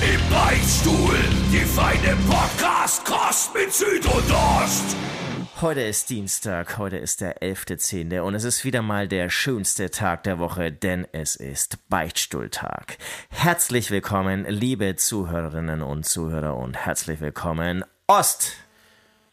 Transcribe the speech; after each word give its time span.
Im 0.00 0.30
Beichtstuhl, 0.30 1.14
die 1.52 1.58
feine 1.58 2.16
Podcast-Kost 2.26 3.54
mit 3.54 3.70
Süd 3.70 4.06
und 4.06 4.32
Ost. 4.32 4.96
Heute 5.60 5.82
ist 5.82 6.08
Dienstag, 6.08 6.78
heute 6.78 6.96
ist 6.96 7.20
der 7.20 7.42
11.10. 7.42 8.20
und 8.20 8.34
es 8.34 8.44
ist 8.44 8.64
wieder 8.64 8.80
mal 8.80 9.08
der 9.08 9.28
schönste 9.28 9.90
Tag 9.90 10.22
der 10.24 10.38
Woche, 10.38 10.72
denn 10.72 11.06
es 11.12 11.36
ist 11.36 11.86
Beichtstuhltag. 11.90 12.96
Herzlich 13.28 13.90
willkommen, 13.90 14.46
liebe 14.48 14.96
Zuhörerinnen 14.96 15.82
und 15.82 16.06
Zuhörer 16.06 16.56
und 16.56 16.78
herzlich 16.78 17.20
willkommen, 17.20 17.84
Ost! 18.06 18.54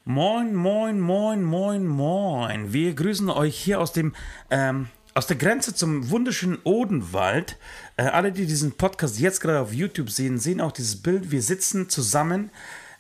Moin, 0.04 0.54
moin, 0.54 1.00
moin, 1.00 1.44
moin, 1.44 1.88
moin. 1.88 2.74
Wir 2.74 2.94
grüßen 2.94 3.30
euch 3.30 3.58
hier 3.58 3.80
aus 3.80 3.94
dem 3.94 4.14
ähm, 4.50 4.90
aus 5.18 5.26
der 5.26 5.38
Grenze 5.38 5.74
zum 5.74 6.12
wunderschönen 6.12 6.60
Odenwald. 6.64 7.58
Äh, 7.98 8.04
alle, 8.04 8.32
die 8.32 8.46
diesen 8.46 8.74
Podcast 8.74 9.20
jetzt 9.20 9.42
gerade 9.42 9.60
auf 9.60 9.74
YouTube 9.74 10.10
sehen, 10.10 10.40
sehen 10.40 10.62
auch 10.62 10.72
dieses 10.72 11.02
Bild. 11.02 11.32
Wir 11.32 11.42
sitzen 11.42 11.90
zusammen 11.90 12.52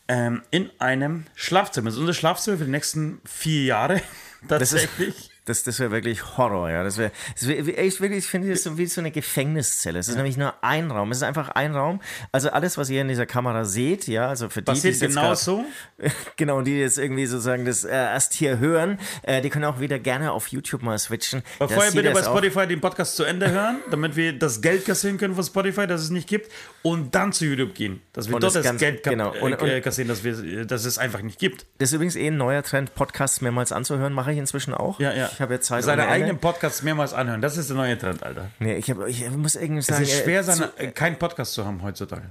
ähm, 0.07 0.41
in 0.51 0.69
einem 0.79 1.25
Schlafzimmer. 1.35 1.85
Das 1.85 1.95
ist 1.95 2.01
unser 2.01 2.13
Schlafzimmer 2.13 2.57
für 2.57 2.65
die 2.65 2.71
nächsten 2.71 3.21
vier 3.23 3.63
Jahre. 3.63 4.01
Tatsächlich. 4.47 5.31
Das, 5.47 5.63
das 5.63 5.79
wäre 5.79 5.91
wirklich 5.91 6.37
Horror, 6.37 6.69
ja. 6.69 6.83
Das 6.83 6.97
wäre, 6.97 7.11
wär, 7.39 7.65
wirklich, 7.65 8.17
ich 8.17 8.25
finde 8.27 8.49
das 8.49 8.63
so 8.63 8.77
wie 8.77 8.85
so 8.85 8.99
eine 8.99 9.11
Gefängniszelle. 9.11 9.97
Es 9.97 10.09
ist 10.09 10.15
ja. 10.15 10.17
nämlich 10.17 10.35
nur 10.35 10.53
ein 10.61 10.91
Raum. 10.91 11.11
Es 11.11 11.17
ist 11.17 11.23
einfach 11.23 11.49
ein 11.49 11.73
Raum. 11.73 12.01
Also 12.33 12.49
alles, 12.49 12.77
was 12.77 12.89
ihr 12.89 13.01
in 13.01 13.07
dieser 13.07 13.25
Kamera 13.25 13.63
seht, 13.63 14.07
ja, 14.07 14.27
also 14.27 14.49
für 14.49 14.61
die, 14.61 14.65
Passiert 14.65 14.95
die 14.95 15.07
genau 15.07 15.21
grad, 15.21 15.37
so. 15.37 15.63
genau, 16.35 16.61
die 16.61 16.77
jetzt 16.79 16.97
irgendwie 16.97 17.25
sozusagen 17.25 17.63
das 17.63 17.85
äh, 17.85 17.91
erst 17.91 18.33
hier 18.33 18.59
hören, 18.59 18.99
äh, 19.23 19.41
die 19.41 19.49
können 19.49 19.63
auch 19.63 19.79
wieder 19.79 19.99
gerne 19.99 20.33
auf 20.33 20.49
YouTube 20.49 20.83
mal 20.83 20.99
switchen. 20.99 21.43
Aber 21.59 21.69
vorher 21.69 21.93
bitte 21.93 22.11
bei 22.11 22.23
Spotify 22.23 22.67
den 22.67 22.81
Podcast 22.81 23.15
zu 23.15 23.23
Ende 23.23 23.49
hören, 23.49 23.77
damit 23.89 24.17
wir 24.17 24.37
das 24.37 24.61
Geld 24.61 24.85
kassieren 24.85 25.17
können 25.17 25.35
von 25.35 25.45
Spotify, 25.45 25.87
das 25.87 26.01
es 26.01 26.09
nicht 26.09 26.27
gibt, 26.27 26.51
und 26.81 27.15
dann 27.15 27.31
zu 27.31 27.45
YouTube 27.45 27.73
gehen, 27.73 28.01
dass 28.11 28.27
wir 28.27 28.39
dort 28.39 28.55
das, 28.55 28.63
das 28.63 28.77
Geld 28.77 29.03
genau. 29.03 29.33
und, 29.39 29.61
und, 29.61 29.67
äh, 29.69 29.79
kassieren, 29.79 30.09
dass, 30.09 30.23
wir, 30.25 30.65
dass 30.65 30.83
es 30.83 30.97
einfach 30.97 31.21
nicht 31.21 31.39
gibt. 31.39 31.65
Das 31.77 31.89
ist 31.89 31.93
übrigens 31.93 32.15
eh 32.17 32.27
ein 32.27 32.37
neuer 32.37 32.63
Trend, 32.63 32.95
Podcasts 32.95 33.41
mehrmals 33.41 33.71
anzuhören, 33.71 34.13
mache 34.13 34.33
ich 34.33 34.37
inzwischen 34.37 34.73
auch. 34.73 34.99
Ja, 34.99 35.13
ja. 35.13 35.29
Ich 35.38 35.41
habe 35.41 35.53
jetzt 35.53 35.67
Zeit. 35.67 35.83
Seine 35.83 36.07
eigenen 36.07 36.39
Podcasts 36.39 36.81
mehrmals 36.81 37.13
anhören. 37.13 37.41
Das 37.41 37.57
ist 37.57 37.69
der 37.69 37.77
neue 37.77 37.95
Trend, 37.95 38.23
Alter. 38.23 38.49
Nee, 38.57 38.77
ich, 38.77 38.89
hab, 38.89 39.05
ich 39.05 39.30
muss 39.30 39.55
irgendwie 39.55 39.83
sagen. 39.83 40.02
Es 40.02 40.11
ist 40.11 40.23
schwer, 40.23 40.43
seine, 40.43 40.75
zu, 40.75 40.91
keinen 40.93 41.17
Podcast 41.17 41.53
zu 41.53 41.63
haben 41.63 41.83
heutzutage. 41.83 42.23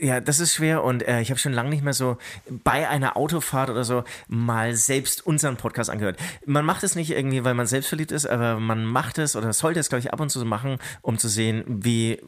Ja, 0.00 0.20
das 0.20 0.38
ist 0.38 0.54
schwer 0.54 0.84
und 0.84 1.02
äh, 1.02 1.20
ich 1.20 1.30
habe 1.30 1.40
schon 1.40 1.52
lange 1.52 1.70
nicht 1.70 1.82
mehr 1.82 1.94
so 1.94 2.18
bei 2.48 2.88
einer 2.88 3.16
Autofahrt 3.16 3.70
oder 3.70 3.82
so 3.82 4.04
mal 4.28 4.76
selbst 4.76 5.26
unseren 5.26 5.56
Podcast 5.56 5.90
angehört. 5.90 6.16
Man 6.46 6.64
macht 6.64 6.84
es 6.84 6.94
nicht 6.94 7.10
irgendwie, 7.10 7.44
weil 7.44 7.54
man 7.54 7.66
selbstverliebt 7.66 8.12
ist, 8.12 8.26
aber 8.26 8.60
man 8.60 8.84
macht 8.84 9.18
es 9.18 9.34
oder 9.34 9.52
sollte 9.52 9.80
es, 9.80 9.88
glaube 9.88 9.98
ich, 9.98 10.12
ab 10.12 10.20
und 10.20 10.30
zu 10.30 10.38
so 10.38 10.44
machen, 10.44 10.78
um 11.00 11.18
zu 11.18 11.26
sehen, 11.26 11.64
wie 11.66 12.22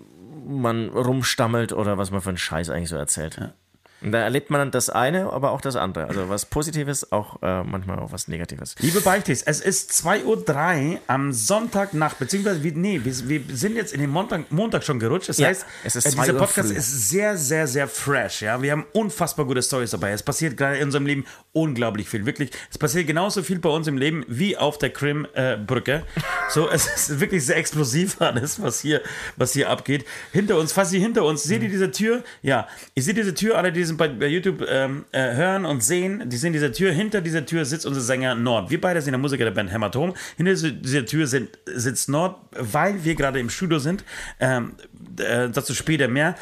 man 0.45 0.89
rumstammelt 0.89 1.73
oder 1.73 1.99
was 1.99 2.11
man 2.11 2.21
für 2.21 2.31
einen 2.31 2.39
Scheiß 2.39 2.69
eigentlich 2.69 2.89
so 2.89 2.97
erzählt. 2.97 3.37
Ja. 3.37 3.55
Und 4.05 4.13
da 4.13 4.19
erlebt 4.19 4.51
man 4.51 4.71
das 4.71 4.91
eine, 4.91 5.33
aber 5.33 5.53
auch 5.53 5.63
das 5.63 5.77
andere. 5.77 6.09
Also 6.09 6.29
was 6.29 6.45
Positives, 6.45 7.11
auch 7.11 7.43
äh, 7.43 7.65
manchmal 7.65 7.99
auch 7.99 8.13
was 8.13 8.29
Negatives. 8.29 8.75
Liebe 8.81 9.01
Beichtis, 9.01 9.41
es 9.41 9.61
ist 9.61 9.93
2.03 9.93 10.93
Uhr 10.93 10.99
am 11.07 11.33
Sonntagnacht, 11.33 12.19
beziehungsweise, 12.19 12.61
nee, 12.61 13.01
wir, 13.03 13.29
wir, 13.29 13.57
sind 13.57 13.77
jetzt 13.77 13.95
in 13.95 14.01
den 14.01 14.11
Montag, 14.11 14.53
Montag 14.53 14.85
schon 14.85 14.99
gerutscht. 14.99 15.31
Das 15.31 15.39
ja, 15.39 15.49
heißt, 15.49 15.65
äh, 15.85 15.91
dieser 15.91 16.35
Podcast 16.35 16.69
früh. 16.69 16.77
ist 16.77 17.09
sehr, 17.09 17.39
sehr, 17.39 17.67
sehr 17.67 17.89
fresh. 17.89 18.43
Ja? 18.43 18.61
Wir 18.61 18.73
haben 18.73 18.85
unfassbar 18.93 19.47
gute 19.47 19.63
Stories 19.63 19.93
dabei. 19.93 20.13
Es 20.13 20.23
passiert 20.23 20.59
gerade 20.59 20.77
in 20.77 20.85
unserem 20.85 21.07
Leben 21.07 21.25
unglaublich 21.53 22.07
viel. 22.07 22.27
Wirklich, 22.27 22.51
es 22.71 22.77
passiert 22.77 23.07
genauso 23.07 23.43
viel 23.43 23.59
bei 23.59 23.71
uns 23.71 23.87
im 23.87 23.97
Leben 23.97 24.27
wie 24.29 24.59
auf 24.59 24.77
der 24.77 24.91
Krim-Brücke. 24.91 25.93
Äh, 25.93 26.21
so, 26.51 26.69
es 26.69 26.87
ist 26.87 27.21
wirklich 27.21 27.47
sehr 27.47 27.57
explosiv 27.57 28.21
alles, 28.21 28.61
was 28.61 28.81
hier, 28.81 29.01
was 29.37 29.55
hier 29.55 29.71
abgeht. 29.71 30.05
Hinter 30.31 30.59
uns, 30.59 30.75
fast 30.75 30.91
hier 30.91 31.01
hinter 31.01 31.25
uns, 31.25 31.43
seht 31.43 31.63
ihr 31.63 31.71
diese 31.71 31.91
Tür? 31.91 32.23
Ja, 32.43 32.69
ihr 32.95 33.03
seht 33.03 33.17
diese 33.17 33.33
Tür, 33.33 33.57
alle 33.57 33.73
diese 33.73 33.94
bei, 33.97 34.09
bei 34.09 34.27
YouTube 34.27 34.65
ähm, 34.69 35.05
äh, 35.13 35.35
hören 35.35 35.65
und 35.65 35.83
sehen, 35.83 36.29
die 36.29 36.37
sehen 36.37 36.53
diese 36.53 36.73
Tür, 36.73 36.93
hinter 36.93 37.21
dieser 37.21 37.47
Tür 37.47 37.65
sitzt 37.65 37.87
unser 37.87 38.01
Sänger 38.01 38.35
Nord. 38.35 38.71
Wir 38.71 38.81
beide 38.81 39.01
sind 39.01 39.13
der 39.13 39.19
Musiker 39.19 39.45
der 39.45 39.51
Band 39.51 39.73
Hämatom. 39.73 40.15
Hinter 40.37 40.55
dieser 40.55 41.07
Tür 41.07 41.27
sind, 41.27 41.51
sitzt 41.67 42.09
Nord, 42.09 42.37
weil 42.53 43.05
wir 43.05 43.15
gerade 43.15 43.41
im 43.41 43.51
Studio 43.51 43.79
sind. 43.79 44.05
Ähm, 44.41 44.73
äh, 45.19 45.49
dazu 45.49 45.75
später 45.75 46.09
mehr. 46.09 46.37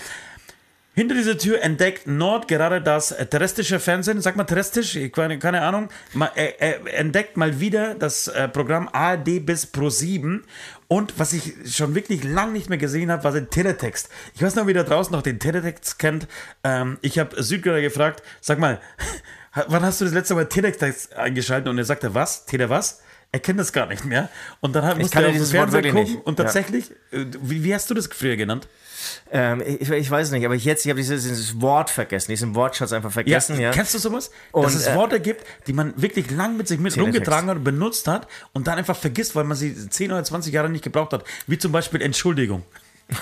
Hinter 0.95 1.15
dieser 1.15 1.39
Tür 1.39 1.63
entdeckt 1.63 2.07
Nord 2.07 2.49
gerade 2.49 2.83
das 2.83 3.15
terrestrische 3.31 3.81
Fernsehen, 3.81 4.21
sag 4.21 4.37
mal 4.37 4.45
terrestrisch, 4.45 4.99
keine, 5.13 5.39
keine 5.39 5.63
Ahnung, 5.63 5.89
er, 6.35 6.61
er, 6.61 6.99
entdeckt 6.99 7.39
mal 7.39 7.61
wieder 7.61 7.95
das 7.95 8.29
äh, 8.29 8.47
Programm 8.47 8.91
ARD 8.93 9.47
bis 9.47 9.65
Pro 9.65 9.89
7 9.89 10.45
und 10.89 11.19
was 11.19 11.33
ich 11.33 11.55
schon 11.75 11.95
wirklich 11.95 12.25
lang 12.25 12.53
nicht 12.53 12.69
mehr 12.69 12.77
gesehen 12.77 13.11
habe, 13.11 13.25
war 13.25 13.33
der 13.33 13.49
Teletext. 13.49 14.11
Ich 14.35 14.43
weiß 14.43 14.55
noch, 14.55 14.67
wie 14.67 14.75
da 14.75 14.83
draußen 14.83 15.11
noch 15.11 15.23
den 15.23 15.39
Teletext 15.39 15.99
kennt. 15.99 16.29
Ähm, 16.63 16.99
ich 17.01 17.19
habe 17.19 17.43
Südkorea 17.43 17.81
gefragt, 17.81 18.23
sag 18.43 18.59
mal, 18.59 18.79
wann 19.69 19.83
hast 19.83 20.03
du 20.03 20.05
das 20.05 20.13
letzte 20.13 20.35
Mal 20.35 20.47
Teletext 20.47 21.15
eingeschaltet? 21.15 21.69
Und 21.69 21.79
er 21.79 21.87
sagte, 21.87 22.15
was? 22.15 22.45
Tele 22.45 22.69
was? 22.69 23.01
Er 23.33 23.41
kennt 23.41 23.59
das 23.59 23.73
gar 23.73 23.87
nicht 23.87 24.05
mehr. 24.05 24.29
Und 24.61 24.77
dann 24.77 24.99
musste 24.99 25.23
er 25.23 25.31
auf 25.31 25.35
den 25.35 25.47
Fernseher 25.47 25.83
gucken 25.85 26.03
nicht. 26.03 26.27
und 26.27 26.37
tatsächlich, 26.37 26.91
ja. 27.11 27.21
Äh, 27.21 27.27
wie, 27.41 27.65
wie 27.65 27.75
hast 27.75 27.89
du 27.89 27.95
das 27.95 28.07
früher 28.09 28.37
genannt? 28.37 28.69
Ähm, 29.31 29.63
ich, 29.67 29.91
ich, 29.91 30.11
weiß 30.11 30.31
nicht, 30.31 30.45
aber 30.45 30.55
jetzt, 30.55 30.85
ich 30.85 30.91
habe 30.91 31.01
dieses, 31.01 31.23
dieses, 31.23 31.61
Wort 31.61 31.91
vergessen, 31.91 32.31
diesen 32.31 32.55
Wortschatz 32.55 32.93
einfach 32.93 33.13
vergessen. 33.13 33.57
Ja, 33.57 33.63
ja. 33.63 33.71
Kennst 33.71 33.95
du 33.95 33.99
sowas? 33.99 34.31
Und, 34.53 34.65
Dass 34.65 34.75
es 34.75 34.87
äh, 34.87 34.95
Worte 34.95 35.21
gibt, 35.21 35.45
die 35.67 35.73
man 35.73 35.95
wirklich 36.01 36.31
lang 36.31 36.57
mit 36.57 36.69
sich 36.69 36.79
mit 36.79 36.97
rumgetragen 36.97 37.49
hat 37.49 37.59
und 37.59 37.65
benutzt 37.65 38.09
hat 38.09 38.29
und 38.53 38.67
dann 38.67 38.79
einfach 38.79 38.97
vergisst, 38.97 39.35
weil 39.35 39.45
man 39.45 39.57
sie 39.57 39.75
10 39.75 40.13
oder 40.13 40.25
20 40.25 40.53
Jahre 40.53 40.69
nicht 40.69 40.85
gebraucht 40.85 41.13
hat. 41.13 41.25
Wie 41.47 41.59
zum 41.59 41.73
Beispiel 41.73 42.03
Entschuldigung. 42.03 42.63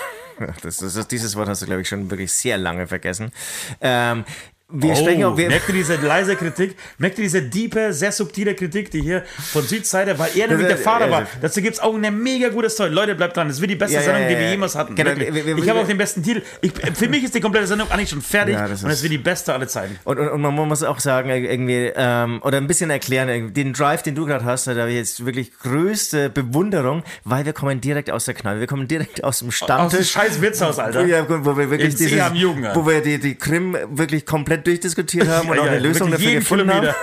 Das, 0.63 0.77
das, 0.77 1.07
dieses 1.07 1.35
Wort 1.35 1.49
hast 1.49 1.61
du, 1.61 1.67
glaube 1.67 1.83
ich, 1.83 1.87
schon 1.87 2.09
wirklich 2.09 2.31
sehr 2.31 2.57
lange 2.57 2.87
vergessen. 2.87 3.31
Ähm, 3.79 4.25
wir 4.71 4.91
oh, 4.91 4.95
sprechen 4.95 5.23
auch. 5.25 5.37
Wir 5.37 5.49
merkt 5.49 5.67
ihr 5.69 5.75
diese 5.75 5.95
leise 5.95 6.35
Kritik? 6.35 6.75
Merkt 6.97 7.17
ihr 7.17 7.23
diese 7.23 7.41
diepe, 7.41 7.93
sehr 7.93 8.11
subtile 8.11 8.55
Kritik, 8.55 8.91
die 8.91 9.01
hier 9.01 9.23
von 9.51 9.63
Südseite, 9.63 10.17
weil 10.17 10.31
er 10.35 10.47
nämlich 10.47 10.67
der 10.67 10.77
Fahrer 10.77 11.09
war. 11.11 11.27
Dazu 11.41 11.61
gibt 11.61 11.75
es 11.75 11.79
auch 11.79 11.93
eine 11.93 12.11
mega 12.11 12.49
gute 12.49 12.69
Story. 12.69 12.89
Leute, 12.89 13.15
bleibt 13.15 13.35
dran. 13.35 13.47
Das 13.47 13.59
wird 13.59 13.71
die 13.71 13.75
beste 13.75 13.95
ja, 13.95 14.01
Sendung, 14.01 14.27
die 14.27 14.37
wir 14.37 14.49
jemals 14.49 14.75
hatten. 14.75 14.95
Genau, 14.95 15.15
wir, 15.15 15.57
ich 15.57 15.69
habe 15.69 15.79
auch 15.79 15.87
den 15.87 15.97
besten 15.97 16.23
Titel. 16.23 16.41
Ich, 16.61 16.71
für 16.93 17.07
mich 17.07 17.23
ist 17.23 17.35
die 17.35 17.41
komplette 17.41 17.67
Sendung 17.67 17.89
eigentlich 17.91 18.09
schon 18.09 18.21
fertig 18.21 18.57
und 18.57 18.89
es 18.89 19.03
wird 19.03 19.11
die 19.11 19.17
beste 19.17 19.53
aller 19.53 19.67
Zeiten. 19.67 19.97
Und, 20.03 20.19
und, 20.19 20.29
und, 20.29 20.41
man 20.41 20.55
muss 20.67 20.83
auch 20.83 20.99
sagen, 20.99 21.29
irgendwie, 21.29 21.91
ähm, 21.95 22.41
oder 22.43 22.57
ein 22.57 22.67
bisschen 22.67 22.89
erklären, 22.89 23.53
den 23.53 23.73
Drive, 23.73 24.03
den 24.03 24.15
du 24.15 24.25
gerade 24.25 24.45
hast, 24.45 24.67
da 24.67 24.75
habe 24.75 24.89
ich 24.89 24.95
jetzt 24.95 25.25
wirklich 25.25 25.51
größte 25.59 26.29
Bewunderung, 26.29 27.03
weil 27.23 27.45
wir 27.45 27.53
kommen 27.53 27.81
direkt 27.81 28.11
aus 28.11 28.25
der 28.25 28.33
Kneipe. 28.33 28.59
Wir 28.59 28.67
kommen 28.67 28.87
direkt 28.87 29.23
aus 29.23 29.39
dem 29.39 29.51
Stammtisch. 29.51 29.99
Aus 29.99 30.13
dem 30.13 30.21
scheiß 30.21 30.41
Wirtshaus, 30.41 30.79
Alter. 30.79 31.05
Ja, 31.05 31.25
wo 31.27 31.57
wir 31.57 31.69
wirklich 31.69 31.95
dieses, 31.95 32.21
Jugend, 32.33 32.67
wo 32.75 32.85
wir 32.85 33.01
die, 33.01 33.19
die 33.19 33.35
Krim 33.35 33.75
wirklich 33.89 34.25
komplett 34.25 34.60
durchdiskutiert 34.65 35.27
haben 35.27 35.49
und 35.49 35.59
auch 35.59 35.65
eine 35.65 35.79
Lösung 35.79 36.11
dafür 36.11 36.33
gefunden 36.33 36.67
Kilometer. 36.67 36.93
haben. 36.93 36.97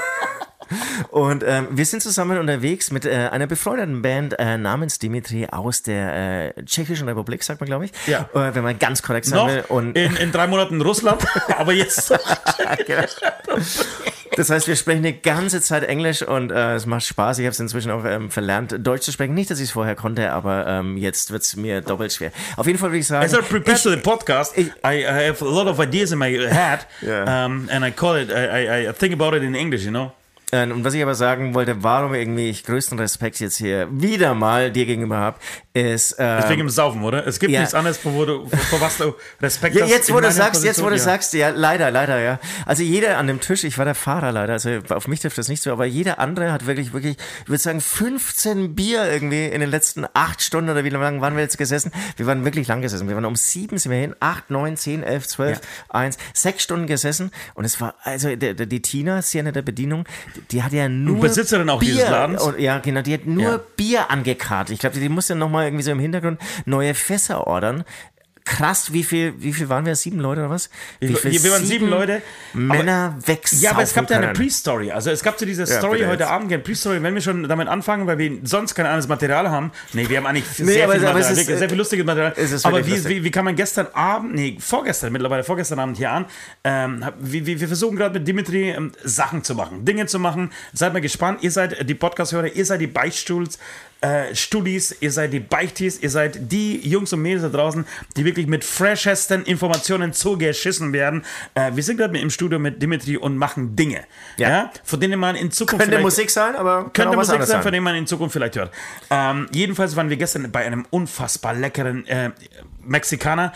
Und 1.11 1.45
ähm, 1.47 1.69
wir 1.71 1.87
sind 1.87 2.03
zusammen 2.03 2.39
unterwegs 2.39 2.91
mit 2.91 3.07
äh, 3.07 3.29
einer 3.31 3.47
befreundeten 3.47 4.03
Band 4.03 4.39
äh, 4.39 4.59
namens 4.59 4.99
Dimitri 4.99 5.47
aus 5.51 5.83
der 5.83 6.57
äh, 6.57 6.65
Tschechischen 6.65 7.09
Republik, 7.09 7.43
sagt 7.43 7.61
man, 7.61 7.67
glaube 7.69 7.87
ich. 7.87 7.93
Ja. 8.07 8.29
Äh, 8.35 8.55
wenn 8.55 8.63
man 8.63 8.79
ganz 8.79 9.03
korrekt 9.03 9.27
sein 9.27 9.47
will. 9.49 9.65
Und 9.69 9.97
in, 9.97 10.17
in 10.17 10.31
drei 10.33 10.47
Monaten 10.47 10.81
Russland, 10.81 11.25
aber 11.59 11.73
jetzt. 11.73 12.13
Das 14.37 14.51
heißt, 14.51 14.69
wir 14.69 14.77
sprechen 14.77 15.03
die 15.03 15.21
ganze 15.21 15.61
Zeit 15.61 15.85
Englisch 15.85 16.23
und 16.23 16.51
äh, 16.51 16.75
es 16.75 16.87
macht 16.87 17.05
Spaß. 17.05 17.39
Ich 17.39 17.45
habe 17.45 17.53
es 17.53 17.61
inzwischen 17.61 17.91
auch 17.91 18.05
ähm, 18.05 18.31
verlernt, 18.31 18.75
Deutsch 18.79 19.03
zu 19.03 19.13
sprechen. 19.13 19.35
Nicht, 19.35 19.51
dass 19.51 19.59
ich 19.59 19.67
es 19.67 19.71
vorher 19.73 19.95
konnte, 19.95 20.31
aber 20.33 20.67
ähm, 20.67 20.97
jetzt 20.97 21.31
wird 21.31 21.43
es 21.43 21.57
mir 21.57 21.81
doppelt 21.81 22.13
schwer. 22.13 22.33
Auf 22.57 22.67
jeden 22.67 22.79
Fall 22.79 22.91
würde 22.91 22.99
ich 22.99 23.07
sagen. 23.07 23.25
As 23.25 23.33
I 23.33 23.39
prepare 23.39 23.77
ich, 23.77 23.83
to 23.83 23.91
the 23.91 23.97
podcast, 23.97 24.57
ich, 24.57 24.69
I, 24.85 25.05
I 25.05 25.29
have 25.29 25.45
a 25.45 25.49
lot 25.49 25.67
of 25.67 25.81
ideas 25.81 26.13
in 26.13 26.19
my 26.19 26.31
head, 26.31 26.87
yeah. 27.03 27.47
um, 27.47 27.69
and 27.71 27.85
I 27.85 27.91
call 27.91 28.17
it, 28.17 28.31
I, 28.31 28.87
I, 28.87 28.91
I 28.91 28.93
think 28.93 29.13
about 29.13 29.37
it 29.37 29.43
in 29.43 29.55
English, 29.55 29.85
you 29.85 29.91
know. 29.91 30.13
Ähm, 30.51 30.73
und 30.73 30.85
was 30.85 30.95
ich 30.95 31.03
aber 31.03 31.15
sagen 31.15 31.55
wollte, 31.55 31.83
warum 31.83 32.15
irgendwie 32.15 32.49
ich 32.49 32.65
größten 32.65 32.99
Respekt 32.99 33.39
jetzt 33.41 33.59
hier 33.59 33.89
wieder 33.91 34.35
mal 34.35 34.71
dir 34.71 34.87
gegenüber 34.87 35.19
habe, 35.19 35.39
ist. 35.75 36.17
Ähm, 36.19 36.39
Deswegen 36.43 36.63
im 36.63 36.71
Saufen, 36.71 37.03
oder? 37.03 37.27
Es 37.27 37.39
gibt 37.39 37.53
ja. 37.53 37.61
nichts 37.61 37.75
anderes, 37.75 37.99
vor, 37.99 38.27
du, 38.27 38.47
vor 38.47 38.81
was 38.81 38.97
du 38.97 39.15
Respekt 39.41 39.77
ja, 39.77 39.85
jetzt, 39.85 40.09
hast. 40.09 40.15
Wo 40.15 40.21
du 40.21 40.31
sagst, 40.31 40.63
Position, 40.63 40.67
jetzt, 40.67 40.83
wo 40.83 40.89
du 40.89 40.97
ja. 40.97 41.03
sagst, 41.03 41.35
ja, 41.35 41.51
leider, 41.51 41.91
leider, 41.91 42.19
ja. 42.21 42.39
Also 42.65 42.83
jeder 42.83 43.19
an 43.19 43.27
dem 43.27 43.41
Tisch, 43.41 43.65
ich 43.65 43.77
war 43.77 43.85
der 43.85 43.95
Fahrer 43.95 44.33
leider, 44.33 44.55
also 44.55 44.71
auf 44.89 45.07
mich 45.07 45.21
trifft 45.21 45.37
das 45.37 45.49
nicht 45.49 45.63
so, 45.63 45.71
aber 45.71 45.85
jeder 45.85 46.19
andere 46.19 46.51
hat 46.51 46.67
wirklich, 46.67 46.93
wirklich, 46.93 47.17
ich 47.43 47.49
würde 47.49 47.63
sagen, 47.63 47.81
15 47.81 48.75
Bier 48.75 49.11
irgendwie 49.11 49.47
in 49.47 49.61
den 49.61 49.71
letzten 49.71 50.07
acht 50.15 50.43
Stunden 50.43 50.71
oder 50.71 50.85
wie 50.85 50.89
lange 50.89 51.21
waren 51.21 51.35
wir 51.35 51.43
jetzt 51.43 51.59
gesessen? 51.59 51.93
Wir 52.17 52.27
waren 52.27 52.45
wirklich 52.45 52.69
lang 52.69 52.81
gesessen. 52.81 53.09
Wir 53.09 53.15
waren 53.15 53.25
um 53.25 53.37
sieben 53.37 53.79
sind 53.79 53.93
wir 53.93 53.99
hin, 53.99 54.15
acht, 54.21 54.51
neun, 54.51 54.77
zehn, 54.77 55.03
elf, 55.03 55.27
zwölf, 55.27 55.61
eins, 55.89 56.17
sechs 56.33 56.63
Stunden 56.63 56.87
gesessen 56.87 57.31
und 57.55 57.65
es 57.65 57.81
war, 57.81 57.95
also 58.03 58.35
die, 58.35 58.55
die 58.55 58.83
Tina, 58.83 59.21
Sienna 59.21 59.53
der 59.53 59.63
Bedienung, 59.63 60.05
die 60.51 60.63
hat 60.63 60.73
ja 60.73 60.89
nur. 60.89 61.21
Besitzerin 61.21 61.69
auch 61.71 61.81
Bier, 61.81 61.93
dieses 61.93 62.11
Ladens? 62.11 62.43
Und, 62.43 62.59
ja, 62.59 62.79
genau, 62.79 63.03
die 63.03 63.15
hat 63.15 63.27
nur 63.27 63.43
ja. 63.43 63.61
Bier 63.77 64.11
angekartet. 64.11 64.75
Ich 64.75 64.81
glaube, 64.81 64.95
die, 64.95 65.01
die 65.01 65.09
muss 65.09 65.29
ja 65.29 65.35
nochmal 65.35 65.67
irgendwie 65.67 65.85
so 65.85 65.91
im 65.91 66.01
Hintergrund 66.01 66.41
neue 66.65 66.95
Fässer 66.95 67.47
ordern 67.47 67.85
krass, 68.49 68.93
wie 68.93 69.05
viel, 69.05 69.35
wie 69.39 69.53
viel 69.53 69.69
waren 69.69 69.85
wir? 69.85 69.95
Sieben 69.95 70.21
Leute 70.21 70.41
oder 70.41 70.51
was? 70.51 70.71
Wie 71.01 71.15
viel 71.15 71.43
wir 71.43 71.53
waren 71.53 71.65
sieben 71.65 71.89
Leute. 71.89 72.23
Männer 72.55 73.17
wechseln. 73.25 73.61
Ja, 73.61 73.73
aber 73.73 73.83
es 73.83 73.93
gab 73.93 74.11
ja 74.11 74.17
eine 74.17 74.33
Pre-Story. 74.33 74.91
Also 74.91 75.11
es 75.11 75.23
gab 75.23 75.39
so 75.39 75.45
diese 75.45 75.67
Story 75.67 76.01
ja, 76.01 76.09
heute 76.09 76.23
jetzt. 76.23 76.33
Abend, 76.33 76.51
eine 76.51 76.63
Pre-Story, 76.63 77.03
wenn 77.03 77.15
wir 77.15 77.21
schon 77.21 77.47
damit 77.47 77.69
anfangen, 77.69 78.07
weil 78.07 78.19
wir 78.19 78.39
sonst 78.45 78.75
kein 78.75 78.87
anderes 78.87 79.07
Material 79.07 79.51
haben. 79.51 79.71
Nee, 79.93 80.09
wir 80.09 80.17
haben 80.17 80.27
eigentlich 80.27 80.47
nee, 80.59 80.73
sehr, 80.73 80.89
viel 80.89 81.01
Material, 81.01 81.33
ist, 81.33 81.47
sehr 81.47 81.69
viel 81.69 81.79
lustiges 81.79 82.07
Material. 82.07 82.35
aber 82.63 82.87
wie, 82.87 83.05
wie, 83.05 83.25
wie, 83.25 83.31
kann 83.31 83.45
man 83.45 83.55
gestern 83.55 83.89
Abend, 83.93 84.35
nee, 84.35 84.57
vorgestern, 84.59 85.13
mittlerweile 85.13 85.45
vorgestern 85.45 85.79
Abend 85.79 85.99
hier 85.99 86.11
an, 86.11 86.25
ähm, 86.65 87.05
wir, 87.21 87.47
wir 87.47 87.69
versuchen 87.69 87.97
gerade 87.97 88.19
mit 88.19 88.27
Dimitri 88.27 88.71
ähm, 88.71 88.93
Sachen 89.05 89.45
zu 89.45 89.55
machen, 89.55 89.85
Dinge 89.85 90.07
zu 90.07 90.19
machen. 90.19 90.51
Seid 90.73 90.95
mal 90.95 91.01
gespannt. 91.01 91.43
Ihr 91.43 91.51
seid 91.51 91.89
die 91.89 91.95
Podcast-Hörer, 91.95 92.53
ihr 92.55 92.65
seid 92.65 92.81
die 92.81 92.87
Beichtstuhls 92.87 93.59
äh, 94.01 94.35
Studis, 94.35 94.97
ihr 95.01 95.11
seid 95.11 95.33
die 95.33 95.41
Beichtis, 95.41 95.99
ihr 96.01 96.11
seid 96.11 96.53
die 96.53 96.89
Jungs 96.89 97.13
und 97.13 97.23
Mädels 97.23 97.43
da 97.43 97.49
draußen, 97.49 97.85
die 98.17 98.25
wirklich 98.25 98.47
mit 98.47 98.65
freshesten 98.65 99.45
Informationen 99.45 100.13
zugeschissen 100.13 100.93
werden. 100.93 101.25
Äh, 101.55 101.73
wir 101.75 101.83
sind 101.83 101.97
gerade 101.97 102.17
im 102.19 102.31
Studio 102.31 102.59
mit 102.59 102.81
Dimitri 102.81 103.17
und 103.17 103.37
machen 103.37 103.75
Dinge, 103.75 104.05
ja. 104.37 104.49
ja 104.49 104.73
von 104.85 105.01
denen 105.01 105.19
man 105.19 105.37
in 105.37 105.51
Zukunft 105.51 105.85
könnte 105.85 106.01
Musik 106.01 106.31
sein, 106.31 106.55
aber 106.55 106.91
könnte 106.93 107.17
Musik 107.17 107.43
sein, 107.43 107.63
von 107.63 107.73
denen 107.73 107.85
man 107.85 107.97
in 107.97 108.07
Zukunft 108.07 108.33
vielleicht 108.33 108.57
hört. 108.57 108.73
Ähm, 109.11 109.49
jedenfalls 109.53 109.97
waren 109.97 110.11
wir 110.11 110.17
gestern 110.17 110.51
bei 110.51 110.65
einem 110.65 110.87
unfassbar 110.91 111.55
leckeren 111.55 112.07
äh, 112.07 112.31
Mexikaner 112.85 113.53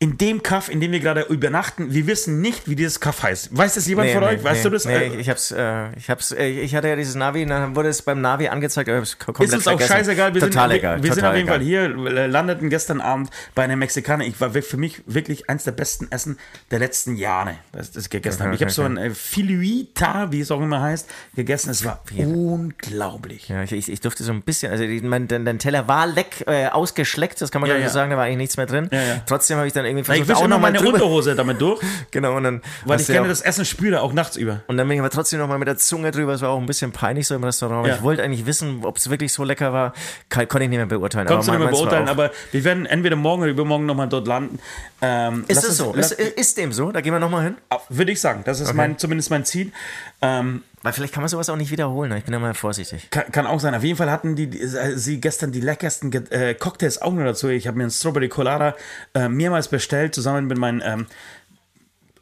in 0.00 0.16
dem 0.16 0.44
Kaff, 0.44 0.68
in 0.68 0.80
dem 0.80 0.92
wir 0.92 1.00
gerade 1.00 1.22
übernachten, 1.22 1.92
wir 1.92 2.06
wissen 2.06 2.40
nicht, 2.40 2.68
wie 2.68 2.76
dieses 2.76 3.00
Kaff 3.00 3.24
heißt. 3.24 3.56
Weiß 3.56 3.74
das 3.74 3.86
jemand 3.88 4.08
nee, 4.08 4.14
von 4.14 4.22
nee, 4.22 4.28
euch? 4.28 4.44
Weißt 4.44 4.62
nee, 4.62 4.70
du 4.70 4.70
das? 4.70 4.84
Nee, 4.84 5.06
ich 5.18 5.28
hab's, 5.28 5.50
äh, 5.50 5.92
ich 5.96 6.08
hab's, 6.08 6.30
äh, 6.30 6.46
ich 6.46 6.76
hatte 6.76 6.86
ja 6.86 6.94
dieses 6.94 7.16
Navi, 7.16 7.44
dann 7.44 7.74
wurde 7.74 7.88
es 7.88 8.02
beim 8.02 8.20
Navi 8.20 8.46
angezeigt, 8.46 8.88
aber 8.88 9.02
ist 9.02 9.18
uns 9.36 9.66
auch 9.66 9.80
scheißegal, 9.80 10.34
wir 10.34 10.40
total 10.40 10.68
sind, 10.68 10.78
egal. 10.78 10.96
Wir, 10.98 11.04
wir 11.04 11.14
sind 11.14 11.24
auf 11.24 11.34
jeden 11.34 11.48
Fall 11.48 11.60
hier, 11.60 11.82
äh, 11.82 12.26
landeten 12.26 12.70
gestern 12.70 13.00
Abend 13.00 13.30
bei 13.56 13.64
einem 13.64 13.80
Mexikaner. 13.80 14.24
Ich 14.24 14.40
war 14.40 14.52
für 14.52 14.76
mich 14.76 15.02
wirklich 15.06 15.50
eins 15.50 15.64
der 15.64 15.72
besten 15.72 16.06
Essen 16.12 16.38
der 16.70 16.78
letzten 16.78 17.16
Jahre, 17.16 17.56
das, 17.72 17.90
das 17.90 18.04
ich 18.04 18.10
gegessen 18.10 18.44
habe. 18.44 18.54
Ich 18.54 18.60
habe 18.60 18.70
so 18.70 18.84
ein 18.84 18.98
äh, 18.98 19.10
Filuita, 19.10 20.30
wie 20.30 20.40
es 20.40 20.52
auch 20.52 20.60
immer 20.60 20.80
heißt, 20.80 21.10
gegessen. 21.34 21.70
Es 21.70 21.84
war 21.84 22.04
unglaublich. 22.16 23.48
Ja, 23.48 23.64
ich, 23.64 23.72
ich, 23.88 24.00
durfte 24.00 24.22
so 24.22 24.30
ein 24.30 24.42
bisschen, 24.42 24.70
also 24.70 24.84
mein, 25.02 25.26
dein, 25.26 25.58
Teller 25.58 25.88
war 25.88 26.06
leck, 26.06 26.44
äh, 26.46 26.68
ausgeschleckt, 26.68 27.40
das 27.42 27.50
kann 27.50 27.60
man 27.60 27.68
ja, 27.68 27.76
ja. 27.76 27.88
sagen, 27.88 28.12
da 28.12 28.16
war 28.16 28.24
eigentlich 28.24 28.38
nichts 28.38 28.56
mehr 28.56 28.66
drin. 28.66 28.88
Ja. 28.92 29.22
Trotzdem 29.26 29.56
habe 29.56 29.66
ich 29.66 29.72
dann 29.72 29.87
irgendwie 29.88 30.04
versucht, 30.04 30.36
auch 30.36 30.42
nochmal 30.42 30.72
meine 30.72 30.78
drüber. 30.78 30.94
Unterhose 30.94 31.34
damit 31.34 31.60
durch. 31.60 31.80
genau, 32.10 32.36
und 32.36 32.44
dann. 32.44 32.62
Weil 32.84 33.00
ich 33.00 33.06
gerne 33.06 33.22
auch, 33.22 33.28
das 33.28 33.40
Essen 33.40 33.64
spüre, 33.64 34.00
auch 34.02 34.12
nachts 34.12 34.36
über. 34.36 34.62
Und 34.66 34.76
dann 34.76 34.86
bin 34.88 34.96
ich 34.96 35.00
aber 35.00 35.10
trotzdem 35.10 35.38
nochmal 35.38 35.58
mit 35.58 35.68
der 35.68 35.76
Zunge 35.76 36.10
drüber. 36.10 36.32
Es 36.32 36.42
war 36.42 36.50
auch 36.50 36.60
ein 36.60 36.66
bisschen 36.66 36.92
peinlich 36.92 37.26
so 37.26 37.34
im 37.34 37.44
Restaurant. 37.44 37.86
Ja. 37.86 37.96
Ich 37.96 38.02
wollte 38.02 38.22
eigentlich 38.22 38.46
wissen, 38.46 38.80
ob 38.84 38.96
es 38.96 39.10
wirklich 39.10 39.32
so 39.32 39.44
lecker 39.44 39.72
war. 39.72 39.92
Kann, 40.28 40.46
konnte 40.48 40.64
ich 40.64 40.70
nicht 40.70 40.78
mehr 40.78 40.86
beurteilen. 40.86 41.26
Konntest 41.26 41.48
aber 41.48 41.58
du 41.58 41.64
nicht 41.64 41.72
mehr 41.72 41.80
beurteilen, 41.80 42.08
aber 42.08 42.30
wir 42.52 42.64
werden 42.64 42.86
entweder 42.86 43.16
morgen 43.16 43.42
oder 43.42 43.50
übermorgen 43.50 43.86
nochmal 43.86 44.08
dort 44.08 44.26
landen. 44.26 44.58
Ähm, 45.00 45.44
ist 45.48 45.64
es 45.64 45.76
so? 45.76 45.92
Ist, 45.94 46.12
ist, 46.12 46.58
dem 46.58 46.72
so? 46.72 46.92
Da 46.92 47.00
gehen 47.00 47.12
wir 47.12 47.20
nochmal 47.20 47.44
hin? 47.44 47.56
Würde 47.88 48.12
ich 48.12 48.20
sagen. 48.20 48.42
Das 48.44 48.60
ist 48.60 48.68
okay. 48.68 48.76
mein, 48.76 48.98
zumindest 48.98 49.30
mein 49.30 49.44
Ziel. 49.44 49.72
Ähm, 50.20 50.62
weil 50.88 50.94
vielleicht 50.94 51.12
kann 51.12 51.22
man 51.22 51.28
sowas 51.28 51.50
auch 51.50 51.56
nicht 51.56 51.70
wiederholen. 51.70 52.08
Ne? 52.08 52.16
Ich 52.16 52.24
bin 52.24 52.32
da 52.32 52.38
mal 52.38 52.54
vorsichtig. 52.54 53.10
Kann, 53.10 53.30
kann, 53.30 53.46
auch 53.46 53.60
sein. 53.60 53.74
Auf 53.74 53.84
jeden 53.84 53.98
Fall 53.98 54.10
hatten 54.10 54.36
die, 54.36 54.46
die 54.46 54.66
sie 54.96 55.20
gestern 55.20 55.52
die 55.52 55.60
leckersten 55.60 56.10
äh, 56.30 56.54
Cocktails 56.54 57.02
auch 57.02 57.12
noch 57.12 57.24
dazu. 57.24 57.48
Ich 57.48 57.66
habe 57.66 57.76
mir 57.76 57.84
einen 57.84 57.90
Strawberry 57.90 58.30
Colada 58.30 58.74
äh, 59.12 59.28
mehrmals 59.28 59.68
bestellt, 59.68 60.14
zusammen 60.14 60.46
mit 60.46 60.56
meinem 60.56 60.80
ähm, 60.82 61.06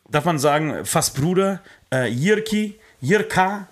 darf 0.08 0.24
man 0.24 0.40
sagen, 0.40 0.84
fast 0.84 1.14
Bruder, 1.14 1.60
äh, 1.94 2.08
Jirki, 2.08 2.74
Jirka 3.00 3.68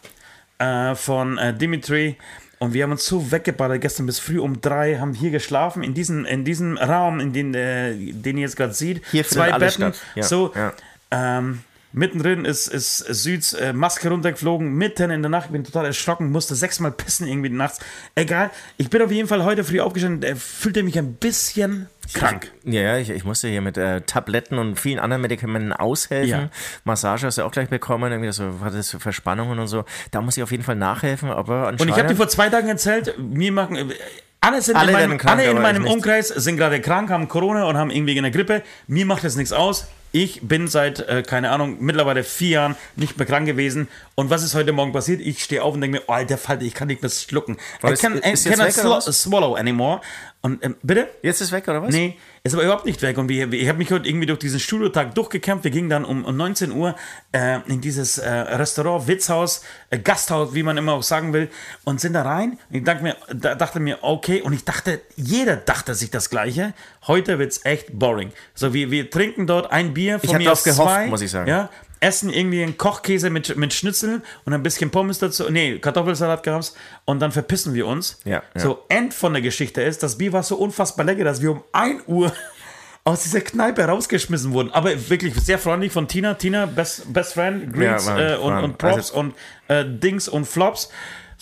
äh, 0.58 0.94
von 0.94 1.38
äh, 1.38 1.52
Dimitri. 1.52 2.17
Und 2.61 2.73
wir 2.73 2.85
haben 2.85 2.93
uns 2.93 3.05
so 3.05 3.32
weggeballert, 3.32 3.81
gestern 3.81 4.06
bis 4.06 4.20
früh 4.20 4.38
um 4.38 4.61
drei, 4.61 4.99
haben 4.99 5.12
hier 5.12 5.32
geschlafen, 5.32 5.82
in 5.82 5.93
diesem, 5.93 6.25
in 6.25 6.44
diesem 6.44 6.79
Raum, 6.79 7.19
in 7.19 7.32
den, 7.32 7.52
äh, 7.52 7.94
den 7.97 8.37
ihr 8.37 8.43
jetzt 8.43 8.56
gerade 8.56 8.75
seht. 8.75 9.02
Hier 9.11 9.26
zwei 9.26 9.58
Betten. 9.58 9.93
Ja. 10.14 10.23
So, 10.23 10.52
ja. 10.55 10.73
Ähm, 11.11 11.64
Mittendrin 11.94 12.44
ist, 12.44 12.67
ist 12.67 12.99
Süds 12.99 13.52
äh, 13.52 13.73
Maske 13.73 14.08
runtergeflogen, 14.08 14.75
mitten 14.75 15.12
in 15.12 15.23
der 15.23 15.31
Nacht. 15.31 15.46
Ich 15.46 15.52
bin 15.52 15.62
total 15.62 15.87
erschrocken, 15.87 16.32
musste 16.32 16.56
sechsmal 16.56 16.91
pissen 16.91 17.29
irgendwie 17.29 17.50
nachts. 17.50 17.79
Egal, 18.17 18.50
ich 18.76 18.91
bin 18.91 19.00
auf 19.00 19.12
jeden 19.12 19.29
Fall 19.29 19.44
heute 19.44 19.62
früh 19.62 19.81
aufgestanden, 19.81 20.29
äh, 20.29 20.35
fühlte 20.35 20.82
mich 20.82 20.99
ein 20.99 21.14
bisschen 21.14 21.88
krank. 22.12 22.50
Ich, 22.64 22.75
ja, 22.75 22.99
ich, 22.99 23.11
ich 23.11 23.25
musste 23.25 23.46
hier 23.46 23.61
mit 23.61 23.79
äh, 23.79 24.00
Tabletten 24.00 24.58
und 24.58 24.79
vielen 24.79 24.99
anderen 24.99 25.23
Medikamenten 25.23 25.73
aushelfen. 25.73 26.29
Ja. 26.29 26.50
Massage 26.82 27.29
hast 27.29 27.38
du 27.38 27.44
auch 27.44 27.52
gleich 27.52 27.69
bekommen, 27.69 28.11
irgendwie 28.11 28.32
so, 28.32 28.61
was 28.61 28.75
das 28.75 28.90
für 28.90 28.99
Verspannungen 28.99 29.61
und 29.61 29.69
so. 29.69 29.85
Da 30.11 30.20
muss 30.20 30.37
ich 30.37 30.43
auf 30.43 30.50
jeden 30.50 30.64
Fall 30.64 30.76
nachhelfen, 30.76 31.31
aber 31.31 31.69
Und 31.69 31.88
ich 31.88 31.97
habe 31.97 32.08
dir 32.08 32.17
vor 32.17 32.29
zwei 32.29 32.49
Tagen 32.49 32.69
erzählt, 32.69 33.14
mir 33.19 33.52
machen 33.52 33.76
äh, 33.76 33.94
alle, 34.40 34.61
sind 34.61 34.75
alle, 34.75 34.90
in 34.90 34.99
meinem, 34.99 35.19
krank, 35.19 35.38
alle 35.38 35.49
in 35.49 35.62
meinem 35.62 35.87
Umkreis 35.87 36.29
sind 36.29 36.56
gerade 36.56 36.81
krank, 36.81 37.08
haben 37.11 37.29
Corona 37.29 37.67
und 37.67 37.76
haben 37.76 37.90
irgendwie 37.90 38.19
eine 38.19 38.32
Grippe. 38.32 38.62
Mir 38.88 39.06
macht 39.06 39.23
das 39.23 39.37
nichts 39.37 39.52
aus. 39.52 39.87
Ich 40.16 40.43
bin 40.43 40.69
seit, 40.69 41.00
äh, 41.00 41.25
keine 41.26 41.50
Ahnung, 41.50 41.78
mittlerweile 41.81 42.22
vier 42.22 42.50
Jahren 42.50 42.76
nicht 42.94 43.19
mehr 43.19 43.26
krank 43.26 43.46
gewesen. 43.46 43.88
Und 44.14 44.31
was 44.31 44.44
ist 44.44 44.55
heute 44.55 44.70
Morgen 44.70 44.93
passiert? 44.93 45.20
Ich 45.20 45.43
stehe 45.43 45.61
auf 45.61 45.75
und 45.75 45.81
denke 45.81 45.99
mir, 45.99 46.05
oh, 46.06 46.12
alter 46.12 46.38
Falter, 46.38 46.62
ich 46.62 46.72
kann 46.72 46.87
nicht 46.87 47.02
mehr 47.02 47.11
schlucken. 47.11 47.56
I 47.82 47.94
can, 47.94 48.19
ist 48.19 48.46
cannot 48.49 49.02
swallow 49.02 49.56
anymore. 49.56 50.02
Und 50.40 50.64
ähm, 50.64 50.76
bitte? 50.84 51.08
Jetzt 51.22 51.40
ist 51.40 51.49
es 51.49 51.52
weg, 51.52 51.66
oder 51.66 51.82
was? 51.82 51.93
Nee, 51.93 52.16
ist 52.46 52.52
aber 52.52 52.62
überhaupt 52.62 52.85
nicht 52.85 53.00
weg. 53.00 53.17
Und 53.17 53.31
wir, 53.31 53.50
ich 53.55 53.69
habe 53.69 53.79
mich 53.79 53.91
heute 53.91 54.06
irgendwie 54.06 54.26
durch 54.26 54.38
diesen 54.38 54.61
Studiotag 54.61 55.14
durchgekämpft. 55.14 55.64
Wir 55.64 55.70
gingen 55.70 55.88
dann 55.88 56.05
um, 56.05 56.26
um 56.26 56.37
19 56.37 56.73
Uhr 56.73 56.94
äh, 57.32 57.61
in 57.69 57.81
dieses 57.81 58.19
äh, 58.19 58.29
Restaurant, 58.29 59.08
Witzhaus, 59.08 59.62
äh, 59.88 59.99
Gasthaus, 59.99 60.52
wie 60.52 60.62
man 60.62 60.76
immer 60.76 60.93
auch 60.93 61.02
sagen 61.02 61.32
will, 61.32 61.49
und 61.85 62.02
sind 62.02 62.12
da 62.12 62.20
rein. 62.20 62.58
Und 62.69 62.76
ich 62.76 62.85
dachte 62.85 63.02
mir, 63.02 63.17
da, 63.32 63.55
dachte 63.55 63.81
mir, 63.81 63.99
okay, 64.02 64.43
und 64.43 64.52
ich 64.52 64.62
dachte, 64.62 65.00
jeder 65.17 65.56
dachte 65.56 65.94
sich 65.94 66.11
das 66.11 66.29
Gleiche. 66.29 66.75
Heute 67.06 67.38
wird 67.38 67.52
es 67.52 67.64
echt 67.64 67.99
boring. 67.99 68.31
So, 68.55 68.75
wir, 68.75 68.90
wir 68.90 69.11
trinken 69.11 69.47
dort 69.47 69.73
ein 69.73 69.94
Bier 69.94 70.20
von 70.20 70.29
ich 70.29 70.37
mir 70.37 70.52
aus 70.52 70.64
gehofft, 70.64 70.82
zwei, 70.82 71.06
muss 71.06 71.23
ich 71.23 71.31
sagen. 71.31 71.49
Ja, 71.49 71.70
essen 72.05 72.29
irgendwie 72.31 72.62
einen 72.62 72.77
Kochkäse 72.77 73.31
mit, 73.31 73.56
mit 73.56 73.73
Schnitzeln 73.73 74.23
und 74.45 74.53
ein 74.53 74.62
bisschen 74.62 74.91
Pommes 74.91 75.19
dazu. 75.19 75.51
Nee, 75.51 75.79
Kartoffelsalat 75.79 76.43
gab's 76.43 76.75
und 77.06 77.21
dann 77.21 77.33
verpissen 77.33 77.73
wir 77.73 77.87
uns. 77.87 78.21
Ja, 78.25 78.43
ja. 78.55 78.61
So, 78.61 78.85
End 78.91 79.15
von 79.15 79.33
der 79.33 79.41
Geschichte 79.41 79.81
ist, 79.81 80.03
das 80.03 80.19
Bier 80.19 80.33
war 80.35 80.43
so 80.43 80.56
unfassbar 80.56 81.07
lecker, 81.07 81.25
dass 81.25 81.40
wir 81.40 81.52
um 81.52 81.64
1 81.73 82.02
Uhr 82.07 82.31
aus 83.05 83.23
dieser 83.23 83.40
Kneipe 83.40 83.85
rausgeschmissen 83.85 84.52
wurden. 84.52 84.71
Aber 84.71 84.90
wirklich 85.09 85.35
sehr 85.35 85.59
freundlich 85.59 85.93
von 85.93 86.07
Tina. 86.07 86.35
Tina, 86.35 86.67
Best, 86.67 87.11
best 87.11 87.33
Friend, 87.33 87.73
Greets 87.73 88.07
ja, 88.07 88.35
äh, 88.35 88.37
und, 88.37 88.52
und, 88.59 88.78
Props 88.78 89.11
also, 89.11 89.21
und 89.21 89.35
äh, 89.69 89.85
Dings 89.87 90.28
und 90.28 90.45
Flops. 90.45 90.90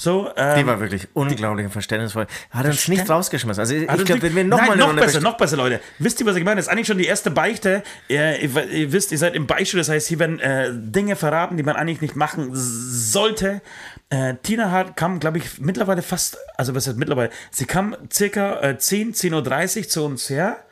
So, 0.03 0.29
ähm, 0.37 0.59
die 0.59 0.67
war 0.67 0.81
wirklich 0.81 1.07
unglaublich 1.13 1.71
verständnisvoll. 1.71 2.27
Hat 2.51 2.67
uns 2.67 2.89
nicht 2.89 3.09
rausgeschmissen. 3.09 3.61
Also 3.61 3.73
ich 3.77 3.87
glaube, 3.87 4.21
wenn 4.23 4.35
wir 4.35 4.43
nochmal 4.43 4.77
noch 4.77 4.97
besser, 4.97 5.21
noch 5.21 5.37
besser, 5.37 5.57
Leute. 5.57 5.81
Wisst 6.01 6.19
ihr, 6.19 6.27
was 6.27 6.35
ich 6.35 6.43
meine? 6.43 6.57
Das 6.57 6.67
ist 6.67 6.73
eigentlich 6.73 6.89
schon 6.89 6.99
die 6.99 7.05
erste 7.05 7.31
Beichte. 7.31 7.85
Ihr, 8.09 8.41
ihr, 8.41 8.67
ihr 8.69 8.93
wisst, 8.93 9.13
ihr 9.13 9.19
seid 9.19 9.37
im 9.37 9.47
Beispiel. 9.47 9.79
Das 9.79 9.89
heißt, 9.89 10.09
hier 10.09 10.19
werden 10.19 10.41
äh, 10.41 10.71
Dinge 10.73 11.15
verraten, 11.15 11.57
die 11.57 11.63
man 11.63 11.77
eigentlich 11.77 12.01
nicht 12.01 12.17
machen 12.17 12.51
sollte. 12.53 13.63
Äh, 14.11 14.35
Tina 14.43 14.73
hat, 14.73 14.97
kam, 14.97 15.21
glaube 15.21 15.39
ich, 15.39 15.61
mittlerweile 15.61 16.03
fast, 16.03 16.37
also 16.57 16.75
was 16.75 16.89
heißt 16.89 16.99
mittlerweile? 16.99 17.31
Sie 17.53 17.67
kam 17.67 17.97
circa 18.13 18.61
äh, 18.61 18.79
10, 18.79 19.15
10.30 19.15 19.79
Uhr 19.79 19.89
zu 19.89 20.05
uns 20.05 20.29
her. 20.29 20.65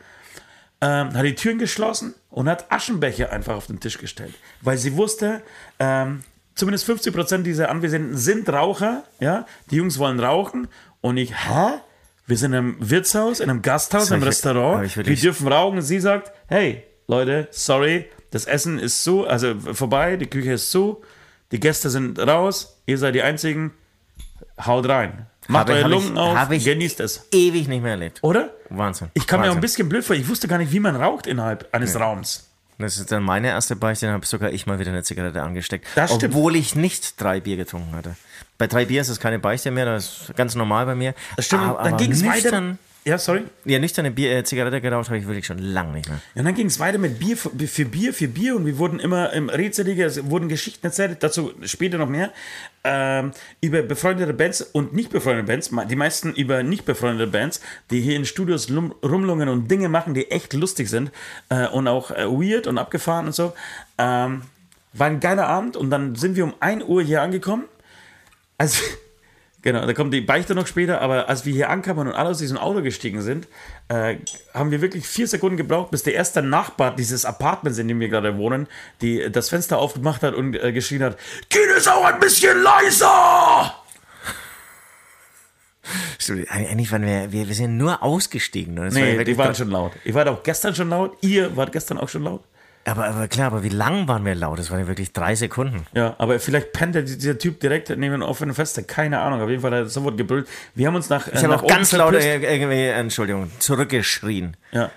Ähm, 0.81 1.15
hat 1.15 1.25
die 1.25 1.37
Türen 1.37 1.61
geschlossen 1.61 2.17
und 2.31 2.49
hat 2.49 2.73
Aschenbecher 2.73 3.31
einfach 3.31 3.55
auf 3.55 3.69
den 3.69 3.79
Tisch 3.79 3.99
gestellt. 3.99 4.35
Weil 4.61 4.77
sie 4.77 4.97
wusste, 4.97 5.41
ähm, 5.79 6.25
zumindest 6.61 6.85
50 6.85 7.12
Prozent 7.12 7.47
dieser 7.47 7.71
Anwesenden 7.71 8.17
sind 8.17 8.49
Raucher, 8.49 9.02
ja, 9.19 9.47
die 9.71 9.76
Jungs 9.76 9.99
wollen 9.99 10.21
rauchen 10.21 10.69
und 11.00 11.17
ich, 11.17 11.33
hä? 11.33 11.81
Wir 12.26 12.37
sind 12.37 12.52
in 12.52 12.59
einem 12.59 12.76
Wirtshaus, 12.79 13.40
in 13.40 13.50
einem 13.50 13.62
Gasthaus, 13.62 14.09
in 14.09 14.14
einem 14.14 14.23
Restaurant, 14.23 14.95
wir 14.95 15.17
dürfen 15.17 15.49
rauchen 15.49 15.79
und 15.79 15.83
sie 15.83 15.99
sagt, 15.99 16.31
hey, 16.47 16.85
Leute, 17.09 17.49
sorry, 17.50 18.07
das 18.31 18.45
Essen 18.45 18.79
ist 18.79 19.02
zu, 19.02 19.26
also 19.26 19.55
vorbei, 19.73 20.17
die 20.17 20.26
Küche 20.26 20.52
ist 20.52 20.71
zu, 20.71 21.02
die 21.50 21.59
Gäste 21.59 21.90
sind 21.90 22.21
raus, 22.21 22.76
ihr 22.87 22.99
seid 22.99 23.17
die 23.17 23.23
Einzigen, 23.23 23.73
haut 24.64 24.88
rein. 24.88 25.26
Macht 25.49 25.71
eure 25.71 25.88
Lungen 25.88 26.12
ich, 26.12 26.19
auf, 26.19 26.49
genießt 26.49 27.00
es. 27.00 27.26
Ewig 27.33 27.67
nicht 27.67 27.83
mehr 27.83 27.93
erlebt. 27.93 28.23
Oder? 28.23 28.50
Wahnsinn. 28.69 29.09
Ich 29.14 29.26
kam 29.26 29.40
Wahnsinn. 29.40 29.49
mir 29.49 29.52
auch 29.52 29.57
ein 29.57 29.61
bisschen 29.61 29.88
blöd 29.88 30.05
vor, 30.05 30.14
ich 30.14 30.29
wusste 30.29 30.47
gar 30.47 30.59
nicht, 30.59 30.71
wie 30.71 30.79
man 30.79 30.95
raucht 30.95 31.26
innerhalb 31.26 31.69
eines 31.75 31.95
nee. 31.95 32.00
Raums. 32.00 32.50
Das 32.83 32.99
ist 32.99 33.11
dann 33.13 33.23
meine 33.23 33.49
erste 33.49 33.77
Beichte, 33.77 34.07
dann 34.07 34.15
habe 34.15 34.27
sogar 34.27 34.51
ich 34.51 34.67
mal 34.67 34.79
wieder 34.79 34.91
eine 34.91 35.03
Zigarette 35.03 35.43
angesteckt. 35.43 35.87
Das 35.95 36.15
stimmt. 36.15 36.35
Obwohl 36.35 36.57
ich 36.57 36.75
nicht 36.75 37.21
drei 37.21 37.41
Bier 37.41 37.57
getrunken 37.57 37.95
hatte. 37.95 38.17
Bei 38.59 38.67
drei 38.67 38.85
Bier 38.85 39.01
ist 39.01 39.09
es 39.09 39.21
keine 39.21 39.39
Beichte 39.39 39.71
mehr, 39.71 39.87
das 39.87 40.29
ist 40.29 40.37
ganz 40.37 40.55
normal 40.55 40.87
bei 40.87 40.95
mir. 40.95 41.15
Das 41.37 41.47
stimmt, 41.47 41.63
aber, 41.63 41.83
dann 41.83 41.97
ging 41.97 42.13
es 42.13 42.25
weiter. 42.25 42.77
Ja, 43.04 43.16
sorry. 43.16 43.45
Ja, 43.64 43.78
nüchterne 43.78 44.11
Bier, 44.11 44.37
äh, 44.37 44.45
Zigarette 44.45 44.80
geraucht 44.83 45.09
habe 45.09 45.19
ich 45.19 45.26
wirklich 45.26 45.47
schon 45.47 45.59
lange 45.59 45.92
nicht 45.92 46.09
mehr. 46.09 46.21
Ja, 46.35 46.42
dann 46.42 46.54
ging 46.54 46.66
es 46.66 46.78
weiter 46.78 46.99
mit 46.99 47.19
Bier 47.19 47.35
für, 47.37 47.50
für 47.50 47.87
Bier 47.87 48.12
für 48.12 48.28
Bier 48.28 48.54
und 48.54 48.66
wir 48.66 48.76
wurden 48.76 49.00
immer 49.00 49.33
im 49.33 49.49
redseliger, 49.49 50.04
es 50.04 50.28
wurden 50.28 50.50
Geschichten 50.50 50.87
erzählt, 50.87 51.23
dazu 51.23 51.52
später 51.64 51.97
noch 51.97 52.11
mehr, 52.11 52.30
ähm, 52.85 53.33
über 53.62 53.80
befreundete 53.83 54.35
Bands 54.35 54.61
und 54.61 54.92
nicht 54.92 55.11
befreundete 55.11 55.47
Bands, 55.47 55.71
die 55.88 55.97
meisten 55.97 56.35
über 56.35 56.62
nicht 56.62 56.85
befreundete 56.85 57.30
Bands, 57.30 57.62
die 57.90 58.02
hier 58.02 58.16
in 58.16 58.26
Studios 58.26 58.71
rumlungen 58.71 59.49
und 59.49 59.71
Dinge 59.71 59.88
machen, 59.88 60.12
die 60.12 60.30
echt 60.30 60.52
lustig 60.52 60.90
sind 60.90 61.11
äh, 61.49 61.69
und 61.69 61.88
auch 61.88 62.11
äh, 62.11 62.26
weird 62.26 62.66
und 62.66 62.76
abgefahren 62.76 63.26
und 63.26 63.35
so. 63.35 63.54
Ähm, 63.97 64.42
war 64.92 65.07
ein 65.07 65.21
geiler 65.21 65.47
Abend 65.47 65.76
und 65.76 65.90
dann 65.90 66.16
sind 66.16 66.37
wir 66.37 66.45
um 66.45 66.54
1 66.61 66.85
Uhr 66.85 67.02
hier 67.02 67.23
angekommen. 67.23 67.64
Also, 68.59 68.83
genau, 69.62 69.87
da 69.87 69.93
kommt 69.93 70.12
die 70.14 70.21
Beichte 70.21 70.55
noch 70.55 70.67
später, 70.67 71.00
aber 71.00 71.29
als 71.29 71.45
wir 71.45 71.52
hier 71.52 71.71
ankamen 71.71 72.09
und 72.09 72.14
alle 72.14 72.31
aus 72.31 72.38
diesem 72.38 72.57
Auto 72.59 72.83
gestiegen 72.83 73.23
sind, 73.23 73.49
äh, 73.88 74.17
haben 74.55 74.71
wir 74.71 74.81
wirklich 74.81 75.07
vier 75.07 75.26
Sekunden 75.26 75.57
gebraucht, 75.57 75.90
bis 75.90 76.02
der 76.02 76.14
erste 76.14 76.43
Nachbar 76.43 76.95
dieses 76.95 77.25
Apartments, 77.25 77.79
in 77.79 77.88
dem 77.88 78.00
wir 78.00 78.09
gerade 78.09 78.37
wohnen, 78.37 78.67
die 79.00 79.31
das 79.31 79.49
Fenster 79.49 79.79
aufgemacht 79.79 80.23
hat 80.23 80.35
und 80.35 80.55
äh, 80.55 80.73
geschrien 80.73 81.02
hat: 81.02 81.19
Geht 81.49 81.69
es 81.76 81.88
auch 81.88 82.05
ein 82.05 82.21
bisschen 82.21 82.62
leiser! 82.62 83.75
Eigentlich 86.49 86.93
waren 86.93 87.02
wir, 87.02 87.33
wir, 87.33 87.49
wir 87.49 87.55
sind 87.55 87.76
nur 87.76 88.02
ausgestiegen. 88.02 88.76
war 88.76 88.85
ja 88.85 88.90
Nee, 88.90 89.19
wirklich 89.19 89.35
die 89.35 89.38
waren 89.38 89.55
schon 89.55 89.71
laut. 89.71 89.93
Ihr 90.05 90.14
wart 90.14 90.29
auch 90.29 90.43
gestern 90.43 90.75
schon 90.75 90.90
laut. 90.90 91.17
Ihr 91.23 91.57
wart 91.57 91.73
gestern 91.73 91.99
auch 91.99 92.09
schon 92.09 92.23
laut. 92.23 92.45
Aber, 92.90 93.04
aber 93.06 93.28
klar, 93.28 93.47
aber 93.47 93.62
wie 93.62 93.68
lang 93.68 94.09
waren 94.09 94.25
wir 94.25 94.35
laut? 94.35 94.59
Das 94.59 94.70
waren 94.70 94.80
ja 94.80 94.88
wirklich 94.88 95.12
drei 95.12 95.37
Sekunden. 95.37 95.87
Ja, 95.94 96.16
aber 96.18 96.40
vielleicht 96.40 96.73
pennt 96.73 96.97
der, 96.97 97.02
dieser 97.02 97.38
Typ 97.38 97.61
direkt 97.61 97.88
neben 97.90 98.12
dem 98.12 98.23
offenen 98.23 98.52
Fenster. 98.52 98.82
Keine 98.82 99.20
Ahnung. 99.20 99.40
Auf 99.40 99.49
jeden 99.49 99.62
Fall 99.62 99.70
hat 99.70 99.78
er 99.78 99.88
sofort 99.88 100.16
gebrüllt. 100.16 100.49
Wir 100.75 100.88
haben 100.88 100.97
uns 100.97 101.09
nach. 101.09 101.28
Ich 101.28 101.42
habe 101.44 101.54
auch 101.54 101.66
ganz 101.66 101.92
laut 101.92 102.14
äh, 102.14 102.38
irgendwie, 102.38 102.87
Entschuldigung, 102.87 103.50
zurückgeschrien. 103.61 104.56
Ja. 104.73 104.90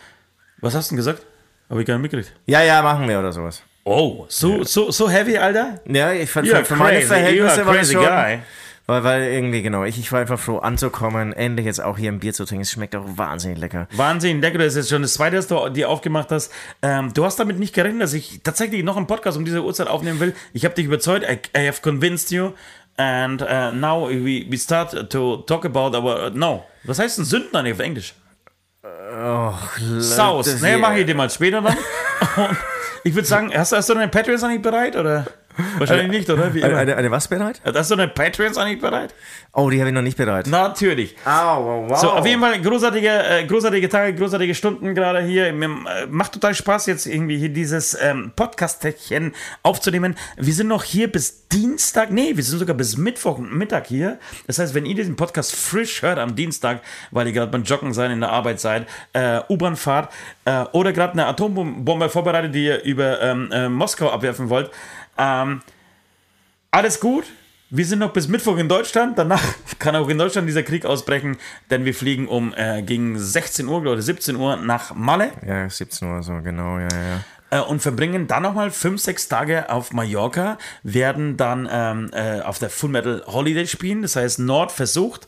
Was 0.59 0.73
hast 0.73 0.89
du 0.89 0.95
denn 0.95 0.97
gesagt? 0.97 1.23
Habe 1.69 1.81
ich 1.81 1.87
gar 1.87 1.95
nicht 1.95 2.03
mitgekriegt. 2.03 2.33
Ja, 2.47 2.63
ja, 2.63 2.81
machen 2.81 3.07
wir 3.07 3.19
oder 3.19 3.31
sowas. 3.31 3.61
Oh, 3.83 4.25
so, 4.29 4.63
so, 4.63 4.91
so 4.91 5.09
heavy, 5.09 5.37
Alter? 5.37 5.79
Ja, 5.87 6.13
ich 6.13 6.29
fand 6.29 6.47
für, 6.47 6.65
für 6.65 6.75
meine. 6.75 7.01
Verhältnisse 7.01 7.65
war 7.65 7.75
das 7.75 7.91
schon, 7.91 8.01
guy. 8.03 8.39
Weil, 8.85 9.03
weil 9.05 9.23
irgendwie, 9.23 9.61
genau, 9.61 9.85
ich, 9.85 9.97
ich 9.97 10.11
war 10.11 10.19
einfach 10.19 10.37
froh 10.39 10.57
anzukommen, 10.57 11.31
endlich 11.31 11.65
jetzt 11.65 11.81
auch 11.81 11.97
hier 11.97 12.11
ein 12.11 12.19
Bier 12.19 12.33
zu 12.33 12.43
trinken. 12.43 12.63
Es 12.63 12.71
schmeckt 12.71 12.95
auch 12.97 13.05
wahnsinnig 13.15 13.57
lecker. 13.57 13.87
Wahnsinn, 13.95 14.41
lecker. 14.41 14.57
Das 14.57 14.67
ist 14.73 14.75
jetzt 14.75 14.89
schon 14.89 15.01
das 15.03 15.13
zweite, 15.13 15.37
das 15.37 15.47
du 15.47 15.69
dir 15.69 15.89
aufgemacht 15.89 16.31
hast. 16.31 16.51
Ähm, 16.81 17.13
du 17.13 17.23
hast 17.23 17.39
damit 17.39 17.59
nicht 17.59 17.73
gerechnet, 17.73 18.01
dass 18.01 18.13
ich 18.13 18.41
tatsächlich 18.43 18.83
noch 18.83 18.97
einen 18.97 19.07
Podcast 19.07 19.37
um 19.37 19.45
diese 19.45 19.63
Uhrzeit 19.63 19.87
aufnehmen 19.87 20.19
will. 20.19 20.35
Ich 20.51 20.65
habe 20.65 20.75
dich 20.75 20.85
überzeugt. 20.85 21.25
I, 21.29 21.39
I 21.57 21.67
have 21.67 21.81
convinced 21.81 22.31
you. 22.31 22.51
And 22.97 23.41
uh, 23.41 23.71
now 23.73 24.07
we, 24.09 24.45
we 24.49 24.57
start 24.57 25.09
to 25.11 25.37
talk 25.47 25.65
about 25.65 25.97
our. 25.97 26.29
no. 26.29 26.65
Was 26.83 26.99
heißt 26.99 27.17
denn 27.19 27.25
Sünden 27.25 27.55
auf 27.71 27.79
Englisch? 27.79 28.13
Saus. 29.99 30.45
das- 30.45 30.61
Ne, 30.61 30.77
mache 30.77 30.99
ich 30.99 31.05
dir 31.05 31.15
mal 31.15 31.29
später 31.29 31.61
dann. 31.61 31.77
Ich 33.05 33.13
würde 33.13 33.27
sagen, 33.27 33.51
hast, 33.53 33.73
hast 33.73 33.89
du 33.89 33.95
deine 33.95 34.07
Patreons 34.07 34.43
eigentlich 34.45 34.61
bereit? 34.61 34.95
Oder? 34.95 35.25
Wahrscheinlich 35.77 36.09
nicht, 36.09 36.29
oder? 36.29 36.53
Wie 36.53 36.63
Eine, 36.63 36.73
immer. 36.73 36.81
eine, 36.81 36.95
eine 36.97 37.11
was 37.11 37.27
bereit? 37.27 37.61
Hast 37.63 37.91
du 37.91 37.95
deine 37.95 38.09
Patreons 38.09 38.57
eigentlich 38.57 38.81
bereit? 38.81 39.13
Oh, 39.53 39.69
die 39.69 39.79
habe 39.79 39.89
ich 39.89 39.93
noch 39.93 40.01
nicht 40.01 40.17
bereit. 40.17 40.47
Natürlich. 40.47 41.15
Au, 41.25 41.87
wow. 41.87 41.99
So, 41.99 42.11
auf 42.11 42.25
jeden 42.25 42.41
Fall 42.41 42.59
großartige, 42.61 43.09
äh, 43.09 43.45
großartige 43.45 43.87
Tage, 43.89 44.15
großartige 44.15 44.55
Stunden 44.55 44.95
gerade 44.95 45.21
hier. 45.21 45.53
Mir 45.53 45.65
äh, 45.65 46.07
macht 46.07 46.33
total 46.33 46.55
Spaß, 46.55 46.87
jetzt 46.87 47.05
irgendwie 47.05 47.37
hier 47.37 47.49
dieses 47.49 47.97
ähm, 48.01 48.31
Podcast-Täckchen 48.35 49.33
aufzunehmen. 49.61 50.15
Wir 50.37 50.53
sind 50.53 50.67
noch 50.67 50.83
hier 50.83 51.11
bis 51.11 51.47
Dienstag, 51.49 52.09
nee, 52.09 52.35
wir 52.35 52.43
sind 52.43 52.57
sogar 52.57 52.75
bis 52.75 52.97
Mittwoch 52.97 53.37
Mittag 53.37 53.85
hier. 53.85 54.17
Das 54.47 54.57
heißt, 54.57 54.73
wenn 54.73 54.87
ihr 54.87 54.95
diesen 54.95 55.15
Podcast 55.15 55.55
frisch 55.55 56.01
hört 56.01 56.17
am 56.17 56.35
Dienstag, 56.35 56.81
weil 57.11 57.27
ihr 57.27 57.33
gerade 57.33 57.51
beim 57.51 57.63
Joggen 57.63 57.93
seid, 57.93 58.09
in 58.09 58.21
der 58.21 58.31
Arbeit 58.31 58.59
seid, 58.59 58.87
äh, 59.13 59.39
U-Bahn 59.49 59.75
fahrt 59.75 60.11
äh, 60.45 60.63
oder 60.71 60.93
gerade 60.93 61.13
eine 61.13 61.27
Atombombe 61.27 62.09
vorbereitet, 62.09 62.55
die 62.55 62.65
ihr 62.65 62.83
über 62.83 63.21
ähm, 63.21 63.51
äh, 63.51 63.69
Moskau 63.69 64.09
abwerfen 64.09 64.49
wollt, 64.49 64.71
ähm, 65.17 65.61
alles 66.71 66.99
gut. 66.99 67.25
Wir 67.75 67.85
sind 67.85 67.99
noch 67.99 68.13
bis 68.13 68.27
Mittwoch 68.27 68.57
in 68.57 68.69
Deutschland. 68.69 69.17
Danach 69.17 69.43
kann 69.79 69.95
auch 69.95 70.07
in 70.07 70.19
Deutschland 70.19 70.47
dieser 70.47 70.61
Krieg 70.61 70.85
ausbrechen, 70.85 71.37
denn 71.71 71.85
wir 71.85 71.95
fliegen 71.95 72.27
um 72.27 72.53
äh, 72.55 72.83
gegen 72.83 73.17
16 73.17 73.67
Uhr 73.67 73.81
oder 73.81 73.99
17 73.99 74.35
Uhr 74.35 74.57
nach 74.57 74.93
Malle 74.93 75.31
Ja, 75.43 75.67
17 75.67 76.07
Uhr 76.07 76.21
so, 76.21 76.39
genau, 76.43 76.77
ja, 76.77 76.87
ja. 76.91 77.59
äh, 77.59 77.61
und 77.61 77.81
verbringen 77.81 78.27
dann 78.27 78.43
nochmal 78.43 78.69
5, 78.69 79.01
6 79.01 79.27
Tage 79.27 79.71
auf 79.71 79.91
Mallorca, 79.91 80.59
werden 80.83 81.35
dann 81.35 81.67
ähm, 81.71 82.11
äh, 82.13 82.41
auf 82.41 82.59
der 82.59 82.69
Full 82.69 82.91
Metal 82.91 83.23
Holiday 83.25 83.65
spielen. 83.65 84.03
Das 84.03 84.15
heißt, 84.15 84.37
Nord 84.37 84.71
versucht. 84.71 85.25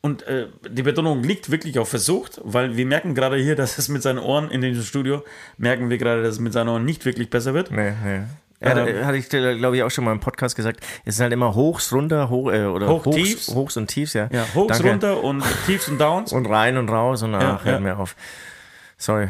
Und 0.00 0.22
äh, 0.22 0.46
die 0.70 0.82
Betonung 0.82 1.22
liegt 1.22 1.50
wirklich 1.50 1.78
auf 1.78 1.90
versucht, 1.90 2.40
weil 2.44 2.78
wir 2.78 2.86
merken 2.86 3.14
gerade 3.14 3.36
hier, 3.36 3.56
dass 3.62 3.76
es 3.76 3.90
mit 3.90 4.02
seinen 4.02 4.20
Ohren 4.20 4.50
in 4.50 4.62
diesem 4.62 4.84
Studio, 4.84 5.22
merken 5.58 5.90
wir 5.90 5.98
gerade, 5.98 6.22
dass 6.22 6.36
es 6.36 6.40
mit 6.40 6.54
seinen 6.54 6.68
Ohren 6.68 6.86
nicht 6.86 7.04
wirklich 7.04 7.28
besser 7.28 7.52
wird. 7.52 7.70
Nee, 7.70 7.92
nee. 8.02 8.20
Ja, 8.60 8.76
Ähm, 8.76 9.06
hatte 9.06 9.16
ich, 9.18 9.28
glaube 9.28 9.76
ich, 9.76 9.82
auch 9.84 9.90
schon 9.90 10.04
mal 10.04 10.12
im 10.12 10.20
Podcast 10.20 10.56
gesagt. 10.56 10.80
Es 11.04 11.16
sind 11.16 11.22
halt 11.24 11.32
immer 11.32 11.54
Hochs, 11.54 11.92
runter, 11.92 12.28
hoch, 12.28 12.50
äh, 12.50 12.64
oder 12.64 12.88
Hoch, 12.88 13.04
Hochs, 13.06 13.16
Tiefs. 13.16 13.48
Hochs 13.54 13.76
und 13.76 13.86
Tiefs, 13.86 14.14
ja. 14.14 14.28
Ja, 14.32 14.46
hochs, 14.54 14.76
Danke. 14.78 14.90
runter 14.90 15.22
und 15.22 15.44
Tiefs 15.66 15.88
und 15.88 15.98
Downs. 16.00 16.32
Und 16.32 16.46
rein 16.46 16.76
und 16.76 16.88
raus 16.88 17.22
und 17.22 17.34
ach, 17.34 17.64
ja. 17.64 17.70
hört 17.72 17.82
mir 17.82 17.98
auf. 17.98 18.16
Sorry. 18.96 19.28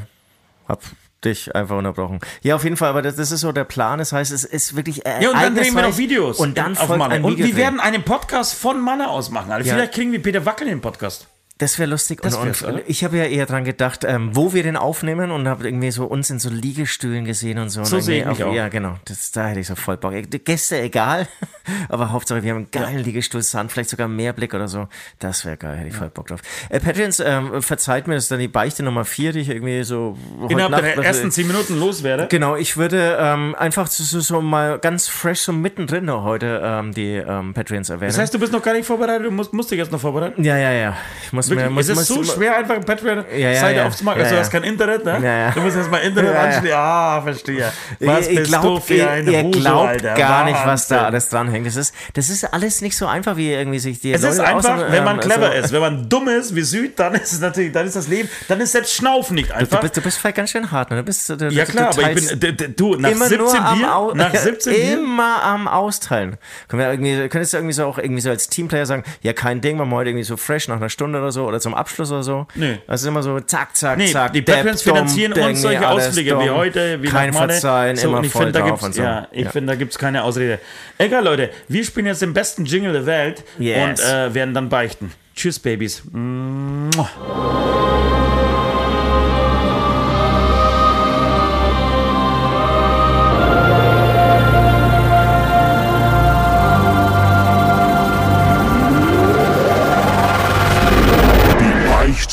Hab 0.66 0.80
dich 1.24 1.54
einfach 1.54 1.76
unterbrochen. 1.76 2.20
Ja, 2.42 2.54
auf 2.54 2.64
jeden 2.64 2.76
Fall, 2.76 2.88
aber 2.90 3.02
das, 3.02 3.16
das 3.16 3.32
ist 3.32 3.40
so 3.40 3.52
der 3.52 3.64
Plan. 3.64 3.98
Das 3.98 4.12
heißt, 4.12 4.32
es 4.32 4.44
ist 4.44 4.76
wirklich 4.76 5.04
äh, 5.04 5.22
Ja, 5.22 5.30
und 5.30 5.36
dann 5.36 5.54
drehen 5.56 5.74
wir 5.74 5.82
noch. 5.82 5.98
Videos. 5.98 6.38
Und 6.38 6.56
dann 6.56 6.78
auf 6.78 6.86
folgt 6.86 7.02
ein 7.02 7.24
Und 7.24 7.38
wir 7.38 7.56
werden 7.56 7.80
einen 7.80 8.04
Podcast 8.04 8.54
von 8.54 8.80
Malle 8.80 9.08
aus 9.08 9.30
machen. 9.30 9.50
Also 9.52 9.68
Ja. 9.68 9.74
vielleicht 9.74 9.94
kriegen 9.94 10.12
wir 10.12 10.22
Peter 10.22 10.46
Wackel 10.46 10.68
in 10.68 10.74
den 10.76 10.80
Podcast. 10.80 11.26
Das 11.58 11.78
wäre 11.80 11.90
lustig. 11.90 12.22
Das 12.22 12.36
und, 12.36 12.62
und 12.62 12.82
ich 12.86 13.02
habe 13.02 13.16
ja 13.18 13.24
eher 13.24 13.44
dran 13.44 13.64
gedacht, 13.64 14.04
ähm, 14.04 14.30
wo 14.32 14.52
wir 14.54 14.62
den 14.62 14.76
aufnehmen 14.76 15.32
und 15.32 15.48
habe 15.48 15.66
irgendwie 15.66 15.90
so 15.90 16.04
uns 16.04 16.30
in 16.30 16.38
so 16.38 16.50
Liegestühlen 16.50 17.24
gesehen 17.24 17.58
und 17.58 17.70
so. 17.70 17.82
So 17.82 17.98
sehe 17.98 18.20
ich 18.20 18.26
mich 18.26 18.44
auch. 18.44 18.54
Ja, 18.54 18.68
genau. 18.68 18.96
Das, 19.06 19.32
da 19.32 19.48
hätte 19.48 19.58
ich 19.58 19.66
so 19.66 19.74
voll 19.74 19.96
Bock. 19.96 20.12
Gäste 20.44 20.80
egal, 20.80 21.26
aber 21.88 22.12
Hauptsache 22.12 22.44
wir 22.44 22.50
haben 22.50 22.58
einen 22.58 22.70
geilen 22.70 23.02
Liegestuhl, 23.02 23.42
Sun, 23.42 23.68
vielleicht 23.68 23.90
sogar 23.90 24.06
mehr 24.06 24.32
Blick 24.32 24.54
oder 24.54 24.68
so. 24.68 24.86
Das 25.18 25.44
wäre 25.44 25.56
geil, 25.56 25.76
hätte 25.78 25.88
ich 25.88 25.94
voll 25.96 26.10
Bock 26.10 26.28
drauf. 26.28 26.40
Äh, 26.68 26.78
Patreons, 26.78 27.18
ähm, 27.18 27.60
verzeiht 27.60 28.06
mir, 28.06 28.14
das 28.14 28.24
ist 28.24 28.30
dann 28.30 28.38
die 28.38 28.46
Beichte 28.46 28.84
Nummer 28.84 29.04
vier, 29.04 29.32
die 29.32 29.40
ich 29.40 29.48
irgendwie 29.48 29.82
so 29.82 30.16
Innerhalb 30.48 30.70
Nacht- 30.70 30.84
der 30.84 31.04
ersten 31.04 31.32
zehn 31.32 31.48
Minuten 31.48 31.78
loswerde. 31.80 32.28
Genau, 32.30 32.54
ich 32.54 32.76
würde 32.76 33.18
ähm, 33.20 33.56
einfach 33.56 33.88
so, 33.88 34.20
so, 34.20 34.40
mal 34.40 34.78
ganz 34.78 35.08
fresh 35.08 35.40
so 35.40 35.52
mittendrin 35.52 36.04
noch 36.04 36.22
heute 36.22 36.62
ähm, 36.64 36.94
die 36.94 37.14
ähm, 37.14 37.52
Patreons 37.52 37.90
erwähnen. 37.90 38.10
Das 38.10 38.18
heißt, 38.18 38.32
du 38.32 38.38
bist 38.38 38.52
noch 38.52 38.62
gar 38.62 38.74
nicht 38.74 38.86
vorbereitet, 38.86 39.26
du 39.26 39.32
musst, 39.32 39.52
musst 39.52 39.72
dich 39.72 39.78
jetzt 39.78 39.90
noch 39.90 40.00
vorbereiten. 40.00 40.44
ja, 40.44 40.56
ja, 40.56 40.70
ja. 40.70 40.96
Ich 41.24 41.32
muss 41.32 41.47
mir, 41.54 41.56
Wirklich, 41.62 41.74
muss, 41.74 41.88
es 41.88 41.98
ist 41.98 42.06
so 42.08 42.24
schwer, 42.24 42.56
einfach 42.56 42.74
eine 42.74 42.84
Patreon-Seite 42.84 43.36
Ja, 43.38 43.50
ja, 43.50 43.70
ja. 43.70 43.86
aufzumachen. 43.86 44.20
Also, 44.22 44.34
du 44.34 44.40
hast 44.40 44.50
kein 44.50 44.62
Internet, 44.64 45.04
ne? 45.04 45.52
Du 45.54 45.60
musst 45.60 45.76
erst 45.76 45.90
mal 45.90 45.98
Internet 45.98 46.34
anschließen. 46.34 46.76
Ah, 46.78 47.20
verstehe. 47.22 47.72
Was 48.00 48.28
ihr 48.28 48.40
bist 48.40 48.50
glaubt, 48.50 48.64
du 48.66 48.80
für 48.80 48.94
ihr, 48.94 49.10
ein 49.10 49.26
ihr 49.28 49.42
glaubt 49.50 49.88
Alter. 49.88 50.14
gar 50.14 50.44
nicht, 50.44 50.58
was 50.64 50.88
da 50.88 51.02
alles 51.06 51.28
dranhängt. 51.28 51.66
Das 51.66 51.76
ist, 51.76 51.94
das 52.14 52.30
ist 52.30 52.44
alles 52.52 52.80
nicht 52.80 52.96
so 52.96 53.06
einfach, 53.06 53.36
wie 53.36 53.52
irgendwie 53.52 53.78
sich 53.78 54.00
die 54.00 54.12
Es 54.12 54.22
Leute 54.22 54.34
ist 54.34 54.40
einfach, 54.40 54.78
außen- 54.78 54.90
wenn 54.92 55.04
man 55.04 55.16
ähm, 55.16 55.20
clever 55.20 55.46
so- 55.48 55.52
ist. 55.58 55.72
Wenn 55.72 55.80
man 55.80 56.08
dumm 56.08 56.28
ist 56.28 56.54
wie 56.54 56.62
Süd, 56.62 56.98
dann 56.98 57.14
ist 57.14 57.32
es 57.32 57.40
natürlich, 57.40 57.72
dann 57.72 57.86
ist 57.86 57.96
das 57.96 58.08
Leben, 58.08 58.28
dann 58.48 58.60
ist 58.60 58.72
selbst 58.72 58.94
Schnaufen 58.94 59.34
nicht 59.34 59.50
Du 59.50 59.54
einfach. 59.54 59.80
bist, 59.80 59.96
du 59.96 60.00
bist 60.00 60.18
vielleicht 60.18 60.36
ganz 60.36 60.50
schön 60.50 60.70
hart, 60.70 60.90
ne? 60.90 60.96
Du 60.98 61.02
bist, 61.02 61.28
du, 61.28 61.34
ja 61.48 61.64
du, 61.64 61.70
klar, 61.72 61.92
du 61.92 62.02
aber 62.02 62.12
ich 62.12 62.38
bin, 62.40 62.74
du, 62.76 62.94
nach 62.96 63.10
immer 63.10 63.26
17 63.26 63.38
nur 63.38 63.66
am 63.66 63.78
Bier, 63.78 63.94
Au 63.96 64.14
nach 64.14 64.34
17 64.34 64.72
Bier, 64.74 64.92
immer 64.94 65.42
am 65.42 65.68
Austeilen. 65.68 66.36
Könntest 66.68 67.52
du 67.52 67.56
irgendwie 67.58 67.72
so 67.72 67.86
auch 67.86 67.98
irgendwie 67.98 68.20
so 68.20 68.30
als 68.30 68.48
Teamplayer 68.48 68.86
sagen, 68.86 69.04
ja 69.22 69.32
kein 69.32 69.60
Ding, 69.60 69.76
wir 69.78 69.88
heute 69.90 70.10
irgendwie 70.10 70.24
so 70.24 70.36
fresh 70.36 70.68
nach 70.68 70.76
einer 70.76 70.88
Stunde 70.88 71.18
oder 71.18 71.32
so 71.32 71.37
oder 71.44 71.60
zum 71.60 71.74
Abschluss 71.74 72.10
oder 72.10 72.22
so. 72.22 72.46
Nee. 72.54 72.78
Das 72.86 73.02
ist 73.02 73.06
immer 73.06 73.22
so 73.22 73.38
zack, 73.40 73.74
zack, 73.76 73.98
Nee, 73.98 74.12
zack. 74.12 74.32
die 74.32 74.42
Patreons 74.42 74.82
finanzieren 74.82 75.32
uns 75.32 75.40
irgendwie 75.40 75.60
solche 75.60 75.88
Ausflüge 75.88 76.38
wie 76.40 76.50
heute, 76.50 77.02
wie 77.02 77.08
Kein 77.08 77.30
nach 77.30 77.40
Malle. 77.40 77.52
Verzeihen, 77.54 77.96
so, 77.96 78.08
immer 78.08 78.22
ich 78.24 78.32
voll 78.32 78.44
finde, 78.46 78.58
da 78.60 78.66
drauf 78.68 78.82
und 78.82 78.94
so. 78.94 79.02
ja, 79.02 79.28
ich 79.32 79.48
finde, 79.48 79.72
da 79.72 79.76
gibt 79.76 79.92
es 79.92 79.98
keine 79.98 80.24
Ausrede. 80.24 80.58
Egal, 80.98 81.24
Leute, 81.24 81.50
wir 81.68 81.84
spielen 81.84 82.06
jetzt 82.06 82.22
den 82.22 82.32
besten 82.34 82.64
Jingle 82.64 82.92
der 82.92 83.06
Welt 83.06 83.44
Yes. 83.58 84.00
und 84.00 84.06
äh, 84.08 84.34
werden 84.34 84.54
dann 84.54 84.68
beichten. 84.68 85.12
Tschüss, 85.34 85.58
Babys. 85.58 86.02
Mua. 86.12 87.08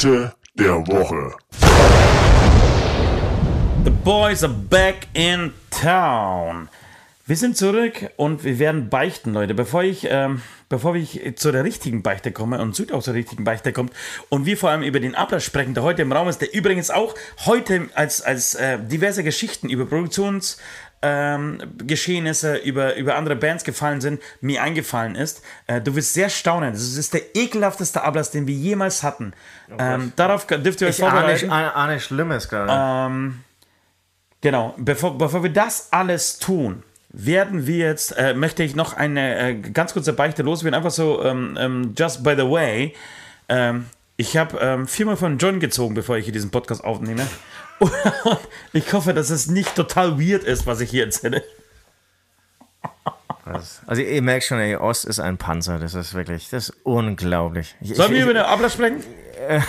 Beichte 0.06 0.36
der 0.54 0.86
Woche. 0.88 1.36
The 3.84 3.90
boys 4.04 4.44
are 4.44 4.54
back 4.54 5.08
in 5.14 5.52
town. 5.72 6.70
Wir 7.26 7.36
sind 7.36 7.58
zurück 7.58 8.12
und 8.16 8.44
wir 8.44 8.60
werden 8.60 8.90
beichten, 8.90 9.34
Leute. 9.34 9.56
Bevor 9.56 9.82
ich, 9.82 10.06
ähm, 10.08 10.44
bevor 10.70 10.96
ich 10.96 11.20
zu 11.38 11.52
der 11.52 11.64
richtigen 11.64 12.04
Beichte 12.04 12.32
komme 12.32 12.62
und 12.62 12.76
Süd 12.76 12.92
auch 12.92 13.02
zur 13.02 13.16
richtigen 13.16 13.46
Beichte 13.46 13.74
kommt 13.74 13.94
und 14.30 14.46
wir 14.46 14.58
vor 14.58 14.70
allem 14.70 14.84
über 14.84 15.00
den 15.00 15.16
Ablass 15.16 15.44
sprechen, 15.44 15.74
der 15.74 15.82
heute 15.82 16.04
im 16.04 16.12
Raum 16.12 16.28
ist, 16.28 16.40
der 16.40 16.54
übrigens 16.54 16.92
auch 16.92 17.16
heute 17.48 17.90
als, 17.96 18.22
als 18.22 18.54
äh, 18.54 18.78
diverse 18.78 19.24
Geschichten 19.24 19.70
über 19.70 19.86
Produktions- 19.86 20.58
ähm, 21.06 21.60
Geschehnisse 21.78 22.56
über, 22.58 22.96
über 22.96 23.16
andere 23.16 23.36
Bands 23.36 23.64
gefallen 23.64 24.02
sind, 24.02 24.22
mir 24.42 24.64
eingefallen 24.64 25.16
ist. 25.16 25.44
Äh, 25.68 25.80
du 25.82 25.96
wirst 25.96 26.16
sehr 26.16 26.30
staunen. 26.30 26.72
Das 26.72 26.82
ist 26.82 27.14
der 27.14 27.36
ekelhafteste 27.36 28.02
Ablass, 28.02 28.32
den 28.32 28.48
wir 28.48 28.56
jemals 28.56 29.04
hatten. 29.04 29.34
Oh 29.70 29.76
ähm, 29.78 30.14
darauf 30.16 30.48
dürft 30.48 30.82
ihr 30.82 30.88
euch 30.88 30.96
ich 30.96 31.00
vorbereiten. 31.00 31.50
Ahne, 31.52 31.76
ahne 31.76 32.00
Schlimmes 32.00 32.50
gerade. 32.50 33.14
Ähm, 33.14 33.44
genau. 34.42 34.74
Bevor, 34.78 35.18
bevor 35.18 35.44
wir 35.44 35.54
das 35.54 35.90
alles 35.92 36.40
tun, 36.40 36.82
werden 37.10 37.68
wir 37.68 37.78
jetzt, 37.78 38.18
äh, 38.18 38.34
möchte 38.34 38.64
ich 38.64 38.76
noch 38.76 38.94
eine 38.94 39.38
äh, 39.38 39.56
ganz 39.56 39.94
kurze 39.94 40.14
Beichte 40.14 40.42
loswerden. 40.42 40.76
Einfach 40.76 40.92
so, 40.92 41.24
ähm, 41.24 41.56
ähm, 41.60 41.94
just 41.96 42.24
by 42.24 42.34
the 42.36 42.50
way. 42.50 42.96
Ähm, 43.48 43.86
ich 44.18 44.38
habe 44.38 44.58
ähm, 44.60 44.88
viermal 44.88 45.18
von 45.18 45.38
John 45.38 45.60
gezogen, 45.60 45.94
bevor 45.94 46.18
ich 46.18 46.26
hier 46.26 46.34
diesen 46.34 46.52
Podcast 46.52 46.84
aufnehme. 46.84 47.28
Und 47.80 47.92
ich 48.74 48.94
hoffe, 48.94 49.14
dass 49.14 49.30
es 49.30 49.48
nicht 49.48 49.76
total 49.76 50.20
weird 50.20 50.44
ist, 50.44 50.66
was 50.66 50.80
ich 50.80 50.90
hier 50.90 51.06
erzähle. 51.06 51.44
Also 53.86 54.02
ihr 54.02 54.22
merkt 54.22 54.46
schon, 54.46 54.58
ey, 54.58 54.76
Ost 54.76 55.06
ist 55.06 55.20
ein 55.20 55.38
Panzer. 55.38 55.78
Das 55.78 55.94
ist 55.94 56.14
wirklich, 56.14 56.50
das 56.50 56.70
ist 56.70 56.78
unglaublich. 56.84 57.76
Sollen 57.82 58.14
wir 58.14 58.24
über 58.24 58.34
den 58.34 58.44
Ablass 58.44 58.74
sprechen? 58.74 59.04
Äh, 59.48 59.62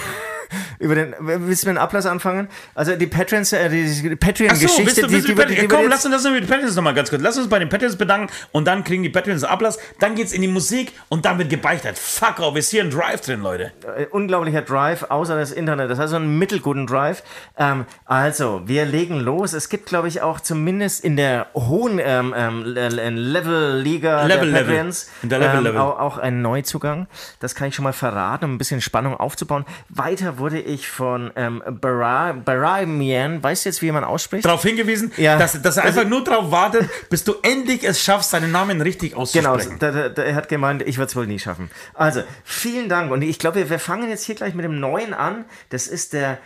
über 0.78 0.94
den, 0.94 1.14
willst 1.18 1.64
du 1.64 1.68
mit 1.68 1.76
dem 1.76 1.82
Ablass 1.82 2.06
anfangen? 2.06 2.48
Also 2.74 2.96
die 2.96 3.06
Patrons, 3.06 3.52
äh, 3.52 3.68
die, 3.68 4.16
Patreon-Geschichte, 4.16 5.02
so, 5.02 5.06
die, 5.06 5.22
die, 5.22 5.34
die, 5.34 5.54
die, 5.54 5.68
Komm, 5.68 5.88
lass 5.88 6.04
uns 6.04 6.14
das 6.14 6.24
mit 6.24 6.42
den 6.42 6.48
Patrons 6.48 6.74
nochmal 6.74 6.94
ganz 6.94 7.10
kurz. 7.10 7.22
Lass 7.22 7.36
uns 7.36 7.48
bei 7.48 7.58
den 7.58 7.68
Patrons 7.68 7.96
bedanken 7.96 8.32
und 8.52 8.66
dann 8.66 8.84
kriegen 8.84 9.02
die 9.02 9.08
Patrons 9.08 9.44
Ablass. 9.44 9.78
Dann 9.98 10.14
geht's 10.14 10.32
in 10.32 10.42
die 10.42 10.48
Musik 10.48 10.92
und 11.08 11.24
dann 11.24 11.38
wird 11.38 11.50
gebeichtet. 11.50 11.98
Fuck 11.98 12.40
off, 12.40 12.56
ist 12.56 12.70
hier 12.70 12.82
ein 12.82 12.90
Drive 12.90 13.20
drin, 13.22 13.40
Leute. 13.40 13.72
Äh, 13.96 14.06
unglaublicher 14.06 14.62
Drive, 14.62 15.04
außer 15.08 15.36
das 15.36 15.52
Internet. 15.52 15.90
Das 15.90 15.98
heißt 15.98 16.10
so 16.10 16.16
einen 16.16 16.38
mittelguten 16.38 16.86
Drive. 16.86 17.22
Ähm, 17.56 17.86
also, 18.04 18.62
wir 18.66 18.84
legen 18.84 19.20
los. 19.20 19.52
Es 19.52 19.68
gibt, 19.68 19.86
glaube 19.86 20.08
ich, 20.08 20.22
auch 20.22 20.40
zumindest 20.40 21.04
in 21.04 21.16
der 21.16 21.46
hohen 21.54 21.98
ähm, 22.02 22.34
ähm, 22.36 22.62
Level-Liga 22.64 24.24
Level, 24.26 24.52
der 24.52 24.64
Patrons 24.64 25.10
in 25.22 25.28
der 25.28 25.38
Level, 25.38 25.58
ähm, 25.58 25.64
Level. 25.64 25.80
Auch, 25.80 25.98
auch 25.98 26.18
einen 26.18 26.42
Neuzugang. 26.42 27.06
Das 27.40 27.54
kann 27.54 27.68
ich 27.68 27.74
schon 27.74 27.84
mal 27.84 27.92
verraten, 27.92 28.44
um 28.44 28.54
ein 28.54 28.58
bisschen 28.58 28.80
Spannung 28.80 29.16
aufzubauen. 29.16 29.64
Weiter 29.88 30.38
wurde 30.38 30.60
ich 30.66 30.88
von 30.88 31.30
ähm, 31.36 31.62
Baramian, 31.80 33.42
weißt 33.42 33.64
du 33.64 33.68
jetzt, 33.68 33.82
wie 33.82 33.90
man 33.90 34.04
ausspricht? 34.04 34.44
Darauf 34.44 34.62
hingewiesen, 34.62 35.12
ja. 35.16 35.38
dass, 35.38 35.60
dass 35.62 35.76
er 35.78 35.84
einfach 35.84 36.04
nur 36.04 36.22
darauf 36.24 36.50
wartet, 36.50 36.88
bis 37.08 37.24
du 37.24 37.34
endlich 37.42 37.84
es 37.84 38.02
schaffst, 38.02 38.30
seinen 38.30 38.52
Namen 38.52 38.80
richtig 38.80 39.16
auszusprechen. 39.16 39.78
Genau, 39.78 39.92
da, 39.92 40.08
da, 40.08 40.22
er 40.22 40.34
hat 40.34 40.48
gemeint, 40.48 40.82
ich 40.82 40.98
würde 40.98 41.08
es 41.08 41.16
wohl 41.16 41.26
nie 41.26 41.38
schaffen. 41.38 41.70
Also, 41.94 42.22
vielen 42.44 42.88
Dank. 42.88 43.10
Und 43.10 43.22
ich 43.22 43.38
glaube, 43.38 43.70
wir 43.70 43.78
fangen 43.78 44.10
jetzt 44.10 44.24
hier 44.24 44.34
gleich 44.34 44.54
mit 44.54 44.64
dem 44.64 44.78
Neuen 44.80 45.14
an. 45.14 45.46
Das 45.70 45.86
ist 45.86 46.12
der 46.12 46.38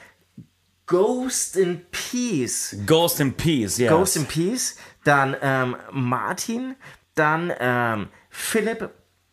Ghost 0.86 1.56
in 1.56 1.82
Peace. 1.90 2.76
Ghost 2.86 3.20
in 3.20 3.34
Peace, 3.34 3.78
ja. 3.78 3.90
Yes. 3.90 3.92
Ghost 3.92 4.16
in 4.16 4.26
Peace. 4.26 4.76
Dann 5.04 5.36
ähm, 5.40 5.76
Martin. 5.92 6.76
Dann 7.14 7.52
ähm, 7.58 8.08
Philipp 8.28 8.90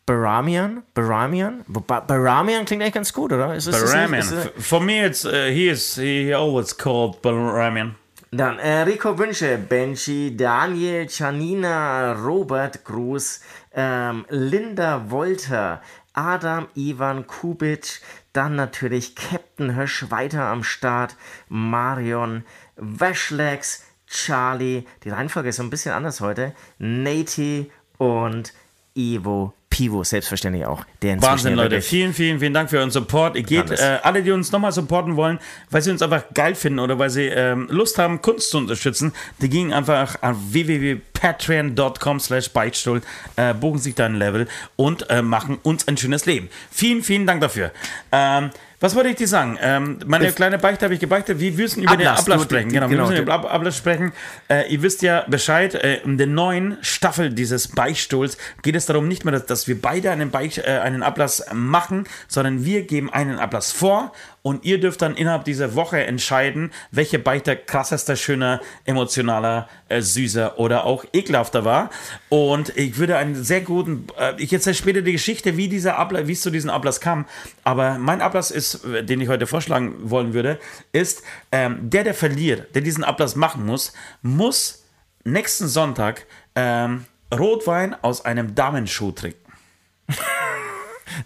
Baramian, 0.08 0.84
Baramian, 0.94 1.64
Baramian 1.68 2.64
klingt 2.64 2.82
eigentlich 2.82 2.94
ganz 2.94 3.12
gut, 3.12 3.30
oder? 3.30 3.54
Ist 3.54 3.70
Baramian. 3.70 4.24
For 4.58 4.80
me, 4.80 5.04
it's 5.04 5.26
uh, 5.26 5.50
he 5.50 5.68
is 5.68 5.96
he 5.96 6.32
always 6.32 6.74
called 6.74 7.20
Baramian. 7.20 7.94
Dann 8.30 8.58
Enrico 8.58 9.18
Wünsche, 9.18 9.58
Benji, 9.58 10.34
Daniel, 10.34 11.06
Janina, 11.10 12.12
Robert 12.12 12.86
Gruß, 12.86 13.40
ähm, 13.74 14.24
Linda 14.30 15.10
Wolter, 15.10 15.82
Adam 16.14 16.68
Ivan 16.74 17.26
Kubic, 17.26 18.00
dann 18.32 18.56
natürlich 18.56 19.14
Captain 19.14 19.76
Hösch 19.76 20.10
weiter 20.10 20.44
am 20.44 20.64
Start, 20.64 21.16
Marion, 21.50 22.44
Washlex, 22.76 23.84
Charlie, 24.06 24.86
die 25.04 25.10
Reihenfolge 25.10 25.50
ist 25.50 25.56
so 25.56 25.62
ein 25.62 25.70
bisschen 25.70 25.92
anders 25.92 26.22
heute, 26.22 26.54
Nati 26.78 27.70
und 27.98 28.54
Ivo 28.94 29.52
Pivo, 29.70 30.02
selbstverständlich 30.02 30.66
auch. 30.66 30.84
Der 31.02 31.20
Wahnsinn, 31.20 31.54
Leute. 31.54 31.82
Vielen, 31.82 32.14
vielen, 32.14 32.40
vielen 32.40 32.54
Dank 32.54 32.70
für 32.70 32.78
euren 32.78 32.90
Support. 32.90 33.36
Ihr 33.36 33.42
geht, 33.42 33.70
äh, 33.70 33.98
alle, 34.02 34.22
die 34.22 34.30
uns 34.30 34.50
nochmal 34.50 34.72
supporten 34.72 35.16
wollen, 35.16 35.38
weil 35.70 35.82
sie 35.82 35.90
uns 35.90 36.02
einfach 36.02 36.24
geil 36.34 36.54
finden 36.54 36.78
oder 36.78 36.98
weil 36.98 37.10
sie 37.10 37.26
ähm, 37.26 37.68
Lust 37.70 37.98
haben, 37.98 38.22
Kunst 38.22 38.50
zu 38.50 38.58
unterstützen, 38.58 39.12
die 39.40 39.48
gehen 39.48 39.72
einfach 39.72 40.22
an 40.22 40.36
www.patreon.com 40.50 42.18
slash 42.18 42.50
Beichtstuhl, 42.50 43.02
äh, 43.36 43.54
buchen 43.54 43.78
sich 43.78 43.94
da 43.94 44.06
ein 44.06 44.14
Level 44.14 44.48
und 44.76 45.08
äh, 45.10 45.22
machen 45.22 45.58
uns 45.62 45.86
ein 45.86 45.96
schönes 45.96 46.26
Leben. 46.26 46.48
Vielen, 46.70 47.02
vielen 47.02 47.26
Dank 47.26 47.40
dafür. 47.40 47.70
Ähm, 48.10 48.50
was 48.80 48.94
wollte 48.94 49.08
ich 49.08 49.16
dir 49.16 49.26
sagen? 49.26 49.58
Ähm, 49.60 49.98
meine 50.06 50.28
ich 50.28 50.34
kleine 50.36 50.58
Beichte 50.58 50.84
habe 50.84 50.94
ich 50.94 51.00
gebeichtet. 51.00 51.40
Wir 51.40 51.50
müssen 51.52 51.82
über 51.82 51.92
Ablass, 51.92 52.24
den 52.24 52.32
Ablass 52.32 52.42
sprechen. 52.44 52.68
Genau, 52.70 52.88
genau, 52.88 53.04
wir 53.04 53.10
müssen 53.10 53.22
über 53.22 53.38
den 53.38 53.46
Ablass 53.50 53.76
sprechen. 53.76 54.12
Äh, 54.48 54.72
ihr 54.72 54.82
wisst 54.82 55.02
ja 55.02 55.24
Bescheid, 55.26 55.74
äh, 55.74 55.96
in 56.02 56.16
der 56.16 56.28
neuen 56.28 56.78
Staffel 56.80 57.30
dieses 57.30 57.68
Beichtstuhls 57.68 58.38
geht 58.62 58.76
es 58.76 58.86
darum 58.86 59.08
nicht 59.08 59.24
mehr, 59.24 59.32
dass, 59.32 59.46
dass 59.46 59.68
wir 59.68 59.80
beide 59.80 60.12
einen, 60.12 60.30
Beich, 60.30 60.58
äh, 60.58 60.78
einen 60.78 61.02
Ablass 61.02 61.44
machen, 61.52 62.06
sondern 62.28 62.64
wir 62.64 62.82
geben 62.82 63.12
einen 63.12 63.40
Ablass 63.40 63.72
vor 63.72 64.12
und 64.42 64.64
ihr 64.64 64.80
dürft 64.80 65.02
dann 65.02 65.16
innerhalb 65.16 65.44
dieser 65.44 65.74
Woche 65.74 66.04
entscheiden, 66.04 66.70
welche 66.90 67.18
Beichte 67.18 67.56
krassester, 67.56 68.16
schöner, 68.16 68.60
emotionaler, 68.84 69.68
äh, 69.88 70.00
süßer 70.00 70.58
oder 70.58 70.84
auch 70.84 71.04
ekelhafter 71.12 71.64
war. 71.64 71.90
Und 72.28 72.76
ich 72.76 72.98
würde 72.98 73.16
einen 73.16 73.42
sehr 73.42 73.60
guten, 73.60 74.06
äh, 74.18 74.34
ich 74.38 74.52
erzähle 74.52 74.74
später 74.74 75.02
die 75.02 75.12
Geschichte, 75.12 75.56
wie 75.56 75.68
dieser 75.68 75.98
Ablass, 75.98 76.26
wie 76.26 76.32
es 76.32 76.40
zu 76.40 76.50
diesem 76.50 76.70
Ablass 76.70 77.00
kam. 77.00 77.26
Aber 77.64 77.98
mein 77.98 78.20
Ablass 78.20 78.50
ist, 78.50 78.80
den 79.02 79.20
ich 79.20 79.28
heute 79.28 79.46
vorschlagen 79.46 79.94
wollen 80.10 80.34
würde, 80.34 80.58
ist, 80.92 81.22
ähm, 81.52 81.90
der, 81.90 82.04
der 82.04 82.14
verliert, 82.14 82.74
der 82.74 82.82
diesen 82.82 83.04
Ablass 83.04 83.36
machen 83.36 83.66
muss, 83.66 83.92
muss 84.22 84.84
nächsten 85.24 85.68
Sonntag 85.68 86.26
ähm, 86.54 87.04
Rotwein 87.32 87.94
aus 88.02 88.24
einem 88.24 88.54
Damenschuh 88.54 89.12
trinken. 89.12 89.47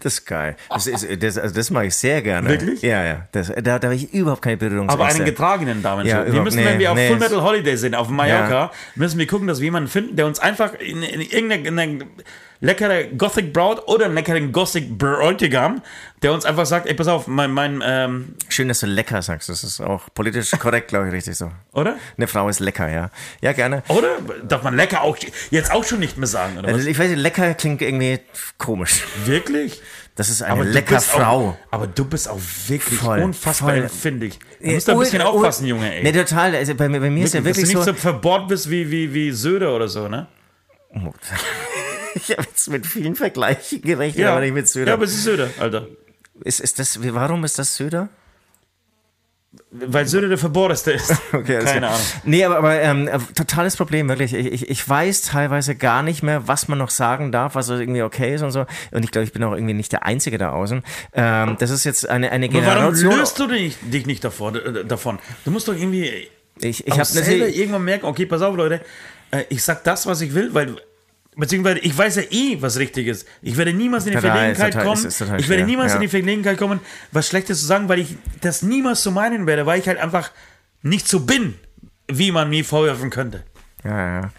Das 0.01 0.13
ist 0.13 0.25
geil. 0.25 0.55
Das, 0.69 0.87
ist, 0.87 1.23
das, 1.23 1.37
also 1.37 1.55
das 1.55 1.69
mache 1.69 1.87
ich 1.87 1.95
sehr 1.95 2.21
gerne. 2.21 2.49
Wirklich? 2.49 2.81
Ja, 2.81 3.03
ja. 3.03 3.27
Das, 3.31 3.47
da, 3.47 3.79
da 3.79 3.87
habe 3.87 3.95
ich 3.95 4.13
überhaupt 4.13 4.41
keine 4.41 4.57
Berührungsängste. 4.57 5.03
Aber 5.03 5.13
einen 5.13 5.25
getragenen 5.25 5.83
Damenschuh. 5.83 6.09
Ja, 6.09 6.31
wir 6.31 6.41
müssen, 6.41 6.57
nee, 6.57 6.65
wenn 6.65 6.79
wir 6.79 6.91
auf 6.91 6.97
nee, 6.97 7.07
Full 7.09 7.19
Metal 7.19 7.41
Holiday 7.41 7.75
sind, 7.75 7.95
auf 7.95 8.09
Mallorca, 8.09 8.49
ja. 8.49 8.71
müssen 8.95 9.19
wir 9.19 9.27
gucken, 9.27 9.47
dass 9.47 9.59
wir 9.59 9.65
jemanden 9.65 9.89
finden, 9.89 10.15
der 10.15 10.25
uns 10.25 10.39
einfach 10.39 10.73
in, 10.75 11.03
in 11.03 11.21
irgendeine 11.21 12.05
leckere 12.63 13.03
Gothic 13.17 13.51
Braut 13.53 13.87
oder 13.87 14.05
einen 14.05 14.15
leckeren 14.15 14.51
Gothic 14.51 14.97
Bräutigam, 14.97 15.81
der 16.21 16.33
uns 16.33 16.45
einfach 16.45 16.65
sagt, 16.65 16.87
ey, 16.87 16.93
pass 16.93 17.09
auf, 17.09 17.27
mein, 17.27 17.51
mein 17.51 17.83
ähm 17.85 18.35
Schön, 18.47 18.69
dass 18.69 18.79
du 18.79 18.87
lecker 18.87 19.21
sagst, 19.21 19.49
das 19.49 19.63
ist 19.63 19.81
auch 19.81 20.03
politisch 20.13 20.51
korrekt, 20.59 20.87
glaube 20.87 21.07
ich, 21.07 21.13
richtig 21.13 21.35
so. 21.35 21.51
Oder? 21.73 21.97
Eine 22.17 22.27
Frau 22.27 22.47
ist 22.47 22.61
lecker, 22.61 22.89
ja. 22.89 23.11
Ja, 23.41 23.51
gerne. 23.51 23.83
Oder? 23.89 24.17
Darf 24.47 24.63
man 24.63 24.75
lecker 24.75 25.01
auch 25.01 25.17
jetzt 25.51 25.71
auch 25.71 25.83
schon 25.83 25.99
nicht 25.99 26.17
mehr 26.17 26.27
sagen, 26.27 26.57
oder 26.57 26.69
also, 26.69 26.87
Ich 26.87 26.97
weiß 26.97 27.09
nicht, 27.09 27.19
lecker 27.19 27.53
klingt 27.53 27.81
irgendwie 27.81 28.21
komisch. 28.57 29.03
Wirklich? 29.25 29.81
Das 30.15 30.29
ist 30.29 30.41
eine 30.41 30.63
lecker 30.63 31.01
Frau. 31.01 31.49
Auch, 31.49 31.57
aber 31.71 31.87
du 31.87 32.05
bist 32.05 32.29
auch 32.29 32.39
wirklich 32.67 32.99
voll, 32.99 33.19
unfassbar 33.23 33.75
empfindlich. 33.75 34.39
Du 34.61 34.69
musst 34.71 34.87
da 34.87 34.93
ein 34.93 34.99
bisschen 34.99 35.21
aufpassen, 35.21 35.67
Junge, 35.67 35.93
ey. 35.93 36.03
Nee, 36.03 36.11
total. 36.13 36.55
Also 36.55 36.75
bei, 36.75 36.87
bei 36.87 36.99
mir 37.09 37.23
wirklich, 37.23 37.23
ist 37.25 37.33
ja 37.33 37.43
wirklich 37.43 37.65
dass 37.65 37.71
du 37.71 37.77
nicht 37.79 37.85
so, 37.85 37.93
so 37.93 37.97
verbohrt 37.97 38.47
bist 38.47 38.69
wie, 38.69 38.89
wie, 38.89 39.13
wie 39.13 39.31
Söder 39.31 39.75
oder 39.75 39.89
so, 39.89 40.07
ne? 40.07 40.27
Ich 42.15 42.31
habe 42.31 42.43
jetzt 42.43 42.69
mit 42.69 42.85
vielen 42.85 43.15
Vergleichen 43.15 43.81
gerechnet, 43.81 44.23
ja. 44.23 44.31
aber 44.31 44.41
nicht 44.41 44.53
mit 44.53 44.67
Söder. 44.67 44.87
Ja, 44.87 44.93
aber 44.93 45.05
es 45.05 45.13
ist 45.13 45.23
Söder, 45.23 45.49
Alter. 45.59 45.87
Ist, 46.43 46.59
ist 46.59 46.79
das, 46.79 46.99
warum 47.01 47.43
ist 47.43 47.59
das 47.59 47.75
Söder? 47.75 48.09
Weil 49.69 50.07
Söder 50.07 50.29
der 50.29 50.37
Verbohrteste 50.39 50.91
ist. 50.91 51.11
okay, 51.33 51.59
Keine 51.59 51.79
klar. 51.79 51.91
Ahnung. 51.91 52.05
Nee, 52.23 52.43
aber, 52.43 52.57
aber 52.57 52.81
ähm, 52.81 53.09
totales 53.35 53.75
Problem, 53.75 54.09
wirklich. 54.09 54.33
Ich, 54.33 54.51
ich, 54.51 54.69
ich 54.69 54.89
weiß 54.89 55.23
teilweise 55.23 55.75
gar 55.75 56.01
nicht 56.01 56.23
mehr, 56.23 56.47
was 56.47 56.67
man 56.67 56.79
noch 56.79 56.89
sagen 56.89 57.31
darf, 57.31 57.53
was 57.53 57.69
irgendwie 57.69 58.01
okay 58.01 58.33
ist 58.33 58.41
und 58.41 58.51
so. 58.51 58.65
Und 58.91 59.03
ich 59.03 59.11
glaube, 59.11 59.25
ich 59.25 59.31
bin 59.31 59.43
auch 59.43 59.53
irgendwie 59.53 59.75
nicht 59.75 59.91
der 59.91 60.05
Einzige 60.05 60.39
da 60.39 60.51
außen. 60.51 60.83
Ähm, 61.13 61.55
das 61.59 61.69
ist 61.69 61.83
jetzt 61.83 62.09
eine, 62.09 62.31
eine 62.31 62.49
Generation. 62.49 63.11
warum 63.11 63.19
löst 63.19 63.39
du 63.39 63.47
dich, 63.47 63.77
dich 63.81 64.07
nicht 64.07 64.23
davor, 64.23 64.53
davon? 64.53 65.19
Du 65.45 65.51
musst 65.51 65.67
doch 65.67 65.75
irgendwie 65.75 66.29
ich, 66.59 66.87
ich 66.87 66.93
selber 67.05 67.47
irgendwann 67.47 67.83
merken, 67.83 68.05
okay, 68.05 68.25
pass 68.25 68.41
auf, 68.41 68.55
Leute, 68.55 68.81
äh, 69.31 69.43
ich 69.49 69.63
sag 69.63 69.83
das, 69.83 70.05
was 70.05 70.21
ich 70.21 70.33
will, 70.33 70.53
weil 70.53 70.77
Beziehungsweise, 71.35 71.79
ich 71.79 71.97
weiß 71.97 72.15
ja 72.17 72.23
eh, 72.29 72.61
was 72.61 72.77
richtig 72.77 73.07
ist. 73.07 73.27
Ich 73.41 73.57
werde 73.57 73.73
niemals 73.73 74.05
in 74.05 74.11
die 74.13 74.19
Verlegenheit 74.19 74.73
kommen. 74.73 75.05
ich 75.37 75.49
werde 75.49 75.63
niemals 75.63 75.95
in 75.95 76.01
die 76.01 76.07
Verlegenheit 76.07 76.57
kommen, 76.57 76.79
was 77.11 77.27
Schlechtes 77.27 77.59
zu 77.61 77.65
sagen, 77.65 77.89
weil 77.89 77.99
ich 77.99 78.15
das 78.41 78.61
niemals 78.61 79.03
so 79.03 79.11
meinen 79.11 79.47
werde, 79.47 79.65
weil 79.65 79.79
ich 79.79 79.87
halt 79.87 79.97
einfach 79.97 80.31
nicht 80.81 81.07
so 81.07 81.21
bin, 81.21 81.55
wie 82.07 82.31
man 82.31 82.49
mir 82.49 82.63
vorwerfen 82.63 83.09
könnte. 83.09 83.43
Ja, 83.83 84.21
ja. 84.21 84.31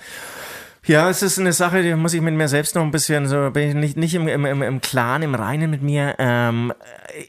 Ja, 0.87 1.09
es 1.09 1.23
ist 1.23 1.39
eine 1.39 1.55
Sache, 1.55 1.83
die 1.83 1.95
muss 1.95 2.13
ich 2.13 2.21
mit 2.21 2.35
mir 2.35 2.49
selbst 2.49 2.75
noch 2.75 2.83
ein 2.83 2.91
bisschen 2.91 3.27
so, 3.27 3.51
bin 3.51 3.69
ich 3.71 3.75
nicht, 3.75 3.97
nicht 3.97 4.15
im, 4.15 4.29
im, 4.29 4.45
im, 4.45 4.63
im 4.63 4.81
Klaren, 4.83 5.23
im 5.23 5.35
Reinen 5.35 5.71
mit 5.71 5.83
mir. 5.83 6.17
Ähm, 6.19 6.75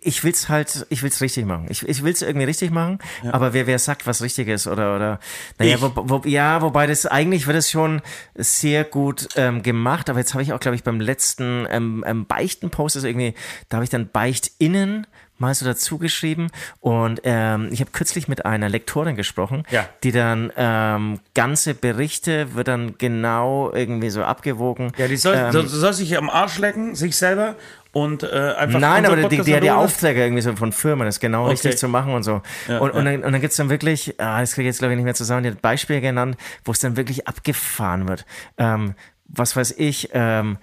ich 0.02 0.24
will's 0.26 0.50
halt, 0.50 0.86
ich 0.90 1.04
will's 1.04 1.22
richtig 1.22 1.46
machen. 1.46 1.68
Ich, 1.70 1.88
ich 1.88 2.04
will's 2.04 2.22
irgendwie 2.22 2.46
richtig 2.46 2.72
machen, 2.72 3.00
ja. 3.24 3.34
aber 3.34 3.54
wer, 3.54 3.66
wer 3.66 3.80
sagt, 3.80 4.08
was 4.08 4.22
richtig 4.22 4.50
ist 4.50 4.68
oder, 4.68 4.96
oder, 4.96 5.20
naja, 5.58 5.78
wo, 5.80 5.92
wo, 5.96 6.22
ja, 6.26 6.62
wobei 6.62 6.86
das, 6.86 7.06
eigentlich 7.06 7.48
wird 7.48 7.58
es 7.58 7.72
schon 7.72 8.02
sehr 8.36 8.84
gut 8.84 9.30
ähm, 9.38 9.64
gemacht, 9.64 10.10
aber 10.10 10.20
jetzt 10.20 10.34
habe 10.34 10.44
ich 10.44 10.52
auch, 10.52 10.60
glaube 10.60 10.76
ich, 10.76 10.84
beim 10.84 11.00
letzten 11.00 11.66
ähm, 11.70 12.04
ähm, 12.06 12.26
Beichten-Post, 12.26 12.98
also 12.98 13.08
irgendwie, 13.08 13.36
da 13.70 13.78
habe 13.78 13.86
ich 13.86 13.90
dann 13.90 14.10
BeichtInnen 14.10 15.08
mal 15.38 15.54
so 15.54 15.66
dazu 15.66 15.98
geschrieben 15.98 16.48
und 16.80 17.22
ähm, 17.24 17.70
ich 17.72 17.82
habe 17.82 17.92
kürzlich 17.92 18.28
mit 18.28 18.46
einer 18.46 18.70
Lektorin 18.70 19.16
gesprochen, 19.16 19.64
ja. 19.70 19.88
die 20.04 20.12
dann 20.12 20.52
ähm, 20.56 21.20
ganze 21.34 21.74
Berichte 21.74 22.56
wird 22.56 22.68
dann 22.68 22.98
genau 22.98 23.72
irgendwie 23.74 24.10
so 24.10 24.24
abgewogen. 24.24 24.92
Ja, 24.98 25.08
die 25.08 25.18
soll, 25.18 25.36
ähm, 25.36 25.52
soll, 25.52 25.68
soll 25.68 25.94
sich 25.94 26.18
am 26.18 26.30
Arsch 26.30 26.58
lecken, 26.58 26.96
sich 26.96 27.16
selber 27.18 27.56
und 27.92 28.24
äh, 28.24 28.54
einfach. 28.58 28.80
Nein, 28.80 29.06
aber 29.06 29.30
die, 29.30 29.42
die 29.42 29.56
hat 29.56 29.64
die 29.64 29.72
Aufträge 29.72 30.24
irgendwie 30.24 30.42
so 30.42 30.56
von 30.56 30.72
Firmen, 30.72 31.06
das 31.06 31.20
genau 31.20 31.44
okay. 31.44 31.52
richtig 31.52 31.78
zu 31.78 31.88
machen 31.88 32.14
und 32.14 32.24
so. 32.24 32.42
Ja, 32.68 32.80
und, 32.80 32.94
ja. 32.94 33.00
und 33.00 33.06
dann, 33.06 33.24
und 33.24 33.32
dann 33.32 33.42
gibt 33.42 33.52
es 33.52 33.58
dann 33.58 33.70
wirklich, 33.70 34.16
ah, 34.20 34.42
das 34.42 34.54
kriege 34.54 34.68
ich 34.68 34.74
jetzt 34.74 34.80
glaube 34.80 34.94
ich 34.94 34.98
nicht 34.98 35.06
mehr 35.06 35.16
zusammen, 35.16 35.44
die 35.44 35.52
hat 35.52 35.62
Beispiele 35.62 36.02
genannt, 36.02 36.38
wo 36.64 36.72
es 36.72 36.80
dann 36.80 36.98
wirklich 36.98 37.28
abgefahren 37.28 38.08
wird. 38.08 38.26
Ähm, 38.58 38.96
was 39.28 39.56
weiß 39.56 39.76
ich, 39.78 40.10
ähm, 40.14 40.58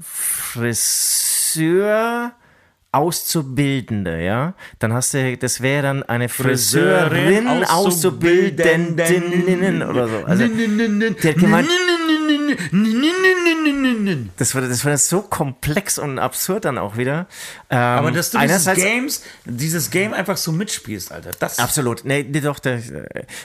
Friseur 0.00 1.52
Auszubildende, 2.94 4.22
ja, 4.22 4.54
dann 4.78 4.92
hast 4.92 5.14
du, 5.14 5.36
das 5.36 5.60
wäre 5.60 5.82
dann 5.82 6.02
eine 6.02 6.28
Friseurin, 6.28 7.64
Auszubildenden 7.64 9.82
oder 9.82 10.08
so. 10.08 10.24
Also, 10.24 10.44
der 10.48 11.34
das 14.36 14.54
wird, 14.54 14.70
das 14.70 14.84
wird 14.84 14.98
so 14.98 15.22
komplex 15.22 15.98
und 15.98 16.18
absurd 16.18 16.64
dann 16.64 16.78
auch 16.78 16.96
wieder. 16.96 17.26
Ähm, 17.70 17.78
Aber 17.78 18.10
dass 18.10 18.30
du 18.30 18.38
dieses 18.38 18.64
Games, 18.74 19.22
dieses 19.44 19.90
Game 19.90 20.12
einfach 20.12 20.36
so 20.36 20.52
mitspielst, 20.52 21.12
Alter. 21.12 21.30
Das 21.38 21.58
absolut. 21.58 22.04
Nee, 22.04 22.26
nee 22.28 22.40
doch. 22.40 22.58
Der, 22.58 22.80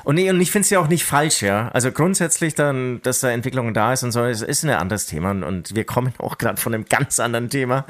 und, 0.03 0.15
nee, 0.15 0.29
und 0.29 0.39
ich 0.39 0.51
finde 0.51 0.63
es 0.63 0.69
ja 0.69 0.79
auch 0.79 0.87
nicht 0.87 1.03
falsch, 1.05 1.41
ja. 1.41 1.69
Also 1.69 1.91
grundsätzlich 1.91 2.55
dann, 2.55 3.01
dass 3.03 3.19
da 3.21 3.31
Entwicklung 3.31 3.73
da 3.73 3.93
ist 3.93 4.03
und 4.03 4.11
so, 4.11 4.23
ist, 4.25 4.41
ist 4.41 4.63
ein 4.63 4.69
anderes 4.69 5.05
Thema. 5.05 5.31
Und 5.31 5.75
wir 5.75 5.83
kommen 5.83 6.13
auch 6.17 6.37
gerade 6.37 6.59
von 6.59 6.73
einem 6.73 6.85
ganz 6.85 7.19
anderen 7.19 7.49
Thema. 7.49 7.85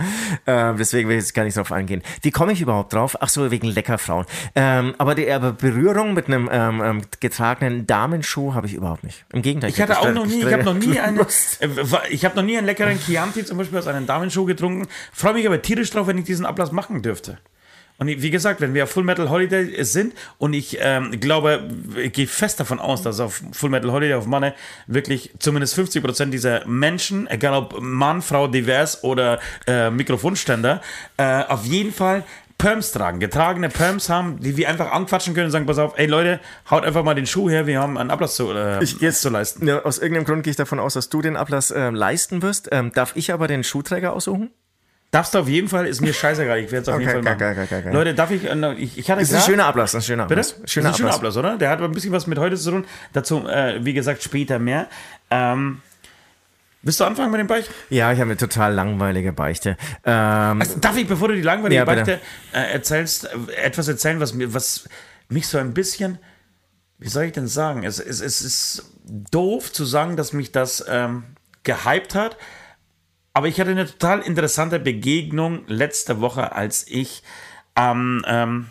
Äh, 0.45 0.73
deswegen 0.75 1.09
will 1.09 1.17
ich 1.17 1.23
jetzt 1.23 1.33
gar 1.33 1.43
nicht 1.43 1.57
drauf 1.57 1.71
eingehen. 1.71 2.01
Wie 2.21 2.31
komme 2.31 2.53
ich 2.53 2.61
überhaupt 2.61 2.93
drauf? 2.93 3.17
Ach 3.19 3.29
so, 3.29 3.51
wegen 3.51 3.67
Leckerfrauen. 3.67 4.25
Ähm, 4.55 4.95
aber 4.97 5.15
die 5.15 5.31
aber 5.31 5.51
Berührung 5.53 6.13
mit 6.13 6.27
einem 6.27 6.49
ähm, 6.51 6.81
ähm 6.83 7.01
getragenen 7.19 7.87
Damenschuh 7.87 8.53
habe 8.53 8.67
ich 8.67 8.73
überhaupt 8.73 9.03
nicht. 9.03 9.25
Im 9.33 9.41
Gegenteil. 9.41 9.69
Ich, 9.69 9.81
hatte 9.81 9.99
auch 9.99 10.11
noch 10.11 10.25
nie, 10.25 10.39
ich 10.39 10.53
habe 10.53 10.63
noch 10.63 10.73
nie 10.73 10.99
eine, 11.09 11.21
äh, 11.59 12.09
ich 12.09 12.25
habe 12.25 12.35
noch 12.35 12.43
nie 12.43 12.57
einen 12.57 12.65
leckeren 12.65 12.99
Chianti 12.99 13.45
zum 13.45 13.57
Beispiel 13.57 13.79
aus 13.79 13.87
einem 13.87 14.07
Damenschuh 14.07 14.45
getrunken. 14.45 14.87
Freue 15.13 15.33
mich 15.33 15.45
aber 15.45 15.61
tierisch 15.61 15.89
drauf, 15.89 16.07
wenn 16.07 16.17
ich 16.17 16.25
diesen 16.25 16.45
Ablass 16.45 16.71
machen 16.71 17.01
dürfte. 17.01 17.39
Und 17.99 18.07
wie 18.07 18.29
gesagt, 18.29 18.61
wenn 18.61 18.73
wir 18.73 18.85
auf 18.85 18.91
Full 18.91 19.03
Metal 19.03 19.29
Holiday 19.29 19.83
sind 19.83 20.13
und 20.37 20.53
ich 20.53 20.77
ähm, 20.79 21.19
glaube, 21.19 21.69
ich 21.97 22.13
gehe 22.13 22.27
fest 22.27 22.57
davon 22.59 22.79
aus, 22.79 23.01
dass 23.01 23.19
auf 23.19 23.41
Full 23.51 23.69
Metal 23.69 23.91
Holiday 23.91 24.13
auf 24.13 24.25
Manne 24.25 24.55
wirklich 24.87 25.33
zumindest 25.39 25.75
50 25.75 26.01
Prozent 26.01 26.33
dieser 26.33 26.65
Menschen, 26.65 27.27
egal 27.27 27.53
ob 27.55 27.81
Mann, 27.81 28.21
Frau, 28.21 28.47
divers 28.47 29.03
oder 29.03 29.39
äh, 29.67 29.89
Mikrofonständer, 29.89 30.81
äh, 31.17 31.43
auf 31.43 31.65
jeden 31.65 31.91
Fall 31.91 32.23
Perms 32.59 32.91
tragen, 32.91 33.19
getragene 33.19 33.69
Perms 33.69 34.09
haben, 34.09 34.39
die 34.41 34.57
wir 34.57 34.69
einfach 34.69 34.91
anquatschen 34.91 35.33
können 35.33 35.45
und 35.45 35.51
sagen, 35.51 35.65
pass 35.65 35.79
auf, 35.79 35.93
ey 35.97 36.05
Leute, 36.05 36.41
haut 36.69 36.83
einfach 36.83 37.03
mal 37.03 37.15
den 37.15 37.25
Schuh 37.25 37.49
her, 37.49 37.65
wir 37.65 37.79
haben 37.79 37.97
einen 37.97 38.11
Ablass 38.11 38.35
zu, 38.35 38.51
äh, 38.51 38.83
ich, 38.83 38.99
jetzt, 38.99 39.21
zu 39.21 39.29
leisten. 39.29 39.65
Ja, 39.65 39.83
aus 39.83 39.97
irgendeinem 39.97 40.25
Grund 40.25 40.43
gehe 40.43 40.51
ich 40.51 40.57
davon 40.57 40.77
aus, 40.77 40.93
dass 40.93 41.09
du 41.09 41.21
den 41.21 41.37
Ablass 41.37 41.71
äh, 41.71 41.89
leisten 41.89 42.41
wirst. 42.41 42.67
Ähm, 42.71 42.91
darf 42.93 43.15
ich 43.15 43.31
aber 43.33 43.47
den 43.47 43.63
Schuhträger 43.63 44.11
aussuchen? 44.11 44.51
Darfst 45.11 45.33
du 45.33 45.39
auf 45.39 45.47
jeden 45.47 45.69
Fall, 45.69 45.87
ist 45.87 46.01
mir 46.01 46.13
scheißegal, 46.13 46.59
ich 46.59 46.71
werde 46.71 46.83
es 46.83 46.89
auf 46.89 46.95
okay, 46.95 47.05
jeden 47.05 47.23
Fall 47.23 47.37
machen. 47.37 47.63
Okay, 47.63 47.79
okay, 47.79 47.91
Leute, 47.93 48.13
darf 48.13 48.29
ich, 48.29 48.43
äh, 48.43 48.73
ich, 48.73 48.97
ich 48.97 49.09
hatte 49.09 49.21
Das 49.21 49.31
ist 49.31 49.35
ein 49.37 49.41
schöner 49.41 49.65
Ablass, 49.65 49.95
ein 49.95 50.01
schöner 50.01 50.23
Ablass. 50.25 50.53
Bitte? 50.53 50.67
Schöner, 50.67 50.89
ist 50.89 50.99
ein 50.99 51.05
Ablass. 51.05 51.15
schöner 51.15 51.15
Ablass, 51.15 51.37
oder? 51.37 51.57
Der 51.57 51.69
hat 51.69 51.77
aber 51.77 51.87
ein 51.87 51.93
bisschen 51.93 52.11
was 52.11 52.27
mit 52.27 52.37
heute 52.37 52.57
zu 52.57 52.71
tun. 52.71 52.85
Dazu, 53.13 53.47
äh, 53.47 53.83
wie 53.85 53.93
gesagt, 53.93 54.21
später 54.21 54.59
mehr. 54.59 54.87
Ähm, 55.31 55.81
Willst 56.81 56.99
du 56.99 57.03
anfangen 57.03 57.31
mit 57.31 57.39
dem 57.39 57.47
Beichten? 57.47 57.73
Ja, 57.89 58.11
ich 58.11 58.19
habe 58.19 58.29
eine 58.29 58.37
total 58.37 58.73
langweilige 58.73 59.33
Beichte. 59.33 59.75
Ähm, 60.05 60.61
also, 60.61 60.79
darf 60.79 60.95
ich, 60.95 61.07
bevor 61.07 61.27
du 61.27 61.35
die 61.35 61.41
langweilige 61.41 61.79
ja, 61.79 61.85
Beichte 61.85 62.21
äh, 62.53 62.71
erzählst, 62.71 63.25
äh, 63.25 63.53
etwas 63.53 63.87
erzählen, 63.89 64.19
was, 64.19 64.33
mir, 64.33 64.53
was 64.53 64.87
mich 65.27 65.47
so 65.47 65.57
ein 65.57 65.73
bisschen, 65.73 66.19
wie 66.97 67.09
soll 67.09 67.25
ich 67.25 67.33
denn 67.33 67.47
sagen, 67.47 67.83
es, 67.83 67.99
es, 67.99 68.21
es 68.21 68.41
ist 68.41 68.91
doof 69.05 69.73
zu 69.73 69.83
sagen, 69.83 70.15
dass 70.15 70.31
mich 70.31 70.53
das 70.53 70.85
ähm, 70.87 71.23
gehypt 71.63 72.15
hat, 72.15 72.37
aber 73.33 73.47
ich 73.47 73.59
hatte 73.59 73.71
eine 73.71 73.85
total 73.85 74.21
interessante 74.21 74.79
Begegnung 74.79 75.63
letzte 75.67 76.21
Woche, 76.21 76.53
als 76.53 76.85
ich 76.87 77.23
am... 77.75 78.23
Ähm, 78.25 78.67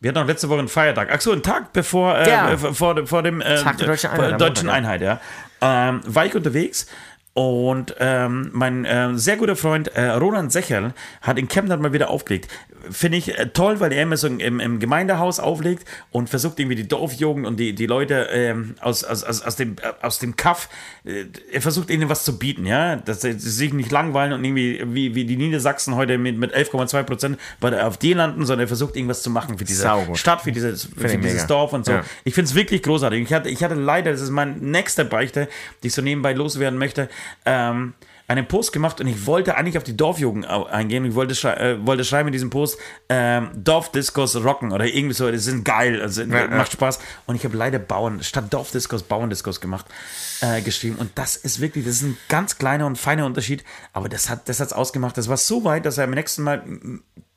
wir 0.00 0.08
hatten 0.08 0.18
auch 0.18 0.26
letzte 0.26 0.48
Woche 0.48 0.58
einen 0.58 0.68
Feiertag. 0.68 1.10
Ach 1.12 1.20
so, 1.20 1.30
einen 1.30 1.44
Tag 1.44 1.72
bevor 1.72 2.18
äh, 2.18 2.28
ja. 2.28 2.56
vor, 2.56 3.06
vor 3.06 3.22
dem 3.22 3.40
äh, 3.40 3.62
Tag 3.62 3.78
der 3.78 3.86
deutschen 3.86 4.10
Einheit, 4.10 4.40
deutschen 4.40 4.68
Einheit 4.68 5.00
ja. 5.00 5.20
Ähm, 5.60 6.00
war 6.04 6.26
ich 6.26 6.34
unterwegs 6.34 6.88
und 7.34 7.94
ähm, 7.98 8.50
mein 8.52 8.84
äh, 8.84 9.16
sehr 9.16 9.38
guter 9.38 9.56
Freund 9.56 9.88
äh, 9.88 10.08
Roland 10.10 10.52
Secherl 10.52 10.92
hat 11.22 11.38
in 11.38 11.48
Chemnat 11.48 11.80
mal 11.80 11.94
wieder 11.94 12.10
aufgelegt. 12.10 12.48
Finde 12.90 13.16
ich 13.16 13.38
äh, 13.38 13.46
toll, 13.46 13.80
weil 13.80 13.90
er 13.92 14.02
immer 14.02 14.18
so 14.18 14.26
im, 14.26 14.60
im, 14.60 14.80
Gemeindehaus 14.80 15.40
auflegt 15.40 15.88
und 16.10 16.28
versucht 16.28 16.60
irgendwie 16.60 16.74
die 16.74 16.86
Dorfjugend 16.86 17.46
und 17.46 17.58
die, 17.58 17.74
die 17.74 17.86
Leute 17.86 18.28
ähm, 18.32 18.74
aus, 18.80 19.02
aus, 19.02 19.24
aus, 19.24 19.40
aus, 19.40 19.56
dem, 19.56 19.76
äh, 19.80 20.04
aus 20.04 20.18
dem 20.18 20.36
Kaff, 20.36 20.68
äh, 21.04 21.24
er 21.50 21.62
versucht 21.62 21.88
ihnen 21.88 22.10
was 22.10 22.24
zu 22.24 22.38
bieten, 22.38 22.66
ja, 22.66 22.96
dass 22.96 23.22
sie 23.22 23.32
sich 23.32 23.72
nicht 23.72 23.90
langweilen 23.90 24.34
und 24.34 24.44
irgendwie 24.44 24.82
wie, 24.88 25.14
wie 25.14 25.24
die 25.24 25.36
Niedersachsen 25.36 25.96
heute 25.96 26.18
mit, 26.18 26.36
mit 26.36 26.54
11,2 26.54 27.02
Prozent 27.04 27.38
bei 27.60 27.70
der 27.70 27.82
AfD 27.86 28.12
landen, 28.12 28.44
sondern 28.44 28.66
er 28.66 28.68
versucht 28.68 28.94
irgendwas 28.94 29.22
zu 29.22 29.30
machen 29.30 29.56
für 29.56 29.64
diese 29.64 29.84
Saugut. 29.84 30.18
Stadt, 30.18 30.42
für 30.42 30.52
dieses, 30.52 30.84
für 30.84 31.08
dieses 31.08 31.16
mega. 31.18 31.46
Dorf 31.46 31.72
und 31.72 31.86
so. 31.86 31.92
Ja. 31.92 32.04
Ich 32.24 32.34
finde 32.34 32.50
es 32.50 32.54
wirklich 32.54 32.82
großartig. 32.82 33.22
Ich 33.22 33.32
hatte, 33.32 33.48
ich 33.48 33.64
hatte 33.64 33.74
leider, 33.74 34.10
das 34.10 34.20
ist 34.20 34.30
mein 34.30 34.58
nächster 34.58 35.04
Beichte, 35.04 35.48
die 35.82 35.86
ich 35.86 35.94
so 35.94 36.02
nebenbei 36.02 36.34
loswerden 36.34 36.78
möchte, 36.78 37.08
ähm, 37.44 37.94
einen 38.32 38.46
Post 38.46 38.72
gemacht 38.72 39.00
und 39.00 39.06
ich 39.06 39.26
wollte 39.26 39.56
eigentlich 39.56 39.76
auf 39.76 39.84
die 39.84 39.96
Dorfjugend 39.96 40.46
eingehen. 40.46 41.04
Ich 41.04 41.14
wollte, 41.14 41.34
schrei 41.34 41.54
äh, 41.54 41.86
wollte 41.86 42.04
schreiben 42.04 42.28
in 42.28 42.32
diesem 42.32 42.50
Post, 42.50 42.78
ähm, 43.08 43.50
Dorfdiskos 43.54 44.36
rocken 44.44 44.72
oder 44.72 44.86
irgendwie 44.86 45.14
so, 45.14 45.30
das 45.30 45.44
sind 45.44 45.64
geil, 45.64 46.00
also 46.00 46.22
ja, 46.22 46.48
macht 46.48 46.72
ja. 46.72 46.78
Spaß. 46.78 46.98
Und 47.26 47.34
ich 47.36 47.44
habe 47.44 47.56
leider 47.56 47.78
Bauern, 47.78 48.22
statt 48.22 48.46
Dorfdiskos, 48.50 49.02
Bauerndiskos 49.02 49.60
gemacht, 49.60 49.86
äh, 50.40 50.62
geschrieben. 50.62 50.96
Und 50.96 51.10
das 51.16 51.36
ist 51.36 51.60
wirklich, 51.60 51.84
das 51.84 51.96
ist 51.96 52.02
ein 52.02 52.16
ganz 52.28 52.58
kleiner 52.58 52.86
und 52.86 52.96
feiner 52.96 53.26
Unterschied, 53.26 53.64
aber 53.92 54.08
das 54.08 54.30
hat 54.30 54.48
das 54.48 54.60
hat's 54.60 54.72
ausgemacht. 54.72 55.16
Das 55.18 55.28
war 55.28 55.36
so 55.36 55.64
weit, 55.64 55.84
dass 55.84 55.98
er 55.98 56.04
am 56.04 56.10
nächsten 56.10 56.42
Mal, 56.42 56.62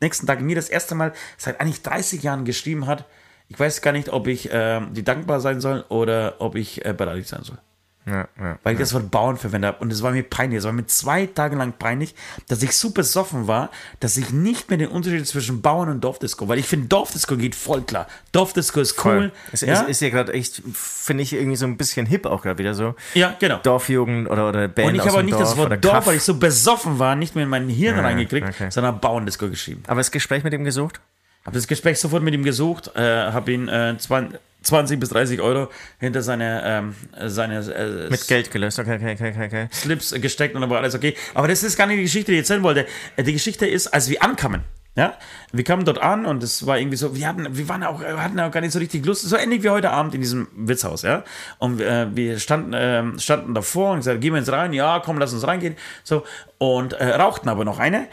nächsten 0.01 0.27
Tag 0.27 0.41
mir 0.41 0.55
das 0.55 0.69
erste 0.69 0.95
Mal 0.95 1.13
seit 1.37 1.59
eigentlich 1.59 1.81
30 1.81 2.23
Jahren 2.23 2.45
geschrieben 2.45 2.87
hat. 2.87 3.05
Ich 3.47 3.59
weiß 3.59 3.81
gar 3.81 3.91
nicht, 3.91 4.09
ob 4.09 4.27
ich 4.27 4.51
äh, 4.51 4.81
die 4.91 5.03
dankbar 5.03 5.39
sein 5.39 5.61
soll 5.61 5.85
oder 5.89 6.35
ob 6.39 6.55
ich 6.55 6.85
äh, 6.85 6.93
beleidigt 6.93 7.27
sein 7.27 7.43
soll. 7.43 7.57
Ja, 8.05 8.27
ja, 8.39 8.59
weil 8.61 8.73
ich 8.73 8.79
das 8.79 8.93
Wort 8.93 9.09
Bauern 9.09 9.37
verwendet 9.37 9.73
habe. 9.73 9.83
Und 9.83 9.91
es 9.91 10.03
war 10.03 10.11
mir 10.11 10.21
peinlich. 10.21 10.59
Es 10.59 10.65
war 10.65 10.71
mir 10.71 10.85
zwei 10.85 11.25
Tage 11.25 11.55
lang 11.55 11.73
peinlich, 11.77 12.13
dass 12.47 12.61
ich 12.61 12.75
so 12.75 12.91
besoffen 12.91 13.47
war, 13.47 13.71
dass 13.99 14.15
ich 14.17 14.29
nicht 14.29 14.69
mehr 14.69 14.77
den 14.77 14.89
Unterschied 14.89 15.25
zwischen 15.27 15.61
Bauern 15.63 15.89
und 15.89 16.03
Dorfdisco, 16.03 16.47
weil 16.47 16.59
ich 16.59 16.67
finde, 16.67 16.87
Dorfdisco 16.87 17.35
geht 17.35 17.55
voll 17.55 17.81
klar. 17.81 18.07
Dorfdisco 18.31 18.79
ist 18.79 19.03
cool. 19.05 19.31
Es 19.51 19.61
ja? 19.61 19.81
ist, 19.81 19.89
ist 19.89 20.01
ja 20.01 20.09
gerade 20.09 20.33
echt, 20.33 20.61
finde 20.73 21.23
ich, 21.23 21.33
irgendwie 21.33 21.55
so 21.55 21.65
ein 21.65 21.77
bisschen 21.77 22.05
hip 22.05 22.27
auch 22.27 22.43
gerade 22.43 22.59
wieder 22.59 22.75
so. 22.75 22.95
Ja, 23.15 23.35
genau. 23.39 23.57
Dorfjugend 23.63 24.29
oder, 24.29 24.49
oder 24.49 24.67
Band 24.67 24.89
Und 24.89 24.95
ich 24.95 25.01
habe 25.01 25.17
auch 25.17 25.23
nicht 25.23 25.33
Dorf 25.33 25.41
das 25.41 25.57
Wort 25.57 25.83
Dorf, 25.83 26.05
weil 26.05 26.17
ich 26.17 26.23
so 26.23 26.35
besoffen 26.35 26.99
war, 26.99 27.15
nicht 27.15 27.33
mehr 27.33 27.45
in 27.45 27.49
mein 27.49 27.69
Hirn 27.69 27.99
reingekriegt, 27.99 28.47
okay. 28.47 28.69
sondern 28.69 28.99
Bauerndisco 28.99 29.49
geschrieben. 29.49 29.83
Aber 29.87 29.99
das 29.99 30.11
Gespräch 30.11 30.43
mit 30.43 30.53
ihm 30.53 30.63
gesucht? 30.63 30.99
Habe 31.45 31.55
das 31.55 31.67
Gespräch 31.67 31.99
sofort 31.99 32.23
mit 32.23 32.33
ihm 32.33 32.43
gesucht, 32.43 32.91
äh, 32.95 33.01
habe 33.01 33.51
ihn 33.51 33.67
äh, 33.67 33.95
20, 33.97 34.39
20 34.63 34.99
bis 34.99 35.09
30 35.09 35.41
Euro 35.41 35.69
hinter 35.99 36.21
seine, 36.21 36.61
ähm, 36.65 36.95
seine 37.27 37.59
äh, 37.59 38.09
mit 38.09 38.27
Geld 38.27 38.49
gelöst, 38.49 38.79
okay, 38.79 38.95
okay, 38.95 39.13
okay, 39.13 39.45
okay. 39.45 39.67
Slips 39.71 40.11
gesteckt 40.19 40.55
und 40.55 40.61
dann 40.61 40.69
war 40.69 40.79
alles 40.79 40.95
okay. 40.95 41.15
Aber 41.35 41.47
das 41.47 41.61
ist 41.63 41.77
gar 41.77 41.85
nicht 41.85 41.99
die 41.99 42.03
Geschichte, 42.03 42.31
die 42.31 42.37
ich 42.37 42.43
erzählen 42.43 42.63
wollte. 42.63 42.87
Äh, 43.15 43.23
die 43.23 43.33
Geschichte 43.33 43.67
ist, 43.67 43.87
als 43.87 44.09
wir 44.09 44.23
ankamen, 44.23 44.63
ja, 44.97 45.13
wir 45.51 45.63
kamen 45.63 45.85
dort 45.85 45.99
an 45.99 46.25
und 46.25 46.41
es 46.41 46.65
war 46.65 46.79
irgendwie 46.79 46.97
so, 46.97 47.15
wir 47.15 47.27
hatten, 47.27 47.55
wir 47.55 47.69
waren 47.69 47.83
auch, 47.83 48.01
hatten 48.01 48.39
auch 48.39 48.49
gar 48.49 48.61
nicht 48.61 48.71
so 48.71 48.79
richtig 48.79 49.05
Lust, 49.05 49.23
so 49.23 49.35
ähnlich 49.35 49.61
wie 49.61 49.69
heute 49.69 49.91
Abend 49.91 50.15
in 50.15 50.21
diesem 50.21 50.47
Witzhaus, 50.55 51.01
ja. 51.03 51.23
Und 51.59 51.81
äh, 51.81 52.07
wir 52.15 52.39
standen, 52.39 52.73
äh, 52.73 53.19
standen 53.19 53.53
davor 53.53 53.91
und 53.91 53.97
gesagt, 53.97 54.21
gehen 54.21 54.33
wir 54.33 54.39
jetzt 54.39 54.51
rein, 54.51 54.73
ja, 54.73 54.99
komm, 55.03 55.19
lass 55.19 55.33
uns 55.33 55.45
reingehen, 55.45 55.75
so 56.03 56.23
und 56.57 56.93
äh, 56.93 57.05
rauchten 57.07 57.49
aber 57.49 57.65
noch 57.65 57.77
eine. 57.77 58.07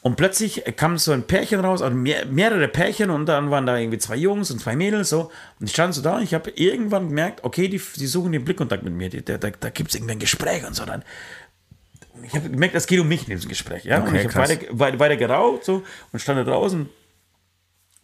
Und 0.00 0.16
plötzlich 0.16 0.62
kam 0.76 0.96
so 0.96 1.12
ein 1.12 1.24
Pärchen 1.24 1.60
raus, 1.60 1.82
also 1.82 1.96
mehr, 1.96 2.24
mehrere 2.26 2.68
Pärchen 2.68 3.10
und 3.10 3.26
dann 3.26 3.50
waren 3.50 3.66
da 3.66 3.76
irgendwie 3.76 3.98
zwei 3.98 4.16
Jungs 4.16 4.50
und 4.50 4.60
zwei 4.60 4.76
Mädels 4.76 5.10
so. 5.10 5.32
Und 5.58 5.66
ich 5.66 5.72
stand 5.72 5.92
so 5.92 6.02
da 6.02 6.16
und 6.16 6.22
ich 6.22 6.34
habe 6.34 6.50
irgendwann 6.50 7.08
gemerkt, 7.08 7.42
okay, 7.42 7.68
die, 7.68 7.80
die 7.96 8.06
suchen 8.06 8.30
den 8.30 8.44
Blickkontakt 8.44 8.84
mit 8.84 8.92
mir, 8.92 9.10
die, 9.10 9.24
da, 9.24 9.38
da, 9.38 9.50
da 9.50 9.70
gibt 9.70 9.90
es 9.90 9.96
irgendwie 9.96 10.12
ein 10.12 10.18
Gespräch 10.20 10.64
und 10.64 10.74
so. 10.74 10.84
Dann, 10.84 11.02
ich 12.22 12.34
habe 12.34 12.48
gemerkt, 12.48 12.76
es 12.76 12.86
geht 12.86 13.00
um 13.00 13.08
mich 13.08 13.22
in 13.22 13.34
diesem 13.34 13.48
Gespräch. 13.48 13.84
Ja? 13.84 14.00
Okay, 14.00 14.08
und 14.08 14.16
ich 14.16 14.24
habe 14.26 14.48
weiter, 14.48 14.66
weiter, 14.70 14.98
weiter 15.00 15.16
geraucht 15.16 15.64
so, 15.64 15.82
und 16.12 16.20
stand 16.20 16.38
da 16.38 16.44
draußen. 16.44 16.88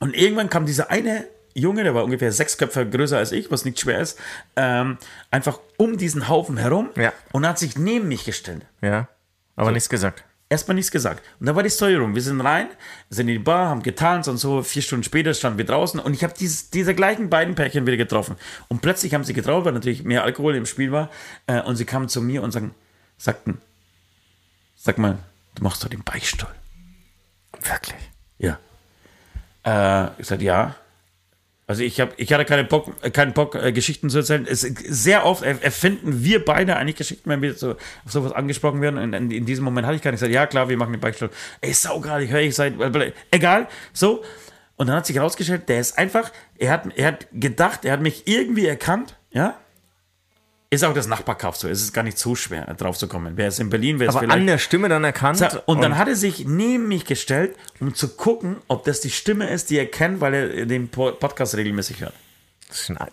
Und 0.01 0.17
irgendwann 0.17 0.51
kam 0.51 0.67
dieser 0.67 0.91
eine 0.91 1.27
Junge, 1.55 1.85
der 1.85 1.95
war 1.95 2.03
ungefähr 2.03 2.33
sechs 2.33 2.59
Köpfe 2.59 2.85
größer 2.85 3.17
als 3.17 3.31
ich, 3.31 3.53
was 3.53 3.65
nicht 3.65 3.79
schwer 3.79 4.01
ist, 4.01 4.19
ähm, 4.57 4.99
einfach 5.31 5.61
um 5.77 5.97
diesen 5.97 6.29
Haufen 6.29 6.57
herum 6.57 6.91
ja. 6.97 7.13
und 7.31 7.47
hat 7.47 7.61
sich 7.61 7.79
neben 7.79 8.09
mich 8.09 8.25
gestellt. 8.25 8.67
Ja, 8.83 9.09
aber 9.55 9.69
so. 9.69 9.73
nichts 9.75 9.89
gesagt. 9.89 10.25
Erstmal 10.55 10.77
nichts 10.77 10.93
gesagt. 10.93 11.21
Und 11.41 11.47
da 11.47 11.57
war 11.57 11.65
die 11.65 11.69
Story 11.69 11.97
rum. 11.97 12.15
Wir 12.15 12.23
sind 12.23 12.41
rein, 12.41 12.69
sind 13.11 13.27
in 13.27 13.39
die 13.39 13.39
Bar, 13.41 13.71
haben 13.71 13.83
getanzt 13.83 14.29
und 14.29 14.37
so. 14.37 14.63
Vier 14.63 14.83
Stunden 14.83 15.03
später 15.03 15.35
standen 15.35 15.59
wir 15.59 15.65
draußen 15.65 15.99
und 15.99 16.15
ich 16.15 16.23
habe 16.23 16.33
diese 16.39 16.95
gleichen 16.95 17.29
beiden 17.29 17.57
Pärchen 17.57 17.89
wieder 17.89 17.97
getroffen. 17.97 18.37
Und 18.69 18.81
plötzlich 18.81 19.15
haben 19.15 19.25
sie 19.25 19.33
getraut, 19.33 19.65
weil 19.65 19.73
natürlich 19.73 20.05
mehr 20.05 20.23
Alkohol 20.23 20.55
im 20.55 20.65
Spiel 20.65 20.93
war. 20.93 21.11
Äh, 21.49 21.61
und 21.63 21.75
sie 21.75 21.85
kamen 21.85 22.09
zu 22.09 22.23
mir 22.23 22.41
und 22.45 22.53
sagen, 22.53 22.73
sagten, 23.19 23.61
sag 24.77 24.97
mal, 24.99 25.19
du 25.57 25.65
machst 25.65 25.83
doch 25.83 25.89
den 25.89 26.05
Beichtstuhl. 26.05 26.55
Wirklich? 27.61 28.09
Ja. 28.39 28.61
Äh, 29.65 30.11
ich 30.21 30.29
sagte, 30.29 30.45
ja. 30.45 30.77
Also 31.67 31.83
ich, 31.83 31.99
hab, 31.99 32.13
ich 32.19 32.33
hatte 32.33 32.45
keinen 32.45 32.69
Bock, 32.69 32.93
keinen 33.13 33.33
Bock 33.33 33.55
äh, 33.55 33.73
Geschichten 33.73 34.11
zu 34.11 34.19
erzählen. 34.19 34.47
Es, 34.49 34.61
sehr 34.61 35.25
oft 35.25 35.43
erfinden 35.43 36.23
wir 36.23 36.45
beide 36.45 36.77
eigentlich 36.77 36.97
Geschichten, 36.97 37.31
wenn 37.31 37.41
wir 37.41 37.55
so, 37.55 37.73
auf 37.73 38.13
sowas 38.13 38.33
angesprochen 38.33 38.83
werden. 38.83 38.99
Und 38.99 39.15
in, 39.15 39.31
in, 39.31 39.47
diesem 39.47 39.65
Moment 39.65 39.87
hatte 39.87 39.97
ich 39.97 40.03
gar 40.03 40.11
nicht 40.11 40.21
gesagt, 40.21 40.35
ja 40.35 40.47
klar, 40.47 40.69
wir 40.69 40.77
machen 40.77 40.93
den 40.93 41.01
Beichtstuhl. 41.01 41.31
Ey, 41.63 41.73
saugeil, 41.73 42.23
ich 42.23 42.31
höre 42.31 42.41
ich 42.41 42.55
seit, 42.55 42.75
egal, 43.31 43.69
so. 43.95 44.23
Und 44.77 44.89
dann 44.89 44.97
hat 44.97 45.07
sich 45.07 45.17
herausgestellt, 45.17 45.69
der 45.69 45.81
ist 45.81 45.97
einfach, 45.97 46.33
er 46.59 46.73
hat, 46.73 46.89
er 46.97 47.07
hat 47.07 47.29
gedacht, 47.33 47.85
er 47.85 47.93
hat 47.93 48.01
mich 48.01 48.27
irgendwie 48.27 48.67
erkannt, 48.67 49.17
ja, 49.31 49.59
ist 50.75 50.85
auch 50.85 50.95
das 50.95 51.07
Nachbarkauf 51.07 51.57
so. 51.57 51.69
Es 51.69 51.83
ist 51.83 51.93
gar 51.93 52.03
nicht 52.03 52.19
so 52.19 52.35
schwer, 52.35 52.73
drauf 52.75 52.97
zu 52.97 53.09
kommen. 53.09 53.35
Wer 53.37 53.49
ist 53.49 53.61
in 53.61 53.71
Berlin, 53.71 54.01
wer 54.01 54.09
ist 54.09 54.17
Aber 54.17 54.31
an 54.31 54.47
der 54.47 54.59
Stimme 54.59 54.89
dann 54.89 55.05
erkannt. 55.05 55.41
Und, 55.41 55.77
und 55.77 55.83
dann 55.83 55.99
hat 55.99 56.09
er 56.09 56.17
sich 56.17 56.47
neben 56.47 56.89
mich 56.89 57.05
gestellt, 57.05 57.57
um 57.81 57.95
zu 57.95 58.09
gucken, 58.09 58.57
ob 58.69 58.85
das 58.85 59.01
die 59.01 59.11
Stimme 59.11 59.49
ist, 59.49 59.71
die 59.71 59.79
er 59.79 59.87
kennt, 59.87 60.21
weil 60.21 60.35
er 60.35 60.67
den 60.67 60.89
Podcast 60.89 61.57
regelmäßig 61.57 62.01
hört. 62.01 62.15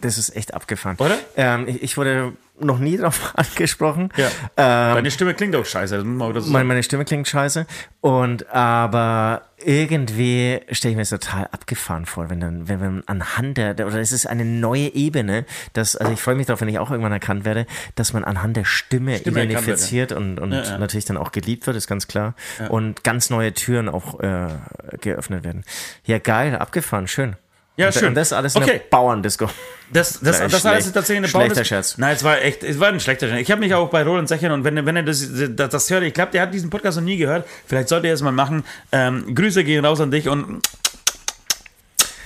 Das 0.02 0.18
ist 0.18 0.36
echt 0.36 0.54
abgefahren. 0.54 0.98
Oder? 1.00 1.18
Ähm, 1.36 1.68
ich 1.68 1.98
wurde 1.98 2.34
noch 2.60 2.80
nie 2.80 2.98
darauf 2.98 3.34
angesprochen. 3.36 4.10
Ja. 4.16 4.28
Ähm, 4.58 4.96
Deine 4.96 5.12
Stimme 5.12 5.34
klingt 5.34 5.56
auch 5.56 5.66
scheiße. 5.66 6.04
Meine, 6.04 6.64
meine 6.66 6.84
Stimme 6.84 7.06
klingt 7.06 7.28
scheiße. 7.28 7.66
Und 8.02 8.50
aber 8.50 9.44
irgendwie 9.64 10.60
stelle 10.72 10.92
ich 10.92 10.96
mir 10.96 11.04
das 11.04 11.10
total 11.10 11.48
abgefahren 11.52 12.06
vor, 12.06 12.30
wenn 12.30 12.40
dann, 12.40 12.68
wenn 12.68 12.80
man 12.80 13.04
anhand 13.06 13.58
der, 13.58 13.74
oder 13.74 14.00
es 14.00 14.12
ist 14.12 14.26
eine 14.26 14.44
neue 14.44 14.94
Ebene, 14.94 15.46
dass, 15.74 15.96
also 15.96 16.12
ich 16.12 16.20
freue 16.20 16.36
mich 16.36 16.48
darauf, 16.48 16.62
wenn 16.62 16.70
ich 16.70 16.80
auch 16.80 16.90
irgendwann 16.90 17.12
erkannt 17.12 17.46
werde, 17.46 17.68
dass 17.96 18.14
man 18.14 18.24
anhand 18.24 18.58
der 18.58 18.66
Stimme, 18.66 19.18
Stimme 19.18 19.44
identifiziert 19.44 20.12
und, 20.14 20.40
und 20.40 20.52
ja, 20.52 20.64
ja. 20.64 20.78
natürlich 20.78 21.06
dann 21.06 21.18
auch 21.18 21.32
geliebt 21.32 21.68
wird, 21.68 21.78
ist 21.78 21.88
ganz 21.88 22.08
klar. 22.08 22.36
Ja. 22.60 22.68
Und 22.68 23.04
ganz 23.04 23.30
neue 23.30 23.54
Türen 23.54 23.88
auch 23.90 24.20
äh, 24.20 24.48
geöffnet 25.00 25.44
werden. 25.44 25.64
Ja, 26.06 26.18
geil, 26.18 26.56
abgefahren, 26.56 27.08
schön. 27.08 27.36
Ja, 27.78 27.88
und, 27.88 27.94
schön. 27.94 28.10
Und 28.10 28.16
das 28.16 28.34
alles 28.34 28.56
okay. 28.56 28.72
eine 28.72 28.80
Bauerndisco. 28.90 29.50
Das, 29.92 30.20
das, 30.20 30.40
das, 30.40 30.52
das 30.52 30.66
alles 30.66 30.86
ist 30.86 30.94
tatsächlich 30.94 31.18
eine 31.18 31.28
Schlechter 31.28 31.66
Scherz. 31.66 31.98
Nein, 31.98 32.16
es 32.16 32.24
war 32.24 32.42
echt, 32.42 32.64
es 32.64 32.80
war 32.80 32.90
ein 32.90 33.00
schlechter 33.00 33.28
Scherz. 33.28 33.42
Ich 33.42 33.52
habe 33.52 33.60
mich 33.60 33.74
auch 33.74 33.90
bei 33.90 34.04
Roland 34.04 34.28
Sechern 34.28 34.52
und 34.52 34.64
wenn, 34.64 34.86
wenn 34.86 34.96
er 34.96 35.04
das, 35.04 35.28
das, 35.56 35.70
das 35.70 35.90
hört, 35.90 36.04
ich 36.04 36.14
glaube, 36.14 36.32
der 36.32 36.44
hat 36.44 36.54
diesen 36.54 36.70
Podcast 36.70 36.98
noch 36.98 37.04
nie 37.04 37.18
gehört. 37.18 37.48
Vielleicht 37.66 37.90
sollte 37.90 38.08
er 38.08 38.14
es 38.14 38.22
mal 38.22 38.32
machen. 38.32 38.64
Ähm, 38.92 39.36
Grüße 39.36 39.64
gehen 39.64 39.84
raus 39.84 40.00
an 40.00 40.12
dich 40.12 40.30
und 40.30 40.62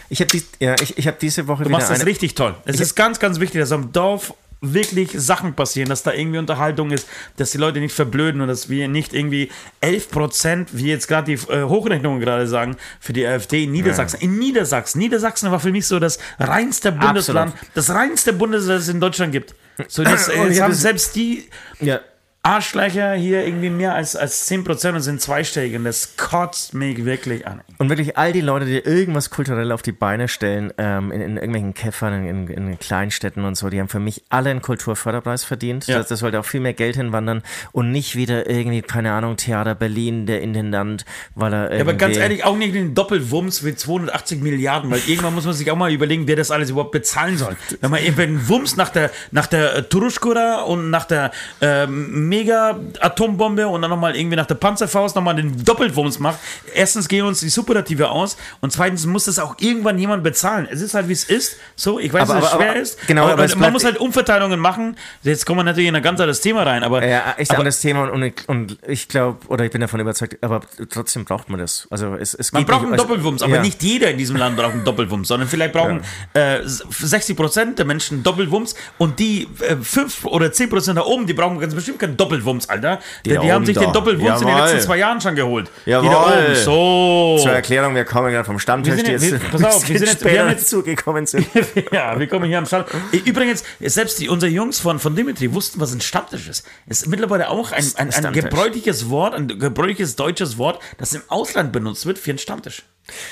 ich 0.09 0.19
habe 0.19 0.27
die, 0.27 0.43
ja, 0.59 0.75
ich, 0.81 0.97
ich 0.97 1.07
hab 1.07 1.19
diese 1.19 1.47
Woche 1.47 1.63
du 1.63 1.69
machst 1.69 1.89
das 1.89 2.05
richtig 2.05 2.35
toll. 2.35 2.55
Es 2.65 2.79
ist 2.79 2.95
ganz, 2.95 3.19
ganz 3.19 3.39
wichtig, 3.39 3.61
dass 3.61 3.71
am 3.71 3.91
Dorf 3.91 4.33
wirklich 4.61 5.11
Sachen 5.13 5.53
passieren, 5.53 5.89
dass 5.89 6.03
da 6.03 6.13
irgendwie 6.13 6.39
Unterhaltung 6.39 6.91
ist, 6.91 7.07
dass 7.37 7.51
die 7.51 7.57
Leute 7.57 7.79
nicht 7.79 7.93
verblöden 7.93 8.41
und 8.41 8.47
dass 8.47 8.69
wir 8.69 8.87
nicht 8.87 9.13
irgendwie 9.13 9.51
11 9.81 10.09
Prozent, 10.09 10.69
wie 10.73 10.87
jetzt 10.87 11.07
gerade 11.07 11.35
die 11.35 11.51
äh, 11.51 11.63
Hochrechnungen 11.63 12.19
gerade 12.19 12.47
sagen, 12.47 12.77
für 12.99 13.13
die 13.13 13.25
AfD 13.25 13.63
in 13.63 13.71
Niedersachsen. 13.71 14.19
Ja. 14.21 14.25
In 14.25 14.39
Niedersachsen. 14.39 14.99
Niedersachsen 14.99 15.51
war 15.51 15.59
für 15.59 15.71
mich 15.71 15.87
so 15.87 15.99
das 15.99 16.19
reinste 16.39 16.91
Bundesland, 16.91 17.53
Absolut. 17.53 17.75
das 17.75 17.89
reinste 17.89 18.33
Bundesland, 18.33 18.79
das 18.79 18.83
es 18.83 18.93
in 18.93 18.99
Deutschland 18.99 19.31
gibt. 19.31 19.55
So, 19.87 20.03
das, 20.05 20.29
äh, 20.29 20.61
haben 20.61 20.73
selbst 20.73 21.15
die 21.15 21.49
ja. 21.79 21.99
Arschlöcher 22.45 23.13
hier 23.13 23.43
irgendwie 23.43 23.71
mehr 23.71 23.95
als, 23.95 24.15
als 24.15 24.47
10% 24.47 24.93
und 24.93 25.01
sind 25.01 25.19
zweistellig 25.19 25.75
und 25.75 25.83
das 25.83 26.15
kotzt 26.15 26.75
mich 26.75 27.03
wirklich 27.03 27.47
an. 27.47 27.61
Und 27.79 27.89
wirklich 27.89 28.17
all 28.17 28.33
die 28.33 28.41
Leute, 28.41 28.67
die 28.67 28.77
irgendwas 28.77 29.31
kulturell 29.31 29.71
auf 29.71 29.81
die 29.81 29.91
Beine 29.91 30.27
stellen, 30.27 30.71
ähm, 30.77 31.11
in, 31.11 31.21
in, 31.21 31.37
irgendwelchen 31.37 31.73
Käffern, 31.73 32.23
in, 32.23 32.47
in, 32.47 32.77
Kleinstädten 32.77 33.43
und 33.45 33.55
so, 33.55 33.69
die 33.69 33.79
haben 33.79 33.89
für 33.89 33.99
mich 33.99 34.23
alle 34.29 34.51
einen 34.51 34.61
Kulturförderpreis 34.61 35.43
verdient. 35.43 35.87
Ja. 35.87 35.97
Das, 35.97 36.07
das, 36.07 36.19
sollte 36.19 36.39
auch 36.39 36.45
viel 36.45 36.59
mehr 36.59 36.73
Geld 36.73 36.97
hinwandern 36.97 37.41
und 37.71 37.91
nicht 37.91 38.15
wieder 38.15 38.47
irgendwie, 38.47 38.83
keine 38.83 39.13
Ahnung, 39.13 39.37
Theater 39.37 39.73
Berlin, 39.73 40.27
der 40.27 40.43
Intendant, 40.43 41.03
weil 41.33 41.51
er 41.51 41.63
irgendwie... 41.63 41.77
Ja, 41.77 41.81
aber 41.81 41.93
ganz 41.95 42.17
ehrlich, 42.17 42.43
auch 42.43 42.57
nicht 42.57 42.75
den 42.75 42.93
Doppelwumms 42.93 43.63
mit 43.63 43.79
280 43.79 44.41
Milliarden, 44.41 44.91
weil 44.91 45.01
irgendwann 45.07 45.33
muss 45.33 45.45
man 45.45 45.55
sich 45.55 45.71
auch 45.71 45.77
mal 45.77 45.91
überlegen, 45.91 46.27
wer 46.27 46.35
das 46.35 46.51
alles 46.51 46.69
überhaupt 46.69 46.91
bezahlen 46.91 47.39
soll. 47.39 47.57
Wenn 47.81 47.89
man 47.89 48.03
eben 48.03 48.19
einen 48.19 48.47
Wumms 48.47 48.75
nach 48.75 48.89
der, 48.89 49.09
nach 49.31 49.47
der 49.47 49.89
Turuschkura 49.89 50.61
und 50.61 50.91
nach 50.91 51.05
der 51.05 51.31
ähm, 51.59 52.34
Mega-Atombombe 52.35 53.67
und 53.67 53.81
dann 53.81 53.89
nochmal 53.89 54.15
irgendwie 54.15 54.35
nach 54.35 54.45
der 54.45 54.55
Panzerfaust 54.55 55.15
nochmal 55.15 55.35
den 55.35 55.63
Doppelwumms 55.63 56.19
macht. 56.19 56.39
Erstens 56.73 57.07
gehen 57.07 57.25
uns 57.25 57.39
die 57.39 57.49
Superlative 57.49 58.09
aus 58.09 58.37
und 58.61 58.71
zweitens 58.71 59.05
muss 59.05 59.25
das 59.25 59.39
auch 59.39 59.55
irgendwann 59.59 59.97
jemand 59.97 60.23
bezahlen. 60.23 60.67
Es 60.69 60.81
ist 60.81 60.93
halt 60.93 61.07
wie 61.07 61.13
es 61.13 61.23
ist. 61.23 61.57
So, 61.75 61.99
ich 61.99 62.11
weiß, 62.11 62.29
aber, 62.29 62.41
dass 62.41 62.51
es 62.51 62.55
schwer 62.55 62.71
aber, 62.71 62.79
ist. 62.79 63.07
Genau, 63.07 63.27
aber, 63.27 63.43
aber 63.43 63.55
man 63.55 63.71
muss 63.71 63.85
halt 63.85 63.97
Umverteilungen 63.97 64.59
machen. 64.59 64.97
Jetzt 65.23 65.45
kommen 65.45 65.59
wir 65.59 65.63
natürlich 65.63 65.89
in 65.89 65.95
ein 65.95 66.03
ganz 66.03 66.19
anderes 66.19 66.41
Thema 66.41 66.63
rein. 66.63 66.83
Aber, 66.83 67.05
ja, 67.05 67.35
echt 67.37 67.51
anderes 67.51 67.79
Thema 67.79 68.11
und, 68.11 68.47
und 68.47 68.77
ich 68.87 69.07
glaube, 69.07 69.39
oder 69.47 69.65
ich 69.65 69.71
bin 69.71 69.81
davon 69.81 69.99
überzeugt, 69.99 70.37
aber 70.41 70.61
trotzdem 70.89 71.25
braucht 71.25 71.49
man 71.49 71.59
das. 71.59 71.87
Also 71.89 72.15
es, 72.15 72.33
es 72.33 72.51
man 72.51 72.65
braucht 72.65 72.81
nicht, 72.81 72.91
einen 72.91 72.93
also, 72.93 73.05
Doppelwumms, 73.05 73.41
aber 73.41 73.55
ja. 73.55 73.61
nicht 73.61 73.81
jeder 73.81 74.11
in 74.11 74.17
diesem 74.17 74.35
Land 74.35 74.57
braucht 74.57 74.73
einen 74.73 74.83
Doppelwumms, 74.83 75.27
sondern 75.27 75.47
vielleicht 75.47 75.73
brauchen 75.73 76.01
ja. 76.35 76.57
äh, 76.57 76.61
60 76.65 77.35
Prozent 77.35 77.79
der 77.79 77.85
Menschen 77.85 78.23
Doppelwumms 78.23 78.75
und 78.97 79.19
die 79.19 79.47
äh, 79.61 79.75
5 79.77 80.25
oder 80.25 80.51
10 80.51 80.69
Prozent 80.69 80.97
da 80.97 81.03
oben, 81.03 81.27
die 81.27 81.33
brauchen 81.33 81.59
ganz 81.59 81.73
bestimmt 81.73 81.99
keinen 81.99 82.17
Doppelwumms. 82.17 82.24
Doppelwumms, 82.25 82.69
Alter. 82.69 82.99
Die, 83.25 83.29
die 83.29 83.51
haben 83.51 83.65
sich 83.65 83.77
den 83.77 83.93
Doppelwumms 83.93 84.41
Jawohl. 84.41 84.49
in 84.49 84.55
den 84.55 84.65
letzten 84.65 84.81
zwei 84.81 84.97
Jahren 84.97 85.21
schon 85.21 85.35
geholt. 85.35 85.71
Jawohl. 85.85 86.09
Die 86.09 86.15
oben. 86.15 86.55
So. 86.55 87.39
Zur 87.41 87.51
Erklärung, 87.51 87.95
wir 87.95 88.05
kommen 88.05 88.31
gerade 88.31 88.45
vom 88.45 88.59
Stammtisch, 88.59 88.95
wir 88.95 89.19
sind, 89.19 89.31
jetzt, 89.31 89.51
pass 89.51 89.63
auf, 89.63 89.89
wir 89.89 89.99
sind 89.99 90.07
jetzt, 90.07 90.25
wir 90.25 90.39
haben 90.39 90.49
jetzt 90.49 90.69
zugekommen 90.69 91.25
sind. 91.25 91.47
ja, 91.91 92.19
wir 92.19 92.27
kommen 92.27 92.45
hier 92.45 92.57
am 92.57 92.65
Stammtisch. 92.65 92.95
Übrigens, 93.25 93.63
selbst 93.79 94.19
die, 94.19 94.29
unsere 94.29 94.51
Jungs 94.51 94.79
von, 94.79 94.99
von 94.99 95.15
Dimitri 95.15 95.53
wussten, 95.53 95.79
was 95.79 95.93
ein 95.93 96.01
Stammtisch 96.01 96.47
ist. 96.47 96.65
Es 96.87 97.03
ist 97.03 97.07
mittlerweile 97.07 97.49
auch 97.49 97.71
ein, 97.71 97.83
ein, 97.95 98.13
ein, 98.13 98.25
ein 98.25 98.33
gebräuchliches 98.33 99.09
Wort, 99.09 99.33
ein 99.33 99.47
gebräuchliches 99.47 100.15
deutsches 100.15 100.57
Wort, 100.57 100.79
das 100.97 101.13
im 101.13 101.21
Ausland 101.27 101.71
benutzt 101.71 102.05
wird 102.05 102.17
für 102.17 102.31
einen 102.31 102.39
Stammtisch. 102.39 102.83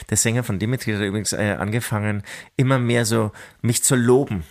Der 0.10 0.17
Sänger 0.17 0.43
von 0.43 0.60
Dimitri 0.60 0.93
hat 0.93 1.01
übrigens 1.01 1.34
äh, 1.34 1.56
angefangen, 1.60 2.23
immer 2.58 2.77
mehr 2.77 3.06
so 3.06 3.32
mich 3.62 3.84
zu 3.84 3.95
loben. 3.95 4.43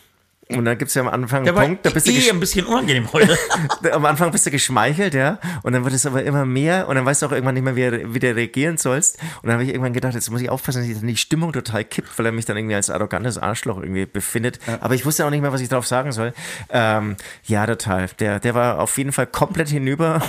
Und 0.59 0.65
dann 0.65 0.79
gibt 0.79 0.89
es 0.89 0.95
ja 0.95 1.03
am 1.03 1.09
Anfang 1.09 1.47
einen 1.47 1.55
Punkt, 1.55 1.87
da 1.87 1.91
bist 1.91 2.07
du 2.07 2.13
eh 2.13 2.31
ein 2.31 2.41
bisschen 2.41 2.67
unangenehm 2.67 3.13
heute. 3.13 3.37
am 3.93 4.05
Anfang 4.05 4.31
bist 4.31 4.47
du 4.47 4.51
geschmeichelt, 4.51 5.15
ja. 5.15 5.39
Und 5.63 5.73
dann 5.73 5.85
wird 5.85 5.95
es 5.95 6.07
aber 6.07 6.23
immer 6.23 6.45
mehr 6.45 6.89
und 6.89 6.97
dann 6.97 7.05
weißt 7.05 7.23
du 7.23 7.27
auch 7.27 7.33
irgendwann 7.33 7.55
nicht 7.55 7.65
mehr, 7.65 7.77
wie, 7.77 8.15
wie 8.15 8.19
du 8.19 8.35
reagieren 8.35 8.77
sollst. 8.77 9.19
Und 9.43 9.49
dann 9.49 9.53
habe 9.53 9.65
ich 9.65 9.71
irgendwann 9.71 9.93
gedacht, 9.93 10.15
jetzt 10.15 10.31
muss 10.31 10.41
ich 10.41 10.51
aufpassen, 10.51 10.83
dass 10.83 10.89
ich 10.89 10.99
dann 10.99 11.07
die 11.07 11.17
Stimmung 11.17 11.53
total 11.53 11.85
kippt, 11.85 12.19
weil 12.19 12.27
er 12.27 12.33
mich 12.33 12.45
dann 12.45 12.57
irgendwie 12.57 12.75
als 12.75 12.91
arrogantes 12.91 13.39
Arschloch 13.39 13.79
irgendwie 13.79 14.07
befindet. 14.07 14.59
Ja. 14.67 14.79
Aber 14.81 14.95
ich 14.95 15.05
wusste 15.05 15.27
auch 15.27 15.31
nicht 15.31 15.43
mehr, 15.43 15.53
was 15.53 15.61
ich 15.61 15.69
darauf 15.69 15.87
sagen 15.87 16.13
soll. 16.13 16.33
Ähm, 16.71 17.17
ja, 17.45 17.67
total. 17.67 18.09
Der, 18.19 18.41
der 18.41 18.55
war 18.55 18.81
auf 18.81 18.97
jeden 18.99 19.13
Fall 19.13 19.27
komplett 19.27 19.69
hinüber. 19.69 20.23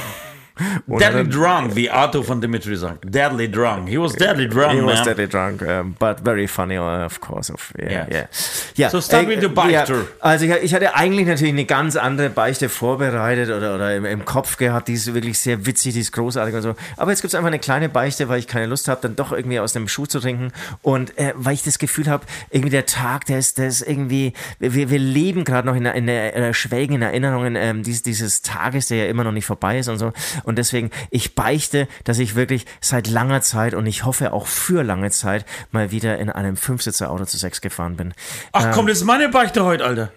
Deadly 0.88 1.28
drunk, 1.28 1.76
wie 1.76 1.90
Arthur 1.90 2.24
von 2.24 2.40
Dimitri 2.40 2.76
sagt. 2.76 3.06
Deadly 3.06 3.50
drunk. 3.50 3.90
He 3.90 3.98
was 3.98 4.14
deadly 4.14 4.48
drunk, 4.48 4.74
He 4.74 4.82
man. 4.82 4.90
was 4.90 5.04
deadly 5.04 5.28
drunk, 5.28 5.62
um, 5.62 5.96
but 6.00 6.20
very 6.20 6.48
funny, 6.48 6.78
uh, 6.78 7.06
of 7.06 7.20
course. 7.20 7.52
Of, 7.52 7.74
yeah, 7.80 8.08
yeah. 8.10 8.28
yeah. 8.76 8.90
So 8.90 9.02
start 9.02 9.26
äh, 9.26 9.30
with 9.30 9.42
the 9.42 9.48
Beichte. 9.48 9.94
Ja, 9.94 10.00
also 10.20 10.46
ich, 10.46 10.52
ich, 10.64 10.74
hatte 10.74 10.96
eigentlich 10.96 11.28
natürlich 11.28 11.54
eine 11.54 11.66
ganz 11.66 11.96
andere 11.96 12.30
Beichte 12.30 12.70
vorbereitet 12.70 13.50
oder, 13.50 13.76
oder 13.76 13.96
im, 13.96 14.06
im, 14.06 14.26
Kopf 14.26 14.58
gehabt. 14.58 14.88
Die 14.88 14.94
ist 14.94 15.12
wirklich 15.14 15.40
sehr 15.40 15.66
witzig, 15.66 15.94
die 15.94 16.02
ist 16.02 16.12
großartig 16.12 16.56
und 16.56 16.62
so. 16.62 16.76
Aber 16.98 17.12
jetzt 17.12 17.22
gibt 17.22 17.34
es 17.34 17.36
einfach 17.36 17.48
eine 17.48 17.60
kleine 17.60 17.90
Beichte, 17.90 18.30
weil 18.30 18.40
ich 18.40 18.48
keine 18.48 18.68
Lust 18.68 18.88
habe, 18.88 19.02
dann 19.02 19.16
doch 19.16 19.32
irgendwie 19.32 19.60
aus 19.60 19.74
dem 19.74 19.88
Schuh 19.88 20.06
zu 20.06 20.20
trinken. 20.20 20.52
Und 20.82 21.18
äh, 21.18 21.34
weil 21.36 21.56
ich 21.56 21.64
das 21.64 21.80
Gefühl 21.80 22.08
habe, 22.08 22.26
irgendwie 22.52 22.70
der 22.70 22.86
Tag, 22.86 23.26
der 23.26 23.40
ist, 23.40 23.58
der 23.58 23.68
ist 23.68 23.82
irgendwie, 23.82 24.34
wir, 24.60 24.90
wir 24.90 25.00
leben 25.00 25.46
gerade 25.46 25.68
noch 25.68 25.76
in, 25.76 25.86
in 25.86 26.06
der, 26.06 26.36
in 26.36 26.54
schwelgen 26.54 27.02
Erinnerungen 27.02 27.56
ähm, 27.56 27.84
dieses, 27.84 28.04
dieses 28.04 28.42
Tages, 28.42 28.88
der 28.88 28.98
ja 28.98 29.06
immer 29.06 29.24
noch 29.24 29.32
nicht 29.32 29.46
vorbei 29.46 29.80
ist 29.80 29.88
und 29.88 29.98
so. 29.98 30.14
Und 30.44 30.58
deswegen, 30.58 30.92
ich 31.10 31.36
beichte, 31.36 31.88
dass 32.04 32.20
ich 32.20 32.36
wirklich 32.36 32.66
seit 32.82 33.08
langer 33.08 33.42
Zeit 33.42 33.74
und 33.74 33.86
ich 33.86 34.06
hoffe 34.06 34.34
auch 34.34 34.48
für 34.48 34.84
lange 34.84 35.12
Zeit 35.12 35.46
mal 35.72 35.92
wieder 35.92 36.18
in 36.18 36.30
einem 36.30 36.58
Fünfsitzer-Auto 36.58 37.26
zu 37.26 37.38
sechs 37.38 37.62
gefahren 37.62 37.96
bin. 37.96 38.14
Ach 38.52 38.72
komm, 38.72 38.82
ähm, 38.82 38.88
das 38.88 38.98
ist 39.00 39.06
meine 39.06 39.30
Beichte 39.30 39.64
heute, 39.64 39.86
Alter. 39.86 40.12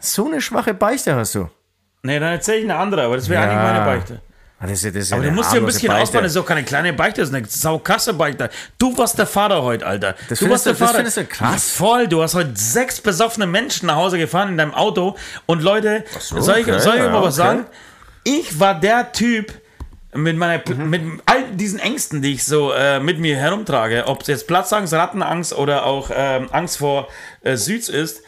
So 0.00 0.26
eine 0.26 0.40
schwache 0.40 0.74
Beichte 0.74 1.14
hast 1.14 1.34
du. 1.34 1.48
Nee, 2.02 2.18
dann 2.18 2.32
erzähle 2.32 2.58
ich 2.58 2.64
eine 2.64 2.76
andere, 2.76 3.04
aber 3.04 3.16
das 3.16 3.28
wäre 3.28 3.42
ja. 3.42 3.48
eigentlich 3.48 3.62
meine 3.62 3.84
Beichte. 3.84 4.20
Das 4.60 4.82
ist, 4.82 4.96
das 4.96 5.04
ist 5.04 5.12
aber 5.12 5.24
du 5.24 5.30
musst 5.30 5.52
dir 5.52 5.58
ein 5.58 5.66
bisschen 5.66 5.92
ausbauen, 5.92 6.22
das 6.22 6.32
ist 6.32 6.38
auch 6.38 6.46
keine 6.46 6.64
kleine 6.64 6.92
Beichte, 6.92 7.20
das 7.20 7.28
ist 7.28 7.34
eine 7.34 7.46
saukasse 7.46 8.14
Beichte. 8.14 8.48
Du 8.78 8.96
warst 8.96 9.18
der 9.18 9.26
Vater 9.26 9.62
heute, 9.62 9.86
Alter. 9.86 10.14
Das 10.28 10.38
du 10.38 10.48
warst 10.48 10.64
der 10.64 10.72
du, 10.72 10.78
Vater. 10.78 11.02
Das 11.02 11.14
findest 11.14 11.16
du 11.18 11.24
krass. 11.26 11.70
voll, 11.70 12.08
du 12.08 12.22
hast 12.22 12.34
heute 12.34 12.52
sechs 12.54 13.00
besoffene 13.00 13.46
Menschen 13.46 13.86
nach 13.86 13.96
Hause 13.96 14.16
gefahren 14.16 14.50
in 14.50 14.56
deinem 14.56 14.72
Auto 14.72 15.16
und 15.46 15.62
Leute, 15.62 16.04
so, 16.18 16.40
soll 16.40 16.58
ich, 16.58 16.66
okay, 16.66 16.78
soll 16.78 16.94
ich 16.94 17.00
ja, 17.00 17.10
mal 17.10 17.22
was 17.22 17.38
okay. 17.38 17.48
sagen? 17.48 17.66
Ich 18.24 18.58
war 18.58 18.80
der 18.80 19.12
Typ, 19.12 19.52
mit 20.14 20.36
meiner 20.36 20.62
mhm. 20.74 20.90
mit 20.90 21.02
all 21.26 21.44
diesen 21.52 21.78
Ängsten, 21.78 22.22
die 22.22 22.34
ich 22.34 22.44
so 22.44 22.72
äh, 22.72 23.00
mit 23.00 23.18
mir 23.18 23.36
herumtrage, 23.36 24.06
ob 24.06 24.22
es 24.22 24.28
jetzt 24.28 24.46
Platzangst, 24.46 24.92
Rattenangst 24.92 25.52
oder 25.52 25.86
auch 25.86 26.10
ähm, 26.14 26.48
Angst 26.52 26.78
vor 26.78 27.08
äh, 27.42 27.56
Süds 27.56 27.88
ist, 27.88 28.22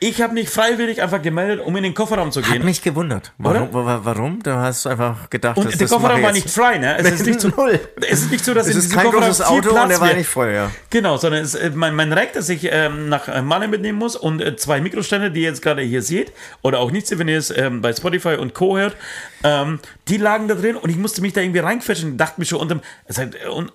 Ich 0.00 0.20
habe 0.20 0.34
mich 0.34 0.50
freiwillig 0.50 1.00
einfach 1.00 1.22
gemeldet, 1.22 1.64
um 1.64 1.74
in 1.76 1.84
den 1.84 1.94
Kofferraum 1.94 2.32
zu 2.32 2.42
gehen. 2.42 2.54
Hat 2.54 2.64
mich 2.64 2.82
gewundert. 2.82 3.32
Warum? 3.38 3.68
warum? 3.72 4.42
Du 4.42 4.52
hast 4.52 4.86
einfach 4.86 5.30
gedacht, 5.30 5.56
und 5.56 5.80
der 5.80 5.88
Kofferraum 5.88 6.20
war 6.22 6.32
nicht 6.32 6.50
frei, 6.50 6.78
ne? 6.78 6.98
Es 6.98 7.10
ist 7.20 7.26
nicht 7.26 7.40
so, 7.40 7.48
Null. 7.48 7.80
Es 8.10 8.22
ist 8.22 8.30
nicht 8.30 8.44
so, 8.44 8.52
dass 8.52 8.66
es 8.66 8.74
in 8.74 8.80
ist 8.80 8.92
kein 8.92 9.10
großes 9.10 9.40
Auto 9.42 9.70
und 9.70 9.88
der 9.88 10.00
war 10.00 10.12
nicht 10.12 10.28
voll, 10.28 10.50
ja. 10.52 10.70
Genau, 10.90 11.16
sondern 11.16 11.42
es, 11.42 11.54
äh, 11.54 11.70
mein, 11.74 11.94
mein 11.94 12.12
Rack, 12.12 12.32
das 12.32 12.48
ich 12.48 12.68
ähm, 12.70 13.08
nach 13.08 13.28
äh, 13.28 13.40
Malle 13.40 13.68
mitnehmen 13.68 13.98
muss 13.98 14.16
und 14.16 14.42
äh, 14.42 14.56
zwei 14.56 14.80
Mikroständer, 14.80 15.30
die 15.30 15.40
ihr 15.40 15.48
jetzt 15.48 15.62
gerade 15.62 15.82
hier 15.82 16.02
seht 16.02 16.32
oder 16.60 16.80
auch 16.80 16.90
nicht, 16.90 17.16
wenn 17.16 17.28
ihr 17.28 17.38
es 17.38 17.56
ähm, 17.56 17.80
bei 17.80 17.92
Spotify 17.92 18.34
und 18.34 18.52
Co. 18.52 18.76
hört, 18.76 18.96
ähm, 19.44 19.78
die 20.08 20.16
lagen 20.16 20.48
da 20.48 20.54
drin 20.54 20.76
und 20.76 20.90
ich 20.90 20.96
musste 20.96 21.22
mich 21.22 21.32
da 21.32 21.40
irgendwie 21.40 21.60
reinquetschen. 21.60 22.18
Dachte 22.18 22.40
mir 22.40 22.46
schon 22.46 22.58
unterm, 22.58 22.80
also, 23.08 23.22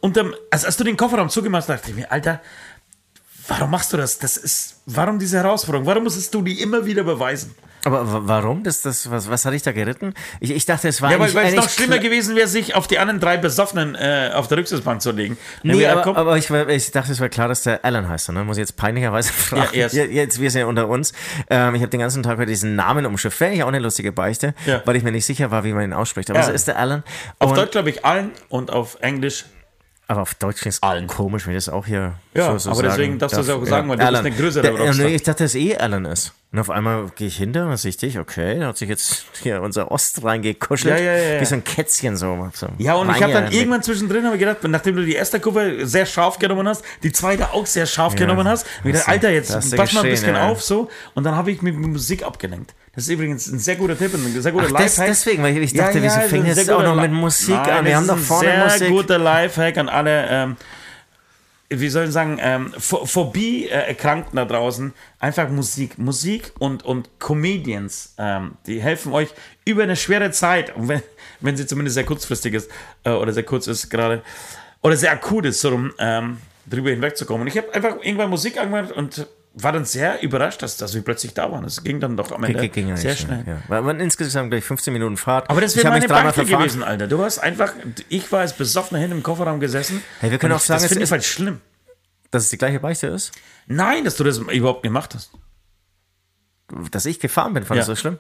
unterm 0.01 0.35
also 0.51 0.67
als 0.67 0.77
du 0.77 0.83
den 0.83 0.97
Kofferraum 0.97 1.29
zugemacht 1.29 1.61
hast, 1.61 1.69
dachte 1.69 1.89
ich 1.89 1.95
mir, 1.95 2.11
Alter, 2.11 2.41
Warum 3.49 3.71
machst 3.71 3.91
du 3.91 3.97
das? 3.97 4.19
Das 4.19 4.37
ist, 4.37 4.75
warum 4.85 5.19
diese 5.19 5.37
Herausforderung? 5.37 5.85
Warum 5.85 6.03
musstest 6.03 6.33
du 6.33 6.41
die 6.41 6.61
immer 6.61 6.85
wieder 6.85 7.03
beweisen? 7.03 7.55
Aber 7.85 8.27
warum? 8.27 8.63
Das, 8.63 8.81
das, 8.81 9.09
was, 9.09 9.29
was 9.29 9.45
hat 9.45 9.53
dich 9.53 9.61
da 9.61 9.71
geritten? 9.71 10.13
Ich, 10.41 10.51
ich 10.51 10.65
dachte, 10.65 10.89
es 10.89 11.01
war. 11.01 11.11
Ja, 11.11 11.19
weil, 11.19 11.33
weil 11.33 11.47
es 11.47 11.55
noch 11.55 11.69
schlimmer 11.69 11.99
gewesen 11.99 12.35
wäre, 12.35 12.47
sich 12.47 12.75
auf 12.75 12.87
die 12.87 12.99
anderen 12.99 13.21
drei 13.21 13.37
Besoffenen 13.37 13.95
äh, 13.95 14.31
auf 14.33 14.47
der 14.47 14.57
Rücksitzbank 14.57 15.01
zu 15.01 15.11
legen. 15.11 15.37
Nee, 15.63 15.85
aber, 15.85 16.17
aber 16.17 16.37
ich, 16.37 16.49
ich, 16.49 16.91
dachte, 16.91 17.11
es 17.11 17.21
war 17.21 17.29
klar, 17.29 17.47
dass 17.47 17.63
der 17.63 17.85
Alan 17.85 18.09
heißt. 18.09 18.31
Ne? 18.31 18.43
Muss 18.43 18.57
ich 18.57 18.61
jetzt 18.61 18.75
peinlicherweise 18.75 19.31
fragen. 19.33 19.69
Ja, 19.73 19.83
erst. 19.83 19.95
Jetzt, 19.95 20.41
wir 20.41 20.51
sind 20.51 20.61
ja 20.61 20.67
unter 20.67 20.89
uns. 20.89 21.13
Ähm, 21.49 21.75
ich 21.75 21.81
habe 21.81 21.89
den 21.89 22.01
ganzen 22.01 22.21
Tag 22.21 22.37
heute 22.37 22.47
diesen 22.47 22.75
Namen 22.75 23.05
umschifft. 23.05 23.39
Wäre 23.39 23.53
ja 23.53 23.63
auch 23.63 23.69
eine 23.69 23.79
lustige 23.79 24.11
Beichte, 24.11 24.53
ja. 24.65 24.81
weil 24.85 24.97
ich 24.97 25.03
mir 25.03 25.11
nicht 25.11 25.25
sicher 25.25 25.49
war, 25.49 25.63
wie 25.63 25.71
man 25.71 25.83
ihn 25.83 25.93
ausspricht. 25.93 26.29
Aber 26.29 26.39
ja. 26.39 26.45
so 26.45 26.51
ist 26.51 26.67
der 26.67 26.77
Alan. 26.77 27.03
Auf 27.39 27.53
Deutsch 27.53 27.71
glaube 27.71 27.91
ich 27.91 28.03
Allen 28.03 28.31
und 28.49 28.71
auf 28.71 28.97
Englisch 28.99 29.45
aber 30.09 30.23
auf 30.23 30.33
Deutsch 30.33 30.65
ist 30.65 30.83
es 30.83 31.07
komisch, 31.07 31.45
wenn 31.45 31.53
das 31.53 31.69
auch 31.69 31.85
hier 31.85 32.15
ja, 32.33 32.53
so, 32.53 32.57
so 32.57 32.69
aber 32.71 32.77
sagen 32.77 32.89
deswegen 32.89 33.19
darfst 33.19 33.37
du 33.37 33.41
es 33.41 33.49
auch 33.49 33.63
sagen, 33.63 33.87
weil 33.89 33.97
du 33.97 34.05
Alan. 34.05 34.23
bist 34.23 34.33
eine 34.33 34.43
größere 34.43 34.63
der, 34.63 34.93
nee, 34.95 35.15
Ich 35.15 35.21
dachte, 35.21 35.43
dass 35.43 35.53
es 35.53 35.61
eh 35.61 35.77
Alan 35.77 36.05
ist. 36.05 36.33
Und 36.51 36.57
auf 36.57 36.71
einmal 36.71 37.11
gehe 37.15 37.27
ich 37.27 37.37
hinter 37.37 37.61
und 37.61 37.69
dann 37.69 37.77
sehe 37.77 37.89
ich 37.89 37.97
dich, 37.97 38.17
okay, 38.17 38.59
da 38.59 38.69
hat 38.69 38.77
sich 38.77 38.89
jetzt 38.89 39.25
hier 39.43 39.61
unser 39.61 39.91
Ost 39.91 40.23
reingekuschelt. 40.23 40.97
Ja, 40.97 41.03
ja, 41.03 41.15
ja. 41.15 41.41
Wie 41.41 41.45
so 41.45 41.53
ein 41.53 41.63
Kätzchen 41.63 42.17
so. 42.17 42.49
so 42.55 42.69
ja, 42.79 42.95
und 42.95 43.11
ich 43.15 43.21
habe 43.21 43.33
dann 43.33 43.51
irgendwann 43.51 43.83
zwischendrin 43.83 44.25
aber 44.25 44.37
gedacht, 44.37 44.63
nachdem 44.63 44.95
du 44.95 45.05
die 45.05 45.13
erste 45.13 45.39
Kurve 45.39 45.85
sehr 45.85 46.07
scharf 46.07 46.39
genommen 46.39 46.67
hast, 46.67 46.83
die 47.03 47.11
zweite 47.11 47.53
auch 47.53 47.67
sehr 47.67 47.85
scharf 47.85 48.13
ja, 48.13 48.21
genommen 48.21 48.47
hast, 48.47 48.65
wieder, 48.83 49.07
Alter, 49.07 49.29
jetzt 49.29 49.51
pass 49.75 49.93
mal 49.93 50.03
ein 50.03 50.09
bisschen 50.09 50.33
ja. 50.33 50.49
auf 50.49 50.63
so. 50.63 50.89
Und 51.13 51.23
dann 51.23 51.35
habe 51.35 51.51
ich 51.51 51.61
mit 51.61 51.75
Musik 51.75 52.23
abgelenkt. 52.23 52.73
Das 52.95 53.03
ist 53.05 53.09
übrigens 53.09 53.47
ein 53.47 53.59
sehr 53.59 53.75
guter 53.75 53.97
Tipp, 53.97 54.13
ein 54.13 54.41
sehr 54.41 54.51
guter 54.51 54.65
Ach, 54.67 54.71
Lifehack. 54.71 55.07
deswegen, 55.07 55.43
weil 55.43 55.57
ich 55.57 55.73
dachte, 55.73 55.99
ja, 55.99 56.05
ja, 56.05 56.17
wieso 56.17 56.29
fängt 56.29 56.47
jetzt 56.47 56.69
auch 56.71 56.83
noch 56.83 56.95
mit 56.95 57.11
Musik 57.11 57.55
Nein, 57.55 57.69
an? 57.69 57.85
Wir 57.85 57.95
haben 57.95 58.07
doch 58.07 58.17
vorne 58.17 58.49
sehr 58.49 58.63
Musik. 58.63 58.79
Sehr 58.79 58.89
guter 58.89 59.17
Lifehack 59.17 59.77
an 59.77 59.89
alle 59.89 60.27
ähm, 60.29 60.57
wie 61.69 61.89
soll 61.89 62.05
ich 62.05 62.11
sagen, 62.11 62.39
ähm, 62.41 62.73
Phobie-Erkrankten 62.77 64.35
da 64.35 64.45
draußen, 64.45 64.91
einfach 65.19 65.49
Musik. 65.49 65.99
Musik 65.99 66.51
und, 66.57 66.83
und 66.83 67.19
Comedians, 67.19 68.15
ähm, 68.17 68.53
die 68.65 68.81
helfen 68.81 69.13
euch 69.13 69.29
über 69.65 69.83
eine 69.83 69.95
schwere 69.95 70.31
Zeit, 70.31 70.73
wenn, 70.75 71.03
wenn 71.41 71.57
sie 71.57 71.67
zumindest 71.67 71.93
sehr 71.93 72.05
kurzfristig 72.05 72.55
ist 72.55 72.71
äh, 73.03 73.11
oder 73.11 73.33
sehr 73.33 73.43
kurz 73.43 73.67
ist 73.67 73.89
gerade, 73.89 74.23
oder 74.81 74.97
sehr 74.97 75.11
akut 75.11 75.45
ist, 75.45 75.61
so 75.61 75.89
ähm, 75.99 76.37
drüber 76.67 76.89
hinwegzukommen. 76.89 77.41
Und 77.41 77.47
ich 77.47 77.57
habe 77.57 77.71
einfach 77.73 77.97
irgendwann 78.01 78.31
Musik 78.31 78.57
angemacht 78.59 78.91
und 78.91 79.27
war 79.53 79.71
dann 79.71 79.85
sehr 79.85 80.21
überrascht, 80.21 80.61
dass, 80.61 80.77
dass 80.77 80.93
wir 80.93 81.01
plötzlich 81.01 81.33
da 81.33 81.51
waren. 81.51 81.63
Es 81.65 81.83
ging 81.83 81.99
dann 81.99 82.15
doch 82.15 82.31
am 82.31 82.43
Ende 82.43 82.69
ging, 82.69 82.87
ging 82.87 82.97
sehr 82.97 83.15
schnell. 83.15 83.43
Ja. 83.45 83.61
War, 83.67 83.85
war 83.85 83.99
insgesamt 83.99 84.51
gleich 84.51 84.63
15 84.63 84.93
Minuten 84.93 85.17
Fahrt. 85.17 85.49
Aber 85.49 85.61
das 85.61 85.75
wäre 85.75 85.89
meine 85.89 86.07
Banke 86.07 86.45
gewesen, 86.45 86.83
Alter. 86.83 87.07
Du 87.07 87.23
hast 87.23 87.39
einfach, 87.39 87.73
ich 88.09 88.31
war 88.31 88.41
als 88.41 88.53
besoffener 88.53 88.99
hin 88.99 89.11
im 89.11 89.23
Kofferraum 89.23 89.59
gesessen. 89.59 90.03
Hey, 90.19 90.31
wir 90.31 90.37
können 90.37 90.53
auch 90.53 90.59
sagen, 90.59 90.81
das 90.81 90.91
finde 90.91 91.05
ich 91.05 91.11
halt 91.11 91.23
schlimm. 91.23 91.61
Dass 92.31 92.43
es 92.43 92.49
die 92.49 92.57
gleiche 92.57 92.79
Beichte 92.79 93.07
ist? 93.07 93.31
Nein, 93.65 94.05
dass 94.05 94.15
du 94.15 94.23
das 94.23 94.37
überhaupt 94.37 94.83
gemacht 94.83 95.15
hast. 95.15 95.31
Dass 96.91 97.07
ich 97.07 97.19
gefahren 97.19 97.53
bin, 97.53 97.63
fandest 97.63 97.87
ja. 97.87 97.93
das 97.93 97.99
schlimm? 97.99 98.19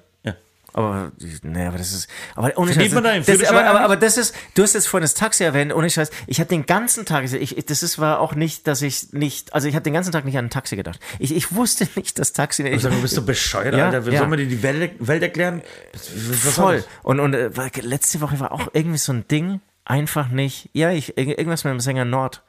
Aber, 0.73 1.11
nee, 1.41 1.65
aber 1.65 1.77
das 1.77 1.93
ist, 1.93 2.07
aber 2.35 2.51
ohne 2.57 2.73
Scheiß, 2.73 2.91
man 2.93 3.03
da 3.03 3.17
das, 3.17 3.43
aber, 3.45 3.65
aber, 3.65 3.81
aber, 3.81 3.95
das 3.97 4.17
ist, 4.17 4.35
du 4.55 4.63
hast 4.63 4.73
jetzt 4.73 4.87
vorhin 4.87 5.03
das 5.03 5.13
Taxi 5.13 5.43
erwähnt, 5.43 5.73
ohne 5.73 5.89
Scheiß, 5.89 6.11
ich 6.27 6.39
habe 6.39 6.47
den 6.47 6.65
ganzen 6.65 7.05
Tag, 7.05 7.31
ich, 7.31 7.65
das 7.65 7.83
ist, 7.83 7.99
war 7.99 8.19
auch 8.19 8.35
nicht, 8.35 8.67
dass 8.67 8.81
ich 8.81 9.11
nicht, 9.11 9.53
also 9.53 9.67
ich 9.67 9.75
habe 9.75 9.83
den 9.83 9.93
ganzen 9.93 10.11
Tag 10.11 10.25
nicht 10.25 10.37
an 10.37 10.45
ein 10.45 10.49
Taxi 10.49 10.75
gedacht. 10.75 10.99
Ich, 11.17 11.35
ich 11.35 11.53
wusste 11.53 11.87
nicht, 11.95 12.19
dass 12.19 12.33
Taxi, 12.33 12.63
ich, 12.63 12.85
also, 12.85 12.89
bist 13.01 13.17
du 13.17 13.25
bescheuert, 13.25 13.75
ja, 13.75 13.89
Alter, 13.89 14.11
ja. 14.11 14.19
sollen 14.19 14.31
wir 14.31 14.37
dir 14.37 14.47
die 14.47 14.63
Welt, 14.63 14.91
Welt 14.99 15.23
erklären? 15.23 15.61
Was 15.93 16.53
Voll. 16.53 16.83
Und, 17.03 17.19
und 17.19 17.33
äh, 17.33 17.49
letzte 17.81 18.21
Woche 18.21 18.39
war 18.39 18.51
auch 18.51 18.69
irgendwie 18.73 18.97
so 18.97 19.11
ein 19.11 19.27
Ding, 19.27 19.61
einfach 19.85 20.29
nicht, 20.29 20.69
ja, 20.73 20.91
ich, 20.91 21.17
irgendwas 21.17 21.63
mit 21.63 21.71
dem 21.71 21.79
Sänger 21.79 22.05
Nord. 22.05 22.43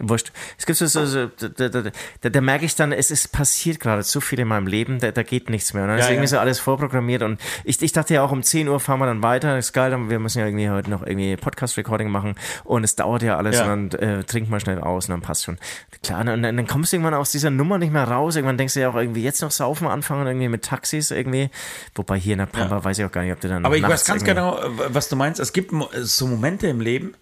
Wurscht. 0.00 0.32
Es 0.58 0.66
gibt 0.66 0.78
so, 0.78 0.86
so, 0.86 1.06
so 1.06 1.26
da, 1.26 1.68
da, 1.68 1.82
da, 2.20 2.28
da, 2.28 2.40
merke 2.40 2.64
ich 2.64 2.74
dann, 2.74 2.90
es 2.92 3.10
ist 3.10 3.30
passiert 3.30 3.78
gerade 3.78 4.02
so 4.02 4.20
viel 4.20 4.40
in 4.40 4.48
meinem 4.48 4.66
Leben, 4.66 4.98
da, 4.98 5.12
da 5.12 5.22
geht 5.22 5.50
nichts 5.50 5.72
mehr. 5.72 5.84
Und 5.84 5.90
dann 5.90 5.98
ja, 5.98 6.04
ist 6.04 6.10
irgendwie 6.10 6.24
ja. 6.24 6.30
so 6.30 6.38
alles 6.38 6.58
vorprogrammiert 6.58 7.22
und 7.22 7.40
ich, 7.64 7.80
ich 7.80 7.92
dachte 7.92 8.14
ja 8.14 8.22
auch 8.22 8.32
um 8.32 8.42
10 8.42 8.68
Uhr 8.68 8.80
fahren 8.80 8.98
wir 8.98 9.06
dann 9.06 9.22
weiter, 9.22 9.54
das 9.54 9.66
ist 9.66 9.72
geil, 9.72 9.96
wir 10.08 10.18
müssen 10.18 10.40
ja 10.40 10.46
irgendwie 10.46 10.68
heute 10.68 10.90
noch 10.90 11.06
irgendwie 11.06 11.36
Podcast-Recording 11.36 12.08
machen 12.08 12.34
und 12.64 12.82
es 12.82 12.96
dauert 12.96 13.22
ja 13.22 13.36
alles 13.36 13.56
ja. 13.56 13.72
und 13.72 13.94
dann 13.94 14.00
äh, 14.00 14.24
trink 14.24 14.50
mal 14.50 14.58
schnell 14.58 14.80
aus 14.80 15.08
und 15.08 15.12
dann 15.12 15.22
passt 15.22 15.44
schon. 15.44 15.58
Klar, 16.02 16.20
und 16.20 16.26
dann, 16.26 16.42
dann 16.42 16.66
kommst 16.66 16.92
du 16.92 16.96
irgendwann 16.96 17.14
aus 17.14 17.30
dieser 17.30 17.50
Nummer 17.50 17.78
nicht 17.78 17.92
mehr 17.92 18.04
raus, 18.04 18.34
irgendwann 18.34 18.58
denkst 18.58 18.74
du 18.74 18.80
ja 18.80 18.90
auch 18.90 18.96
irgendwie 18.96 19.22
jetzt 19.22 19.42
noch 19.42 19.52
saufen 19.52 19.86
anfangen, 19.86 20.26
irgendwie 20.26 20.48
mit 20.48 20.64
Taxis 20.64 21.12
irgendwie, 21.12 21.50
wobei 21.94 22.18
hier 22.18 22.32
in 22.32 22.40
der 22.40 22.46
Pampa 22.46 22.82
weiß 22.82 22.98
ich 22.98 23.04
auch 23.04 23.12
gar 23.12 23.22
nicht, 23.22 23.32
ob 23.32 23.40
du 23.40 23.48
dann 23.48 23.64
Aber 23.64 23.76
ich 23.76 23.82
weiß 23.82 24.04
ganz 24.04 24.24
genau, 24.24 24.58
was 24.88 25.08
du 25.08 25.16
meinst, 25.16 25.38
es 25.38 25.52
gibt 25.52 25.72
so 25.94 26.26
Momente 26.26 26.66
im 26.66 26.80
Leben, 26.80 27.14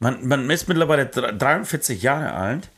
man, 0.00 0.26
man 0.26 0.50
ist 0.50 0.68
mittlerweile 0.68 1.06
43 1.06 2.02
Jahre 2.02 2.32
alt 2.32 2.68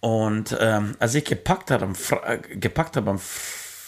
und 0.00 0.56
ähm, 0.60 0.96
als 0.98 1.14
ich 1.14 1.24
gepackt 1.24 1.70
habe 1.70 1.84
am, 1.84 1.94
äh, 2.26 2.38
gepackt 2.56 2.96
hab 2.96 3.06
am 3.08 3.20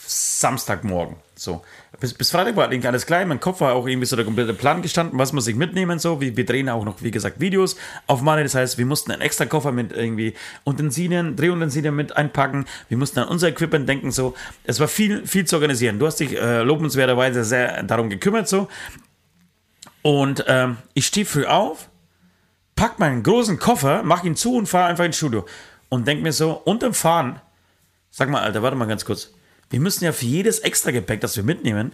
Samstagmorgen, 0.06 1.16
so, 1.34 1.62
bis, 1.98 2.14
bis 2.14 2.30
Freitag 2.30 2.54
war 2.54 2.66
eigentlich 2.66 2.86
alles 2.86 3.06
klar, 3.06 3.22
in 3.22 3.28
meinem 3.28 3.40
Kopf 3.40 3.60
war 3.60 3.74
auch 3.74 3.86
irgendwie 3.88 4.06
so 4.06 4.14
der 4.14 4.24
komplette 4.24 4.54
Plan 4.54 4.82
gestanden, 4.82 5.18
was 5.18 5.32
muss 5.32 5.48
ich 5.48 5.56
mitnehmen, 5.56 5.98
so, 5.98 6.20
wir, 6.20 6.36
wir 6.36 6.46
drehen 6.46 6.68
auch 6.68 6.84
noch, 6.84 7.02
wie 7.02 7.10
gesagt, 7.10 7.40
Videos 7.40 7.76
auf 8.06 8.22
Mali, 8.22 8.44
das 8.44 8.54
heißt, 8.54 8.78
wir 8.78 8.86
mussten 8.86 9.10
einen 9.10 9.22
extra 9.22 9.46
Koffer 9.46 9.72
mit 9.72 9.92
irgendwie 9.92 10.34
Utensilien, 10.64 11.34
Drehutensilien 11.34 11.96
mit 11.96 12.16
einpacken, 12.16 12.66
wir 12.88 12.98
mussten 12.98 13.18
an 13.18 13.28
unser 13.28 13.48
Equipment 13.48 13.88
denken, 13.88 14.12
so, 14.12 14.34
es 14.62 14.78
war 14.78 14.86
viel, 14.86 15.26
viel 15.26 15.46
zu 15.46 15.56
organisieren, 15.56 15.98
du 15.98 16.06
hast 16.06 16.20
dich 16.20 16.36
äh, 16.36 16.62
lobenswerterweise 16.62 17.42
sehr 17.42 17.82
darum 17.82 18.10
gekümmert, 18.10 18.46
so, 18.46 18.68
und 20.02 20.44
ähm, 20.46 20.76
ich 20.92 21.06
stehe 21.06 21.26
früh 21.26 21.46
auf, 21.46 21.88
pack 22.76 22.98
meinen 22.98 23.22
großen 23.22 23.58
Koffer, 23.58 24.02
mach 24.02 24.24
ihn 24.24 24.36
zu 24.36 24.56
und 24.56 24.68
fahre 24.68 24.88
einfach 24.88 25.04
ins 25.04 25.16
Studio. 25.16 25.46
Und 25.88 26.06
denk 26.06 26.22
mir 26.22 26.32
so, 26.32 26.52
unterm 26.52 26.94
Fahren, 26.94 27.40
sag 28.10 28.28
mal, 28.28 28.42
Alter, 28.42 28.62
warte 28.62 28.76
mal 28.76 28.86
ganz 28.86 29.04
kurz. 29.04 29.32
Wir 29.70 29.80
müssen 29.80 30.04
ja 30.04 30.12
für 30.12 30.26
jedes 30.26 30.60
extra 30.60 30.90
Gepäck, 30.90 31.20
das 31.20 31.36
wir 31.36 31.44
mitnehmen, 31.44 31.92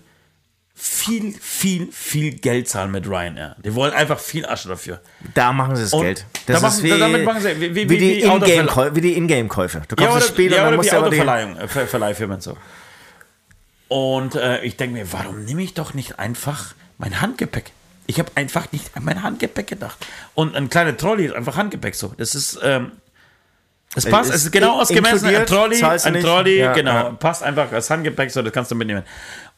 viel, 0.74 1.34
viel, 1.38 1.88
viel 1.92 2.32
Geld 2.32 2.68
zahlen 2.68 2.90
mit 2.90 3.06
Ryanair. 3.06 3.56
Die 3.62 3.74
wollen 3.74 3.92
einfach 3.92 4.18
viel 4.18 4.46
Asche 4.46 4.68
dafür. 4.68 5.00
Da 5.34 5.52
machen 5.52 5.76
sie 5.76 5.82
das 5.82 5.92
und 5.92 6.02
Geld. 6.02 6.24
Das 6.46 6.62
da 6.62 6.68
ist 6.68 6.82
wie, 6.82 6.98
damit 6.98 7.24
machen 7.24 7.42
sie, 7.42 7.60
wie, 7.60 7.74
wie, 7.74 7.90
wie 7.90 7.98
die 9.00 9.16
Ingame-Käufe. 9.16 9.82
du 9.86 9.96
kommst 9.96 10.10
ja, 10.10 10.18
das 10.18 10.28
Spiel 10.28 10.52
ja, 10.52 10.62
und 10.62 10.64
dann 10.70 10.76
musst 10.76 10.90
die 10.90 10.96
Autoverleihung, 10.96 11.56
die 11.56 11.78
äh, 11.78 11.86
Verleihfirmen 11.86 12.40
so. 12.40 12.56
Und 13.88 14.36
äh, 14.36 14.62
ich 14.62 14.76
denke 14.76 14.94
mir, 14.94 15.12
warum 15.12 15.44
nehme 15.44 15.62
ich 15.62 15.74
doch 15.74 15.94
nicht 15.94 16.18
einfach 16.18 16.74
mein 16.96 17.20
Handgepäck? 17.20 17.72
Ich 18.10 18.18
habe 18.18 18.32
einfach 18.34 18.72
nicht 18.72 18.90
an 18.96 19.04
mein 19.04 19.22
Handgepäck 19.22 19.68
gedacht. 19.68 19.96
Und 20.34 20.56
ein 20.56 20.68
kleiner 20.68 20.96
Trolley 20.96 21.26
ist 21.26 21.34
einfach 21.36 21.56
Handgepäck 21.56 21.94
so. 21.94 22.12
Das 22.16 22.34
ist, 22.34 22.58
ähm, 22.60 22.90
es 23.94 24.04
passt, 24.04 24.34
es 24.34 24.46
ist 24.46 24.50
genau 24.50 24.80
ausgemessen. 24.80 25.28
Ein 25.28 25.46
Trolley, 25.46 25.80
ein 25.80 26.20
Trolley, 26.20 26.58
ja, 26.58 26.72
genau, 26.72 26.92
ja. 26.92 27.10
passt 27.10 27.44
einfach 27.44 27.70
als 27.70 27.88
Handgepäck 27.88 28.32
so, 28.32 28.42
das 28.42 28.52
kannst 28.52 28.72
du 28.72 28.74
mitnehmen. 28.74 29.04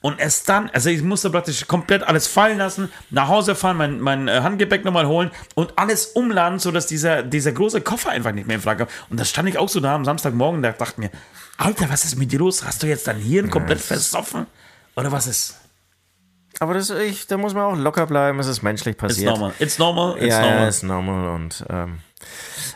Und 0.03 0.21
erst 0.21 0.51
dann, 0.51 0.69
also 0.75 0.91
ich 0.91 1.03
musste 1.03 1.31
praktisch 1.31 1.67
komplett 1.67 2.03
alles 2.03 2.27
fallen 2.27 2.59
lassen, 2.59 2.93
nach 3.09 3.29
Hause 3.29 3.55
fahren, 3.55 3.79
mein, 3.79 4.01
mein 4.01 4.29
äh, 4.29 4.41
Handgepäck 4.43 4.85
nochmal 4.85 5.07
holen 5.07 5.31
und 5.55 5.79
alles 5.79 6.09
umladen, 6.09 6.59
sodass 6.59 6.87
dieser, 6.87 7.23
dieser 7.23 7.53
große 7.53 7.81
Koffer 7.81 8.11
einfach 8.11 8.33
nicht 8.33 8.47
mehr 8.47 8.57
in 8.57 8.63
Frage 8.63 8.85
kam. 8.85 8.95
Und 9.09 9.19
da 9.19 9.25
stand 9.25 9.49
ich 9.49 9.57
auch 9.57 9.71
so 9.71 9.81
da 9.81 9.95
am 9.95 10.05
Samstagmorgen 10.05 10.63
und 10.63 10.79
dachte 10.79 11.01
mir, 11.01 11.11
Alter, 11.57 11.89
was 11.89 12.05
ist 12.05 12.17
mit 12.17 12.31
dir 12.33 12.41
los? 12.41 12.63
Hast 12.67 12.83
du 12.83 12.87
jetzt 12.87 13.07
dein 13.09 13.17
Hirn 13.17 13.49
komplett 13.49 13.81
versoffen? 13.81 14.47
Oder 14.95 15.11
was 15.11 15.27
ist? 15.27 15.62
Aber 16.61 16.75
das, 16.75 16.91
ich, 16.91 17.27
da 17.27 17.37
muss 17.37 17.55
man 17.55 17.65
auch 17.65 17.77
locker 17.77 18.07
bleiben, 18.07 18.39
es 18.39 18.47
ist 18.47 18.63
menschlich 18.63 18.97
passiert. 18.97 19.31
It's 19.31 19.39
normal. 19.39 19.55
It's 19.59 19.79
normal. 19.79 20.17
It's 20.19 20.27
ja, 20.27 20.41
normal. 20.41 20.61
Ja, 20.61 20.69
it's 20.69 20.83
normal. 20.83 21.35
Und 21.35 21.65
ähm, 21.71 21.99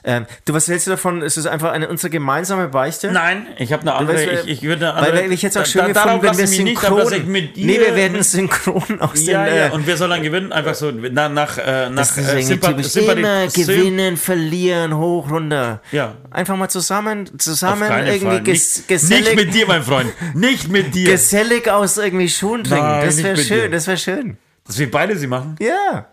ähm, 0.04 0.26
du, 0.44 0.54
was 0.54 0.68
hältst 0.68 0.86
du 0.86 0.92
davon? 0.92 1.20
Ist 1.20 1.36
es 1.36 1.46
einfach 1.46 1.72
eine 1.72 1.88
unsere 1.88 2.10
gemeinsame 2.10 2.68
Beichte? 2.68 3.10
Nein, 3.10 3.48
ich 3.58 3.72
habe 3.72 3.82
eine 3.82 3.94
andere. 3.94 4.16
Weißt, 4.16 4.44
ich, 4.44 4.50
ich 4.50 4.62
würde 4.62 4.92
eine 4.92 4.94
andere. 4.94 5.24
Weil 5.24 5.32
ich 5.32 5.42
jetzt 5.42 5.58
auch 5.58 5.66
schön 5.66 5.92
da, 5.92 6.04
gefunden, 6.04 6.22
wenn 6.22 6.38
wir 6.38 6.46
synchron. 6.46 7.10
Nicht, 7.10 7.26
mit 7.26 7.56
dir 7.56 7.66
nee, 7.66 7.80
wir 7.80 7.96
werden 7.96 8.22
synchron 8.22 9.00
aus 9.00 9.26
ja, 9.26 9.44
den. 9.44 9.56
Ja, 9.56 9.66
äh, 9.66 9.70
und 9.70 9.86
wer 9.86 9.96
soll 9.96 10.08
dann 10.08 10.22
gewinnen? 10.22 10.52
Einfach 10.52 10.74
so 10.74 10.92
nach 10.92 11.28
nach 11.28 11.58
äh, 11.58 11.90
nach 11.90 12.16
äh, 12.16 12.42
Sympa 12.42 12.80
Sympathie. 12.82 13.20
Immer 13.20 13.46
gewinnen, 13.48 14.16
verlieren, 14.16 14.96
hoch, 14.96 15.28
runter. 15.28 15.80
Ja. 15.90 16.14
Einfach 16.30 16.56
mal 16.56 16.68
zusammen, 16.68 17.38
zusammen 17.38 17.90
irgendwie 18.06 18.40
ges 18.40 18.76
nicht, 18.76 18.88
gesellig. 18.88 19.34
Nicht 19.34 19.46
mit 19.46 19.54
dir, 19.54 19.66
mein 19.66 19.82
Freund. 19.82 20.12
Nicht 20.34 20.68
mit 20.68 20.94
dir. 20.94 21.10
Gesellig 21.16 21.68
aus 21.68 21.98
irgendwie 21.98 22.28
Schuhen 22.28 22.62
trinken. 22.62 22.86
Nein, 22.86 23.06
das 23.06 23.22
wäre 23.22 23.36
schön. 23.36 23.60
Dir. 23.62 23.70
Das 23.70 23.86
wäre 23.86 23.98
schön. 23.98 24.36
Dass 24.66 24.78
wir 24.78 24.90
beide 24.90 25.16
sie 25.16 25.26
machen? 25.26 25.56
Ja. 25.60 26.06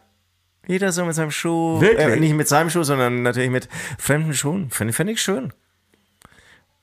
Jeder 0.68 0.92
so 0.92 1.04
mit 1.06 1.16
seinem 1.16 1.32
Schuh. 1.32 1.82
Wirklich? 1.82 2.08
Äh, 2.08 2.16
nicht 2.18 2.34
mit 2.34 2.48
seinem 2.48 2.70
Schuh, 2.70 2.84
sondern 2.84 3.24
natürlich 3.24 3.50
mit 3.50 3.68
fremden 3.98 4.34
Schuhen. 4.34 4.70
Finde 4.70 4.94
find 4.94 5.10
ich 5.10 5.22
schön. 5.22 5.54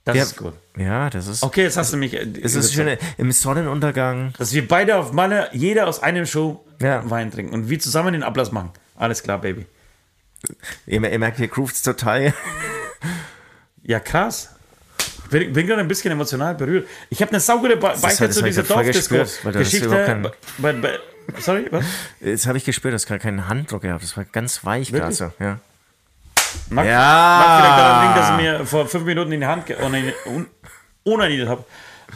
Das 0.04 0.16
ja, 0.16 0.22
ist 0.22 0.36
gut. 0.36 0.54
Ja, 0.76 1.10
das 1.10 1.26
ist. 1.26 1.42
Okay, 1.42 1.62
jetzt 1.62 1.76
hast 1.76 1.92
du 1.92 1.96
mich. 1.96 2.14
Äh, 2.14 2.26
es 2.42 2.54
ist 2.54 2.74
schön 2.74 2.96
im 3.16 3.32
Sonnenuntergang. 3.32 4.32
Dass 4.38 4.52
wir 4.52 4.66
beide 4.66 4.96
auf 4.96 5.12
Malle, 5.12 5.48
jeder 5.52 5.86
aus 5.88 6.02
einem 6.02 6.26
Show 6.26 6.64
ja. 6.80 7.08
Wein 7.08 7.30
trinken 7.30 7.54
und 7.54 7.68
wir 7.68 7.78
zusammen 7.78 8.12
den 8.12 8.22
Ablass 8.22 8.52
machen. 8.52 8.70
Alles 8.96 9.22
klar, 9.22 9.40
Baby. 9.40 9.66
Ihr, 10.86 11.02
ihr 11.02 11.18
merkt, 11.18 11.38
hier 11.38 11.48
grooves 11.48 11.82
total. 11.82 12.34
ja, 13.82 14.00
krass. 14.00 14.54
Bin, 15.30 15.52
bin 15.52 15.66
gerade 15.66 15.80
ein 15.80 15.88
bisschen 15.88 16.10
emotional 16.10 16.54
berührt. 16.54 16.88
Ich 17.08 17.20
habe 17.22 17.30
eine 17.30 17.40
saugute 17.40 17.76
Be 17.76 17.94
Beichte 18.00 18.30
zu 18.30 18.42
dieser 18.42 18.62
Dorfdisco-Geschichte. 18.64 20.32
Sorry, 21.38 21.66
was? 21.70 21.84
Jetzt 22.20 22.46
habe 22.46 22.58
ich 22.58 22.64
gespürt, 22.64 22.94
dass 22.94 23.06
gerade 23.06 23.20
keinen 23.20 23.48
Handdruck 23.48 23.82
gehabt. 23.82 24.02
Das 24.02 24.16
war 24.16 24.24
ganz 24.24 24.64
weich 24.64 24.92
gerade 24.92 25.12
so. 25.12 25.32
Ja. 25.38 25.58
Mag, 26.68 26.86
ja. 26.86 27.38
mag 27.38 27.60
vielleicht 27.60 27.78
daran 27.78 28.02
liegen, 28.02 28.20
dass 28.20 28.30
ich 28.30 28.36
mir 28.36 28.66
vor 28.66 28.86
fünf 28.88 29.04
Minuten 29.04 29.32
in 29.32 29.40
die 29.40 29.46
Hand 29.46 29.64
unaniert 31.04 31.48
habe. 31.48 31.64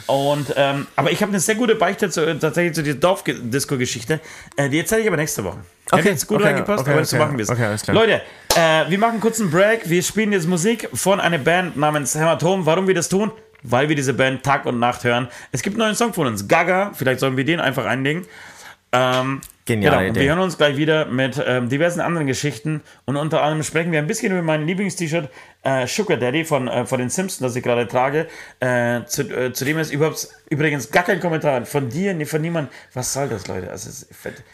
Und, 0.07 0.53
ähm, 0.57 0.87
aber 0.95 1.11
ich 1.11 1.21
habe 1.21 1.31
eine 1.31 1.39
sehr 1.39 1.55
gute 1.55 1.75
Beichte 1.75 2.09
zu, 2.09 2.37
tatsächlich 2.37 2.73
zu 2.73 2.83
dieser 2.83 2.97
Dorfdisco-Geschichte. 2.97 4.19
Äh, 4.55 4.69
die 4.69 4.79
erzähle 4.79 5.01
ich 5.01 5.07
aber 5.07 5.17
nächste 5.17 5.43
Woche. 5.43 5.59
Okay, 5.89 5.97
Hätte 5.97 6.09
jetzt 6.09 6.27
gut 6.27 6.37
okay, 6.37 6.47
reingepasst, 6.47 6.81
okay, 6.81 6.91
aber 6.91 6.99
okay, 6.99 7.07
so 7.07 7.17
machen 7.17 7.37
wir 7.37 7.43
es. 7.43 7.49
Okay, 7.49 7.93
Leute, 7.93 8.21
äh, 8.55 8.89
wir 8.89 8.99
machen 8.99 9.19
kurz 9.19 9.39
einen 9.39 9.51
Break. 9.51 9.89
Wir 9.89 10.03
spielen 10.03 10.31
jetzt 10.31 10.47
Musik 10.47 10.89
von 10.93 11.19
einer 11.19 11.37
Band 11.37 11.77
namens 11.77 12.15
Hämatom. 12.15 12.65
Warum 12.65 12.87
wir 12.87 12.95
das 12.95 13.09
tun? 13.09 13.31
Weil 13.63 13.89
wir 13.89 13.95
diese 13.95 14.13
Band 14.13 14.43
Tag 14.43 14.65
und 14.65 14.79
Nacht 14.79 15.03
hören. 15.03 15.27
Es 15.51 15.61
gibt 15.61 15.75
einen 15.75 15.87
neuen 15.87 15.95
Song 15.95 16.13
von 16.13 16.27
uns, 16.27 16.47
Gaga. 16.47 16.91
Vielleicht 16.93 17.19
sollen 17.19 17.37
wir 17.37 17.45
den 17.45 17.59
einfach 17.59 17.85
einlegen. 17.85 18.25
Ähm, 18.95 19.41
Genial. 19.67 20.05
Genau. 20.05 20.19
Wir 20.19 20.29
hören 20.29 20.39
uns 20.39 20.57
gleich 20.57 20.77
wieder 20.77 21.05
mit 21.05 21.43
ähm, 21.43 21.69
diversen 21.69 21.99
anderen 21.99 22.27
Geschichten 22.27 22.83
und 23.05 23.15
unter 23.15 23.41
anderem 23.41 23.63
sprechen 23.63 23.91
wir 23.91 23.97
ein 23.97 24.05
bisschen 24.05 24.31
über 24.31 24.43
mein 24.43 24.67
Lieblingst-T-Shirt 24.67 25.27
äh, 25.63 25.87
Sugar 25.87 26.17
Daddy 26.17 26.45
von, 26.45 26.67
äh, 26.67 26.85
von 26.85 26.99
den 26.99 27.09
Simpsons, 27.09 27.39
das 27.39 27.55
ich 27.55 27.63
gerade 27.63 27.87
trage. 27.87 28.27
Äh, 28.59 29.05
zu, 29.05 29.23
äh, 29.23 29.53
zu 29.53 29.65
dem 29.65 29.79
ist 29.79 29.91
überhaupt 29.91 30.27
übrigens 30.51 30.91
gar 30.91 31.01
kein 31.01 31.19
Kommentar 31.19 31.65
von 31.65 31.89
dir, 31.89 32.27
von 32.27 32.41
niemandem. 32.41 32.71
Was 32.93 33.11
soll 33.11 33.27
das, 33.27 33.47
Leute? 33.47 33.71
Also, 33.71 34.05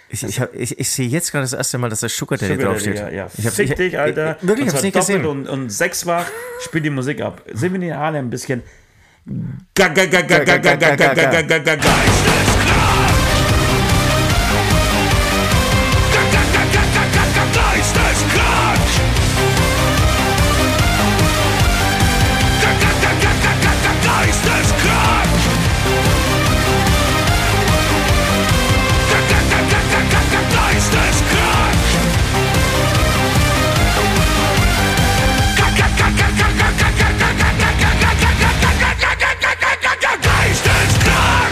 ich, 0.07 0.23
ich, 0.23 0.41
ich, 0.53 0.79
ich 0.79 0.89
sehe 0.89 1.09
jetzt 1.09 1.29
gerade 1.33 1.43
das 1.43 1.53
erste 1.53 1.77
Mal, 1.77 1.89
dass 1.89 1.99
da 1.99 2.07
Sugar 2.07 2.37
Daddy 2.37 2.53
Sugar 2.53 2.69
draufsteht. 2.69 2.99
Daddy, 2.99 3.15
ja, 3.17 3.23
ja. 3.25 3.31
Ich 3.37 3.45
hab, 3.45 3.53
Fick 3.53 3.75
dich, 3.75 3.99
Alter. 3.99 4.37
Ich, 4.41 4.47
wirklich, 4.47 4.67
ich 4.67 4.73
hab's 4.73 4.83
nicht 4.83 4.95
gesehen. 4.95 5.25
Und, 5.25 5.49
und 5.49 5.69
sechsfach 5.71 6.27
spielt 6.61 6.85
die 6.85 6.89
Musik 6.89 7.19
ab. 7.19 7.41
Sehen 7.51 7.73
wir 7.73 7.79
die 7.81 7.93
Haare 7.93 8.17
ein 8.17 8.29
bisschen. 8.29 8.63
Geisteskrank! 9.75 10.97
Das 10.97 11.17
war 11.17 11.27
Gaga 11.27 11.57
Gaga 11.59 12.30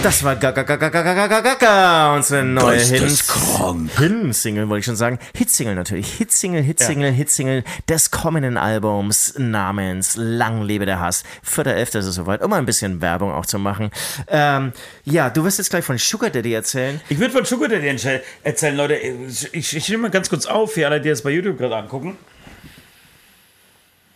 Gaga 0.10 0.64
Gaga 0.64 0.90
Gaga 0.90 2.16
unsere 2.16 2.44
neue 2.44 2.80
Hit-Single, 2.80 4.68
wollte 4.68 4.80
ich 4.80 4.86
schon 4.86 4.96
sagen. 4.96 5.20
Hitsingle 5.38 5.76
natürlich. 5.76 6.12
Hitsingle, 6.14 6.62
Hitsingle, 6.62 7.10
ja. 7.10 7.14
Hitsingle 7.14 7.64
des 7.88 8.10
kommenden 8.10 8.58
Albums 8.58 9.36
namens 9.38 10.16
Lang 10.16 10.64
lebe 10.64 10.88
der 10.88 11.00
Hass. 11.00 11.24
4.11. 11.46 12.00
ist 12.00 12.06
es 12.06 12.16
soweit, 12.16 12.42
um 12.42 12.52
ein 12.54 12.66
bisschen 12.66 13.02
Werbung 13.02 13.32
auch 13.32 13.46
zu 13.46 13.60
machen. 13.60 13.92
Ähm, 14.28 14.74
ja, 15.04 15.30
du 15.30 15.44
wirst 15.44 15.60
jetzt 15.60 15.70
gleich 15.70 15.86
von 15.86 16.00
Sugar 16.00 16.32
Daddy 16.32 16.54
erzählen. 16.54 17.00
Ich 17.08 17.20
würde 17.20 17.32
von 17.32 17.46
Sugar 17.46 17.70
Daddy 17.70 17.96
erzählen, 18.44 18.76
Leute. 18.76 18.96
Ich, 18.96 19.76
ich 19.76 19.90
nehme 19.90 20.04
mal 20.04 20.12
ganz 20.12 20.28
kurz 20.28 20.48
auf, 20.48 20.74
für 20.74 20.88
alle, 20.88 21.00
die 21.00 21.10
das 21.10 21.22
bei 21.22 21.30
YouTube 21.30 21.60
gerade 21.60 21.76
angucken. 21.76 22.18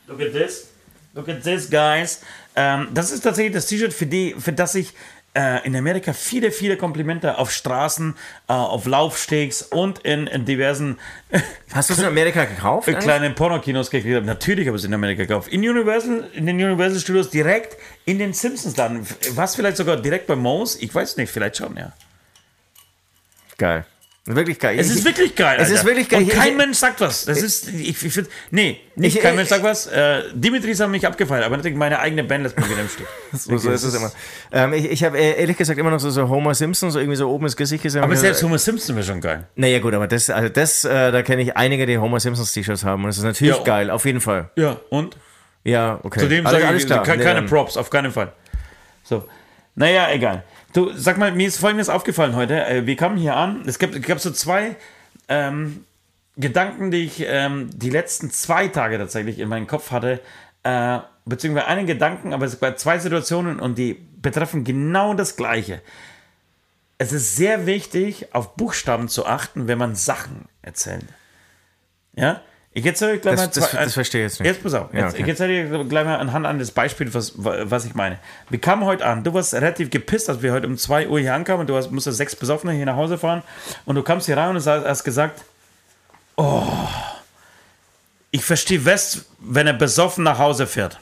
Look 0.08 0.20
at 0.22 0.32
this. 0.32 0.70
Look 1.14 1.30
at 1.30 1.44
this, 1.44 1.70
guys. 1.70 2.22
Ähm, 2.56 2.88
das 2.96 3.12
ist 3.12 3.22
tatsächlich 3.22 3.54
das 3.54 3.68
T-Shirt, 3.68 3.94
für, 3.94 4.08
für 4.40 4.54
das 4.54 4.74
ich 4.74 4.94
äh, 5.36 5.66
in 5.66 5.76
Amerika 5.76 6.14
viele, 6.14 6.52
viele 6.52 6.78
Komplimente 6.78 7.38
auf 7.38 7.52
Straßen, 7.52 8.16
äh, 8.48 8.54
auf 8.54 8.86
Laufstegs 8.86 9.64
und 9.64 10.00
in, 10.00 10.28
in 10.28 10.46
diversen. 10.46 11.00
Hast 11.74 11.90
du 11.90 11.94
es 11.94 12.00
in 12.00 12.06
Amerika 12.06 12.46
gekauft? 12.46 12.88
Kleinen 13.00 13.36
Pornokinos 13.36 13.90
gekriegt. 13.90 14.26
Natürlich 14.26 14.68
habe 14.68 14.78
ich 14.78 14.84
es 14.84 14.88
in 14.88 14.94
Amerika 14.94 15.24
gekauft. 15.24 15.52
In 15.52 15.68
Universal, 15.68 16.30
in 16.34 16.46
den 16.46 16.56
Universal 16.58 17.00
Studios 17.00 17.30
direkt 17.30 17.78
in 18.06 18.20
den 18.20 18.34
Simpsons 18.34 18.78
Laden. 18.78 19.06
Was 19.32 19.56
vielleicht 19.56 19.78
sogar 19.78 19.98
direkt 19.98 20.28
bei 20.28 20.36
Moe's? 20.36 20.76
Ich 20.76 20.94
weiß 20.94 21.18
nicht, 21.18 21.32
vielleicht 21.32 21.58
schon, 21.58 21.76
ja. 21.78 21.94
Geil. 23.58 23.86
Wirklich 24.26 24.58
geil. 24.58 24.80
Es 24.80 24.90
ist 24.90 25.04
wirklich 25.04 25.36
geil. 25.36 25.58
Es 25.60 25.70
ist 25.70 25.84
wirklich 25.84 26.08
geil. 26.08 26.24
Und 26.24 26.30
kein 26.30 26.56
Mensch 26.56 26.78
sagt 26.78 27.02
was. 27.02 27.26
Das 27.26 27.42
ist, 27.42 27.68
ich, 27.68 27.90
ich 28.06 28.14
finde, 28.14 28.30
nee, 28.52 28.80
nicht 28.96 29.18
ich, 29.18 29.22
kein 29.22 29.36
Mensch 29.36 29.50
sagt 29.50 29.66
was. 29.66 29.86
Äh, 29.88 30.24
Dimitris 30.34 30.80
haben 30.80 30.92
mich 30.92 31.06
abgefeiert, 31.06 31.44
aber 31.44 31.58
natürlich 31.58 31.78
meine 31.78 32.00
eigene 32.00 32.24
Band 32.24 32.44
lässt 32.44 32.58
mir 32.58 32.70
wieder 32.70 32.80
im 32.80 32.88
Stich. 32.88 33.06
so, 33.34 33.58
so 33.58 33.72
ist 33.72 33.84
es 33.84 33.94
immer. 33.94 34.14
Ähm, 34.54 34.72
ich 34.72 34.90
ich 34.90 35.04
habe 35.04 35.18
äh, 35.20 35.42
ehrlich 35.42 35.58
gesagt 35.58 35.78
immer 35.78 35.92
noch 35.92 36.00
so, 36.00 36.10
so 36.10 36.30
Homer 36.30 36.56
Simpson, 36.56 36.90
so 36.90 37.00
irgendwie 37.00 37.18
so 37.18 37.30
oben 37.30 37.48
ins 37.48 37.58
Gesicht 37.58 37.84
gesehen. 37.84 38.02
Aber 38.02 38.16
selbst 38.16 38.42
Homer 38.44 38.60
Simpson 38.60 38.96
wäre 38.96 39.06
schon 39.06 39.20
geil. 39.20 39.46
Naja, 39.56 39.80
gut, 39.80 39.94
aber 39.94 40.08
das, 40.08 40.30
also 40.30 40.48
das, 40.48 40.86
äh, 40.86 41.12
da 41.12 41.22
kenne 41.22 41.42
ich 41.42 41.58
einige, 41.58 41.86
die 41.86 41.98
Homer 41.98 42.22
Simpsons 42.22 42.54
T-Shirts 42.54 42.86
haben 42.86 43.04
und 43.04 43.10
das 43.10 43.18
ist 43.18 43.24
natürlich 43.26 43.58
ja, 43.58 43.64
geil, 43.64 43.90
auf 43.90 44.06
jeden 44.06 44.22
Fall. 44.22 44.50
Ja, 44.56 44.78
und? 44.90 45.18
Ja, 45.66 46.00
okay. 46.02 46.22
Zudem 46.22 46.46
sage 46.46 46.60
ich, 46.60 46.66
alles 46.66 46.86
klar. 46.86 47.04
keine 47.04 47.42
nee, 47.42 47.48
Props, 47.48 47.76
auf 47.76 47.90
keinen 47.90 48.14
Fall. 48.14 48.32
So. 49.04 49.28
Naja, 49.76 50.10
egal. 50.12 50.44
Du, 50.74 50.92
sag 50.96 51.20
mal, 51.20 51.32
mir 51.32 51.48
ist 51.48 51.60
Folgendes 51.60 51.88
aufgefallen 51.88 52.36
heute. 52.36 52.66
Äh, 52.66 52.88
wir 52.88 52.96
kamen 52.96 53.16
hier 53.16 53.36
an. 53.36 53.62
Es 53.68 53.78
gab, 53.78 53.92
gab 54.02 54.20
so 54.20 54.32
zwei 54.32 54.76
ähm, 55.28 55.86
Gedanken, 56.36 56.90
die 56.90 57.06
ich 57.06 57.24
ähm, 57.28 57.70
die 57.72 57.92
letzten 57.92 58.32
zwei 58.32 58.68
Tage 58.70 58.98
tatsächlich 58.98 59.38
in 59.38 59.50
meinem 59.50 59.68
Kopf 59.68 59.92
hatte. 59.92 60.20
Äh, 60.64 61.00
beziehungsweise 61.26 61.68
einen 61.68 61.86
Gedanken, 61.86 62.34
aber 62.34 62.48
es 62.48 62.60
waren 62.60 62.76
zwei 62.78 62.98
Situationen 62.98 63.60
und 63.60 63.78
die 63.78 63.94
betreffen 63.94 64.64
genau 64.64 65.14
das 65.14 65.36
Gleiche. 65.36 65.80
Es 66.98 67.14
ist 67.14 67.36
sehr 67.36 67.68
wichtig, 67.68 68.34
auf 68.34 68.56
Buchstaben 68.56 69.10
zu 69.10 69.28
achten, 69.28 69.68
wenn 69.68 69.78
man 69.78 69.94
Sachen 69.94 70.46
erzählt. 70.64 71.06
Ja? 72.16 72.42
Ich 72.76 72.86
erzähle 72.86 73.20
gleich 73.20 73.36
das, 73.36 73.46
mal 73.46 73.52
zwei, 73.52 73.62
das, 73.62 73.72
das 73.72 73.94
verstehe 73.94 74.26
ich 74.26 74.32
jetzt 74.32 74.40
nicht. 74.40 74.50
Jetzt 74.50 74.64
pass 74.64 74.74
auf. 74.74 74.94
Ja, 74.94 75.08
okay. 75.08 75.22
Ich 75.22 75.28
erzähle 75.28 75.70
dir 75.70 75.84
gleich 75.86 76.06
mal 76.06 76.18
anhand 76.18 76.48
eines 76.48 76.72
Beispiels, 76.72 77.14
was, 77.14 77.34
was 77.36 77.86
ich 77.86 77.94
meine. 77.94 78.18
Wir 78.50 78.60
kamen 78.60 78.84
heute 78.84 79.06
an. 79.06 79.24
Du 79.24 79.34
warst 79.34 79.54
relativ 79.54 79.92
gepisst, 79.92 80.28
als 80.28 80.42
wir 80.42 80.52
heute 80.54 80.66
um 80.66 80.78
2 80.78 81.08
Uhr 81.08 81.20
hier 81.20 81.36
ankamen. 81.36 81.68
Du 81.68 81.76
hast, 81.76 81.92
musstest 81.92 82.18
sechs 82.18 82.36
Besoffene 82.36 82.74
hier 82.74 82.86
nach 82.86 82.96
Hause 82.96 83.20
fahren. 83.20 83.44
Und 83.86 83.96
du 83.96 84.02
kamst 84.02 84.26
hier 84.26 84.38
rein 84.38 84.56
und 84.56 84.66
hast 84.66 85.04
gesagt: 85.04 85.44
Oh, 86.36 86.66
ich 88.32 88.44
verstehe 88.44 88.84
West, 88.86 89.26
wenn 89.40 89.68
er 89.68 89.74
besoffen 89.74 90.24
nach 90.24 90.40
Hause 90.40 90.66
fährt. 90.66 91.00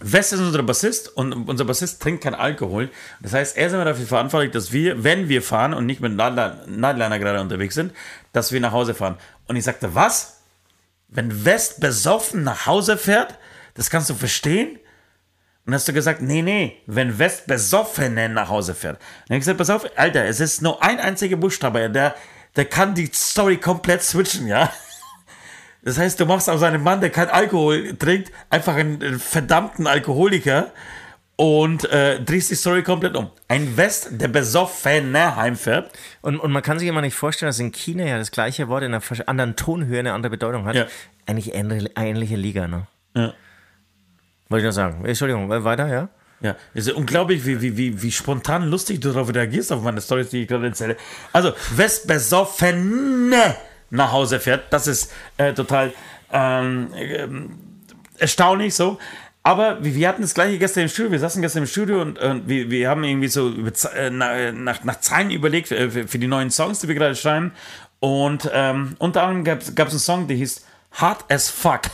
West 0.00 0.32
ist 0.32 0.40
unser 0.40 0.62
Bassist 0.62 1.14
und 1.16 1.32
unser 1.32 1.64
Bassist 1.64 2.00
trinkt 2.00 2.22
kein 2.22 2.34
Alkohol. 2.34 2.88
Das 3.20 3.32
heißt, 3.32 3.56
er 3.56 3.66
ist 3.66 3.72
immer 3.72 3.84
dafür 3.84 4.06
verantwortlich, 4.06 4.52
dass 4.52 4.72
wir, 4.72 5.02
wenn 5.02 5.28
wir 5.28 5.42
fahren 5.42 5.74
und 5.74 5.86
nicht 5.86 6.00
mit 6.00 6.14
Nightliner 6.14 7.18
gerade 7.18 7.40
unterwegs 7.40 7.74
sind, 7.74 7.92
dass 8.32 8.52
wir 8.52 8.60
nach 8.60 8.72
Hause 8.72 8.94
fahren. 8.94 9.16
Und 9.48 9.56
ich 9.56 9.64
sagte, 9.64 9.94
was? 9.94 10.40
Wenn 11.08 11.44
West 11.44 11.80
besoffen 11.80 12.44
nach 12.44 12.66
Hause 12.66 12.96
fährt? 12.96 13.38
Das 13.74 13.90
kannst 13.90 14.10
du 14.10 14.14
verstehen? 14.14 14.78
Und 15.64 15.74
hast 15.74 15.86
du 15.86 15.92
gesagt, 15.92 16.22
nee, 16.22 16.40
nee, 16.40 16.80
wenn 16.86 17.18
West 17.18 17.46
besoffenen 17.46 18.32
nach 18.32 18.48
Hause 18.48 18.74
fährt. 18.74 18.96
Und 18.96 19.04
ich 19.26 19.30
habe 19.32 19.38
gesagt, 19.40 19.58
pass 19.58 19.70
auf, 19.70 19.86
Alter, 19.96 20.24
es 20.24 20.40
ist 20.40 20.62
nur 20.62 20.82
ein 20.82 20.98
einziger 20.98 21.36
Buchstabe, 21.36 21.90
der, 21.90 22.14
der 22.56 22.64
kann 22.64 22.94
die 22.94 23.10
Story 23.12 23.58
komplett 23.58 24.02
switchen, 24.02 24.46
ja? 24.46 24.72
Das 25.82 25.96
heißt, 25.96 26.18
du 26.18 26.26
machst 26.26 26.50
aus 26.50 26.62
einem 26.62 26.82
Mann, 26.82 27.00
der 27.00 27.08
kein 27.08 27.28
Alkohol 27.28 27.96
trinkt, 27.96 28.32
einfach 28.50 28.74
einen 28.74 29.20
verdammten 29.20 29.86
Alkoholiker 29.86 30.72
und 31.38 31.88
äh, 31.92 32.20
drehst 32.20 32.50
die 32.50 32.56
Story 32.56 32.82
komplett 32.82 33.16
um. 33.16 33.30
Ein 33.46 33.76
West, 33.76 34.08
der 34.10 34.26
besoffene 34.26 35.36
heimfährt. 35.36 35.92
Und, 36.20 36.40
und 36.40 36.50
man 36.50 36.64
kann 36.64 36.80
sich 36.80 36.88
immer 36.88 37.00
nicht 37.00 37.14
vorstellen, 37.14 37.48
dass 37.48 37.60
in 37.60 37.70
China 37.70 38.04
ja 38.04 38.18
das 38.18 38.32
gleiche 38.32 38.66
Wort 38.66 38.82
in 38.82 38.92
einer 38.92 39.02
anderen 39.26 39.54
Tonhöhe 39.54 40.00
eine 40.00 40.14
andere 40.14 40.30
Bedeutung 40.30 40.66
hat. 40.66 40.74
Ja. 40.74 40.86
Eigentlich 41.26 41.54
ähnliche, 41.54 41.92
ähnliche 41.94 42.34
Liga, 42.34 42.66
ne? 42.66 42.88
Ja. 43.14 43.34
Wollte 44.48 44.62
ich 44.62 44.64
nur 44.64 44.72
sagen. 44.72 45.04
Entschuldigung, 45.04 45.48
weiter, 45.48 45.86
ja? 45.86 46.08
Ja, 46.40 46.56
es 46.74 46.88
ist 46.88 46.94
unglaublich, 46.94 47.46
wie, 47.46 47.60
wie, 47.60 47.76
wie, 47.76 48.02
wie 48.02 48.12
spontan 48.12 48.68
lustig 48.68 49.00
du 49.00 49.12
darauf 49.12 49.32
reagierst, 49.32 49.72
auf 49.72 49.82
meine 49.82 50.00
Storys, 50.00 50.30
die 50.30 50.42
ich 50.42 50.48
gerade 50.48 50.66
erzähle. 50.66 50.96
Also, 51.32 51.52
West 51.76 52.08
besoffene 52.08 53.54
nach 53.90 54.10
Hause 54.10 54.40
fährt. 54.40 54.72
Das 54.72 54.88
ist 54.88 55.12
äh, 55.36 55.52
total 55.52 55.92
ähm, 56.32 56.88
äh, 56.94 57.28
erstaunlich 58.18 58.74
so. 58.74 58.98
Aber 59.42 59.82
wir 59.82 60.08
hatten 60.08 60.22
das 60.22 60.34
gleiche 60.34 60.58
gestern 60.58 60.84
im 60.84 60.88
Studio. 60.88 61.12
Wir 61.12 61.20
saßen 61.20 61.40
gestern 61.40 61.62
im 61.62 61.68
Studio 61.68 62.02
und, 62.02 62.18
und 62.18 62.48
wir, 62.48 62.70
wir 62.70 62.88
haben 62.90 63.04
irgendwie 63.04 63.28
so 63.28 63.50
äh, 63.94 64.10
nach, 64.10 64.84
nach 64.84 65.00
Zeilen 65.00 65.30
überlegt 65.30 65.68
für, 65.68 65.90
für, 65.90 66.18
die 66.18 66.26
neuen 66.26 66.50
Songs, 66.50 66.80
die 66.80 66.88
wir 66.88 66.94
gerade 66.94 67.14
schreiben. 67.14 67.52
Und 68.00 68.50
ähm, 68.52 68.96
unter 68.98 69.22
anderem 69.22 69.44
gab 69.44 69.88
es 69.88 69.92
einen 69.92 70.00
Song, 70.00 70.28
der 70.28 70.36
hieß 70.36 70.64
Hard 70.92 71.30
as 71.30 71.48
Fuck. 71.50 71.82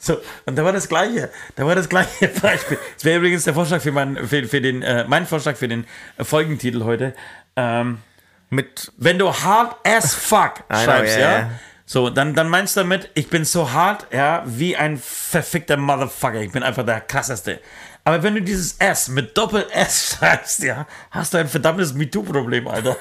So, 0.00 0.16
und 0.46 0.54
da 0.54 0.64
war 0.64 0.72
das 0.72 0.88
gleiche, 0.88 1.28
da 1.56 1.66
war 1.66 1.74
das 1.74 1.88
gleiche 1.88 2.28
Beispiel. 2.40 2.78
Das 2.94 3.04
wäre 3.04 3.18
übrigens 3.18 3.42
der 3.42 3.54
Vorschlag 3.54 3.80
für, 3.82 3.90
mein, 3.90 4.16
für, 4.28 4.44
für 4.44 4.60
den, 4.60 4.80
äh, 4.80 5.04
mein 5.08 5.26
Vorschlag 5.26 5.56
für 5.56 5.66
den 5.66 5.86
Folgentitel 6.20 6.84
heute. 6.84 7.16
Ähm, 7.56 7.98
mit, 8.48 8.92
wenn 8.96 9.18
du 9.18 9.32
hard 9.32 9.74
as 9.84 10.14
fuck 10.14 10.62
schreibst, 10.70 11.16
know, 11.16 11.24
yeah, 11.24 11.38
ja, 11.40 11.50
so, 11.90 12.10
dann, 12.10 12.34
dann 12.34 12.50
meinst 12.50 12.76
du 12.76 12.80
damit, 12.80 13.08
ich 13.14 13.30
bin 13.30 13.46
so 13.46 13.72
hart, 13.72 14.08
ja, 14.12 14.42
wie 14.44 14.76
ein 14.76 14.98
verfickter 14.98 15.78
Motherfucker. 15.78 16.42
Ich 16.42 16.52
bin 16.52 16.62
einfach 16.62 16.84
der 16.84 17.00
krasseste. 17.00 17.60
Aber 18.04 18.22
wenn 18.22 18.34
du 18.34 18.42
dieses 18.42 18.74
S 18.74 19.08
mit 19.08 19.38
Doppel-S 19.38 20.18
schreibst, 20.18 20.62
ja, 20.64 20.86
hast 21.10 21.32
du 21.32 21.38
ein 21.38 21.48
verdammtes 21.48 21.94
MeToo-Problem, 21.94 22.68
Alter. 22.68 22.94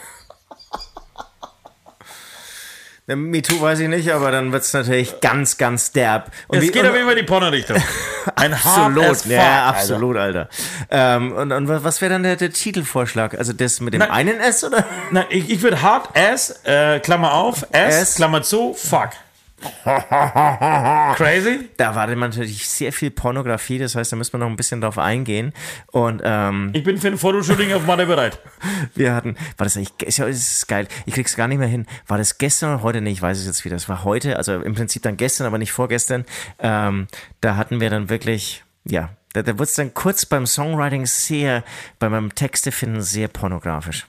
MeToo 3.15 3.61
weiß 3.61 3.79
ich 3.79 3.87
nicht, 3.87 4.11
aber 4.11 4.31
dann 4.31 4.51
wird 4.51 4.63
es 4.63 4.73
natürlich 4.73 5.21
ganz, 5.21 5.57
ganz 5.57 5.93
derb. 5.93 6.29
Und 6.47 6.57
es 6.57 6.65
wie, 6.65 6.71
geht 6.71 6.81
und, 6.81 6.89
auf 6.89 6.93
jeden 6.93 7.07
Fall 7.07 7.17
in 7.17 7.25
die 7.25 7.25
Porno-Richtung. 7.25 7.77
Ein 8.35 8.53
absolut, 8.53 9.25
ja, 9.27 9.67
absolut, 9.67 10.17
Alter. 10.17 10.49
Ähm, 10.91 11.31
und, 11.31 11.53
und 11.53 11.69
was 11.69 12.01
wäre 12.01 12.11
dann 12.11 12.23
der, 12.23 12.35
der, 12.35 12.51
Titelvorschlag? 12.51 13.37
Also 13.39 13.53
das 13.53 13.79
mit 13.79 13.93
dem 13.93 13.99
Nein, 13.99 14.11
einen 14.11 14.39
S 14.41 14.65
oder? 14.65 14.85
Nein, 15.11 15.25
ich, 15.29 15.49
ich 15.49 15.61
würde 15.61 15.81
Hard 15.81 16.09
S, 16.17 16.59
äh, 16.65 16.99
Klammer 16.99 17.33
auf, 17.33 17.65
S, 17.71 17.95
S, 17.95 18.15
Klammer 18.15 18.43
zu, 18.43 18.73
Fuck. 18.73 19.11
Crazy? 21.15 21.69
Da 21.77 21.95
war 21.95 22.07
natürlich 22.07 22.67
sehr 22.67 22.93
viel 22.93 23.09
Pornografie, 23.09 23.79
das 23.79 23.95
heißt, 23.95 24.11
da 24.11 24.15
müssen 24.15 24.33
wir 24.33 24.39
noch 24.39 24.47
ein 24.47 24.55
bisschen 24.55 24.81
drauf 24.81 24.99
eingehen. 24.99 25.51
Und, 25.91 26.21
ähm, 26.23 26.69
ich 26.73 26.83
bin 26.83 26.97
für 26.97 27.07
ein 27.07 27.17
Fotoshooting 27.17 27.73
auf 27.73 27.85
Malle 27.85 28.05
bereit. 28.05 28.39
Wir 28.93 29.15
hatten, 29.15 29.35
war 29.57 29.65
das 29.65 29.75
eigentlich, 29.75 29.93
ist 30.03 30.19
ist 30.19 30.67
geil, 30.67 30.87
ich 31.05 31.13
krieg's 31.13 31.35
gar 31.35 31.47
nicht 31.47 31.57
mehr 31.57 31.67
hin. 31.67 31.87
War 32.07 32.17
das 32.17 32.37
gestern 32.37 32.75
oder 32.75 32.83
heute? 32.83 33.01
Nee, 33.01 33.11
ich 33.11 33.21
weiß 33.21 33.37
es 33.39 33.45
jetzt 33.45 33.65
wieder. 33.65 33.75
Das 33.75 33.89
war 33.89 34.03
heute, 34.03 34.37
also 34.37 34.53
im 34.61 34.75
Prinzip 34.75 35.01
dann 35.01 35.17
gestern, 35.17 35.47
aber 35.47 35.57
nicht 35.57 35.71
vorgestern. 35.71 36.25
Ähm, 36.59 37.07
da 37.41 37.55
hatten 37.55 37.79
wir 37.79 37.89
dann 37.89 38.09
wirklich, 38.09 38.63
ja, 38.85 39.09
da, 39.33 39.41
da 39.41 39.53
wurde 39.53 39.63
es 39.63 39.73
dann 39.73 39.93
kurz 39.93 40.25
beim 40.25 40.45
Songwriting 40.45 41.05
sehr, 41.05 41.63
bei 41.99 42.09
meinem 42.09 42.33
Texte 42.35 42.71
finden 42.71 43.01
sehr 43.01 43.27
pornografisch. 43.27 44.07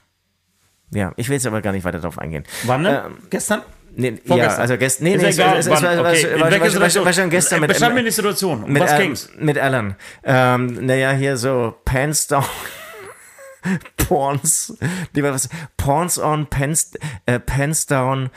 Ja, 0.91 1.13
ich 1.17 1.29
will 1.29 1.35
jetzt 1.35 1.47
aber 1.47 1.61
gar 1.63 1.73
nicht 1.73 1.85
weiter 1.85 2.01
darauf 2.01 2.19
eingehen. 2.19 2.45
Wann? 2.65 2.87
Ähm, 2.87 3.19
gestern? 3.31 3.63
Nee, 4.01 4.17
ja, 4.27 4.47
also 4.55 4.79
gestern. 4.79 5.09
Nee, 5.09 5.17
nee, 5.17 5.27
egal, 5.27 5.57
es, 5.57 5.67
es, 5.67 5.71
war, 5.73 5.79
okay. 5.79 5.99
war, 5.99 6.05
war, 6.05 6.61
war, 6.61 7.05
war, 7.05 7.13
schon 7.13 7.31
gestern 7.31 7.61
mit. 7.61 7.69
Beschreib 7.69 7.95
mir 7.95 8.05
die 8.05 8.13
Situation. 8.13 8.63
Um 8.63 8.73
mit, 8.73 8.81
was 8.81 8.97
ging's? 8.97 9.29
Mit 9.37 9.59
Alan. 9.59 9.97
Ähm, 10.23 10.87
naja, 10.87 11.11
hier 11.11 11.37
so 11.37 11.75
Pants 11.85 12.27
down. 12.29 12.45
Porns. 13.97 14.79
Die 15.17 15.23
war 15.25 15.35
was? 15.35 15.49
Porns 15.77 16.17
on, 16.17 16.47
Pants, 16.47 16.93
äh, 17.27 17.41
Pants 17.41 17.87
down. 17.87 18.31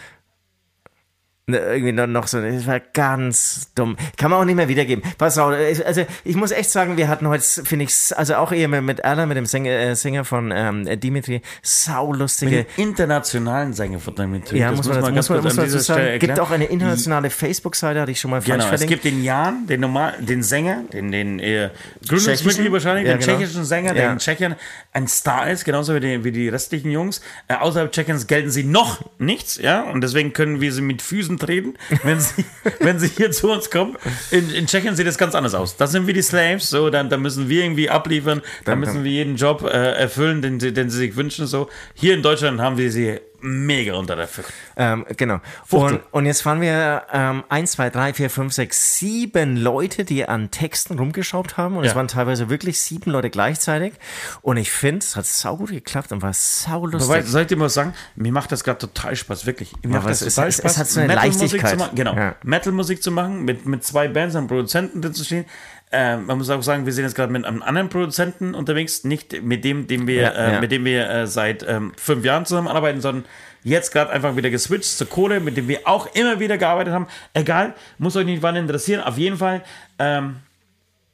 Ne, 1.52 1.58
irgendwie 1.58 1.92
noch 1.92 2.28
so, 2.28 2.42
das 2.42 2.66
war 2.66 2.80
ganz 2.80 3.72
dumm. 3.76 3.98
Kann 4.16 4.32
man 4.32 4.40
auch 4.40 4.46
nicht 4.46 4.56
mehr 4.56 4.70
wiedergeben. 4.70 5.04
Pass 5.18 5.38
auf, 5.38 5.54
also 5.86 6.06
ich 6.24 6.36
muss 6.38 6.52
echt 6.52 6.72
sagen, 6.72 6.96
wir 6.96 7.10
hatten 7.10 7.28
heute, 7.28 7.44
finde 7.44 7.84
ich, 7.84 7.94
also 8.16 8.36
auch 8.36 8.54
eher 8.54 8.70
mit 8.70 9.04
Alan, 9.04 9.28
mit 9.28 9.36
dem 9.36 9.46
Sänger, 9.46 9.72
äh, 9.72 9.96
Sänger 9.96 10.24
von 10.24 10.52
ähm, 10.56 10.88
Dimitri, 11.02 11.42
saulustige. 11.62 12.58
Mit 12.58 12.78
dem 12.78 12.84
internationalen 12.88 13.74
Sänger 13.74 14.00
von 14.00 14.16
Dimitri. 14.16 14.60
Ja, 14.60 14.70
das 14.70 14.78
muss 14.78 14.88
man, 14.88 15.14
muss 15.14 15.30
man, 15.30 15.44
muss 15.44 15.56
man, 15.58 15.72
muss 15.72 15.86
sagen. 15.86 16.20
Gibt 16.20 16.40
auch 16.40 16.52
eine 16.52 16.66
internationale 16.66 17.30
Facebook-Seite, 17.30 18.00
hatte 18.00 18.12
ich 18.12 18.20
schon 18.22 18.32
mal 18.32 18.42
falsch 18.42 18.52
genau, 18.54 18.68
verlinkt. 18.70 18.84
Es 18.84 19.02
gibt 19.02 19.04
den 19.04 19.24
Jan, 19.24 19.68
den 19.68 19.82
normal, 19.82 20.14
den 20.20 20.44
Sänger, 20.44 20.84
den, 20.94 21.12
den 21.12 21.40
äh, 21.40 21.70
Gründungsmitglied 22.08 22.72
wahrscheinlich, 22.72 23.08
ja, 23.08 23.18
den 23.18 23.20
genau. 23.20 23.38
tschechischen 23.38 23.66
Sänger, 23.66 23.94
der 23.94 24.04
ja. 24.06 24.14
in 24.14 24.20
Tschechien 24.20 24.56
ein 24.94 25.08
Star 25.10 25.50
ist, 25.50 25.66
genauso 25.66 25.94
wie 25.96 26.00
die, 26.00 26.24
wie 26.24 26.32
die 26.32 26.48
restlichen 26.48 26.92
Jungs. 26.92 27.20
Äh, 27.50 27.56
außerhalb 27.56 27.92
Tschechiens 27.92 28.28
gelten 28.28 28.52
sie 28.52 28.64
noch 28.64 29.04
nichts, 29.20 29.58
ja, 29.58 29.82
und 29.82 30.00
deswegen 30.02 30.32
können 30.32 30.62
wir 30.62 30.72
sie 30.72 30.82
mit 30.82 31.02
Füßen 31.02 31.38
treten, 31.42 31.74
wenn 32.04 32.20
sie, 32.20 32.46
wenn 32.80 33.00
sie 33.00 33.08
hier 33.08 33.32
zu 33.32 33.52
uns 33.52 33.70
kommen. 33.70 33.98
In, 34.32 34.50
in 34.52 34.68
Tschechien 34.68 34.96
sieht 34.96 35.08
das 35.08 35.18
ganz 35.18 35.36
anders 35.36 35.54
aus. 35.54 35.76
Da 35.78 35.88
sind 35.88 36.08
wir 36.08 36.14
die 36.14 36.22
Slaves, 36.22 36.70
so, 36.70 36.90
dann, 36.90 37.10
dann 37.10 37.22
müssen 37.22 37.50
wir 37.50 37.64
irgendwie 37.64 37.90
abliefern, 37.90 38.42
dann 38.66 38.80
müssen 38.80 39.04
wir 39.04 39.12
jeden 39.12 39.36
Job 39.36 39.64
äh, 39.64 39.68
erfüllen, 39.68 40.42
den, 40.42 40.60
den 40.60 40.90
sie 40.90 40.98
sich 40.98 41.16
wünschen, 41.16 41.48
so. 41.48 41.70
Hier 41.94 42.14
in 42.14 42.22
Deutschland 42.22 42.62
haben 42.62 42.78
wir 42.78 42.92
sie 42.92 43.20
mega 43.42 43.96
unter 43.96 44.16
der 44.16 44.28
Fuchtel. 44.28 44.54
Ähm, 44.76 45.06
genau. 45.18 45.40
Und, 45.70 46.02
und, 46.12 46.26
jetzt 46.26 46.46
waren 46.46 46.62
wir 46.62 47.04
ähm, 47.12 47.44
1, 47.50 47.72
2, 47.72 47.90
3, 47.90 48.14
4, 48.14 48.30
5, 48.30 48.54
6, 48.54 48.98
7 48.98 49.58
Leute, 49.58 50.06
die 50.06 50.28
an 50.28 50.52
Texten 50.52 50.98
rumgeschraubt 50.98 51.58
haben. 51.58 51.78
Und 51.78 51.84
ja. 51.84 51.92
es 51.92 51.96
waren 51.96 52.08
teilweise 52.08 52.50
wirklich 52.50 52.82
sieben 52.82 53.12
Leute 53.12 53.30
gleichzeitig. 53.30 53.94
Und 54.42 54.58
ich 54.58 54.72
finde, 54.72 55.00
es 55.00 55.16
hat 55.16 55.26
saugut 55.26 55.70
geklappt 55.70 56.12
und 56.12 56.22
war 56.22 56.34
saulustig. 56.34 57.10
Aber 57.10 57.24
soll 57.24 57.42
ich 57.42 57.48
dir 57.48 57.58
mal 57.58 57.70
sagen, 57.70 57.94
mir 58.16 58.32
macht 58.32 58.52
das 58.52 58.64
gerade 58.64 58.80
total 58.80 59.16
Spaß, 59.16 59.46
wirklich. 59.46 59.74
Mir 59.84 59.94
ja, 59.94 60.00
macht 60.00 60.10
das 60.10 60.20
total 60.20 60.48
es, 60.48 60.58
Spaß. 60.58 60.72
Es 60.72 60.78
hat 60.78 60.88
so 60.88 61.00
eine 61.00 61.16
Leichtigkeit. 61.16 61.72
Zu 61.72 61.78
machen, 61.78 61.96
genau. 61.96 62.16
Ja. 62.16 62.36
Metal-Musik 62.44 63.04
zu 63.04 63.12
machen, 63.12 63.44
mit, 63.44 63.66
mit 63.66 63.84
zwei 63.84 64.08
Bands 64.08 64.36
und 64.36 64.48
Produzenten 64.48 65.02
drin 65.02 65.14
zu 65.14 65.24
stehen. 65.24 65.46
Äh, 65.92 66.18
man 66.18 66.38
muss 66.38 66.50
auch 66.50 66.62
sagen, 66.64 66.86
wir 66.86 66.94
sind 66.94 67.04
jetzt 67.04 67.16
gerade 67.16 67.34
mit 67.34 67.44
einem 67.46 67.62
anderen 67.62 67.90
Produzenten 67.90 68.56
unterwegs, 68.56 69.04
nicht 69.04 69.44
mit 69.44 69.66
dem, 69.66 69.88
dem 69.88 70.08
wir, 70.08 70.22
ja, 70.22 70.30
äh, 70.30 70.54
ja. 70.54 70.60
mit 70.62 70.72
dem 70.72 70.86
wir 70.86 71.10
äh, 71.10 71.28
seit 71.28 71.64
ähm, 71.68 71.92
fünf 71.98 72.24
Jahren 72.24 72.46
zusammenarbeiten, 72.46 73.02
sondern 73.02 73.26
jetzt 73.64 73.92
gerade 73.92 74.10
einfach 74.12 74.36
wieder 74.36 74.50
geswitcht 74.50 74.98
zur 74.98 75.08
Kohle, 75.08 75.40
mit 75.40 75.58
dem 75.58 75.68
wir 75.68 75.82
auch 75.86 76.16
immer 76.16 76.40
wieder 76.40 76.58
gearbeitet 76.58 76.94
haben. 76.94 77.08
Egal, 77.34 77.76
muss 77.98 78.16
euch 78.16 78.26
nicht 78.26 78.42
wann 78.42 78.56
interessieren. 78.56 79.02
Auf 79.02 79.18
jeden 79.18 79.38
Fall, 79.38 79.64
ähm, 80.00 80.38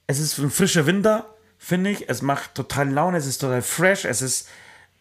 es 0.06 0.20
ist 0.20 0.38
ein 0.38 0.52
frischer 0.52 0.86
Winter, 0.86 1.26
finde 1.58 1.90
ich. 1.90 2.08
Es 2.08 2.22
macht 2.22 2.54
total 2.54 2.90
Laune, 2.90 3.18
es 3.18 3.26
ist 3.26 3.40
total 3.40 3.64
fresh, 3.64 4.06
es 4.06 4.22
ist 4.22 4.48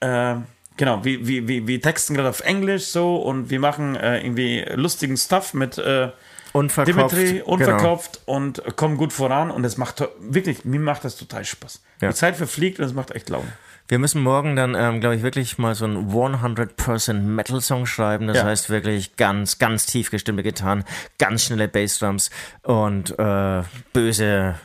äh, 0.00 0.36
genau, 0.76 1.04
wie, 1.04 1.26
wie, 1.26 1.48
wie, 1.48 1.66
wir 1.66 1.80
texten 1.80 2.14
gerade 2.14 2.28
auf 2.28 2.40
Englisch 2.40 2.86
so 2.86 3.16
und 3.16 3.50
wir 3.50 3.60
machen 3.60 3.96
äh, 3.96 4.20
irgendwie 4.20 4.64
lustigen 4.74 5.16
Stuff 5.16 5.54
mit 5.54 5.78
äh, 5.78 6.10
Unverkauft. 6.56 7.16
Dimitri, 7.16 7.42
unverkauft 7.42 8.20
genau. 8.24 8.36
und 8.38 8.76
kommen 8.76 8.96
gut 8.96 9.12
voran. 9.12 9.50
Und 9.50 9.64
es 9.64 9.76
macht 9.76 10.02
wirklich, 10.20 10.64
mir 10.64 10.80
macht 10.80 11.04
das 11.04 11.16
total 11.16 11.44
Spaß. 11.44 11.82
Ja. 12.00 12.08
Die 12.08 12.14
Zeit 12.14 12.36
verfliegt 12.36 12.78
und 12.78 12.86
es 12.86 12.94
macht 12.94 13.10
echt 13.10 13.28
Laune. 13.28 13.52
Wir 13.88 13.98
müssen 13.98 14.22
morgen 14.22 14.56
dann, 14.56 14.74
ähm, 14.74 15.00
glaube 15.00 15.16
ich, 15.16 15.22
wirklich 15.22 15.58
mal 15.58 15.74
so 15.74 15.84
einen 15.84 16.10
100% 16.10 17.12
Metal-Song 17.12 17.86
schreiben. 17.86 18.26
Das 18.26 18.38
ja. 18.38 18.44
heißt 18.44 18.70
wirklich 18.70 19.16
ganz, 19.16 19.58
ganz 19.58 19.86
tief 19.86 20.10
gestimmte 20.10 20.42
Gitarren, 20.42 20.84
ganz 21.18 21.44
schnelle 21.44 21.68
Bassdrums 21.68 22.30
und 22.62 23.16
äh, 23.18 23.62
böse 23.92 24.56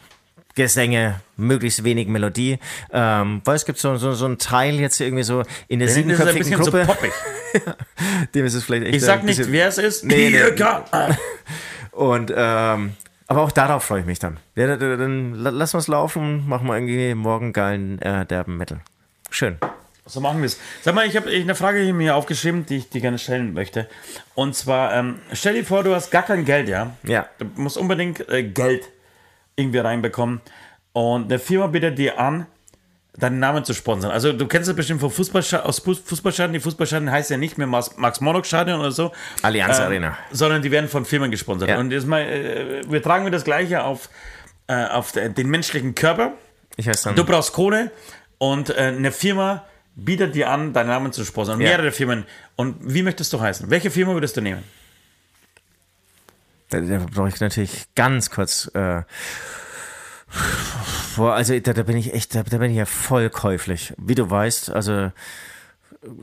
Gesänge, 0.55 1.21
möglichst 1.37 1.83
wenig 1.83 2.07
Melodie. 2.07 2.57
Ähm, 2.91 3.41
weil 3.45 3.55
es 3.55 3.65
gibt 3.65 3.79
so, 3.79 3.95
so, 3.97 4.13
so 4.13 4.25
einen 4.25 4.37
Teil 4.37 4.79
jetzt 4.79 4.99
irgendwie 4.99 5.23
so 5.23 5.43
in 5.67 5.79
der 5.79 5.89
siebenköpfigen 5.89 6.53
Gruppe. 6.53 6.87
So. 6.87 7.59
Dem 8.33 8.45
ist 8.45 8.53
es 8.53 8.63
vielleicht 8.63 8.85
echt 8.85 8.95
Ich 8.95 9.01
sag 9.03 9.23
nicht, 9.23 9.51
wer 9.51 9.67
es 9.67 9.77
ist. 9.77 10.05
Nee, 10.05 10.29
nee. 10.29 10.39
Und 11.91 12.33
ähm, 12.35 12.95
aber 13.27 13.43
auch 13.43 13.51
darauf 13.51 13.85
freue 13.85 14.01
ich 14.01 14.05
mich 14.05 14.19
dann. 14.19 14.37
Ja, 14.55 14.75
dann, 14.75 14.99
dann 14.99 15.35
lassen 15.35 15.75
wir 15.75 15.79
es 15.79 15.87
laufen, 15.87 16.49
machen 16.49 16.67
wir 16.67 16.75
irgendwie 16.75 17.15
morgen 17.15 17.53
geilen 17.53 18.01
äh, 18.01 18.25
derben 18.25 18.57
Metal. 18.57 18.81
Schön. 19.29 19.57
So 20.05 20.19
machen 20.19 20.39
wir 20.39 20.47
es. 20.47 20.59
Sag 20.81 20.95
mal, 20.95 21.05
ich 21.05 21.15
habe 21.15 21.29
eine 21.29 21.55
Frage 21.55 21.79
hier 21.79 21.93
mir 21.93 22.17
aufgeschrieben, 22.17 22.65
die 22.65 22.77
ich 22.77 22.89
dir 22.89 22.99
gerne 22.99 23.17
stellen 23.17 23.53
möchte. 23.53 23.87
Und 24.35 24.55
zwar, 24.55 24.93
ähm, 24.93 25.19
stell 25.31 25.53
dir 25.53 25.63
vor, 25.63 25.83
du 25.83 25.95
hast 25.95 26.11
gar 26.11 26.23
kein 26.23 26.43
Geld, 26.43 26.67
ja? 26.67 26.97
Ja. 27.03 27.27
Du 27.39 27.45
musst 27.55 27.77
unbedingt 27.77 28.27
äh, 28.27 28.43
Geld 28.43 28.89
irgendwie 29.55 29.77
reinbekommen. 29.77 30.41
Und 30.91 31.25
eine 31.25 31.39
Firma 31.39 31.67
bietet 31.67 31.97
dir 31.97 32.19
an, 32.19 32.47
deinen 33.17 33.39
Namen 33.39 33.65
zu 33.65 33.73
sponsern. 33.73 34.11
Also 34.11 34.31
du 34.31 34.47
kennst 34.47 34.69
das 34.69 34.75
bestimmt 34.75 35.01
von 35.01 35.11
Fußballstadien, 35.11 35.67
aus 35.67 35.79
Fußballstadien. 35.79 36.53
Die 36.53 36.59
Fußballstadien 36.59 37.11
heißt 37.11 37.29
ja 37.29 37.37
nicht 37.37 37.57
mehr 37.57 37.67
Max-Morlock-Stadion 37.67 38.79
oder 38.79 38.91
so. 38.91 39.11
Allianz 39.41 39.79
äh, 39.79 39.83
Arena. 39.83 40.17
Sondern 40.31 40.61
die 40.61 40.71
werden 40.71 40.89
von 40.89 41.05
Firmen 41.05 41.29
gesponsert. 41.29 41.69
Ja. 41.69 41.79
Und 41.79 41.91
jetzt 41.91 42.07
mal, 42.07 42.21
äh, 42.21 42.81
wir 42.87 43.01
tragen 43.01 43.25
wir 43.25 43.31
das 43.31 43.43
Gleiche 43.43 43.83
auf, 43.83 44.09
äh, 44.67 44.85
auf 44.85 45.11
den 45.11 45.49
menschlichen 45.49 45.93
Körper. 45.93 46.33
Ich 46.77 46.87
heiße 46.87 47.09
dann. 47.09 47.15
Du 47.15 47.25
brauchst 47.25 47.51
Kohle 47.53 47.91
und 48.37 48.69
äh, 48.69 48.93
eine 48.95 49.11
Firma 49.11 49.65
bietet 49.95 50.35
dir 50.35 50.49
an, 50.49 50.71
deinen 50.71 50.87
Namen 50.87 51.11
zu 51.11 51.25
sponsern. 51.25 51.59
Ja. 51.59 51.69
Mehrere 51.69 51.91
Firmen. 51.91 52.25
Und 52.55 52.77
wie 52.81 53.03
möchtest 53.03 53.33
du 53.33 53.41
heißen? 53.41 53.69
Welche 53.69 53.91
Firma 53.91 54.13
würdest 54.13 54.37
du 54.37 54.41
nehmen? 54.41 54.63
Da, 56.69 56.79
da 56.79 57.05
brauche 57.13 57.27
ich 57.27 57.39
natürlich 57.41 57.87
ganz 57.95 58.29
kurz 58.29 58.71
äh, 58.73 59.01
Boah, 61.15 61.33
also 61.33 61.59
da, 61.59 61.73
da 61.73 61.83
bin 61.83 61.97
ich 61.97 62.13
echt, 62.13 62.35
da, 62.35 62.43
da, 62.43 62.57
bin 62.57 62.71
ich 62.71 62.77
ja 62.77 62.85
voll 62.85 63.29
käuflich, 63.29 63.93
wie 63.97 64.15
du 64.15 64.29
weißt. 64.29 64.71
Also 64.71 65.11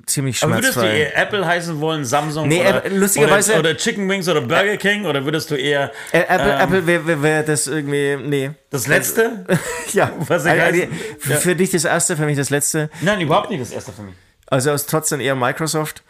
ziemlich 0.06 0.38
schmerzfrei. 0.38 0.56
Aber 0.56 0.62
würdest 0.62 0.76
du 0.76 0.86
eher 0.86 1.16
Apple 1.16 1.46
heißen 1.46 1.80
wollen, 1.80 2.04
Samsung 2.04 2.48
nee, 2.48 2.60
oder, 2.60 2.82
lustigerweise, 2.88 3.52
oder, 3.52 3.60
oder, 3.60 3.76
Chicken 3.76 4.08
Wings 4.08 4.28
oder 4.28 4.40
Burger 4.40 4.76
King? 4.76 5.06
Oder 5.06 5.24
würdest 5.24 5.50
du 5.50 5.54
eher 5.54 5.92
äh, 6.12 6.20
Apple, 6.20 6.52
ähm, 6.52 6.60
Apple 6.60 6.86
wäre 6.86 7.06
wär, 7.06 7.22
wär 7.22 7.42
das 7.42 7.66
irgendwie 7.66 8.16
nee. 8.16 8.50
Das 8.70 8.86
letzte? 8.86 9.46
Ja. 9.92 10.12
Was 10.18 10.44
ich 10.44 10.50
also, 10.50 10.82
für, 11.18 11.32
ja. 11.32 11.36
für 11.38 11.56
dich 11.56 11.70
das 11.70 11.84
erste 11.84 12.16
für 12.16 12.26
mich 12.26 12.36
das 12.36 12.50
letzte. 12.50 12.90
Nein 13.00 13.20
überhaupt 13.20 13.50
nicht 13.50 13.62
das 13.62 13.70
erste 13.70 13.92
für 13.92 14.02
mich. 14.02 14.14
Also 14.46 14.70
aus 14.70 14.86
trotzdem 14.86 15.20
eher 15.20 15.34
Microsoft 15.34 16.02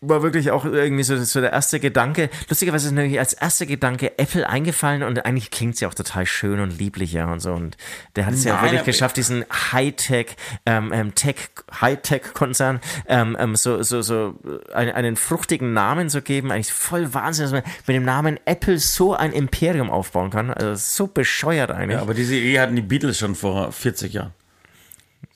war 0.00 0.22
wirklich 0.22 0.50
auch 0.50 0.64
irgendwie 0.64 1.02
so, 1.02 1.16
so 1.16 1.40
der 1.40 1.52
erste 1.52 1.80
Gedanke. 1.80 2.30
Lustigerweise 2.48 2.88
ist 2.88 2.94
natürlich 2.94 3.18
als 3.18 3.32
erster 3.32 3.66
Gedanke 3.66 4.18
Apple 4.18 4.48
eingefallen 4.48 5.02
und 5.02 5.24
eigentlich 5.26 5.50
klingt 5.50 5.76
sie 5.76 5.86
auch 5.86 5.94
total 5.94 6.24
schön 6.26 6.60
und 6.60 6.78
lieblich, 6.78 7.12
ja, 7.12 7.30
und 7.32 7.40
so. 7.40 7.52
Und 7.52 7.76
der 8.14 8.26
hat 8.26 8.34
es 8.34 8.44
ja 8.44 8.62
wirklich 8.62 8.84
geschafft, 8.84 9.16
diesen 9.16 9.44
Hightech, 9.72 10.36
ähm, 10.66 10.92
ähm, 10.92 11.14
Tech, 11.14 11.36
Hightech-Konzern, 11.80 12.80
ähm, 13.06 13.36
ähm, 13.40 13.56
so, 13.56 13.82
so, 13.82 14.02
so 14.02 14.38
einen, 14.72 14.92
einen 14.92 15.16
fruchtigen 15.16 15.72
Namen 15.72 16.10
zu 16.10 16.22
geben. 16.22 16.52
Eigentlich 16.52 16.72
voll 16.72 17.12
Wahnsinn, 17.14 17.44
dass 17.44 17.52
man 17.52 17.62
mit 17.86 17.96
dem 17.96 18.04
Namen 18.04 18.38
Apple 18.44 18.78
so 18.78 19.14
ein 19.14 19.32
Imperium 19.32 19.90
aufbauen 19.90 20.30
kann. 20.30 20.52
Also 20.52 20.74
so 20.76 21.06
bescheuert 21.08 21.70
eigentlich. 21.70 21.96
Ja, 21.96 22.02
aber 22.02 22.14
diese 22.14 22.36
Idee 22.36 22.60
hatten 22.60 22.76
die 22.76 22.82
Beatles 22.82 23.18
schon 23.18 23.34
vor 23.34 23.72
40 23.72 24.12
Jahren. 24.12 24.32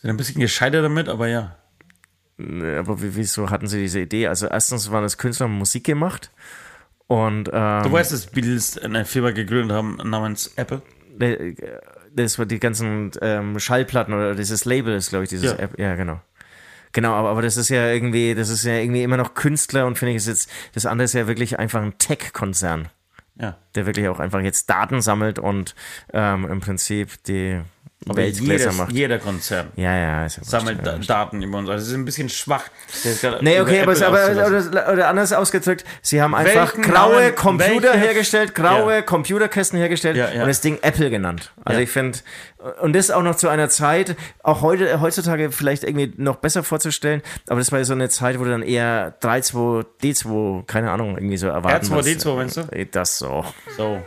Sind 0.01 0.11
ein 0.11 0.17
bisschen 0.17 0.41
gescheitert 0.41 0.85
damit, 0.85 1.09
aber 1.09 1.29
ja. 1.29 1.57
Aber 2.39 2.97
wieso 3.01 3.51
hatten 3.51 3.67
sie 3.67 3.81
diese 3.81 4.01
Idee? 4.01 4.27
Also 4.27 4.47
erstens 4.47 4.91
waren 4.91 5.03
das 5.03 5.19
Künstler 5.19 5.47
und 5.47 5.53
Musik 5.53 5.85
gemacht. 5.85 6.31
Und, 7.07 7.51
ähm, 7.53 7.83
du 7.83 7.93
weißt, 7.93 8.13
dass 8.13 8.27
Beatles 8.27 8.79
eine 8.79 9.05
Firma 9.05 9.33
gegründet 9.33 9.77
haben 9.77 9.97
namens 10.03 10.53
Apple? 10.57 10.81
Das 12.15 12.39
war 12.39 12.47
die 12.47 12.59
ganzen 12.59 13.11
ähm, 13.21 13.59
Schallplatten 13.59 14.15
oder 14.15 14.35
dieses 14.35 14.65
Label 14.65 14.95
ist, 14.95 15.11
glaube 15.11 15.25
ich, 15.25 15.31
dieses 15.31 15.53
ja. 15.53 15.59
App. 15.59 15.79
Ja, 15.79 15.95
genau. 15.95 16.21
Genau, 16.93 17.13
aber, 17.13 17.31
aber 17.31 17.43
das 17.43 17.57
ist 17.57 17.71
ja 17.71 17.91
irgendwie, 17.91 18.35
das 18.35 18.49
ist 18.51 18.65
ja 18.65 18.75
irgendwie 18.75 19.03
immer 19.03 19.17
noch 19.17 19.35
Künstler 19.35 19.87
und 19.87 19.99
finde 19.99 20.13
ich, 20.13 20.17
ist 20.19 20.29
jetzt, 20.29 20.51
das 20.75 20.87
andere 20.87 21.05
ist 21.05 21.15
ja 21.15 21.27
wirklich 21.27 21.59
einfach 21.59 21.83
ein 21.83 21.97
Tech-Konzern. 21.99 22.89
Ja. 23.37 23.57
Der 23.75 23.87
wirklich 23.87 24.09
auch 24.09 24.21
einfach 24.21 24.41
jetzt 24.41 24.69
Daten 24.69 25.01
sammelt 25.01 25.39
und 25.39 25.75
ähm, 26.13 26.47
im 26.51 26.61
Prinzip 26.61 27.23
die 27.25 27.61
aber 28.09 28.23
jedes. 28.23 28.83
Jeder 28.91 29.19
Konzern 29.19 29.69
ja, 29.77 29.97
ja, 29.97 30.27
ist 30.27 30.39
ja 30.39 30.45
sammelt 30.45 30.85
da, 30.85 30.99
Daten 30.99 31.43
über 31.43 31.59
uns. 31.59 31.69
Also 31.69 31.83
das 31.85 31.89
ist 31.89 31.95
ein 31.95 32.05
bisschen 32.05 32.29
schwach. 32.29 32.65
Nee, 33.41 33.61
okay, 33.61 33.83
aber, 33.83 34.07
aber 34.07 34.47
oder, 34.47 34.93
oder, 34.93 35.09
anders 35.09 35.33
ausgedrückt, 35.33 35.85
sie 36.03 36.21
haben 36.21 36.35
einfach 36.35 36.75
welchen 36.75 36.91
graue 36.91 37.23
Namen, 37.23 37.35
Computer 37.35 37.93
welche? 37.93 37.99
hergestellt, 37.99 38.55
graue 38.55 38.95
ja. 38.95 39.03
Computerkästen 39.03 39.79
hergestellt 39.79 40.17
ja, 40.17 40.33
ja. 40.33 40.43
und 40.43 40.49
das 40.49 40.61
Ding 40.61 40.79
Apple 40.83 41.11
genannt. 41.11 41.53
Also 41.65 41.81
ich 41.81 41.91
finde, 41.91 42.19
und 42.81 42.95
das 42.95 43.11
auch 43.11 43.23
noch 43.23 43.37
zu 43.37 43.49
einer 43.49 43.69
Zeit, 43.69 44.17
auch 44.43 44.63
heute, 44.63 45.01
heutzutage 45.01 45.51
vielleicht 45.51 45.85
irgendwie 45.85 46.13
noch 46.17 46.37
besser 46.37 46.63
vorzustellen, 46.63 47.23
aber 47.49 47.59
das 47.59 47.73
war 47.73 47.79
ja 47.79 47.85
so 47.85 47.93
eine 47.93 48.09
Zeit, 48.09 48.39
wo 48.39 48.45
du 48.45 48.51
dann 48.51 48.63
eher 48.63 49.17
3.2, 49.21 49.85
D2, 50.03 50.67
keine 50.67 50.91
Ahnung, 50.91 51.17
irgendwie 51.17 51.37
so 51.37 51.49
erwarten 51.49 51.87
R2, 51.87 52.19
D2, 52.19 52.37
meinst 52.37 52.57
du? 52.57 52.87
Das 52.91 53.19
so. 53.19 53.45
So. 53.77 54.01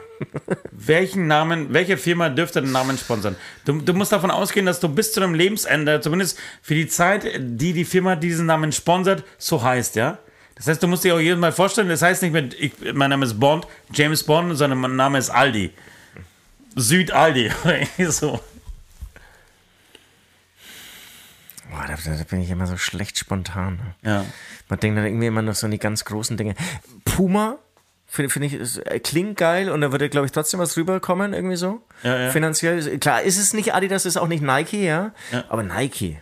Welchen 0.72 1.28
Namen, 1.28 1.74
welche 1.74 1.98
Firma 1.98 2.30
dürfte 2.30 2.62
den 2.62 2.72
Namen 2.72 2.98
sponsern? 2.98 3.36
Du, 3.66 3.82
du, 3.82 3.94
musst 3.94 4.12
davon 4.12 4.32
ausgehen, 4.32 4.66
dass 4.66 4.80
du 4.80 4.88
bis 4.88 5.12
zu 5.12 5.20
deinem 5.20 5.34
Lebensende, 5.34 6.00
zumindest 6.00 6.40
für 6.62 6.76
die 6.76 6.88
Zeit, 6.88 7.26
die 7.38 7.74
die 7.74 7.86
Firma 7.86 8.16
diesen 8.16 8.46
Namen 8.46 8.72
sponsert, 8.72 9.24
so 9.38 9.62
heißt, 9.62 9.96
ja? 9.96 10.20
Das 10.56 10.68
heißt, 10.68 10.82
du 10.82 10.88
musst 10.88 11.04
dir 11.04 11.16
auch 11.16 11.20
jedes 11.20 11.38
Mal 11.38 11.52
vorstellen, 11.52 11.90
das 11.90 12.02
heißt 12.02 12.24
nicht 12.24 12.32
mit, 12.32 12.54
ich, 12.54 12.72
mein 12.94 13.10
Name 13.10 13.26
ist 13.26 13.38
Bond, 13.40 13.68
James 13.94 14.24
Bond, 14.24 14.58
sondern 14.58 14.80
mein 14.80 14.96
Name 14.96 15.18
ist 15.18 15.30
Aldi. 15.30 15.72
Süd-Aldi. 16.76 17.52
so. 18.10 18.40
Boah, 21.70 21.88
da, 21.88 21.96
da, 21.96 22.24
bin 22.24 22.42
ich 22.42 22.50
immer 22.50 22.68
so 22.68 22.78
schlecht 22.78 23.18
spontan. 23.18 23.80
Ja. 24.04 24.26
Man 24.70 24.80
denkt 24.80 24.98
dann 24.98 25.06
irgendwie 25.06 25.28
immer 25.28 25.42
noch 25.42 25.56
so 25.56 25.66
an 25.68 25.72
die 25.72 25.80
ganz 25.80 26.06
großen 26.06 26.38
Dinge. 26.38 26.56
Puma 27.04 27.58
Finde 28.08 28.30
find 28.30 28.46
ich, 28.46 28.54
es 28.54 28.78
äh, 28.78 29.00
klingt 29.00 29.38
geil 29.38 29.70
und 29.70 29.82
da 29.82 29.92
würde, 29.92 30.10
glaube 30.10 30.26
ich, 30.26 30.32
trotzdem 30.32 30.60
was 30.60 30.78
rüberkommen, 30.78 31.34
irgendwie 31.34 31.56
so. 31.56 31.82
Ja, 32.04 32.18
ja. 32.18 32.30
Finanziell. 32.30 32.98
Klar, 33.00 33.24
ist 33.24 33.38
es 33.38 33.54
nicht 33.54 33.74
Adidas, 33.74 34.06
ist 34.06 34.18
auch 34.18 34.28
nicht 34.28 34.42
Nike, 34.42 34.86
ja. 34.86 35.12
ja. 35.32 35.44
Aber 35.50 35.64
Nike. 35.64 36.22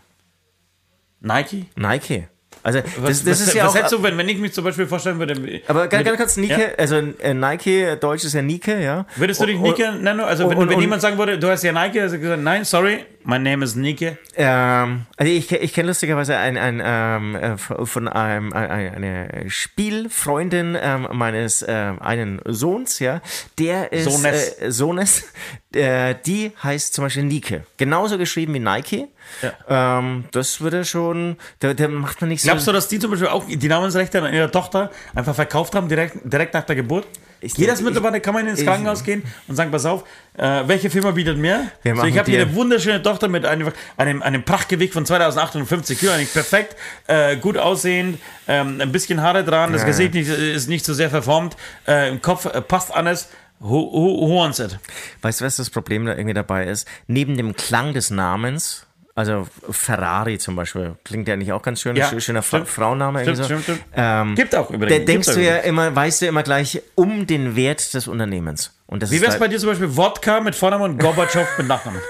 Nike? 1.19 1.67
Nike. 1.75 2.27
Also 2.64 2.80
das, 2.80 2.91
was, 2.97 3.24
das 3.26 3.41
ist 3.41 3.47
was, 3.47 3.53
ja 3.53 3.66
was 3.66 3.72
auch. 3.72 3.76
hättest 3.76 3.93
du, 3.93 4.03
wenn, 4.03 4.18
wenn 4.18 4.30
ich 4.30 4.38
mich 4.38 4.53
zum 4.53 4.64
Beispiel 4.64 4.88
vorstellen 4.88 5.20
würde? 5.20 5.61
Aber 5.68 5.88
ganz, 5.88 6.05
ganz 6.05 6.18
kurz, 6.18 6.38
Nike, 6.38 6.51
ja? 6.51 6.68
also 6.78 6.95
äh, 6.95 7.34
Nike, 7.34 7.97
Deutsch 7.99 8.24
ist 8.24 8.34
ja 8.34 8.41
Nike, 8.41 8.82
ja. 8.82 9.05
Würdest 9.18 9.41
du 9.41 9.45
dich 9.45 9.59
Nike 9.59 9.91
nennen? 9.99 10.22
Also 10.22 10.49
wenn, 10.49 10.57
und, 10.57 10.70
wenn 10.70 10.80
jemand 10.80 11.01
sagen 11.01 11.18
würde, 11.18 11.38
du 11.38 11.49
hast 11.49 11.64
ja 11.64 11.74
Nike, 11.74 11.99
also 11.99 12.18
gesagt, 12.18 12.41
nein, 12.41 12.64
sorry, 12.64 12.99
mein 13.24 13.43
Name 13.43 13.66
ist 13.66 13.76
Nike. 13.76 14.18
Ähm, 14.38 15.05
also 15.18 15.32
ich, 15.32 15.51
ich 15.51 15.74
kenne 15.74 15.89
lustigerweise 15.89 16.38
ein, 16.38 16.57
ein, 16.57 16.82
ähm, 16.84 17.36
äh, 17.36 17.57
von 17.57 18.07
einem 18.07 18.53
ein, 18.53 18.95
eine 18.95 19.49
Spielfreundin 19.49 20.78
ähm, 20.82 21.07
meines 21.11 21.64
äh, 21.64 21.91
einen 21.99 22.39
Sohns, 22.45 22.99
ja, 22.99 23.22
der 23.59 23.91
ist 23.91 24.05
Sohnes, 24.05 24.61
äh, 24.61 24.72
Sohnes 24.72 25.26
äh, 25.74 26.16
die 26.26 26.51
heißt 26.64 26.93
zum 26.93 27.03
Beispiel 27.03 27.24
Nike, 27.24 27.61
genauso 27.78 28.18
geschrieben 28.18 28.53
wie 28.53 28.59
Nike. 28.59 29.07
Ja. 29.41 29.99
Ähm, 29.99 30.26
das 30.32 30.61
würde 30.61 30.86
schon, 30.86 31.38
der, 31.61 31.74
der 31.74 31.89
macht 31.89 32.21
man 32.21 32.30
nicht 32.30 32.41
so. 32.41 32.47
Glaubst 32.47 32.67
du, 32.67 32.71
dass 32.71 32.88
die 32.88 32.99
zum 32.99 33.11
Beispiel 33.11 33.28
auch 33.28 33.45
die 33.47 33.67
Namensrechte 33.67 34.21
an 34.21 34.34
ihrer 34.34 34.51
Tochter 34.51 34.91
einfach 35.15 35.36
verkauft 35.36 35.76
haben, 35.76 35.89
direkt, 35.89 36.17
direkt 36.24 36.53
nach 36.53 36.63
der 36.63 36.76
Geburt? 36.76 37.05
Ich, 37.43 37.55
Geht 37.55 37.67
das 37.67 37.82
mittlerweile? 37.82 38.21
Kann 38.21 38.34
man 38.34 38.47
ins 38.47 38.63
Krankenhaus 38.63 39.03
gehen 39.03 39.21
und 39.49 39.55
sagen, 39.55 39.69
pass 39.69 39.86
auf, 39.86 40.05
äh, 40.38 40.63
welche 40.65 40.89
Firma 40.89 41.11
bietet 41.11 41.38
mehr? 41.38 41.71
So, 41.84 42.03
ich 42.03 42.17
habe 42.17 42.32
hier 42.32 42.41
eine 42.41 42.55
wunderschöne 42.55 43.01
Tochter 43.03 43.28
mit 43.28 43.45
einem, 43.45 43.71
einem, 43.97 44.21
einem 44.21 44.43
Prachtgewicht 44.43 44.93
von 44.93 45.05
2850 45.05 45.99
Kilo, 45.99 46.13
eigentlich 46.13 46.32
perfekt, 46.32 46.78
äh, 47.07 47.36
gut 47.36 47.57
aussehend, 47.57 48.19
ähm, 48.47 48.80
ein 48.80 48.93
bisschen 48.93 49.21
Haare 49.21 49.43
dran, 49.43 49.71
ja. 49.71 49.76
das 49.76 49.86
Gesicht 49.86 50.13
nicht, 50.13 50.30
ist 50.30 50.69
nicht 50.69 50.86
so 50.86 50.93
sehr 50.93 51.09
verformt, 51.09 51.57
äh, 51.86 52.09
im 52.09 52.21
Kopf 52.21 52.45
äh, 52.45 52.61
passt 52.61 52.93
alles. 52.93 53.28
Who, 53.59 53.91
who, 53.91 54.28
who 54.28 54.39
wants 54.39 54.59
it? 54.59 54.78
Weißt 55.21 55.41
du, 55.41 55.45
was 55.45 55.57
das 55.57 55.69
Problem 55.69 56.05
da 56.05 56.13
irgendwie 56.13 56.34
dabei 56.34 56.65
ist? 56.65 56.88
Neben 57.07 57.38
dem 57.38 57.55
Klang 57.55 57.93
des 57.93 58.09
Namens 58.09 58.86
also 59.16 59.47
Ferrari 59.70 60.39
zum 60.39 60.55
Beispiel 60.55 60.95
klingt 61.03 61.28
ja 61.28 61.36
nicht 61.36 61.51
auch 61.53 61.61
ganz 61.61 61.82
schön, 61.82 61.95
ja, 61.95 62.20
schöner 62.20 62.41
stimmt. 62.41 62.68
Frauenname. 62.68 63.22
Stimmt, 63.22 63.38
so. 63.38 63.43
stimmt, 63.43 63.64
stimmt. 63.64 63.84
Ähm, 63.95 64.36
Gibt 64.36 64.55
auch 64.55 64.72
übrigens. 64.72 64.99
Da 64.99 65.05
denkst 65.05 65.34
du 65.34 65.43
ja 65.43 65.57
immer, 65.57 65.95
weißt 65.95 66.24
du 66.24 66.26
immer 66.26 66.41
gleich 66.41 66.82
um 66.95 67.28
den 67.28 67.55
Wert 67.55 67.93
des 67.93 68.07
Unternehmens. 68.07 68.74
Und 68.88 69.03
das 69.03 69.11
Wie 69.11 69.22
wär's 69.22 69.38
bei 69.38 69.47
dir 69.47 69.59
zum 69.59 69.70
Beispiel 69.70 69.95
Wodka 69.95 70.39
mit 70.39 70.55
Vornamen 70.55 70.84
und 70.84 70.99
Gorbatschow 70.99 71.47
mit 71.57 71.68
Nachnamen? 71.68 72.01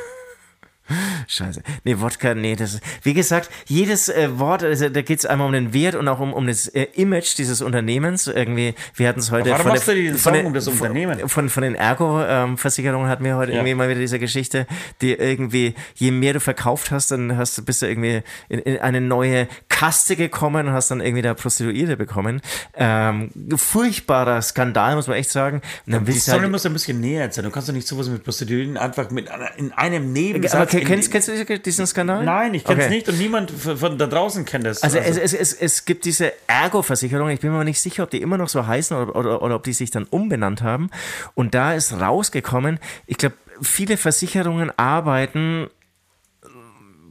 Scheiße. 1.28 1.62
Nee, 1.84 2.00
Wodka, 2.00 2.36
nee, 2.36 2.56
das 2.56 2.76
ist, 2.76 2.84
wie 3.04 3.14
gesagt, 3.14 3.50
jedes 3.66 4.10
äh, 4.10 4.40
Wort, 4.40 4.64
also 4.64 4.90
da 4.90 5.02
geht 5.02 5.20
es 5.20 5.26
einmal 5.26 5.48
um 5.48 5.54
den 5.54 5.74
Wert 5.74 5.96
und 5.96 6.08
auch 6.08 6.20
um, 6.20 6.34
um 6.34 6.48
das 6.48 6.68
äh, 6.68 6.88
Image 6.94 7.38
dieses 7.38 7.62
Unternehmens. 7.62 8.28
Irgendwie, 8.28 8.76
wir 8.96 9.08
hatten 9.08 9.20
es 9.20 9.32
heute 9.32 9.52
Warum 9.52 9.64
von, 9.64 9.74
der, 9.74 9.96
du 9.96 10.14
die 10.14 10.18
von, 10.18 10.46
um 10.46 10.54
das 10.54 10.68
Unternehmen? 10.68 11.20
Von, 11.20 11.30
von, 11.30 11.50
von 11.50 11.64
den 11.64 11.76
Ergo-Versicherungen 11.76 13.06
ähm, 13.06 13.12
hatten 13.12 13.24
wir 13.24 13.36
heute 13.36 13.52
ja. 13.52 13.60
irgendwie 13.60 13.76
mal 13.76 13.90
wieder 13.90 14.00
diese 14.00 14.20
Geschichte, 14.20 14.68
die 15.02 15.14
irgendwie, 15.14 15.76
je 15.96 16.12
mehr 16.12 16.34
du 16.34 16.40
verkauft 16.40 16.92
hast, 16.92 17.12
dann 17.12 17.38
hast 17.38 17.58
du, 17.58 17.64
bist 17.64 17.82
du 17.82 17.88
irgendwie 17.88 18.22
in, 18.50 18.60
in 18.60 18.80
eine 18.80 19.02
neue 19.02 19.48
Kaste 19.70 20.16
gekommen 20.16 20.68
und 20.68 20.74
hast 20.74 20.92
dann 20.92 21.02
irgendwie 21.02 21.22
da 21.22 21.34
Prostituierte 21.34 21.98
bekommen. 21.98 22.42
Ähm, 22.76 23.30
furchtbarer 23.56 24.42
Skandal, 24.42 24.96
muss 24.96 25.08
man 25.08 25.18
echt 25.18 25.30
sagen. 25.30 25.62
Und 25.86 25.94
dann 25.94 26.06
die 26.06 26.14
Story 26.14 26.40
halt, 26.40 26.52
muss 26.52 26.66
ein 26.66 26.74
bisschen 26.74 27.00
näher 27.00 27.24
erzählen. 27.24 27.46
Du 27.46 27.52
kannst 27.52 27.70
doch 27.70 27.74
nicht 27.74 27.88
sowas 27.88 28.08
mit 28.08 28.24
Prostituierten 28.24 28.78
einfach 28.78 29.12
mit 29.12 29.30
in 29.58 29.72
einem 29.74 30.14
Nebensatz 30.14 30.74
Okay, 30.74 30.84
kennst, 30.84 31.12
kennst 31.14 31.30
du 31.30 31.60
diesen 31.60 31.88
Skandal? 31.88 32.26
Nein, 32.26 32.54
ich 32.54 32.66
kenne 32.66 32.82
es 32.82 32.88
okay. 32.88 32.96
nicht 32.96 33.08
und 33.08 33.18
niemand 33.18 33.52
von 33.52 33.98
da 33.98 34.08
draußen 34.08 34.44
kennt 34.44 34.66
es. 34.66 34.84
Also, 34.84 35.00
also. 35.00 35.22
Es, 35.22 35.34
es, 35.34 35.54
es, 35.54 35.86
gibt 35.86 36.04
diese 36.06 36.34
Ergo-Versicherung, 36.48 37.30
ich 37.30 37.40
bin 37.40 37.52
mir 37.52 37.58
aber 37.58 37.64
nicht 37.64 37.80
sicher, 37.80 38.04
ob 38.04 38.10
die 38.10 38.22
immer 38.22 38.38
noch 38.38 38.50
so 38.50 38.68
heißen 38.68 38.98
oder, 38.98 39.16
oder, 39.16 39.42
oder 39.42 39.56
ob 39.56 39.64
die 39.64 39.74
sich 39.74 39.92
dann 39.92 40.06
umbenannt 40.06 40.62
haben. 40.62 40.90
Und 41.36 41.54
da 41.54 41.74
ist 41.74 41.94
rausgekommen, 41.94 42.80
ich 43.08 43.18
glaube, 43.18 43.36
viele 43.62 43.98
Versicherungen 43.98 44.72
arbeiten 44.78 45.70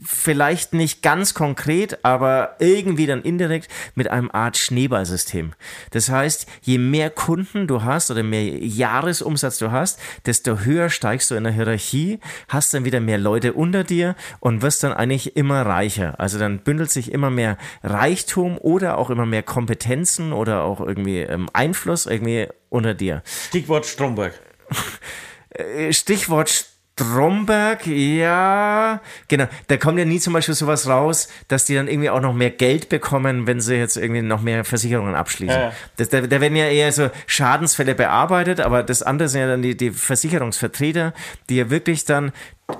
vielleicht 0.04 0.72
nicht 0.72 1.02
ganz 1.02 1.34
konkret, 1.34 2.04
aber 2.04 2.56
irgendwie 2.58 3.06
dann 3.06 3.22
indirekt 3.22 3.68
mit 3.94 4.08
einem 4.08 4.30
Art 4.30 4.56
Schneeballsystem. 4.56 5.52
Das 5.90 6.08
heißt, 6.08 6.46
je 6.62 6.78
mehr 6.78 7.10
Kunden 7.10 7.66
du 7.66 7.82
hast 7.82 8.10
oder 8.10 8.22
mehr 8.22 8.58
Jahresumsatz 8.58 9.58
du 9.58 9.70
hast, 9.70 9.98
desto 10.26 10.60
höher 10.60 10.90
steigst 10.90 11.30
du 11.30 11.34
in 11.34 11.44
der 11.44 11.52
Hierarchie, 11.52 12.18
hast 12.48 12.74
dann 12.74 12.84
wieder 12.84 13.00
mehr 13.00 13.18
Leute 13.18 13.52
unter 13.52 13.84
dir 13.84 14.16
und 14.40 14.62
wirst 14.62 14.82
dann 14.82 14.92
eigentlich 14.92 15.36
immer 15.36 15.64
reicher. 15.64 16.18
Also 16.18 16.38
dann 16.38 16.60
bündelt 16.60 16.90
sich 16.90 17.12
immer 17.12 17.30
mehr 17.30 17.56
Reichtum 17.82 18.58
oder 18.58 18.98
auch 18.98 19.10
immer 19.10 19.26
mehr 19.26 19.42
Kompetenzen 19.42 20.32
oder 20.32 20.62
auch 20.62 20.80
irgendwie 20.80 21.20
ähm, 21.20 21.48
Einfluss 21.52 22.06
irgendwie 22.06 22.48
unter 22.68 22.94
dir. 22.94 23.22
Stichwort 23.24 23.86
Stromberg. 23.86 24.34
Stichwort 25.90 26.71
Stromberg, 26.94 27.86
ja, 27.86 29.00
genau. 29.26 29.46
Da 29.68 29.76
kommt 29.76 29.98
ja 29.98 30.04
nie 30.04 30.20
zum 30.20 30.34
Beispiel 30.34 30.54
sowas 30.54 30.86
raus, 30.86 31.28
dass 31.48 31.64
die 31.64 31.74
dann 31.74 31.88
irgendwie 31.88 32.10
auch 32.10 32.20
noch 32.20 32.34
mehr 32.34 32.50
Geld 32.50 32.90
bekommen, 32.90 33.46
wenn 33.46 33.60
sie 33.60 33.76
jetzt 33.76 33.96
irgendwie 33.96 34.22
noch 34.22 34.42
mehr 34.42 34.64
Versicherungen 34.64 35.14
abschließen. 35.14 35.58
Ja. 35.58 35.72
Das, 35.96 36.10
da, 36.10 36.20
da, 36.20 36.40
werden 36.40 36.54
ja 36.54 36.66
eher 36.66 36.92
so 36.92 37.10
Schadensfälle 37.26 37.94
bearbeitet, 37.94 38.60
aber 38.60 38.82
das 38.82 39.02
andere 39.02 39.28
sind 39.28 39.40
ja 39.40 39.46
dann 39.48 39.62
die, 39.62 39.76
die 39.76 39.90
Versicherungsvertreter, 39.90 41.14
die 41.48 41.56
ja 41.56 41.70
wirklich 41.70 42.04
dann 42.04 42.32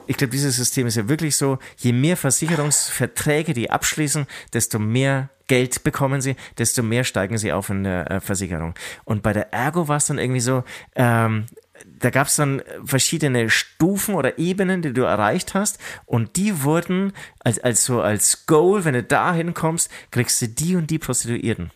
ich 0.07 0.17
glaube, 0.17 0.31
dieses 0.31 0.57
System 0.57 0.87
ist 0.87 0.97
ja 0.97 1.09
wirklich 1.09 1.37
so, 1.37 1.59
je 1.77 1.93
mehr 1.93 2.17
Versicherungsverträge 2.17 3.53
die 3.53 3.71
abschließen, 3.71 4.27
desto 4.55 4.79
mehr 4.79 5.29
Geld 5.49 5.85
bekommen 5.85 6.23
sie, 6.23 6.37
desto 6.57 6.83
mehr 6.83 7.05
steigen 7.05 7.37
sie 7.37 7.53
auf 7.53 7.69
in 7.69 7.85
der 7.85 8.11
äh, 8.11 8.21
Versicherung. 8.21 8.75
Und 9.05 9.23
bei 9.23 9.35
der 9.35 9.53
Ergo 9.53 9.89
war 9.89 9.99
es 9.99 10.07
dann 10.07 10.19
irgendwie 10.19 10.41
so, 10.41 10.65
ähm, 10.95 11.45
da 11.87 12.11
gab 12.11 12.27
es 12.27 12.37
dann 12.37 12.62
verschiedene 12.85 13.51
Stufen 13.51 14.14
oder 14.14 14.39
Ebenen, 14.39 14.83
die 14.83 14.93
du 14.93 15.03
erreicht 15.03 15.55
hast 15.55 15.79
und 16.05 16.37
die 16.37 16.62
wurden 16.62 17.12
als, 17.41 17.59
als 17.59 17.85
so 17.85 18.01
als 18.01 18.47
Goal, 18.47 18.85
wenn 18.85 18.95
du 18.95 19.03
da 19.03 19.35
hinkommst, 19.35 19.91
kriegst 20.11 20.41
du 20.43 20.49
die 20.49 20.77
und 20.77 20.91
die 20.91 20.99
Prostituierten. 20.99 21.70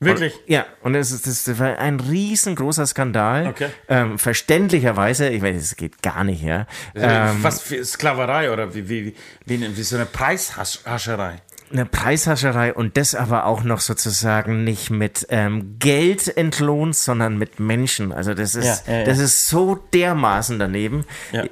Wirklich? 0.00 0.34
Und, 0.34 0.48
ja, 0.48 0.66
und 0.82 0.92
das, 0.92 1.10
ist, 1.10 1.26
das 1.26 1.58
war 1.58 1.76
ein 1.78 1.98
riesengroßer 1.98 2.86
Skandal. 2.86 3.48
Okay. 3.48 3.68
Ähm, 3.88 4.18
verständlicherweise, 4.18 5.28
ich 5.28 5.42
weiß, 5.42 5.56
es 5.56 5.76
geht 5.76 6.02
gar 6.02 6.22
nicht, 6.22 6.42
ja. 6.42 6.66
Ähm, 6.94 7.42
Was 7.42 7.60
für 7.62 7.84
Sklaverei 7.84 8.52
oder 8.52 8.74
wie, 8.74 8.88
wie, 8.88 9.14
wie, 9.44 9.76
wie 9.76 9.82
so 9.82 9.96
eine 9.96 10.06
Preishascherei. 10.06 11.42
Eine 11.70 11.84
Preishascherei 11.84 12.72
und 12.72 12.96
das 12.96 13.14
aber 13.14 13.44
auch 13.44 13.62
noch 13.62 13.80
sozusagen 13.80 14.64
nicht 14.64 14.90
mit 14.90 15.26
ähm, 15.28 15.76
Geld 15.78 16.34
entlohnt, 16.36 16.96
sondern 16.96 17.36
mit 17.36 17.60
Menschen. 17.60 18.12
Also 18.12 18.32
das 18.34 18.54
ist, 18.54 18.86
Ja, 18.86 18.92
ja, 18.92 18.98
ja. 19.00 19.04
das 19.04 19.18
ist 19.18 19.48
so 19.48 19.74
dermaßen 19.92 20.58
daneben. 20.58 21.04
Ja. 21.32 21.44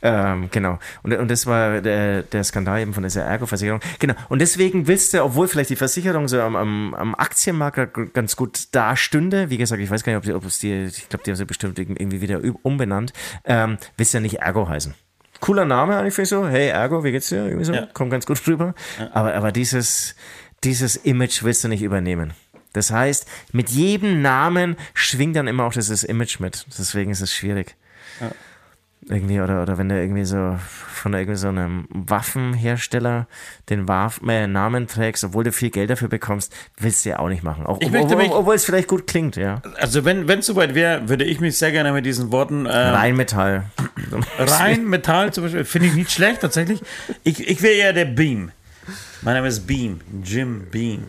Ähm, 0.00 0.48
genau. 0.52 0.78
Und, 1.02 1.12
und 1.14 1.28
das 1.30 1.46
war 1.46 1.80
der, 1.80 2.22
der 2.22 2.44
Skandal 2.44 2.80
eben 2.82 2.94
von 2.94 3.02
dieser 3.02 3.22
Ergo-Versicherung. 3.22 3.80
Genau. 3.98 4.14
Und 4.28 4.40
deswegen 4.40 4.86
willst 4.86 5.12
du, 5.14 5.24
obwohl 5.24 5.48
vielleicht 5.48 5.70
die 5.70 5.76
Versicherung 5.76 6.28
so 6.28 6.40
am, 6.40 6.54
am, 6.54 6.94
am 6.94 7.14
Aktienmarkt 7.16 8.12
ganz 8.12 8.36
gut 8.36 8.68
dastünde, 8.72 9.50
wie 9.50 9.58
gesagt, 9.58 9.80
ich 9.82 9.90
weiß 9.90 10.04
gar 10.04 10.12
nicht, 10.12 10.18
ob, 10.18 10.24
die- 10.24 10.34
ob 10.34 10.44
es 10.44 10.58
die, 10.60 10.84
ich 10.84 11.08
glaube, 11.08 11.24
die 11.24 11.30
haben 11.30 11.36
sie 11.36 11.44
bestimmt 11.46 11.78
irgendwie 11.78 12.20
wieder 12.20 12.40
umbenannt, 12.62 13.12
ähm, 13.44 13.78
willst 13.96 14.12
du 14.14 14.18
ja 14.18 14.22
nicht 14.22 14.38
Ergo 14.40 14.68
heißen. 14.68 14.94
Cooler 15.42 15.64
Name 15.64 15.96
eigentlich 15.98 16.14
für 16.14 16.24
so, 16.24 16.46
hey 16.48 16.68
Ergo, 16.68 17.02
wie 17.04 17.10
geht's 17.12 17.28
dir? 17.28 17.44
Irgendwie 17.44 17.64
so, 17.64 17.74
Ja. 17.74 17.86
kommt 17.92 18.10
ganz 18.12 18.24
gut 18.26 18.40
rüber. 18.46 18.74
Aber, 19.12 19.34
aber 19.34 19.50
dieses, 19.52 20.14
dieses 20.64 20.96
Image 20.96 21.42
willst 21.42 21.64
du 21.64 21.68
nicht 21.68 21.82
übernehmen. 21.82 22.32
Das 22.72 22.90
heißt, 22.90 23.26
mit 23.52 23.68
jedem 23.68 24.22
Namen 24.22 24.76
schwingt 24.94 25.34
dann 25.36 25.48
immer 25.48 25.64
auch 25.64 25.72
dieses 25.72 26.04
Image 26.04 26.38
mit. 26.40 26.64
Deswegen 26.78 27.10
ist 27.10 27.20
es 27.20 27.34
schwierig. 27.34 27.74
Irgendwie, 29.08 29.40
oder, 29.40 29.62
oder 29.62 29.78
wenn 29.78 29.88
du 29.88 30.00
irgendwie 30.00 30.24
so 30.24 30.56
von 30.94 31.12
irgendwie 31.14 31.34
so 31.36 31.48
einem 31.48 31.86
Waffenhersteller 31.90 33.26
den 33.68 33.88
Waff 33.88 34.20
äh, 34.28 34.46
Namen 34.46 34.86
trägst, 34.86 35.24
obwohl 35.24 35.42
du 35.42 35.50
viel 35.50 35.70
Geld 35.70 35.90
dafür 35.90 36.06
bekommst, 36.08 36.54
willst 36.78 37.04
du 37.04 37.10
ja 37.10 37.18
auch 37.18 37.28
nicht 37.28 37.42
machen. 37.42 37.66
Auch, 37.66 37.80
möchte 37.80 37.98
obwohl, 37.98 38.16
mich- 38.16 38.30
obwohl 38.30 38.54
es 38.54 38.64
vielleicht 38.64 38.86
gut 38.86 39.08
klingt, 39.08 39.34
ja. 39.36 39.60
Also 39.78 40.04
wenn 40.04 40.28
es 40.28 40.46
soweit 40.46 40.74
wäre, 40.76 41.08
würde 41.08 41.24
ich 41.24 41.40
mich 41.40 41.58
sehr 41.58 41.72
gerne 41.72 41.92
mit 41.92 42.06
diesen 42.06 42.30
Worten 42.30 42.66
äh, 42.66 42.70
Rheinmetall. 42.70 43.64
Rein 44.38 44.86
Metall 44.86 45.32
zum 45.32 45.44
Beispiel, 45.44 45.64
finde 45.64 45.88
ich 45.88 45.94
nicht 45.94 46.12
schlecht 46.12 46.40
tatsächlich. 46.40 46.80
Ich, 47.24 47.48
ich 47.48 47.60
wäre 47.62 47.74
eher 47.74 47.92
der 47.92 48.04
Beam. 48.04 48.52
Mein 49.22 49.34
Name 49.34 49.48
ist 49.48 49.66
Beam, 49.66 50.00
Jim 50.22 50.66
Beam. 50.70 51.04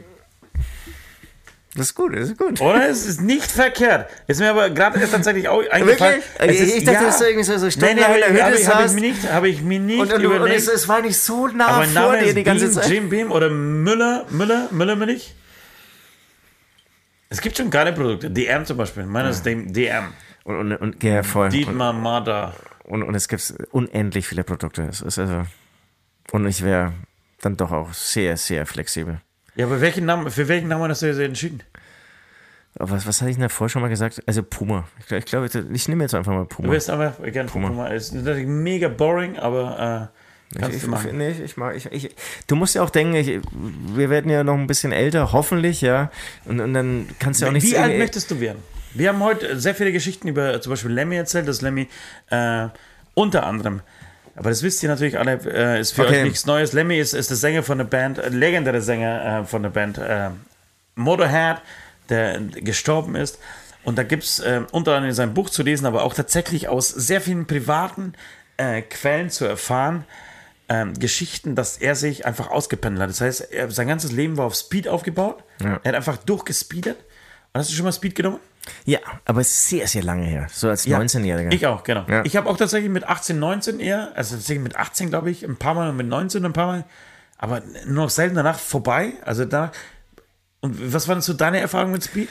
Das 1.76 1.88
ist 1.88 1.96
gut, 1.96 2.16
das 2.16 2.30
ist 2.30 2.38
gut. 2.38 2.62
Oder? 2.62 2.88
Es 2.88 3.06
ist 3.06 3.20
nicht 3.22 3.50
verkehrt. 3.52 4.08
Ist 4.28 4.40
mir 4.40 4.52
aber 4.52 4.70
gerade 4.70 5.00
erst 5.00 5.12
tatsächlich 5.12 5.48
auch 5.50 5.64
eingefallen. 5.72 6.22
Wirklich? 6.38 6.60
Ist, 6.62 6.76
ich 6.78 6.84
dachte, 6.84 7.06
dass 7.06 7.18
du 7.18 7.26
irgendwie 7.26 7.44
so- 7.44 7.58
so 7.58 7.66
Nein, 7.80 7.96
nein, 7.98 8.06
stundenlang 8.06 8.30
in 8.30 8.36
der 8.36 8.44
habe 8.46 8.52
Hütte 8.54 8.62
ich, 8.62 8.68
hab 8.70 8.86
ich 8.86 8.92
mir 8.94 9.02
nicht, 9.02 9.32
habe 9.32 9.50
ich 9.50 9.62
mir 9.64 9.80
nicht 9.80 10.00
Und, 10.00 10.14
und, 10.14 10.26
und 10.26 10.36
überlegt. 10.36 10.60
es, 10.60 10.68
es 10.68 10.88
war 10.88 11.02
nicht 11.02 11.18
so 11.18 11.48
nah 11.48 11.68
aber 11.70 11.86
vor 11.86 11.94
Name 11.94 12.20
dir 12.20 12.26
ist 12.28 12.38
die 12.38 12.44
ganze 12.44 12.66
Beam, 12.66 12.74
Zeit. 12.76 12.90
Jim 12.90 13.10
Beam 13.10 13.32
oder 13.32 13.50
Müller, 13.50 14.26
Müller, 14.30 14.68
Müller 14.72 14.96
Milch. 14.96 15.34
Es 17.30 17.42
gibt 17.42 17.58
schon 17.58 17.70
geile 17.72 17.94
Produkte. 17.94 18.30
DM 18.30 18.66
zum 18.66 18.78
Beispiel. 18.78 19.06
Meiner 19.06 19.30
ist 19.32 19.44
dem 19.44 19.74
DM. 19.74 20.14
Und, 20.44 20.56
und, 20.60 20.74
und, 20.76 21.04
ja, 21.04 21.24
voll. 21.24 21.46
Und, 21.46 21.54
Dietmar 21.54 21.94
Mada. 21.94 22.54
und, 22.84 23.02
und 23.02 23.16
es 23.16 23.28
gibt 23.28 23.52
unendlich 23.72 24.28
viele 24.28 24.44
Produkte. 24.44 24.84
Es 24.84 25.02
ist 25.02 25.18
also, 25.18 25.44
und 26.32 26.46
ich 26.46 26.64
wäre 26.64 26.94
dann 27.42 27.58
doch 27.58 27.72
auch 27.72 27.94
sehr, 27.94 28.38
sehr 28.38 28.66
flexibel. 28.68 29.20
Ja, 29.56 29.66
aber 29.66 29.82
welchen 29.82 30.06
Namen, 30.06 30.30
für 30.32 30.48
welchen 30.48 30.68
Namen 30.68 30.90
hast 30.90 31.02
du 31.02 31.06
jetzt 31.08 31.20
entschieden? 31.20 31.62
Aber 32.80 32.92
was, 32.92 33.06
was 33.06 33.22
hatte 33.22 33.30
ich 33.30 33.38
denn 33.38 33.44
davor 33.44 33.70
schon 33.70 33.82
mal 33.84 33.88
gesagt? 33.88 34.22
Also 34.26 34.42
Puma. 34.42 34.88
Ich 35.00 35.06
glaube, 35.06 35.20
ich, 35.46 35.52
glaub, 35.52 35.66
ich, 35.70 35.76
ich 35.76 35.88
nehme 35.88 36.04
jetzt 36.04 36.16
einfach 36.16 36.32
mal 36.34 36.44
Du 36.44 36.48
Puma. 36.56 36.72
wirst 36.72 36.90
einfach 36.90 37.14
gern 37.32 37.46
Puma. 37.48 37.68
Puma. 37.68 37.90
Es 37.94 38.06
ist 38.08 38.14
natürlich 38.16 38.48
mega 38.48 38.88
boring, 38.88 39.38
aber 39.38 40.10
äh, 40.56 40.60
kannst 40.60 40.78
Ich, 40.78 40.84
du 40.84 40.90
machen. 40.90 41.16
nee, 41.18 41.30
ich, 41.30 41.40
ich 41.40 41.58
mag, 41.58 41.76
ich, 41.76 41.86
ich, 41.92 42.16
du 42.48 42.56
musst 42.56 42.74
ja 42.74 42.82
auch 42.82 42.90
denken, 42.90 43.14
ich, 43.14 43.40
wir 43.96 44.10
werden 44.10 44.32
ja 44.32 44.44
noch 44.44 44.56
ein 44.56 44.66
bisschen 44.66 44.92
älter, 44.92 45.34
hoffentlich, 45.34 45.82
ja. 45.82 46.10
Und, 46.46 46.60
und 46.62 46.74
dann 46.74 47.08
kannst 47.20 47.42
du 47.42 47.46
ja 47.46 47.50
auch 47.50 47.54
nicht 47.54 47.64
Wie 47.70 47.78
alt 47.78 47.98
möchtest 48.00 48.32
du 48.32 48.40
werden? 48.40 48.58
Wir 48.96 49.10
haben 49.10 49.24
heute 49.24 49.60
sehr 49.60 49.76
viele 49.76 49.92
Geschichten 49.92 50.28
über 50.28 50.60
zum 50.62 50.72
Beispiel 50.72 50.92
Lemmy 50.92 51.16
erzählt, 51.16 51.48
dass 51.48 51.62
Lemmy 51.62 51.88
äh, 52.32 52.68
unter 53.14 53.46
anderem, 53.46 53.82
aber 54.36 54.50
das 54.50 54.64
wisst 54.64 54.82
ihr 54.84 54.90
natürlich 54.90 55.18
alle, 55.20 55.40
äh, 55.46 55.80
ist 55.80 55.92
für 55.94 56.04
Okay. 56.06 56.20
euch 56.20 56.24
nichts 56.24 56.46
Neues. 56.46 56.74
Lemmy 56.74 56.98
ist, 57.00 57.14
ist 57.14 57.30
der 57.30 57.38
Sänger 57.38 57.64
von 57.64 57.78
der 57.78 57.86
Band, 57.86 58.18
äh, 58.18 58.30
legendäre 58.30 58.82
Sänger 58.82 59.42
äh, 59.42 59.46
von 59.46 59.64
der 59.64 59.70
Band 59.70 59.98
äh, 59.98 60.30
Motorhead, 60.96 61.58
der 62.10 62.40
gestorben 62.40 63.16
ist. 63.16 63.40
Und 63.84 63.98
da 63.98 64.04
gibt 64.04 64.24
es 64.24 64.40
äh, 64.40 64.62
unter 64.72 64.92
anderem 64.94 65.10
in 65.10 65.16
seinem 65.16 65.34
Buch 65.34 65.50
zu 65.50 65.62
lesen, 65.64 65.86
aber 65.86 66.04
auch 66.04 66.14
tatsächlich 66.14 66.68
aus 66.70 66.90
sehr 66.90 67.22
vielen 67.22 67.46
privaten 67.48 68.14
äh, 68.58 68.82
Quellen 68.82 69.30
zu 69.30 69.46
erfahren, 69.46 70.06
ähm, 70.70 70.94
Geschichten, 70.94 71.56
dass 71.56 71.78
er 71.78 71.96
sich 71.96 72.26
einfach 72.26 72.50
ausgependelt 72.50 73.02
hat. 73.04 73.10
Das 73.10 73.20
heißt, 73.22 73.52
er, 73.52 73.70
sein 73.72 73.88
ganzes 73.88 74.12
Leben 74.12 74.38
war 74.38 74.46
auf 74.46 74.56
Speed 74.56 74.88
aufgebaut. 74.88 75.44
Ja. 75.62 75.80
Er 75.84 75.90
hat 75.90 75.96
einfach 75.96 76.18
durchgespeedet. 76.18 76.98
Und 77.52 77.60
hast 77.60 77.70
du 77.70 77.76
schon 77.76 77.86
mal 77.86 77.92
Speed 77.92 78.16
genommen? 78.16 78.40
Ja, 78.86 79.00
aber 79.26 79.42
es 79.42 79.50
ist 79.50 79.70
sehr, 79.70 79.88
sehr 79.88 80.04
lange 80.04 80.26
her. 80.26 80.48
So 80.52 80.70
als 80.70 80.88
19-Jähriger. 80.88 81.54
Ich 81.54 81.68
auch, 81.68 81.84
genau. 81.84 82.06
Ja. 82.08 82.24
Ich 82.26 82.36
habe 82.36 82.50
auch 82.50 82.58
tatsächlich 82.58 82.92
mit 82.92 83.06
18, 83.06 83.38
19 83.38 83.80
eher, 83.80 84.12
also 84.16 84.36
tatsächlich 84.36 84.64
mit 84.64 84.76
18, 84.76 85.10
glaube 85.10 85.32
ich, 85.32 85.44
ein 85.44 85.58
paar 85.58 85.74
Mal 85.74 85.90
und 85.90 85.98
mit 85.98 86.08
19 86.08 86.46
ein 86.46 86.54
paar 86.54 86.68
Mal, 86.68 86.86
aber 87.38 87.62
nur 87.86 88.06
noch 88.06 88.10
selten 88.10 88.36
danach 88.36 88.60
vorbei. 88.60 89.14
Also 89.26 89.46
da. 89.46 89.72
Und 90.62 90.94
was 90.94 91.08
waren 91.08 91.22
so 91.22 91.34
deine 91.34 91.60
Erfahrungen 91.60 91.92
mit 91.92 92.04
Speed? 92.04 92.30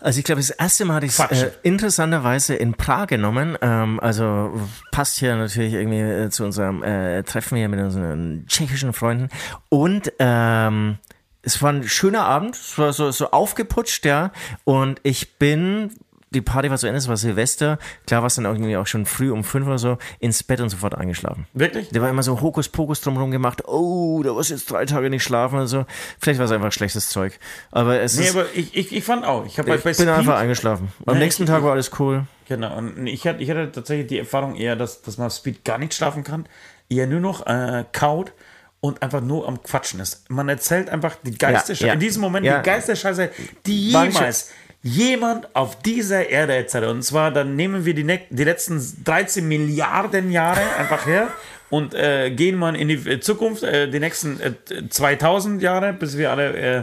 Also 0.00 0.18
ich 0.18 0.24
glaube, 0.24 0.42
das 0.42 0.50
erste 0.50 0.84
Mal 0.84 0.96
hatte 0.96 1.06
ich 1.06 1.18
es 1.18 1.42
äh, 1.42 1.50
interessanterweise 1.62 2.54
in 2.54 2.74
Prag 2.74 3.06
genommen. 3.06 3.56
Ähm, 3.62 3.98
also 4.00 4.60
passt 4.92 5.18
hier 5.18 5.34
natürlich 5.36 5.72
irgendwie 5.72 6.00
äh, 6.00 6.28
zu 6.28 6.44
unserem 6.44 6.82
äh, 6.82 7.22
Treffen 7.22 7.56
hier 7.56 7.68
mit 7.70 7.80
unseren 7.80 8.44
tschechischen 8.46 8.92
Freunden. 8.92 9.30
Und 9.70 10.12
ähm, 10.18 10.98
es 11.46 11.62
war 11.62 11.72
ein 11.72 11.88
schöner 11.88 12.24
Abend, 12.26 12.54
es 12.56 12.76
war 12.76 12.92
so, 12.92 13.10
so 13.10 13.30
aufgeputscht, 13.30 14.04
ja. 14.04 14.32
Und 14.64 15.00
ich 15.04 15.38
bin, 15.38 15.92
die 16.30 16.40
Party 16.42 16.68
war 16.70 16.76
zu 16.76 16.88
Ende, 16.88 16.98
es 16.98 17.06
war 17.08 17.16
Silvester, 17.16 17.78
klar 18.06 18.20
war 18.22 18.26
es 18.26 18.34
dann 18.34 18.44
irgendwie 18.44 18.76
auch 18.76 18.86
schon 18.88 19.06
früh 19.06 19.30
um 19.30 19.44
fünf 19.44 19.66
oder 19.66 19.78
so, 19.78 19.96
ins 20.18 20.42
Bett 20.42 20.60
und 20.60 20.68
sofort 20.70 20.96
eingeschlafen. 20.96 21.46
Wirklich? 21.54 21.88
Der 21.90 22.02
war 22.02 22.10
immer 22.10 22.24
so 22.24 22.40
Hokuspokus 22.40 23.00
drumherum 23.00 23.30
gemacht. 23.30 23.62
Oh, 23.66 24.22
da 24.24 24.34
warst 24.34 24.50
jetzt 24.50 24.68
drei 24.70 24.84
Tage 24.86 25.08
nicht 25.08 25.22
schlafen 25.22 25.54
oder 25.54 25.68
so. 25.68 25.86
Vielleicht 26.20 26.38
war 26.40 26.46
es 26.46 26.52
einfach 26.52 26.72
schlechtes 26.72 27.08
Zeug. 27.10 27.38
Aber 27.70 28.00
es 28.00 28.16
Nee, 28.18 28.24
ist, 28.24 28.36
aber 28.36 28.46
ich, 28.54 28.76
ich, 28.76 28.92
ich 28.94 29.04
fand 29.04 29.24
auch. 29.24 29.46
Ich 29.46 29.56
halt 29.56 29.68
ich 29.68 29.74
bei 29.76 29.78
bin 29.82 29.94
Speed. 29.94 30.08
einfach 30.08 30.38
eingeschlafen. 30.38 30.92
Am 31.06 31.14
Nee, 31.14 31.20
nächsten 31.24 31.44
ich- 31.44 31.48
Tag 31.48 31.62
war 31.62 31.72
alles 31.72 31.92
cool. 32.00 32.26
Genau, 32.48 32.76
und 32.76 33.06
ich 33.06 33.26
hatte, 33.26 33.40
ich 33.42 33.48
hatte 33.50 33.70
tatsächlich 33.72 34.08
die 34.08 34.18
Erfahrung 34.18 34.56
eher, 34.56 34.76
dass, 34.76 35.02
dass 35.02 35.16
man 35.18 35.28
auf 35.28 35.32
Speed 35.32 35.64
gar 35.64 35.78
nicht 35.78 35.94
schlafen 35.94 36.22
kann, 36.24 36.46
eher 36.88 37.06
nur 37.06 37.20
noch 37.20 37.46
äh, 37.46 37.84
kaut 37.92 38.32
und 38.80 39.02
einfach 39.02 39.20
nur 39.20 39.48
am 39.48 39.62
Quatschen 39.62 40.00
ist. 40.00 40.28
Man 40.30 40.48
erzählt 40.48 40.90
einfach 40.90 41.16
die 41.22 41.36
geilste 41.36 41.72
Ja, 41.74 41.88
ja. 41.88 41.92
in 41.94 42.00
diesem 42.00 42.20
Moment 42.22 42.46
Ja. 42.46 42.58
die 42.58 42.66
geilste 42.68 42.94
Scheiße, 42.94 43.30
die 43.66 43.90
jemals 43.90 44.50
jemand 44.82 45.54
auf 45.56 45.80
dieser 45.82 46.28
Erde 46.28 46.54
erzählt. 46.54 46.84
hat. 46.84 46.90
Und 46.90 47.02
zwar, 47.02 47.32
dann 47.32 47.56
nehmen 47.56 47.84
wir 47.84 47.94
die, 47.94 48.04
ne 48.04 48.20
die 48.30 48.44
letzten 48.44 48.80
13 49.04 49.46
Milliarden 49.46 50.30
Jahre 50.30 50.60
einfach 50.78 51.06
her 51.06 51.28
und 51.70 51.94
äh, 51.94 52.30
gehen 52.30 52.56
mal 52.56 52.76
in 52.76 52.88
die 52.88 53.20
Zukunft, 53.20 53.62
äh, 53.64 53.90
die 53.90 53.98
nächsten 53.98 54.40
äh, 54.40 54.52
2000 54.88 55.60
Jahre, 55.62 55.92
bis 55.92 56.16
wir 56.16 56.30
alle 56.30 56.56
äh, 56.56 56.82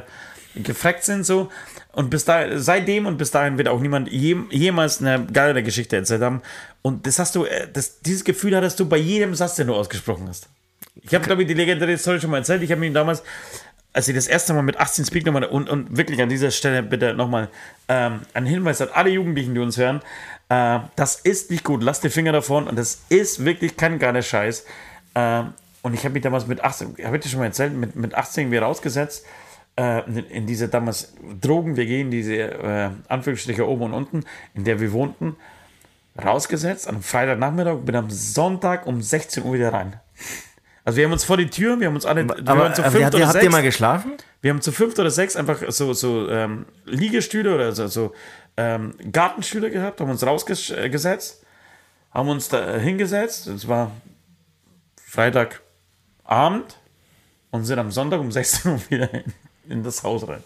gefreckt 0.61 1.03
sind 1.05 1.25
so. 1.25 1.49
Und 1.93 2.09
bis 2.09 2.25
da, 2.25 2.59
seitdem 2.59 3.05
und 3.05 3.17
bis 3.17 3.29
dahin 3.31 3.57
wird 3.57 3.67
auch 3.67 3.79
niemand 3.79 4.11
je, 4.11 4.35
jemals 4.49 4.99
eine 4.99 5.25
geile 5.31 5.61
Geschichte 5.63 5.95
erzählt 5.95 6.23
haben. 6.23 6.41
Und 6.81 7.05
das 7.07 7.19
hast 7.19 7.35
du, 7.35 7.45
äh, 7.45 7.67
das, 7.71 8.01
dieses 8.01 8.23
Gefühl 8.25 8.55
hattest 8.55 8.79
du 8.79 8.89
bei 8.89 8.97
jedem 8.97 9.35
Satz, 9.35 9.55
den 9.55 9.67
du 9.67 9.75
ausgesprochen 9.75 10.27
hast. 10.27 10.49
Ich 10.95 11.13
habe, 11.13 11.25
glaube 11.25 11.41
ich, 11.41 11.47
die 11.47 11.53
legendäre 11.53 11.97
Story 11.97 12.19
schon 12.19 12.31
mal 12.31 12.37
erzählt. 12.37 12.61
Ich 12.61 12.71
habe 12.71 12.85
ihm 12.85 12.93
damals, 12.93 13.23
als 13.93 14.07
ich 14.07 14.15
das 14.15 14.27
erste 14.27 14.53
Mal 14.53 14.61
mit 14.61 14.79
18 14.79 15.05
Speak 15.05 15.25
nochmal, 15.25 15.45
und, 15.45 15.69
und 15.69 15.97
wirklich 15.97 16.21
an 16.21 16.29
dieser 16.29 16.51
Stelle 16.51 16.83
bitte 16.83 17.13
nochmal 17.13 17.49
ähm, 17.87 18.21
ein 18.33 18.45
Hinweis 18.45 18.81
an 18.81 18.89
alle 18.93 19.09
Jugendlichen, 19.09 19.53
die 19.53 19.59
uns 19.59 19.77
hören, 19.77 20.01
äh, 20.49 20.79
das 20.95 21.15
ist 21.15 21.51
nicht 21.51 21.63
gut, 21.63 21.83
lasst 21.83 22.03
die 22.03 22.09
Finger 22.09 22.31
davon 22.31 22.67
und 22.67 22.77
das 22.77 23.03
ist 23.09 23.43
wirklich 23.43 23.77
kein 23.77 23.99
geiler 23.99 24.21
Scheiß. 24.21 24.65
Ähm, 25.15 25.53
und 25.81 25.93
ich 25.93 26.03
habe 26.05 26.13
mich 26.13 26.23
damals 26.23 26.47
mit 26.47 26.63
18, 26.63 26.95
habe 27.03 27.17
ich 27.17 27.23
dir 27.23 27.29
schon 27.29 27.39
mal 27.39 27.45
erzählt, 27.45 27.73
mit, 27.73 27.95
mit 27.95 28.15
18 28.15 28.51
wieder 28.51 28.63
rausgesetzt, 28.63 29.25
äh, 29.75 30.05
in, 30.05 30.17
in 30.17 30.47
diese 30.47 30.69
damals 30.69 31.13
Drogen-WG, 31.41 32.01
in 32.01 32.11
diese 32.11 32.35
äh, 32.35 32.89
Anführungsstriche 33.09 33.67
oben 33.67 33.83
und 33.83 33.93
unten, 33.93 34.23
in 34.53 34.63
der 34.63 34.79
wir 34.79 34.91
wohnten, 34.91 35.35
rausgesetzt 36.23 36.87
am 36.87 37.01
Freitagnachmittag, 37.01 37.77
bin 37.79 37.95
am 37.95 38.09
Sonntag 38.09 38.85
um 38.85 39.01
16 39.01 39.43
Uhr 39.43 39.53
wieder 39.53 39.73
rein. 39.73 39.99
Also 40.85 40.97
wir 40.97 41.05
haben 41.05 41.13
uns 41.13 41.23
vor 41.23 41.37
die 41.37 41.49
Tür, 41.49 41.79
wir 41.79 41.87
haben 41.87 41.95
uns 41.95 42.05
alle, 42.05 42.27
wir 42.27 42.47
Aber 42.47 42.73
zu 42.73 42.81
äh, 42.81 42.91
fünft 42.91 43.05
habt, 43.05 43.15
oder 43.15 43.23
ihr, 43.23 43.27
habt 43.27 43.35
ihr 43.35 43.41
sechs. 43.41 43.51
mal 43.53 43.61
geschlafen? 43.63 44.11
Wir 44.41 44.51
haben 44.51 44.61
zu 44.61 44.71
fünft 44.73 44.99
oder 44.99 45.09
sechs 45.11 45.35
einfach 45.37 45.59
so, 45.69 45.93
so 45.93 46.27
ähm, 46.29 46.65
Liegestühle 46.85 47.55
oder 47.55 47.71
so, 47.71 47.87
so 47.87 48.13
ähm, 48.57 48.93
Gartenstühle 49.11 49.71
gehabt, 49.71 50.01
haben 50.01 50.09
uns 50.11 50.25
rausgesetzt, 50.25 51.43
haben 52.11 52.27
uns 52.29 52.49
da 52.49 52.75
hingesetzt. 52.77 53.47
Es 53.47 53.67
war 53.67 53.91
Freitagabend 55.05 56.77
und 57.51 57.65
sind 57.65 57.79
am 57.79 57.91
Sonntag 57.91 58.19
um 58.19 58.31
16 58.31 58.71
Uhr 58.73 58.81
wieder 58.89 59.13
in, 59.13 59.23
in 59.69 59.83
das 59.83 60.03
Haus 60.03 60.27
rein. 60.27 60.43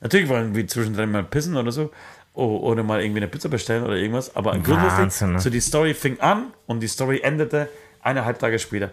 Natürlich 0.00 0.28
wollen 0.28 0.54
wir 0.54 0.66
zwischendrin 0.66 1.10
mal 1.10 1.24
pissen 1.24 1.56
oder 1.56 1.72
so. 1.72 1.90
o- 2.34 2.58
Oder 2.58 2.82
mal 2.82 3.00
irgendwie 3.02 3.20
eine 3.20 3.28
Pizza 3.28 3.48
bestellen 3.48 3.84
oder 3.84 3.94
irgendwas. 3.96 4.34
Aber 4.36 4.58
grundsätzlich, 4.58 5.28
ne? 5.30 5.40
so 5.40 5.48
die 5.50 5.60
Story 5.60 5.94
fing 5.94 6.20
an 6.20 6.52
und 6.66 6.80
die 6.80 6.88
Story 6.88 7.20
endete 7.22 7.68
eineinhalb 8.02 8.38
Tage 8.38 8.58
später. 8.58 8.90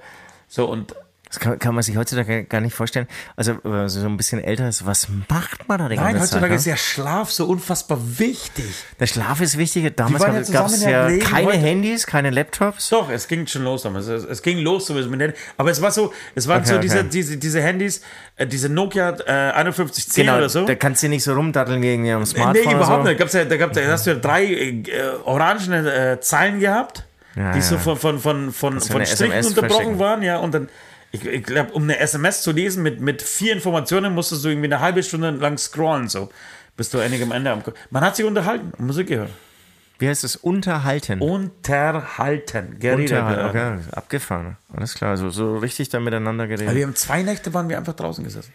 So 0.53 0.65
und 0.65 0.93
Das 1.29 1.39
kann, 1.39 1.57
kann, 1.57 1.73
man 1.73 1.81
sich 1.81 1.97
heutzutage 1.97 2.43
gar 2.43 2.61
nicht 2.61 2.75
vorstellen. 2.75 3.07
Also, 3.35 3.57
wenn 3.63 3.71
man 3.71 3.89
so 3.89 4.05
ein 4.05 4.17
bisschen 4.17 4.39
älter 4.39 4.69
ist, 4.69 4.85
was 4.85 5.07
macht 5.29 5.67
man 5.67 5.79
da 5.79 5.89
die 5.89 5.95
Nein, 5.95 6.19
heutzutage 6.19 6.41
Zeit, 6.41 6.49
ne? 6.51 6.55
ist 6.57 6.65
ja 6.67 6.77
Schlaf 6.77 7.31
so 7.31 7.47
unfassbar 7.47 7.97
wichtig. 8.19 8.71
Der 8.99 9.07
Schlaf 9.07 9.41
ist 9.41 9.57
wichtig. 9.57 9.91
Damals 9.95 10.51
gab 10.51 10.67
es 10.67 10.83
ja 10.83 11.07
Leben. 11.07 11.25
keine 11.25 11.47
Heute 11.47 11.57
Handys, 11.57 12.05
keine 12.05 12.29
Laptops. 12.29 12.89
Doch, 12.89 13.09
es 13.09 13.27
ging 13.27 13.47
schon 13.47 13.63
los 13.63 13.81
damals. 13.81 14.05
Es, 14.05 14.25
es 14.25 14.43
ging 14.43 14.59
los 14.59 14.85
so 14.85 14.93
mit 14.93 15.35
Aber 15.57 15.71
es 15.71 15.81
war 15.81 15.89
so, 15.89 16.13
es 16.35 16.47
waren 16.47 16.59
okay, 16.59 16.69
so 16.69 16.75
okay. 16.75 16.83
Diese, 16.83 17.03
diese, 17.05 17.37
diese 17.37 17.63
Handys, 17.63 18.01
äh, 18.35 18.45
diese 18.45 18.69
Nokia 18.69 19.09
äh, 19.09 19.53
5110 19.53 20.25
genau, 20.25 20.37
oder 20.37 20.49
so. 20.49 20.65
Da 20.67 20.75
kannst 20.75 21.01
du 21.01 21.09
nicht 21.09 21.23
so 21.23 21.33
rumdatteln 21.33 21.81
wie 21.81 22.11
am 22.11 22.27
Smartphone. 22.27 22.63
Nee, 22.63 22.75
überhaupt 22.75 23.05
so. 23.05 23.09
nicht. 23.09 23.19
Gab's 23.19 23.33
ja, 23.33 23.43
da, 23.45 23.57
gab's, 23.57 23.75
da 23.75 23.81
hast 23.87 24.05
du 24.05 24.11
ja 24.11 24.17
drei 24.17 24.45
äh, 24.45 24.83
orangene 25.23 26.11
äh, 26.11 26.19
Zeilen 26.19 26.59
gehabt, 26.59 27.05
ja, 27.35 27.53
die 27.53 27.61
so 27.61 27.77
von, 27.77 27.97
von, 27.97 28.19
von, 28.19 28.51
von, 28.51 28.79
von 28.79 29.05
Strichen 29.05 29.45
unterbrochen 29.45 29.99
waren, 29.99 30.21
ja, 30.21 30.37
und 30.37 30.53
dann 30.53 30.69
ich, 31.13 31.25
ich 31.25 31.43
glaube, 31.43 31.71
um 31.73 31.83
eine 31.83 31.99
SMS 31.99 32.41
zu 32.41 32.51
lesen 32.51 32.81
mit, 32.81 32.99
mit 32.99 33.21
vier 33.21 33.53
Informationen 33.53 34.13
musstest 34.13 34.43
du 34.43 34.49
irgendwie 34.49 34.65
eine 34.65 34.79
halbe 34.79 35.03
Stunde 35.03 35.29
lang 35.29 35.59
scrollen, 35.59 36.09
so, 36.09 36.29
bis 36.75 36.89
du 36.89 36.97
endlich 36.97 37.21
am 37.21 37.31
Ende 37.31 37.51
am. 37.51 37.61
Man 37.91 38.03
hat 38.03 38.15
sich 38.15 38.25
unterhalten, 38.25 38.71
Musik 38.83 39.07
gehört. 39.07 39.29
Wie 39.99 40.09
heißt 40.09 40.23
es? 40.23 40.35
Unterhalten. 40.35 41.21
Unterhalten. 41.21 42.79
Geredet. 42.79 43.11
Unterhalten. 43.11 43.79
Okay, 43.79 43.95
abgefahren. 43.95 44.57
Alles 44.75 44.95
klar. 44.95 45.15
So, 45.17 45.29
so 45.29 45.57
richtig 45.57 45.89
dann 45.89 46.03
miteinander 46.03 46.47
geredet. 46.47 46.67
Aber 46.67 46.75
wir 46.75 46.85
haben 46.85 46.95
zwei 46.95 47.21
Nächte 47.21 47.53
waren 47.53 47.69
wir 47.69 47.77
einfach 47.77 47.93
draußen 47.93 48.23
gesessen. 48.23 48.51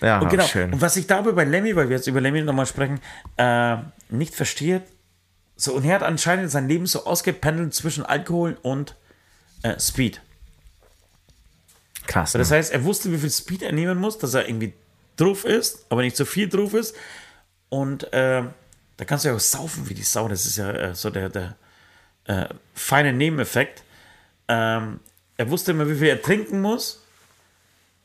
Ja, 0.00 0.18
und 0.20 0.30
genau. 0.30 0.44
schön. 0.44 0.72
Und 0.72 0.80
was 0.80 0.96
ich 0.96 1.06
dabei 1.06 1.32
bei 1.32 1.44
Lemmy, 1.44 1.76
weil 1.76 1.90
wir 1.90 1.96
jetzt 1.96 2.06
über 2.06 2.22
Lemmy 2.22 2.40
nochmal 2.40 2.64
sprechen, 2.66 3.00
äh, 3.36 3.76
nicht 4.08 4.34
verstehe, 4.34 4.82
so, 5.62 5.74
und 5.74 5.84
er 5.84 5.94
hat 5.94 6.02
anscheinend 6.02 6.50
sein 6.50 6.66
Leben 6.66 6.86
so 6.86 7.04
ausgependelt 7.04 7.72
zwischen 7.72 8.04
Alkohol 8.04 8.58
und 8.62 8.96
äh, 9.62 9.78
Speed. 9.78 10.20
Krass. 12.08 12.34
Ne? 12.34 12.38
Das 12.38 12.50
heißt, 12.50 12.72
er 12.72 12.82
wusste, 12.82 13.12
wie 13.12 13.18
viel 13.18 13.30
Speed 13.30 13.62
er 13.62 13.70
nehmen 13.70 13.96
muss, 13.98 14.18
dass 14.18 14.34
er 14.34 14.48
irgendwie 14.48 14.72
drauf 15.16 15.44
ist, 15.44 15.86
aber 15.88 16.02
nicht 16.02 16.16
zu 16.16 16.26
viel 16.26 16.48
drauf 16.48 16.74
ist. 16.74 16.96
Und 17.68 18.12
äh, 18.12 18.42
da 18.96 19.04
kannst 19.04 19.24
du 19.24 19.28
ja 19.28 19.36
auch 19.36 19.40
saufen 19.40 19.88
wie 19.88 19.94
die 19.94 20.02
Sau. 20.02 20.26
Das 20.26 20.46
ist 20.46 20.56
ja 20.56 20.68
äh, 20.72 20.94
so 20.96 21.10
der, 21.10 21.28
der 21.28 21.54
äh, 22.24 22.48
feine 22.74 23.12
Nebeneffekt. 23.12 23.84
Ähm, 24.48 24.98
er 25.36 25.48
wusste 25.48 25.70
immer, 25.70 25.88
wie 25.88 25.94
viel 25.94 26.08
er 26.08 26.20
trinken 26.20 26.60
muss, 26.60 27.01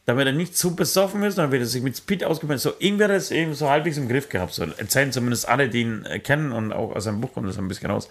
damit 0.08 0.26
er 0.26 0.32
nicht 0.32 0.58
zu 0.58 0.74
besoffen 0.74 1.22
ist, 1.24 1.36
wird 1.38 1.54
er 1.54 1.66
sich 1.66 1.84
mit 1.84 1.98
Speed 1.98 2.24
ausgebildet. 2.24 2.62
So 2.62 2.72
irgendwie 2.80 3.04
hat 3.04 3.12
er 3.12 3.18
es 3.18 3.30
eben 3.30 3.54
so 3.54 3.70
halbwegs 3.70 3.98
im 3.98 4.08
Griff 4.08 4.30
gehabt. 4.30 4.54
So 4.54 4.64
erzählen 4.64 5.12
zumindest 5.12 5.50
alle, 5.50 5.68
die 5.68 5.82
ihn 5.82 6.06
äh, 6.06 6.20
kennen 6.20 6.54
und 6.54 6.72
auch 6.72 6.96
aus 6.96 7.04
seinem 7.04 7.20
Buch 7.20 7.34
kommt 7.34 7.50
das 7.50 7.58
ein 7.58 7.68
bisschen 7.68 7.92
raus. 7.92 8.08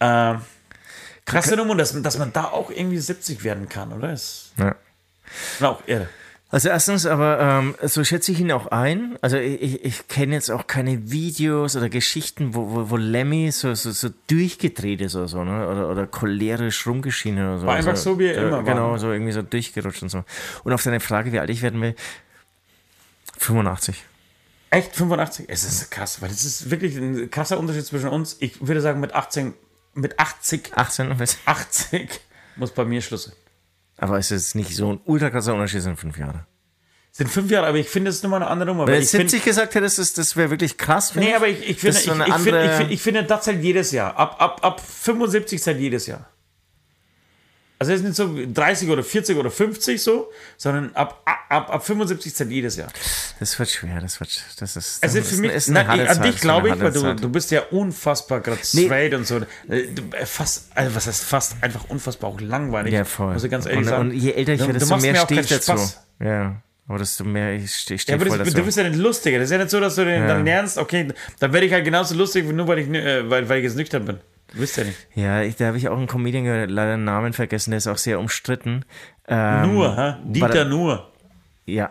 Äh, 0.00 0.36
krasse 1.26 1.54
Nummer, 1.56 1.76
dass, 1.76 2.00
dass 2.00 2.16
man 2.16 2.32
da 2.32 2.44
auch 2.44 2.70
irgendwie 2.70 2.96
70 2.96 3.44
werden 3.44 3.68
kann, 3.68 3.92
oder? 3.92 4.10
Ist, 4.10 4.54
ja. 4.56 4.74
Auch 5.60 5.82
irre. 5.86 6.08
Also 6.50 6.70
erstens, 6.70 7.04
aber 7.04 7.38
ähm, 7.40 7.74
so 7.82 8.02
schätze 8.04 8.32
ich 8.32 8.40
ihn 8.40 8.50
auch 8.52 8.68
ein. 8.68 9.18
Also 9.20 9.36
ich, 9.36 9.84
ich 9.84 10.08
kenne 10.08 10.34
jetzt 10.34 10.50
auch 10.50 10.66
keine 10.66 11.10
Videos 11.10 11.76
oder 11.76 11.90
Geschichten, 11.90 12.54
wo, 12.54 12.70
wo, 12.70 12.90
wo 12.90 12.96
Lemmy 12.96 13.50
so, 13.52 13.74
so, 13.74 13.90
so 13.90 14.08
durchgedreht 14.28 15.02
ist 15.02 15.14
oder 15.14 15.28
so, 15.28 15.44
ne? 15.44 15.68
Oder, 15.68 15.90
oder 15.90 16.06
cholerisch 16.06 16.86
rumgeschienen 16.86 17.46
oder 17.46 17.58
so. 17.58 17.66
War 17.66 17.74
einfach 17.74 17.90
also, 17.90 18.14
so, 18.14 18.18
wie 18.18 18.28
er 18.28 18.48
immer 18.48 18.56
war. 18.58 18.64
Genau, 18.64 18.96
so 18.96 19.12
irgendwie 19.12 19.32
so 19.32 19.42
durchgerutscht 19.42 20.02
und 20.02 20.08
so. 20.08 20.24
Und 20.64 20.72
auf 20.72 20.82
deine 20.82 21.00
Frage, 21.00 21.32
wie 21.32 21.38
alt 21.38 21.50
ich 21.50 21.60
werden 21.60 21.82
will, 21.82 21.94
85. 23.36 24.02
Echt 24.70 24.96
85? 24.96 25.46
Es 25.48 25.64
ist 25.64 25.90
krass, 25.90 26.22
weil 26.22 26.30
es 26.30 26.44
ist 26.46 26.70
wirklich 26.70 26.96
ein 26.96 27.30
krasser 27.30 27.58
Unterschied 27.58 27.84
zwischen 27.84 28.08
uns. 28.08 28.36
Ich 28.40 28.66
würde 28.66 28.80
sagen, 28.80 29.00
mit 29.00 29.14
18, 29.14 29.52
mit 29.92 30.18
80. 30.18 30.72
18 30.74 31.14
80 31.44 32.20
muss 32.56 32.70
bei 32.70 32.86
mir 32.86 33.02
Schluss 33.02 33.24
sein. 33.24 33.34
Aber 33.98 34.18
es 34.18 34.30
ist 34.30 34.54
nicht 34.54 34.74
so 34.74 34.92
ein 34.92 35.00
ultra 35.04 35.30
krasser 35.30 35.52
Unterschied, 35.52 35.82
sind 35.82 35.98
fünf 35.98 36.16
Jahre. 36.16 36.46
Sind 37.10 37.28
fünf 37.28 37.50
Jahre, 37.50 37.66
aber 37.66 37.78
ich 37.78 37.88
finde, 37.88 38.10
es 38.10 38.16
ist 38.16 38.22
nochmal 38.22 38.42
eine 38.42 38.50
andere 38.50 38.68
Nummer. 38.68 38.86
Wenn 38.86 39.00
du 39.00 39.06
70 39.06 39.30
find, 39.30 39.44
gesagt 39.44 39.74
hättest, 39.74 39.98
das, 39.98 40.12
das 40.12 40.36
wäre 40.36 40.50
wirklich 40.50 40.78
krass. 40.78 41.14
Nee, 41.16 41.34
aber 41.34 41.48
ich, 41.48 41.68
ich 41.68 41.80
finde, 41.80 41.98
so 41.98 42.12
ich, 42.12 42.28
ich, 42.28 42.34
finde, 42.34 42.64
ich, 42.64 42.70
finde, 42.70 42.94
ich 42.94 43.02
finde, 43.02 43.24
das 43.24 43.44
zählt 43.44 43.62
jedes 43.62 43.90
Jahr. 43.90 44.16
Ab, 44.16 44.36
ab, 44.38 44.60
ab 44.62 44.80
75 44.80 45.60
zählt 45.60 45.80
jedes 45.80 46.06
Jahr. 46.06 46.28
Also 47.80 47.92
es 47.92 48.00
ist 48.00 48.06
nicht 48.06 48.16
so 48.16 48.36
30 48.52 48.88
oder 48.88 49.04
40 49.04 49.36
oder 49.36 49.52
50 49.52 50.02
so, 50.02 50.32
sondern 50.56 50.90
ab, 50.94 51.22
ab, 51.24 51.72
ab 51.72 51.86
75 51.86 52.34
Cent 52.34 52.50
jedes 52.50 52.74
Jahr. 52.74 52.88
Das 53.38 53.56
wird 53.56 53.70
schwer, 53.70 54.00
das 54.00 54.18
wird, 54.18 54.30
das 54.58 54.74
ist, 54.76 55.02
das 55.04 55.14
also 55.16 55.22
für 55.22 55.40
mich, 55.40 55.52
ist 55.52 55.68
eine 55.68 55.84
na, 55.84 56.10
an 56.10 56.22
dich 56.22 56.40
glaube 56.40 56.70
ich, 56.70 56.80
weil 56.80 56.90
du, 56.90 57.14
du 57.14 57.28
bist 57.28 57.52
ja 57.52 57.62
unfassbar 57.70 58.40
gerade 58.40 58.64
straight 58.64 59.12
nee. 59.12 59.16
und 59.16 59.26
so. 59.28 59.36
Äh, 59.68 59.82
äh, 59.82 60.26
fast, 60.26 60.70
also 60.74 60.96
was 60.96 61.06
heißt 61.06 61.22
fast, 61.22 61.56
einfach 61.60 61.88
unfassbar 61.88 62.30
auch 62.30 62.40
langweilig. 62.40 62.92
Ja, 62.92 63.04
voll. 63.04 63.34
Muss 63.34 63.44
ich 63.44 63.50
ganz 63.50 63.66
ehrlich 63.66 63.78
und, 63.78 63.84
sagen. 63.84 64.10
Und 64.10 64.16
je 64.16 64.32
älter 64.32 64.54
ich 64.54 64.60
werde, 64.60 64.78
desto 64.80 64.96
mehr 64.96 65.14
stehe 65.14 65.40
ich 65.40 65.46
dazu. 65.46 65.72
Spaß. 65.72 66.00
Ja. 66.18 66.60
Aber 66.88 66.98
desto 66.98 67.22
mehr 67.22 67.52
ich 67.54 67.72
stehe 67.72 67.98
steh 67.98 68.12
ja, 68.12 68.18
aber 68.18 68.38
das, 68.38 68.54
du 68.54 68.64
bist 68.64 68.76
ja 68.76 68.88
nicht 68.88 68.96
lustiger. 68.96 69.38
Das 69.38 69.44
ist 69.46 69.52
ja 69.52 69.58
nicht 69.58 69.70
so, 69.70 69.78
dass 69.78 69.94
du 69.94 70.04
den 70.04 70.22
ja. 70.22 70.26
dann 70.26 70.44
lernst, 70.44 70.78
okay, 70.78 71.08
dann 71.38 71.52
werde 71.52 71.66
ich 71.66 71.72
halt 71.72 71.84
genauso 71.84 72.16
lustig, 72.16 72.50
nur 72.50 72.66
weil 72.66 72.80
ich, 72.80 72.88
äh, 72.88 73.28
weil, 73.30 73.48
weil 73.48 73.58
ich 73.58 73.64
jetzt 73.64 73.76
nüchtern 73.76 74.04
bin. 74.04 74.18
Du 74.52 74.58
bist 74.58 74.76
ja 74.76 74.84
nicht. 74.84 75.06
Ja, 75.14 75.42
ich, 75.42 75.56
da 75.56 75.66
habe 75.66 75.76
ich 75.76 75.88
auch 75.88 75.96
einen 75.96 76.06
Comedian 76.06 76.44
gehört, 76.44 76.70
leider 76.70 76.94
einen 76.94 77.04
Namen 77.04 77.32
vergessen, 77.32 77.70
der 77.70 77.78
ist 77.78 77.86
auch 77.86 77.98
sehr 77.98 78.18
umstritten. 78.18 78.84
Ähm, 79.26 79.74
nur, 79.74 79.96
ha? 79.96 80.18
Dieter 80.24 80.64
Nur. 80.64 81.12
Ja. 81.66 81.90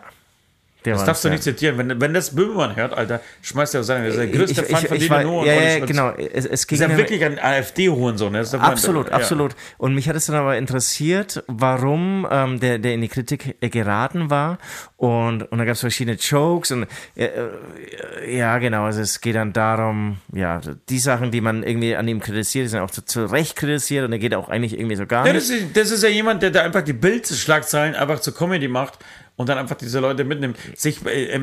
Der 0.88 0.96
das 0.96 1.04
darfst 1.04 1.24
du 1.24 1.28
nicht 1.28 1.42
zitieren. 1.42 1.76
Wenn, 1.76 2.00
wenn 2.00 2.14
das 2.14 2.34
Böhmermann 2.34 2.76
hört, 2.76 2.96
Alter, 2.96 3.20
schmeißt 3.42 3.74
er 3.74 3.80
ist 3.80 3.88
der 3.88 4.26
größte 4.28 4.62
ich, 4.62 4.68
Fan 4.68 4.86
von 4.86 4.98
Dieter 4.98 5.22
Nur. 5.22 5.46
Ja, 5.46 5.52
ja, 5.52 5.84
genau. 5.84 6.10
Es, 6.10 6.46
es 6.46 6.66
ging 6.66 6.80
ist 6.80 6.88
ja 6.88 6.96
wirklich 6.96 7.24
ein 7.24 7.38
AfD-Hurensohn. 7.38 8.34
Absolut, 8.36 9.08
ja. 9.08 9.12
absolut. 9.12 9.54
Und 9.76 9.94
mich 9.94 10.08
hat 10.08 10.16
es 10.16 10.26
dann 10.26 10.36
aber 10.36 10.56
interessiert, 10.56 11.44
warum 11.46 12.26
ähm, 12.30 12.60
der, 12.60 12.78
der 12.78 12.94
in 12.94 13.02
die 13.02 13.08
Kritik 13.08 13.56
geraten 13.60 14.30
war. 14.30 14.58
Und, 14.96 15.42
und 15.42 15.58
da 15.58 15.64
gab 15.64 15.74
es 15.74 15.80
verschiedene 15.80 16.16
Jokes. 16.16 16.72
Und 16.72 16.86
äh, 17.16 17.26
äh, 17.26 18.38
ja, 18.38 18.58
genau. 18.58 18.84
Also 18.84 19.02
es 19.02 19.20
geht 19.20 19.36
dann 19.36 19.52
darum, 19.52 20.18
ja, 20.32 20.60
die 20.88 20.98
Sachen, 20.98 21.30
die 21.30 21.40
man 21.40 21.62
irgendwie 21.62 21.96
an 21.96 22.08
ihm 22.08 22.20
kritisiert, 22.20 22.70
sind 22.70 22.80
auch 22.80 22.90
zu, 22.90 23.04
zu 23.04 23.26
Recht 23.26 23.56
kritisiert. 23.56 24.06
Und 24.06 24.12
er 24.12 24.18
geht 24.18 24.34
auch 24.34 24.48
eigentlich 24.48 24.78
irgendwie 24.78 24.96
so 24.96 25.06
gar 25.06 25.26
ja, 25.26 25.32
nicht. 25.34 25.42
Das 25.42 25.50
ist, 25.50 25.76
das 25.76 25.90
ist 25.90 26.02
ja 26.02 26.08
jemand, 26.08 26.42
der 26.42 26.50
da 26.50 26.62
einfach 26.62 26.82
die 26.82 26.94
Bildschlagzeilen 26.94 27.94
einfach 27.94 28.20
zur 28.20 28.34
Comedy 28.34 28.68
macht 28.68 28.98
und 29.38 29.48
dann 29.48 29.56
einfach 29.56 29.76
diese 29.76 30.00
Leute 30.00 30.24
mitnimmt. 30.24 30.58
Sich, 30.76 31.06
äh, 31.06 31.40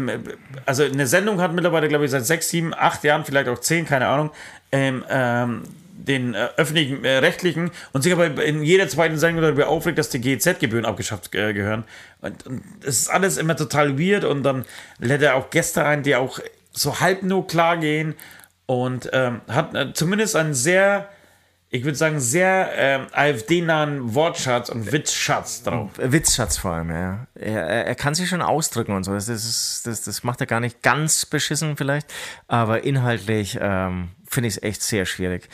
also 0.66 0.84
eine 0.84 1.08
Sendung 1.08 1.42
hat 1.42 1.54
mittlerweile, 1.54 1.88
glaube 1.88 2.06
ich, 2.06 2.12
seit 2.12 2.26
sechs, 2.26 2.50
sieben, 2.50 2.74
acht 2.76 3.04
Jahren, 3.04 3.24
vielleicht 3.26 3.48
auch 3.48 3.60
zehn, 3.60 3.86
keine 3.86 4.08
Ahnung, 4.08 4.32
ähm, 4.72 5.04
ähm, 5.10 5.64
den 5.94 6.34
äh, 6.34 6.50
öffentlichen, 6.58 7.06
äh, 7.06 7.18
rechtlichen 7.20 7.72
und 7.94 8.02
sich 8.02 8.12
aber 8.12 8.44
in 8.44 8.64
jeder 8.64 8.90
zweiten 8.90 9.18
Sendung 9.18 9.42
darüber 9.42 9.70
aufregt, 9.70 9.98
dass 9.98 10.10
die 10.10 10.20
GEZ-Gebühren 10.20 10.86
abgeschafft 10.86 11.34
äh, 11.34 11.54
gehören. 11.54 11.86
Und, 12.22 12.46
und 12.46 12.64
es 12.82 13.00
ist 13.00 13.10
alles 13.10 13.38
immer 13.38 13.56
total 13.56 13.98
weird 13.98 14.26
und 14.26 14.44
dann 14.44 14.66
lädt 15.00 15.22
er 15.22 15.36
auch 15.36 15.50
Gäste 15.50 15.86
ein, 15.86 16.04
die 16.04 16.18
auch 16.18 16.40
so 16.74 17.00
halb 17.00 17.24
nur 17.24 17.48
klar 17.48 17.78
gehen 17.78 18.14
und 18.66 19.10
ähm, 19.14 19.40
hat 19.48 19.74
äh, 19.74 19.94
zumindest 19.94 20.36
einen 20.36 20.54
sehr 20.54 21.10
ich 21.70 21.84
würde 21.84 21.98
sagen, 21.98 22.20
sehr 22.20 22.70
ähm, 22.76 23.08
AfD-nahen 23.12 24.14
Wortschatz 24.14 24.70
und 24.70 24.92
Witzschatz 24.92 25.64
drauf. 25.64 25.92
Witzschatz 25.98 26.58
vor 26.58 26.72
allem, 26.72 26.92
ja. 26.92 27.28
Er, 27.36 27.86
er, 27.86 27.96
kann 27.96 28.14
sich 28.16 28.30
schon 28.30 28.42
ausdrücken 28.42 28.94
und 28.94 29.04
so. 29.04 29.14
Das, 29.14 29.28
ist, 29.28 29.86
das, 29.86 30.04
das 30.04 30.24
macht 30.24 30.40
er 30.42 30.48
gar 30.48 30.60
nicht 30.60 30.82
ganz 30.84 31.26
beschissen 31.26 31.76
vielleicht, 31.76 32.14
aber 32.48 32.84
inhaltlich 32.84 33.58
ähm, 33.60 34.10
finde 34.26 34.48
ich 34.48 34.58
es 34.58 34.64
echt 34.64 34.84
sehr 34.84 35.06
schwierig 35.06 35.50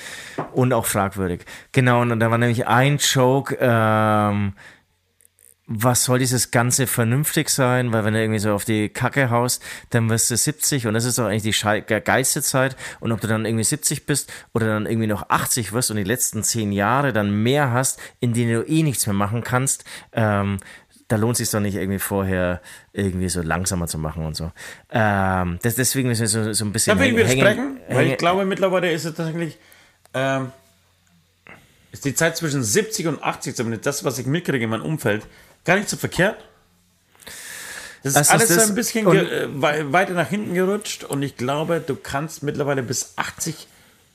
und 0.54 0.74
auch 0.74 0.86
fragwürdig. 0.86 1.46
Genau, 1.72 2.02
und, 2.02 2.12
und 2.12 2.20
da 2.20 2.30
war 2.30 2.38
nämlich 2.38 2.68
ein 2.68 2.98
Joke, 2.98 3.58
ähm, 3.60 4.54
was 5.74 6.04
soll 6.04 6.20
dieses 6.20 6.52
Ganze 6.52 6.86
vernünftig 6.86 7.50
sein? 7.50 7.94
Weil 7.94 8.04
wenn 8.04 8.14
du 8.14 8.20
irgendwie 8.20 8.40
so 8.40 8.54
auf 8.54 8.66
die 8.66 8.90
Kacke 8.90 9.30
haust, 9.30 9.64
dann 9.90 10.10
wirst 10.10 10.30
du 10.30 10.36
70 10.36 10.88
und 10.88 10.94
das 10.94 11.06
ist 11.06 11.18
doch 11.18 11.26
eigentlich 11.26 11.44
die 11.44 12.02
geilste 12.02 12.42
Zeit. 12.42 12.76
Und 13.00 13.12
ob 13.12 13.22
du 13.22 13.28
dann 13.28 13.46
irgendwie 13.46 13.64
70 13.64 14.06
bist 14.06 14.32
oder 14.54 14.68
dann 14.68 14.86
irgendwie 14.86 15.08
noch 15.08 15.30
80 15.30 15.72
wirst 15.74 15.90
und 15.90 15.98
die 15.98 16.04
letzten 16.04 16.44
10 16.44 16.72
Jahre 16.72 17.14
dann 17.14 17.44
mehr 17.44 17.72
hast, 17.72 18.00
in 18.20 18.34
denen 18.34 18.54
du 18.54 18.64
eh 18.64 18.84
nichts 18.84 19.08
mehr 19.08 19.14
machen 19.14 19.44
kannst, 19.44 19.86
ähm, 20.12 20.58
da 21.08 21.18
lohnt 21.18 21.34
es 21.34 21.38
sich 21.40 21.50
doch 21.50 21.60
nicht 21.60 21.76
irgendwie 21.76 22.00
vorher 22.00 22.62
irgendwie 22.94 23.30
so 23.30 23.42
langsamer 23.42 23.88
zu 23.88 23.98
machen 23.98 24.26
und 24.26 24.36
so. 24.36 24.52
Ähm, 24.92 25.60
das, 25.62 25.76
deswegen 25.76 26.10
ist 26.10 26.22
es 26.22 26.32
so, 26.32 26.54
so 26.54 26.66
ein 26.66 26.72
bisschen. 26.72 26.98
Da 26.98 27.04
will 27.04 27.12
ich 27.12 27.18
widersprechen, 27.18 27.78
weil 27.90 28.08
ich 28.08 28.18
glaube, 28.18 28.46
mittlerweile 28.46 28.92
ist 28.92 29.06
es 29.06 29.14
tatsächlich. 29.14 29.58
Ähm, 30.14 30.52
ist 31.92 32.06
die 32.06 32.16
Zeit 32.16 32.38
zwischen 32.38 32.64
70 32.64 33.08
und 33.08 33.22
80, 33.22 33.56
zumindest 33.56 33.86
das, 33.86 34.06
was 34.06 34.18
ich 34.18 34.26
mitkriege 34.26 34.64
in 34.64 34.70
meinem 34.70 34.84
Umfeld, 34.84 35.28
gar 35.66 35.78
nicht 35.78 35.90
so 35.90 35.98
verkehrt. 35.98 36.38
Das 38.04 38.14
ist 38.14 38.18
also 38.18 38.32
alles 38.34 38.48
das 38.48 38.66
so 38.66 38.72
ein 38.72 38.76
bisschen 38.76 39.08
äh, 39.08 39.92
weiter 39.94 40.14
nach 40.14 40.28
hinten 40.28 40.56
gerutscht 40.56 41.04
und 41.04 41.22
ich 41.22 41.38
glaube, 41.38 41.84
du 41.86 41.96
kannst 41.96 42.42
mittlerweile 42.42 42.82
bis 42.82 43.14
80 43.16 43.68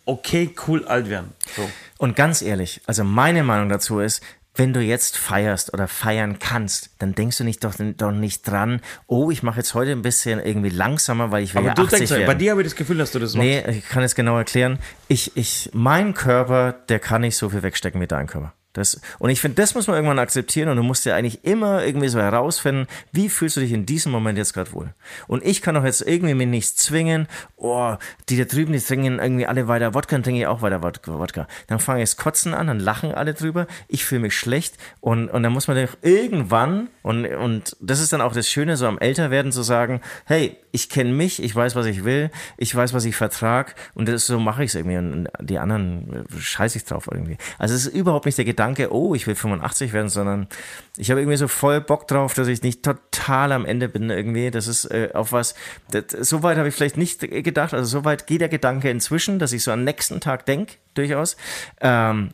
okay, 0.07 0.55
cool 0.67 0.85
alt 0.87 1.11
werden. 1.11 1.33
So. 1.55 1.69
Und 1.99 2.17
ganz 2.17 2.43
ehrlich, 2.43 2.81
also 2.87 3.05
meine 3.05 3.43
Meinung 3.43 3.69
dazu 3.69 4.01
ist, 4.01 4.23
wenn 4.55 4.73
du 4.73 4.81
jetzt 4.81 5.19
feierst 5.19 5.75
oder 5.75 5.87
feiern 5.87 6.39
kannst, 6.39 6.91
dann 6.99 7.15
denkst 7.15 7.39
du 7.39 7.45
nicht 7.45 7.63
doch, 7.63 7.75
doch 7.79 8.11
nicht 8.11 8.49
dran, 8.49 8.81
oh, 9.07 9.31
ich 9.31 9.43
mache 9.43 9.59
jetzt 9.59 9.75
heute 9.75 9.93
ein 9.93 10.01
bisschen 10.01 10.41
irgendwie 10.41 10.71
langsamer, 10.71 11.31
weil 11.31 11.45
ich 11.45 11.55
will 11.55 11.59
Aber 11.61 11.69
ja 11.69 11.75
du 11.75 11.83
80 11.83 11.99
denkst, 11.99 12.11
werden. 12.13 12.27
bei 12.27 12.35
dir 12.35 12.53
habe 12.53 12.63
ich 12.63 12.69
das 12.69 12.77
Gefühl, 12.77 12.97
dass 12.97 13.11
du 13.11 13.19
das 13.19 13.35
machst. 13.35 13.47
Nee, 13.47 13.63
ich 13.71 13.87
kann 13.87 14.03
es 14.03 14.15
genau 14.15 14.39
erklären. 14.39 14.79
Ich, 15.09 15.37
ich, 15.37 15.71
mein 15.75 16.15
Körper, 16.15 16.75
der 16.89 16.99
kann 17.01 17.21
nicht 17.21 17.37
so 17.37 17.51
viel 17.51 17.63
wegstecken 17.63 18.01
wie 18.01 18.07
dein 18.07 18.27
Körper. 18.27 18.55
Das, 18.77 19.01
und 19.19 19.31
ich 19.31 19.41
finde, 19.41 19.55
das 19.55 19.75
muss 19.75 19.87
man 19.87 19.97
irgendwann 19.97 20.19
akzeptieren 20.19 20.69
und 20.69 20.77
du 20.77 20.83
musst 20.83 21.07
ja 21.07 21.15
eigentlich 21.15 21.45
immer 21.45 21.83
irgendwie 21.83 22.09
so 22.09 22.21
herausfinden, 22.21 22.87
wie 23.11 23.31
fühlst 23.31 23.57
du 23.57 23.61
dich 23.61 23.73
in 23.73 23.87
diesem 23.87 24.13
Moment 24.13 24.37
jetzt 24.37 24.53
gerade 24.53 24.73
wohl. 24.75 24.93
Und 25.27 25.45
ich 25.47 25.63
kann 25.63 25.75
doch 25.75 25.85
jetzt 25.85 26.03
irgendwie 26.03 26.35
mir 26.35 26.47
nichts 26.47 26.77
zwingen, 26.77 27.27
oh, 27.57 27.95
die 28.29 28.37
da 28.37 28.45
drüben, 28.45 28.75
die 28.75 28.81
trinken 28.81 29.19
irgendwie 29.19 29.47
alle 29.47 29.67
weiter 29.67 29.95
Wodka, 29.95 30.17
dann 30.17 30.23
trinke 30.23 30.41
ich 30.41 30.47
auch 30.47 30.61
weiter 30.61 30.83
Wodka. 30.83 31.49
Dann 31.69 31.79
fange 31.79 32.03
ich 32.03 32.11
das 32.11 32.17
Kotzen 32.19 32.53
an, 32.53 32.67
dann 32.67 32.79
lachen 32.79 33.15
alle 33.15 33.33
drüber, 33.33 33.67
ich 33.89 34.05
fühle 34.05 34.21
mich 34.21 34.37
schlecht 34.37 34.77
und, 35.01 35.31
und 35.31 35.43
dann 35.43 35.53
muss 35.53 35.69
man 35.69 35.83
doch 35.83 35.97
irgendwann, 36.03 36.89
und, 37.03 37.25
und 37.27 37.77
das 37.81 38.01
ist 38.01 38.13
dann 38.13 38.21
auch 38.21 38.33
das 38.33 38.49
Schöne, 38.49 38.77
so 38.77 38.87
am 38.87 38.99
Älterwerden 38.99 39.53
zu 39.53 39.63
sagen, 39.63 40.03
hey, 40.27 40.59
ich 40.73 40.91
kenne 40.91 41.13
mich, 41.13 41.43
ich 41.43 41.57
weiß, 41.57 41.75
was 41.75 41.87
ich 41.87 42.05
will, 42.05 42.31
ich 42.59 42.75
weiß, 42.75 42.93
was 42.93 43.07
ich 43.07 43.17
vertrag 43.17 43.75
und 43.95 44.09
das, 44.09 44.27
so 44.27 44.39
mache 44.39 44.63
ich 44.63 44.71
es 44.71 44.75
irgendwie 44.75 44.99
und 44.99 45.29
die 45.41 45.59
anderen 45.59 46.27
äh, 46.31 46.39
scheiße 46.39 46.77
ich 46.77 46.85
drauf 46.85 47.09
irgendwie. 47.11 47.39
Also 47.59 47.75
es 47.75 47.87
ist 47.87 47.95
überhaupt 47.95 48.27
nicht 48.27 48.37
der 48.37 48.45
Gedanke, 48.45 48.66
oh, 48.91 49.15
ich 49.15 49.27
will 49.27 49.35
85 49.35 49.93
werden, 49.93 50.09
sondern 50.09 50.49
ich 50.97 51.11
habe 51.11 51.21
irgendwie 51.21 51.37
so 51.37 51.49
voll 51.49 51.81
Bock 51.81 52.09
drauf, 52.09 52.35
dass 52.35 52.49
ich 52.49 52.63
nicht 52.63 52.83
total 52.83 53.53
am 53.53 53.65
Ende 53.65 53.89
bin 53.89 54.11
irgendwie. 54.11 54.51
Das 54.51 54.67
ist 54.67 54.87
äh, 54.87 55.11
auf 55.15 55.33
was, 55.33 55.55
das, 55.91 56.29
so 56.29 56.43
weit 56.43 56.59
habe 56.59 56.69
ich 56.69 56.75
vielleicht 56.75 56.97
nicht 56.97 57.21
gedacht, 57.21 57.75
also 57.75 57.99
so 57.99 58.05
weit 58.05 58.27
geht 58.27 58.41
der 58.41 58.49
Gedanke 58.49 58.91
inzwischen, 58.91 59.39
dass 59.39 59.53
ich 59.53 59.63
so 59.63 59.71
am 59.73 59.85
nächsten 59.85 60.21
Tag 60.21 60.47
denke, 60.47 60.75
durchaus. 60.95 61.37
Ähm, 61.81 62.31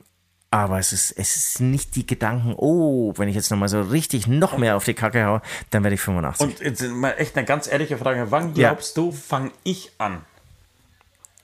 aber 0.52 0.78
es 0.78 0.92
ist, 0.92 1.12
es 1.12 1.34
ist 1.34 1.60
nicht 1.60 1.96
die 1.96 2.06
Gedanken, 2.06 2.54
oh, 2.54 3.14
wenn 3.16 3.26
ich 3.26 3.34
jetzt 3.34 3.50
nochmal 3.50 3.70
so 3.70 3.80
richtig 3.80 4.26
noch 4.26 4.58
mehr 4.58 4.76
auf 4.76 4.84
die 4.84 4.92
Kacke 4.92 5.24
haue, 5.24 5.42
dann 5.70 5.82
werde 5.82 5.94
ich 5.94 6.02
85. 6.02 6.46
Und 6.46 6.60
jetzt 6.60 6.82
mal 6.82 7.12
echt 7.12 7.36
eine 7.38 7.46
ganz 7.46 7.66
ehrliche 7.66 7.96
Frage. 7.96 8.30
Wann 8.30 8.52
glaubst 8.52 8.98
ja. 8.98 9.02
du, 9.02 9.12
fange 9.12 9.50
ich 9.64 9.92
an, 9.96 10.20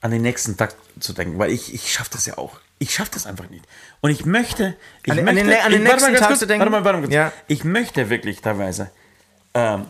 an 0.01 0.11
den 0.11 0.21
nächsten 0.21 0.57
Tag 0.57 0.75
zu 0.99 1.13
denken? 1.13 1.39
Weil 1.39 1.49
ich, 1.49 1.73
ich 1.73 1.91
schaffe 1.91 2.11
das 2.13 2.27
ja 2.27 2.37
auch. 2.37 2.59
Ich 2.79 2.93
schaffe 2.93 3.11
das 3.13 3.27
einfach 3.27 3.49
nicht. 3.49 3.65
Und 4.01 4.09
ich 4.09 4.25
möchte, 4.25 4.75
ich 5.03 5.11
an, 5.11 5.23
möchte, 5.23 5.41
an 5.41 5.47
den, 5.47 5.59
an 5.59 5.71
den 5.71 5.83
nächsten 5.83 6.15
Tag 6.15 6.27
kurz, 6.27 6.39
zu 6.39 6.47
denken. 6.47 6.61
Warte 6.61 6.71
mal, 6.71 6.85
warte 6.85 7.07
mal 7.07 7.13
Ja. 7.13 7.33
Ich 7.47 7.63
möchte 7.63 8.09
wirklich 8.09 8.41
teilweise 8.41 8.89
ähm, 9.53 9.85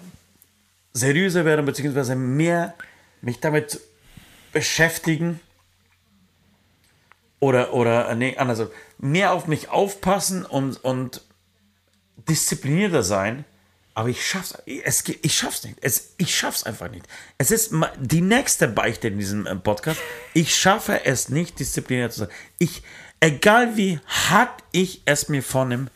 seriöser 0.94 1.46
werden, 1.46 1.66
beziehungsweise 1.66 2.16
mehr 2.16 2.74
mich 3.22 3.40
damit 3.40 3.80
beschäftigen, 4.52 5.40
oder, 7.40 7.74
oder 7.74 8.14
nee, 8.16 8.36
anders, 8.38 8.62
mehr 8.98 9.32
auf 9.32 9.48
mich 9.48 9.70
aufpassen 9.70 10.46
und, 10.46 10.84
und 10.84 11.22
disziplinierter 12.28 13.04
sein. 13.04 13.46
Aber 14.00 14.08
ich 14.08 14.26
schaff's, 14.26 14.58
es, 14.66 15.04
ich 15.10 15.38
schaff's 15.38 15.66
nicht. 15.66 15.76
Es, 15.82 16.14
ich 16.16 16.34
schaff's 16.34 16.64
einfach 16.64 16.90
nicht. 16.90 17.06
Es 17.38 17.52
ist 17.52 17.74
die 18.00 18.22
nächste 18.22 18.70
Beichte 18.70 19.10
in 19.10 19.18
diesem 19.18 19.46
äh, 19.46 19.58
Podcast. 19.58 20.00
Ich 20.34 20.56
schaffe 20.56 21.04
es 21.04 21.28
nicht, 21.28 21.60
diszipliniert 21.60 22.14
zu 22.14 22.20
sein. 22.20 22.30
Ich, 22.60 22.82
egal 23.20 23.76
wie 23.76 24.00
hart 24.08 24.64
ich 24.72 25.02
es 25.04 25.28
mir 25.28 25.44
vornehme, 25.44 25.88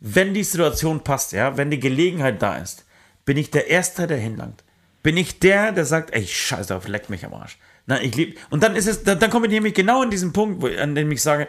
wenn 0.00 0.34
die 0.34 0.42
Situation 0.42 1.04
passt, 1.04 1.30
ja, 1.30 1.56
wenn 1.56 1.70
die 1.70 1.78
Gelegenheit 1.78 2.42
da 2.42 2.56
ist, 2.56 2.86
bin 3.24 3.36
ich 3.36 3.52
der 3.52 3.68
Erste, 3.68 4.08
der 4.08 4.18
hinlangt. 4.18 4.64
Bin 5.04 5.16
ich 5.16 5.38
der, 5.38 5.70
der 5.70 5.84
sagt, 5.84 6.12
ey, 6.12 6.26
scheiße 6.26 6.74
auf, 6.74 6.88
leck 6.88 7.08
mich 7.08 7.24
am 7.24 7.34
Arsch. 7.34 7.56
Na, 7.86 8.02
ich 8.02 8.16
lieb. 8.16 8.36
Und 8.50 8.64
dann 8.64 8.74
ist 8.74 8.88
es, 8.88 9.04
dann, 9.04 9.20
dann 9.20 9.30
komme 9.30 9.46
ich 9.46 9.52
nämlich 9.52 9.74
genau 9.74 10.02
in 10.02 10.10
diesen 10.10 10.32
Punkt, 10.32 10.60
wo, 10.60 10.66
an 10.66 10.96
dem 10.96 11.12
ich 11.12 11.22
sage, 11.22 11.46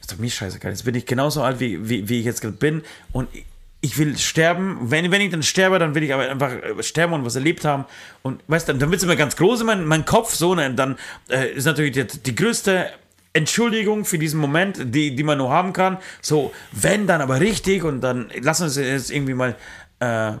ist 0.00 0.12
doch 0.12 0.18
mir 0.18 0.30
scheißegal, 0.30 0.70
jetzt 0.70 0.84
bin 0.84 0.94
ich 0.94 1.04
genauso 1.04 1.42
alt, 1.42 1.58
wie, 1.58 1.88
wie, 1.88 2.08
wie 2.08 2.20
ich 2.20 2.26
jetzt 2.26 2.60
bin 2.60 2.84
und 3.10 3.28
ich, 3.34 3.44
ich 3.80 3.98
will 3.98 4.16
sterben. 4.18 4.78
Wenn, 4.82 5.10
wenn 5.10 5.20
ich 5.20 5.30
dann 5.30 5.42
sterbe, 5.42 5.78
dann 5.78 5.94
will 5.94 6.02
ich 6.02 6.12
aber 6.12 6.28
einfach 6.28 6.52
äh, 6.52 6.82
sterben 6.82 7.12
und 7.12 7.24
was 7.24 7.36
erlebt 7.36 7.64
haben. 7.64 7.84
Und 8.22 8.42
weißt 8.48 8.68
du, 8.68 8.74
dann 8.74 8.90
wird 8.90 8.98
es 8.98 9.04
immer 9.04 9.16
ganz 9.16 9.36
groß 9.36 9.60
in 9.60 9.66
mein, 9.66 9.84
mein 9.86 10.04
Kopf 10.04 10.34
so. 10.34 10.54
Ne? 10.54 10.72
Dann 10.74 10.98
äh, 11.28 11.52
ist 11.52 11.64
natürlich 11.64 11.92
die, 11.92 12.06
die 12.06 12.34
größte 12.34 12.90
Entschuldigung 13.32 14.04
für 14.04 14.18
diesen 14.18 14.40
Moment, 14.40 14.94
die, 14.94 15.14
die 15.14 15.22
man 15.22 15.38
nur 15.38 15.50
haben 15.50 15.72
kann. 15.72 15.98
So, 16.20 16.52
wenn, 16.72 17.06
dann 17.06 17.20
aber 17.20 17.40
richtig 17.40 17.84
und 17.84 18.00
dann 18.00 18.30
lassen 18.40 18.62
wir 18.62 18.66
es 18.68 18.76
jetzt 18.76 19.10
irgendwie 19.10 19.34
mal. 19.34 19.54
Äh, 20.00 20.32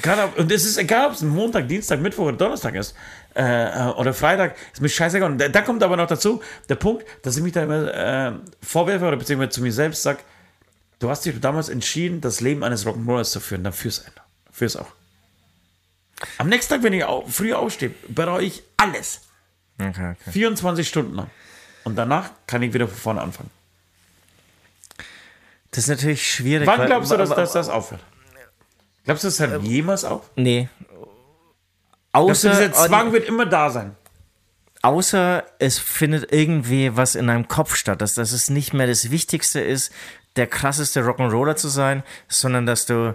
grad, 0.00 0.36
und 0.38 0.50
es 0.50 0.64
ist 0.64 0.78
egal, 0.78 1.08
ob 1.08 1.12
es 1.12 1.22
Montag, 1.22 1.68
Dienstag, 1.68 2.00
Mittwoch 2.00 2.24
oder 2.26 2.36
Donnerstag 2.36 2.74
ist 2.74 2.96
äh, 3.34 3.86
oder 3.96 4.12
Freitag, 4.12 4.56
ist 4.72 4.80
mir 4.80 4.88
scheißegal. 4.88 5.30
Und 5.30 5.38
da, 5.38 5.48
da, 5.48 5.62
kommt 5.62 5.82
aber 5.82 5.96
noch 5.96 6.06
dazu 6.06 6.42
der 6.68 6.76
Punkt, 6.76 7.04
dass 7.22 7.36
ich 7.36 7.42
mich 7.42 7.52
da 7.52 7.62
immer 7.62 7.94
äh, 7.94 8.32
vorwerfe 8.60 9.06
oder 9.06 9.16
beziehungsweise 9.16 9.50
zu 9.50 9.62
mir 9.62 9.72
selbst 9.72 10.02
sage, 10.02 10.20
du 11.02 11.10
hast 11.10 11.24
dich 11.24 11.38
damals 11.40 11.68
entschieden, 11.68 12.20
das 12.20 12.40
Leben 12.40 12.62
eines 12.62 12.86
Rock'n'Rollers 12.86 13.30
zu 13.30 13.40
führen, 13.40 13.64
dann 13.64 13.72
führ's 13.72 14.04
ein. 14.04 14.12
Führ's 14.50 14.76
auch. 14.76 14.92
Am 16.38 16.48
nächsten 16.48 16.74
Tag, 16.74 16.82
wenn 16.82 16.92
ich 16.92 17.04
au 17.04 17.26
früh 17.26 17.52
aufstehe, 17.52 17.92
bereue 18.08 18.44
ich 18.44 18.62
alles. 18.76 19.22
Okay, 19.78 20.14
okay. 20.20 20.30
24 20.30 20.86
Stunden 20.86 21.14
lang. 21.14 21.30
Und 21.84 21.96
danach 21.96 22.30
kann 22.46 22.62
ich 22.62 22.72
wieder 22.72 22.86
von 22.86 22.96
vorne 22.96 23.20
anfangen. 23.22 23.50
Das 25.72 25.84
ist 25.84 25.88
natürlich 25.88 26.30
schwierig. 26.30 26.66
Wann 26.66 26.86
glaubst 26.86 27.10
du, 27.10 27.16
dass, 27.16 27.30
dass 27.30 27.52
das 27.52 27.68
aufhört? 27.68 28.02
Glaubst 29.04 29.24
du, 29.24 29.28
das 29.28 29.40
hört 29.40 29.64
äh, 29.64 29.66
jemals 29.66 30.04
auf? 30.04 30.30
Nee, 30.36 30.68
Außer 32.12 32.50
dieser 32.50 32.72
Zwang 32.72 33.12
wird 33.12 33.26
immer 33.26 33.46
da 33.46 33.70
sein. 33.70 33.96
Außer 34.82 35.44
es 35.58 35.78
findet 35.78 36.32
irgendwie 36.32 36.96
was 36.96 37.14
in 37.14 37.28
deinem 37.28 37.48
Kopf 37.48 37.76
statt, 37.76 38.00
dass, 38.00 38.14
dass 38.14 38.32
es 38.32 38.50
nicht 38.50 38.74
mehr 38.74 38.86
das 38.86 39.10
Wichtigste 39.10 39.60
ist, 39.60 39.92
der 40.36 40.46
krasseste 40.46 41.02
Rock'n'Roller 41.02 41.56
zu 41.56 41.68
sein, 41.68 42.02
sondern 42.28 42.66
dass 42.66 42.86
du 42.86 43.14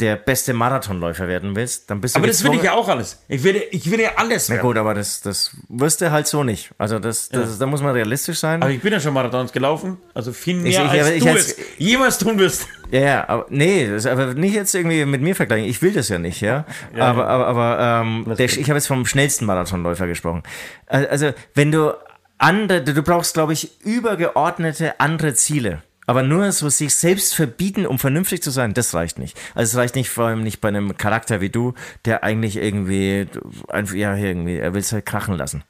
der 0.00 0.14
beste 0.14 0.54
Marathonläufer 0.54 1.26
werden 1.26 1.56
willst, 1.56 1.90
dann 1.90 2.00
bist 2.00 2.14
du. 2.14 2.20
Aber 2.20 2.28
das 2.28 2.44
will 2.44 2.54
ich 2.54 2.62
ja 2.62 2.74
auch 2.74 2.88
alles. 2.88 3.20
Ich 3.26 3.42
will, 3.42 3.60
ich 3.72 3.90
will 3.90 4.00
ja 4.00 4.10
alles 4.14 4.48
werden. 4.48 4.60
Na 4.62 4.68
gut, 4.68 4.76
aber 4.76 4.94
das, 4.94 5.22
das 5.22 5.56
wirst 5.68 6.00
du 6.00 6.12
halt 6.12 6.28
so 6.28 6.44
nicht. 6.44 6.70
Also 6.78 7.00
das, 7.00 7.28
das, 7.28 7.50
ja. 7.50 7.56
da 7.58 7.66
muss 7.66 7.82
man 7.82 7.92
realistisch 7.92 8.38
sein. 8.38 8.62
Aber 8.62 8.70
ich 8.70 8.80
bin 8.80 8.92
ja 8.92 9.00
schon 9.00 9.12
Marathons 9.12 9.50
gelaufen, 9.50 9.98
also 10.14 10.32
viel 10.32 10.56
mehr 10.56 10.70
ich, 10.70 10.76
ich, 10.76 11.02
als 11.02 11.10
ich, 11.10 11.24
du 11.24 11.30
es 11.30 11.56
jemals 11.78 12.18
tun 12.18 12.38
wirst. 12.38 12.68
Ja, 12.92 13.00
ja, 13.00 13.28
aber 13.28 13.46
nee, 13.48 13.88
das, 13.88 14.06
aber 14.06 14.34
nicht 14.34 14.54
jetzt 14.54 14.72
irgendwie 14.72 15.04
mit 15.04 15.20
mir 15.20 15.34
vergleichen. 15.34 15.68
Ich 15.68 15.82
will 15.82 15.92
das 15.92 16.08
ja 16.08 16.18
nicht, 16.18 16.40
ja. 16.42 16.64
ja 16.96 17.04
aber, 17.04 17.26
aber, 17.26 17.46
aber 17.48 18.02
ähm, 18.02 18.34
der, 18.38 18.46
ich 18.46 18.70
habe 18.70 18.74
jetzt 18.74 18.86
vom 18.86 19.04
schnellsten 19.04 19.46
Marathonläufer 19.46 20.06
gesprochen. 20.06 20.44
Also 20.86 21.32
wenn 21.54 21.72
du 21.72 21.92
andere, 22.38 22.82
du 22.82 23.02
brauchst, 23.02 23.34
glaube 23.34 23.52
ich, 23.52 23.84
übergeordnete 23.84 25.00
andere 25.00 25.34
Ziele. 25.34 25.82
Aber 26.08 26.22
nur 26.22 26.50
so 26.52 26.70
sich 26.70 26.94
selbst 26.94 27.34
verbieten, 27.34 27.84
um 27.84 27.98
vernünftig 27.98 28.42
zu 28.42 28.50
sein, 28.50 28.72
das 28.72 28.94
reicht 28.94 29.18
nicht. 29.18 29.38
Also 29.54 29.72
es 29.72 29.76
reicht 29.76 29.94
nicht, 29.94 30.08
vor 30.08 30.24
allem 30.24 30.42
nicht 30.42 30.62
bei 30.62 30.68
einem 30.68 30.96
Charakter 30.96 31.42
wie 31.42 31.50
du, 31.50 31.74
der 32.06 32.24
eigentlich 32.24 32.56
irgendwie, 32.56 33.26
einfach, 33.68 33.94
ja, 33.94 34.16
irgendwie, 34.16 34.56
er 34.56 34.72
will 34.72 34.80
es 34.80 34.90
halt 34.90 35.04
krachen 35.04 35.36
lassen. 35.36 35.64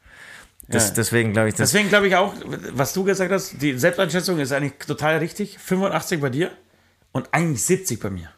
Das, 0.69 0.91
ja. 0.91 0.95
Deswegen 0.95 1.33
glaube 1.33 1.49
ich, 1.49 1.57
das 1.57 1.73
deswegen 1.73 1.89
glaube 1.89 2.07
ich 2.07 2.15
auch, 2.15 2.35
was 2.73 2.93
du 2.93 3.03
gesagt 3.03 3.33
hast, 3.33 3.61
die 3.61 3.77
Selbsteinschätzung 3.77 4.39
ist 4.39 4.53
eigentlich 4.53 4.75
total 4.87 5.19
richtig. 5.19 5.59
85 5.59 6.21
bei 6.21 6.31
dir 6.31 6.53
und 7.11 7.35
eigentlich 7.35 7.65
70 7.65 7.99
bei 7.99 8.11
mir. 8.11 8.31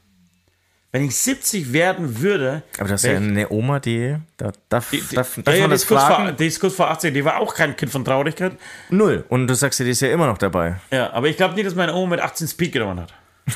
Wenn 0.92 1.04
ich 1.04 1.16
70 1.16 1.72
werden 1.72 2.20
würde. 2.20 2.62
Aber 2.78 2.88
das 2.88 3.04
ist 3.04 3.10
ja 3.10 3.16
eine 3.16 3.48
Oma, 3.50 3.78
die. 3.78 4.16
Da 4.36 4.50
darf, 4.68 4.90
die, 4.90 5.00
die, 5.00 5.14
darf, 5.14 5.38
darf 5.44 5.54
ja, 5.54 5.60
man 5.62 5.70
das 5.70 5.84
fragen? 5.84 6.24
Vor, 6.24 6.32
die 6.32 6.46
ist 6.46 6.58
kurz 6.58 6.74
vor 6.74 6.90
18, 6.90 7.14
die 7.14 7.24
war 7.24 7.38
auch 7.38 7.54
kein 7.54 7.76
Kind 7.76 7.92
von 7.92 8.04
Traurigkeit. 8.04 8.52
Null. 8.88 9.24
Und 9.28 9.46
du 9.46 9.54
sagst, 9.54 9.78
die 9.78 9.88
ist 9.88 10.00
ja 10.00 10.10
immer 10.10 10.26
noch 10.26 10.38
dabei. 10.38 10.80
Ja, 10.90 11.12
aber 11.12 11.28
ich 11.28 11.36
glaube 11.36 11.54
nicht, 11.54 11.66
dass 11.66 11.76
meine 11.76 11.94
Oma 11.94 12.16
mit 12.16 12.20
18 12.20 12.48
Speed 12.48 12.72
genommen 12.72 13.00
hat. 13.00 13.14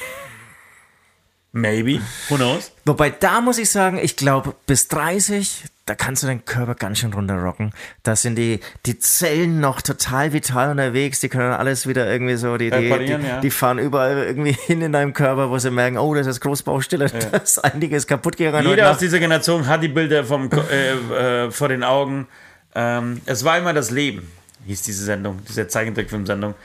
Maybe. 1.57 2.01
Who 2.29 2.35
knows? 2.35 2.73
Wobei, 2.85 3.11
da 3.11 3.41
muss 3.41 3.59
ich 3.59 3.71
sagen, 3.71 3.97
ich 4.03 4.17
glaube, 4.17 4.57
bis 4.67 4.89
30, 4.89 5.63
da 5.87 5.95
kannst 5.95 6.25
du 6.25 6.27
deinen 6.27 6.45
Körper 6.45 6.75
ganz 6.75 6.99
schön 6.99 7.13
runterrocken. 7.13 7.71
Da 8.03 8.17
sind 8.17 8.35
die, 8.35 8.59
die 8.87 8.99
Zellen 8.99 9.61
noch 9.61 9.81
total 9.81 10.33
vital 10.33 10.73
unterwegs, 10.73 11.21
die 11.21 11.29
können 11.29 11.53
alles 11.53 11.87
wieder 11.87 12.11
irgendwie 12.11 12.35
so, 12.35 12.57
die, 12.57 12.71
die, 12.71 12.99
die, 12.99 13.07
ja. 13.07 13.41
die 13.41 13.51
fahren 13.53 13.79
überall 13.79 14.25
irgendwie 14.25 14.51
hin 14.67 14.83
in 14.83 14.91
deinem 14.91 15.13
Körper, 15.13 15.49
wo 15.49 15.57
sie 15.59 15.71
merken, 15.71 15.97
oh, 15.97 16.13
das 16.13 16.27
ist 16.27 16.41
Großbaustelle, 16.41 17.07
ja. 17.07 17.19
da 17.31 17.37
ist 17.37 17.65
einiges 17.65 18.09
kaputt 18.09 18.37
gegangen. 18.37 18.69
Jeder 18.69 18.91
aus 18.91 18.99
dieser 18.99 19.21
Generation 19.21 19.69
hat 19.69 19.81
die 19.81 19.89
Bilder 19.89 20.25
vom, 20.25 20.51
äh, 20.51 21.45
äh, 21.45 21.51
vor 21.53 21.69
den 21.69 21.85
Augen. 21.85 22.27
Ähm, 22.75 23.21
es 23.27 23.45
war 23.45 23.59
immer 23.59 23.73
das 23.73 23.93
Leben, 23.93 24.29
hieß 24.67 24.83
diese 24.83 25.05
Sendung, 25.05 25.39
diese 25.49 25.69
Zeichentrickfilm-Sendung, 25.69 26.57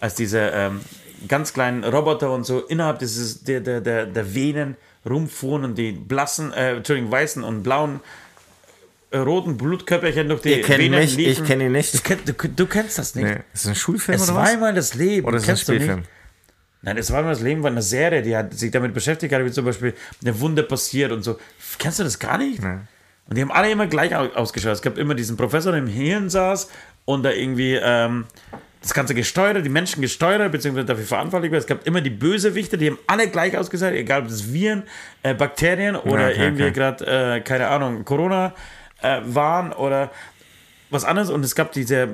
als 0.00 0.14
diese 0.14 0.38
ähm, 0.38 0.80
ganz 1.28 1.52
kleinen 1.52 1.84
Roboter 1.84 2.32
und 2.32 2.44
so 2.44 2.60
innerhalb 2.60 2.98
dieses, 2.98 3.42
der, 3.42 3.60
der, 3.60 3.80
der, 3.80 4.06
der 4.06 4.34
Venen 4.34 4.76
rumfuhren 5.08 5.64
und 5.64 5.78
die 5.78 5.92
blassen, 5.92 6.52
äh, 6.52 6.76
Entschuldigung, 6.76 7.10
weißen 7.10 7.42
und 7.42 7.62
blauen 7.62 8.00
äh, 9.10 9.18
roten 9.18 9.56
Blutkörperchen 9.56 10.28
durch 10.28 10.42
die 10.42 10.50
Ihr 10.50 10.62
kennt 10.62 10.90
mich, 10.90 11.16
liefen. 11.16 11.42
ich 11.42 11.48
kenne 11.48 11.66
ihn 11.66 11.72
nicht. 11.72 11.94
Du, 11.94 12.16
du, 12.32 12.48
du, 12.48 12.66
kennst 12.66 12.98
das 12.98 13.14
nicht. 13.14 13.24
Nee. 13.24 13.38
Ist 13.52 13.64
das 13.64 13.68
ein 13.68 13.74
Schulfilm 13.74 14.16
es 14.16 14.28
oder 14.28 14.36
was? 14.36 14.42
Es 14.42 14.48
war 14.48 14.54
einmal 14.54 14.74
das 14.74 14.94
Leben. 14.94 15.26
Oder 15.26 15.38
ist 15.38 15.48
das 15.48 15.60
ein 15.60 15.76
Spielfilm? 15.76 16.02
Nein, 16.82 16.96
es 16.96 17.10
war 17.10 17.18
einmal 17.18 17.34
das 17.34 17.42
Leben, 17.42 17.62
war 17.62 17.70
eine 17.70 17.82
Serie, 17.82 18.22
die 18.22 18.34
hat 18.34 18.54
sich 18.54 18.70
damit 18.70 18.94
beschäftigt 18.94 19.34
hat, 19.34 19.44
wie 19.44 19.50
zum 19.50 19.66
Beispiel 19.66 19.94
eine 20.22 20.40
Wunde 20.40 20.62
passiert 20.62 21.12
und 21.12 21.22
so. 21.22 21.38
Kennst 21.78 21.98
du 21.98 22.04
das 22.04 22.18
gar 22.18 22.38
nicht? 22.38 22.62
Nee. 22.62 22.78
Und 23.28 23.36
die 23.36 23.42
haben 23.42 23.52
alle 23.52 23.70
immer 23.70 23.86
gleich 23.86 24.14
ausgeschaut. 24.14 24.72
Es 24.72 24.82
gab 24.82 24.96
immer 24.96 25.14
diesen 25.14 25.36
Professor, 25.36 25.72
der 25.72 25.82
im 25.82 25.86
Hirn 25.88 26.30
saß 26.30 26.68
und 27.04 27.22
da 27.22 27.30
irgendwie 27.30 27.78
ähm, 27.80 28.24
das 28.80 28.94
Ganze 28.94 29.14
gesteuert, 29.14 29.64
die 29.64 29.68
Menschen 29.68 30.00
gesteuert, 30.00 30.50
beziehungsweise 30.50 30.86
dafür 30.86 31.04
verantwortlich 31.04 31.52
war. 31.52 31.58
Es 31.58 31.66
gab 31.66 31.86
immer 31.86 32.00
die 32.00 32.10
Bösewichte, 32.10 32.78
die 32.78 32.90
haben 32.90 32.98
alle 33.06 33.28
gleich 33.28 33.56
ausgesehen, 33.56 33.94
egal 33.94 34.22
ob 34.22 34.28
das 34.28 34.52
Viren, 34.52 34.84
äh, 35.22 35.34
Bakterien 35.34 35.96
oder 35.96 36.28
ja, 36.28 36.34
okay, 36.34 36.42
irgendwie 36.44 36.62
okay. 36.64 36.72
gerade, 36.72 37.36
äh, 37.36 37.40
keine 37.40 37.68
Ahnung, 37.68 38.04
Corona 38.04 38.54
äh, 39.02 39.20
waren 39.24 39.72
oder 39.72 40.10
was 40.88 41.04
anderes 41.04 41.30
und 41.30 41.44
es 41.44 41.54
gab 41.54 41.72
diese 41.72 42.08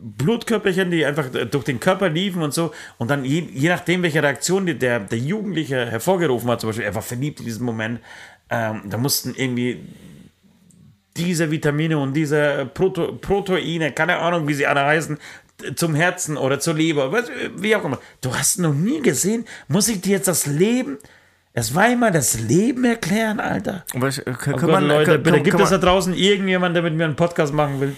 Blutkörperchen, 0.00 0.90
die 0.90 1.04
einfach 1.04 1.26
durch 1.50 1.64
den 1.64 1.80
Körper 1.80 2.08
liefen 2.08 2.42
und 2.42 2.54
so. 2.54 2.72
Und 2.96 3.10
dann 3.10 3.24
je, 3.24 3.40
je 3.52 3.68
nachdem, 3.68 4.02
welche 4.02 4.22
Reaktion 4.22 4.66
der, 4.66 5.00
der 5.00 5.18
Jugendliche 5.18 5.90
hervorgerufen 5.90 6.48
hat, 6.50 6.60
zum 6.60 6.68
Beispiel, 6.68 6.84
er 6.84 6.94
war 6.94 7.02
verliebt 7.02 7.40
in 7.40 7.46
diesem 7.46 7.66
Moment, 7.66 8.00
ähm, 8.50 8.82
da 8.84 8.98
mussten 8.98 9.34
irgendwie 9.34 9.80
diese 11.16 11.50
Vitamine 11.50 11.98
und 11.98 12.12
diese 12.14 12.70
Proto 12.72 13.12
Proteine, 13.14 13.92
keine 13.92 14.18
Ahnung, 14.18 14.46
wie 14.48 14.54
sie 14.54 14.66
alle 14.66 14.84
heißen, 14.84 15.18
zum 15.74 15.94
Herzen 15.94 16.36
oder 16.36 16.60
zur 16.60 16.74
Leber, 16.74 17.12
wie 17.56 17.76
auch 17.76 17.84
immer. 17.84 17.98
Du 18.20 18.34
hast 18.34 18.58
noch 18.58 18.74
nie 18.74 19.00
gesehen, 19.00 19.44
muss 19.68 19.88
ich 19.88 20.00
dir 20.00 20.12
jetzt 20.12 20.28
das 20.28 20.46
Leben 20.46 20.98
es 21.56 21.72
war 21.72 21.88
immer 21.88 22.10
das 22.10 22.40
Leben 22.40 22.84
erklären, 22.84 23.38
Alter. 23.38 23.84
Aber 23.94 24.08
ich, 24.08 24.16
kann, 24.24 24.54
oh 24.54 24.56
Gott, 24.56 24.70
man, 24.70 24.88
Leute, 24.88 25.12
kann, 25.12 25.22
bitte, 25.22 25.40
gibt 25.40 25.60
es 25.60 25.70
da 25.70 25.78
draußen 25.78 26.12
irgendjemand, 26.12 26.74
der 26.74 26.82
mit 26.82 26.94
mir 26.94 27.04
einen 27.04 27.14
Podcast 27.14 27.54
machen 27.54 27.80
will, 27.80 27.94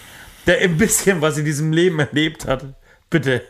der 0.47 0.61
ein 0.61 0.77
bisschen 0.77 1.23
was 1.23 1.39
in 1.39 1.47
diesem 1.47 1.73
Leben 1.73 1.99
erlebt 1.99 2.47
hat? 2.47 2.67
Bitte. 3.09 3.43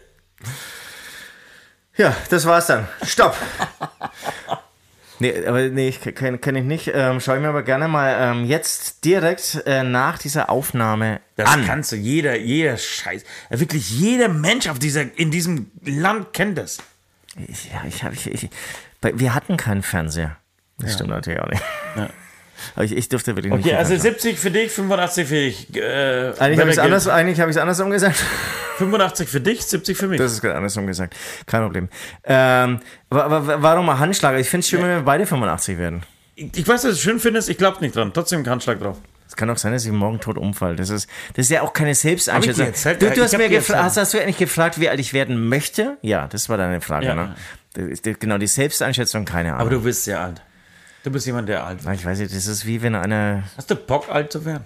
Ja, 1.97 2.15
das 2.31 2.47
war's 2.47 2.69
dann. 2.69 2.87
Stopp. 3.05 3.35
nee, 5.19 5.47
aber 5.47 5.69
nee, 5.69 5.91
kann, 5.93 6.41
kann 6.41 6.57
ich 6.57 6.65
nicht. 6.65 6.91
Ähm, 6.95 7.21
schau 7.21 7.35
ich 7.35 7.41
mir 7.41 7.49
aber 7.49 7.63
gerne 7.63 7.89
mal 7.89 8.17
ähm, 8.19 8.45
jetzt 8.45 9.05
direkt 9.05 9.63
äh, 9.67 9.83
nach 9.83 10.19
dieser 10.19 10.51
Aufnahme 10.51 11.21
das 11.37 11.49
an. 11.49 11.61
Das 11.61 11.69
kannst 11.69 11.93
du. 11.93 11.97
Jeder, 11.97 12.37
jeder 12.37 12.77
Scheiß. 12.77 13.25
Wirklich 13.51 13.91
jeder 13.91 14.29
Mensch 14.29 14.69
auf 14.69 14.79
dieser, 14.79 15.17
in 15.19 15.31
diesem 15.31 15.71
Land 15.85 16.33
kennt 16.33 16.59
das. 16.59 16.79
Ich, 17.49 17.71
ja, 17.71 17.85
ich 17.87 18.03
habe 18.03 18.15
ich, 18.15 18.27
ich, 18.27 18.51
wir 19.03 19.35
hatten 19.35 19.57
keinen 19.57 19.83
Fernseher. 19.83 20.37
Das 20.79 20.91
ja. 20.91 20.95
stimmt 20.95 21.11
natürlich 21.11 21.41
auch 21.41 21.49
nicht. 21.49 21.63
Ja. 21.97 22.09
Aber 22.75 22.85
ich, 22.85 22.97
ich 22.97 23.09
durfte 23.09 23.37
wirklich 23.37 23.53
okay, 23.53 23.63
nicht. 23.63 23.73
Okay, 23.73 23.77
also 23.77 23.97
70 23.97 24.39
für 24.39 24.51
dich, 24.51 24.71
85 24.71 25.29
für 25.29 25.35
dich. 25.35 25.77
Äh, 25.77 26.33
eigentlich 26.39 26.61
habe 26.61 26.71
ich 26.71 26.77
es 26.77 26.79
anders, 26.79 27.09
eigentlich 27.09 27.41
hab 27.41 27.49
andersrum 27.49 27.91
gesagt. 27.91 28.17
85 28.79 29.29
für 29.29 29.41
dich, 29.41 29.63
70 29.63 29.97
für 29.97 30.09
mich. 30.09 30.19
Das 30.19 30.33
ist 30.33 30.43
gerade 30.43 30.57
andersrum 30.57 30.87
gesagt. 30.87 31.17
Kein 31.47 31.63
Problem. 31.63 31.89
Ähm, 32.25 32.81
warum 33.09 33.87
mal 33.87 33.99
Handschlag? 33.99 34.39
Ich 34.39 34.49
finde 34.49 34.61
es 34.61 34.69
schön, 34.69 34.83
wenn 34.83 34.89
wir 34.89 35.03
beide 35.03 35.27
85 35.27 35.79
werden. 35.79 36.03
Ich, 36.35 36.57
ich 36.57 36.69
weiß, 36.69 36.83
dass 36.83 36.91
du 36.91 36.97
es 36.97 37.01
schön 37.01 37.19
findest, 37.19 37.49
ich 37.49 37.59
glaube 37.59 37.81
nicht 37.81 37.97
dran. 37.97 38.13
Trotzdem 38.13 38.47
Handschlag 38.47 38.81
drauf. 38.81 38.99
Es 39.29 39.35
kann 39.35 39.51
auch 39.51 39.59
sein, 39.59 39.73
dass 39.73 39.85
ich 39.85 39.93
morgen 39.93 40.21
tot 40.21 40.39
umfall. 40.39 40.77
Das 40.77 40.91
ist, 40.91 41.09
das 41.35 41.47
ist 41.47 41.51
ja 41.51 41.63
auch 41.63 41.73
keine 41.73 41.95
Selbsteinschätzung. 41.95 42.99
Du, 42.99 43.11
du 43.11 43.23
hast 43.23 43.37
mir 43.37 43.49
gefragt, 43.49 43.83
hast, 43.83 43.97
hast, 43.97 44.15
du 44.15 44.19
eigentlich 44.19 44.37
gefragt, 44.37 44.81
wie 44.81 44.89
alt 44.89 45.01
ich 45.01 45.13
werden 45.13 45.49
möchte? 45.49 45.97
Ja, 46.03 46.29
das 46.29 46.49
war 46.49 46.57
deine 46.57 46.81
Frage, 46.81 47.07
ja. 47.07 47.15
ne? 47.15 47.35
Genau, 48.03 48.39
die 48.39 48.47
Selbsteinschätzung, 48.47 49.25
keine 49.25 49.51
Ahnung. 49.51 49.61
Aber 49.61 49.71
du 49.71 49.83
bist 49.83 50.05
sehr 50.05 50.21
alt. 50.21 50.41
Du 51.07 51.13
bist 51.13 51.25
jemand, 51.25 51.49
der 51.49 51.65
alt 51.65 51.79
ist. 51.79 51.89
Ich 51.89 52.05
weiß 52.05 52.19
nicht, 52.19 52.35
das 52.35 52.49
ist 52.49 52.67
wie 52.67 52.83
wenn 52.83 52.97
einer. 52.97 53.45
Hast 53.57 53.71
du 53.71 53.77
Bock, 53.77 54.09
alt 54.09 54.33
zu 54.33 54.45
werden? 54.45 54.65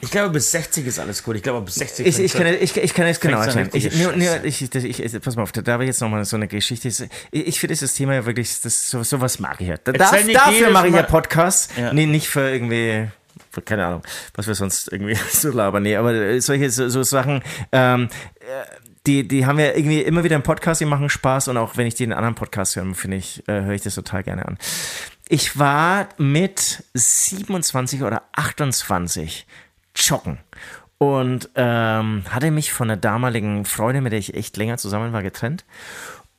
Ich 0.00 0.10
glaube, 0.10 0.30
bis 0.30 0.50
60 0.50 0.84
ist 0.84 0.98
alles 0.98 1.22
gut. 1.22 1.36
Ich 1.36 1.44
glaube, 1.44 1.64
bis 1.64 1.76
60 1.76 2.04
Ich, 2.04 2.18
ich, 2.18 2.32
kann, 2.32 2.48
ich, 2.48 2.76
ich 2.76 2.92
kann 2.92 3.06
es 3.06 3.20
genau 3.20 3.40
erklären. 3.40 3.70
Ich, 3.72 3.86
ich, 3.86 4.74
ich, 4.74 5.00
ich, 5.00 5.22
pass 5.22 5.36
mal 5.36 5.44
auf, 5.44 5.52
da 5.52 5.72
habe 5.72 5.84
ich 5.84 5.88
jetzt 5.88 6.00
nochmal 6.00 6.24
so 6.24 6.34
eine 6.34 6.48
Geschichte. 6.48 6.88
Ich, 6.88 7.00
ich 7.30 7.60
finde 7.60 7.76
das 7.76 7.94
Thema 7.94 8.14
ja 8.14 8.26
wirklich, 8.26 8.62
das, 8.62 8.90
so, 8.90 9.04
sowas 9.04 9.38
mag 9.38 9.60
ich 9.60 9.68
ja. 9.68 9.76
Da, 9.76 9.92
darf, 9.92 10.10
dafür 10.10 10.70
mache 10.70 10.88
ich 10.88 10.94
ja 10.94 11.04
Podcasts. 11.04 11.68
Ja. 11.76 11.92
Nee, 11.92 12.06
nicht 12.06 12.26
für 12.26 12.50
irgendwie 12.50 13.06
keine 13.64 13.86
Ahnung, 13.86 14.02
was 14.34 14.48
wir 14.48 14.56
sonst 14.56 14.90
irgendwie 14.90 15.14
so 15.30 15.52
labern. 15.52 15.84
Nee, 15.84 15.94
aber 15.94 16.40
solche 16.40 16.68
so, 16.68 16.88
so 16.88 17.04
Sachen, 17.04 17.44
ähm, 17.70 18.08
äh, 18.40 18.44
die, 19.06 19.28
die 19.28 19.46
haben 19.46 19.58
wir 19.58 19.76
irgendwie 19.76 20.00
immer 20.00 20.24
wieder 20.24 20.36
im 20.36 20.42
Podcast, 20.42 20.80
die 20.80 20.86
machen 20.86 21.08
Spaß 21.08 21.48
und 21.48 21.56
auch 21.56 21.76
wenn 21.76 21.86
ich 21.86 21.94
die 21.94 22.04
in 22.04 22.12
anderen 22.12 22.34
Podcasts 22.34 22.76
höre, 22.76 22.94
finde 22.94 23.18
ich, 23.18 23.46
äh, 23.48 23.62
höre 23.62 23.74
ich 23.74 23.82
das 23.82 23.94
total 23.94 24.22
gerne 24.22 24.46
an. 24.46 24.58
Ich 25.28 25.58
war 25.58 26.08
mit 26.18 26.84
27 26.94 28.02
oder 28.02 28.22
28 28.32 29.46
joggen 29.96 30.38
und 30.98 31.50
ähm, 31.54 32.24
hatte 32.30 32.50
mich 32.50 32.72
von 32.72 32.88
der 32.88 32.96
damaligen 32.96 33.64
Freundin, 33.64 34.04
mit 34.04 34.12
der 34.12 34.18
ich 34.18 34.34
echt 34.34 34.56
länger 34.56 34.78
zusammen 34.78 35.12
war, 35.12 35.22
getrennt 35.22 35.64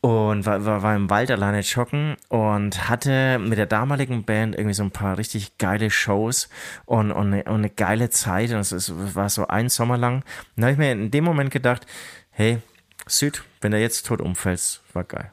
und 0.06 0.46
war, 0.46 0.64
war, 0.66 0.84
war 0.84 0.96
im 0.96 1.10
Wald 1.10 1.32
alleine 1.32 1.62
joggen 1.62 2.16
und 2.30 2.88
hatte 2.88 3.40
mit 3.40 3.58
der 3.58 3.66
damaligen 3.66 4.24
Band 4.24 4.56
irgendwie 4.56 4.76
so 4.76 4.84
ein 4.84 4.92
paar 4.92 5.18
richtig 5.18 5.58
geile 5.58 5.90
Shows 5.90 6.48
und, 6.86 7.12
und, 7.12 7.34
eine, 7.34 7.44
und 7.46 7.56
eine 7.56 7.72
geile 7.72 8.12
Zeit 8.12 8.52
und 8.52 8.60
es 8.60 8.94
war 9.16 9.30
so 9.30 9.48
ein 9.48 9.68
Sommer 9.70 9.98
lang. 9.98 10.24
Da 10.58 10.64
habe 10.64 10.74
ich 10.74 10.78
mir 10.78 10.92
in 10.92 11.10
dem 11.10 11.24
Moment 11.24 11.50
gedacht, 11.50 11.88
hey, 12.36 12.60
Süd, 13.08 13.44
wenn 13.62 13.72
du 13.72 13.80
jetzt 13.80 14.06
tot 14.06 14.22
umfällst, 14.22 14.82
war 14.94 15.04
geil. 15.04 15.32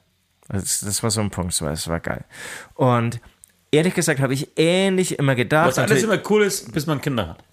Also 0.49 0.87
das 0.87 1.03
war 1.03 1.11
so 1.11 1.21
ein 1.21 1.31
Punkt, 1.31 1.61
es 1.61 1.89
war 1.89 2.01
geil. 2.01 2.25
Und 2.75 3.21
ehrlich 3.71 3.95
gesagt 3.95 4.21
habe 4.21 4.35
ich 4.35 4.51
ähnlich 4.57 5.19
immer 5.19 5.35
gedacht. 5.35 5.69
Was 5.69 5.79
alles 5.79 6.03
immer 6.03 6.21
cool 6.31 6.43
ist, 6.43 6.73
bis 6.73 6.87
man 6.87 7.01
Kinder 7.01 7.29
hat. 7.29 7.45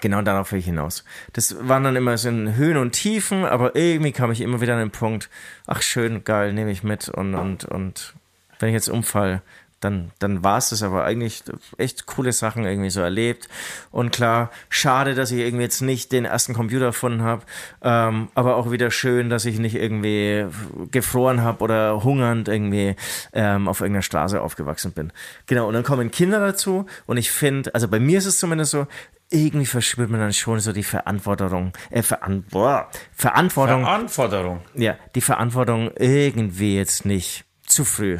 Genau 0.00 0.22
darauf 0.22 0.50
will 0.50 0.58
ich 0.58 0.64
hinaus. 0.64 1.04
Das 1.34 1.56
waren 1.68 1.84
dann 1.84 1.94
immer 1.94 2.16
so 2.16 2.30
in 2.30 2.56
Höhen 2.56 2.78
und 2.78 2.92
Tiefen, 2.92 3.44
aber 3.44 3.76
irgendwie 3.76 4.12
kam 4.12 4.32
ich 4.32 4.40
immer 4.40 4.62
wieder 4.62 4.72
an 4.72 4.80
den 4.80 4.90
Punkt, 4.90 5.28
ach 5.66 5.82
schön, 5.82 6.24
geil, 6.24 6.54
nehme 6.54 6.70
ich 6.70 6.82
mit 6.82 7.10
und, 7.10 7.34
und, 7.34 7.66
und 7.66 8.14
wenn 8.58 8.70
ich 8.70 8.74
jetzt 8.74 8.88
umfall, 8.88 9.42
dann, 9.80 10.12
dann 10.18 10.44
war 10.44 10.58
es 10.58 10.68
das 10.70 10.82
aber 10.82 11.04
eigentlich 11.04 11.42
echt 11.78 12.06
coole 12.06 12.32
Sachen 12.32 12.64
irgendwie 12.64 12.90
so 12.90 13.00
erlebt. 13.00 13.48
Und 13.90 14.12
klar, 14.12 14.50
schade, 14.68 15.14
dass 15.14 15.30
ich 15.30 15.40
irgendwie 15.40 15.64
jetzt 15.64 15.80
nicht 15.80 16.12
den 16.12 16.26
ersten 16.26 16.54
Computer 16.54 16.86
erfunden 16.86 17.22
habe, 17.22 17.42
ähm, 17.82 18.28
aber 18.34 18.56
auch 18.56 18.70
wieder 18.70 18.90
schön, 18.90 19.30
dass 19.30 19.46
ich 19.46 19.58
nicht 19.58 19.74
irgendwie 19.74 20.46
gefroren 20.90 21.42
habe 21.42 21.64
oder 21.64 22.04
hungernd 22.04 22.48
irgendwie 22.48 22.94
ähm, 23.32 23.68
auf 23.68 23.80
irgendeiner 23.80 24.02
Straße 24.02 24.40
aufgewachsen 24.40 24.92
bin. 24.92 25.12
Genau, 25.46 25.66
und 25.66 25.74
dann 25.74 25.84
kommen 25.84 26.10
Kinder 26.10 26.40
dazu 26.40 26.86
und 27.06 27.16
ich 27.16 27.30
finde, 27.30 27.74
also 27.74 27.88
bei 27.88 28.00
mir 28.00 28.18
ist 28.18 28.26
es 28.26 28.38
zumindest 28.38 28.72
so, 28.72 28.86
irgendwie 29.30 29.66
verspürt 29.66 30.10
man 30.10 30.20
dann 30.20 30.32
schon 30.32 30.60
so 30.60 30.72
die 30.72 30.82
Verantwortung, 30.82 31.72
äh, 31.90 32.02
Veran 32.02 32.42
boah, 32.42 32.90
Verantwortung. 33.12 33.84
Verantwortung. 33.84 34.60
Ja, 34.74 34.96
die 35.14 35.20
Verantwortung 35.20 35.90
irgendwie 35.96 36.76
jetzt 36.76 37.06
nicht 37.06 37.44
zu 37.64 37.84
früh 37.84 38.18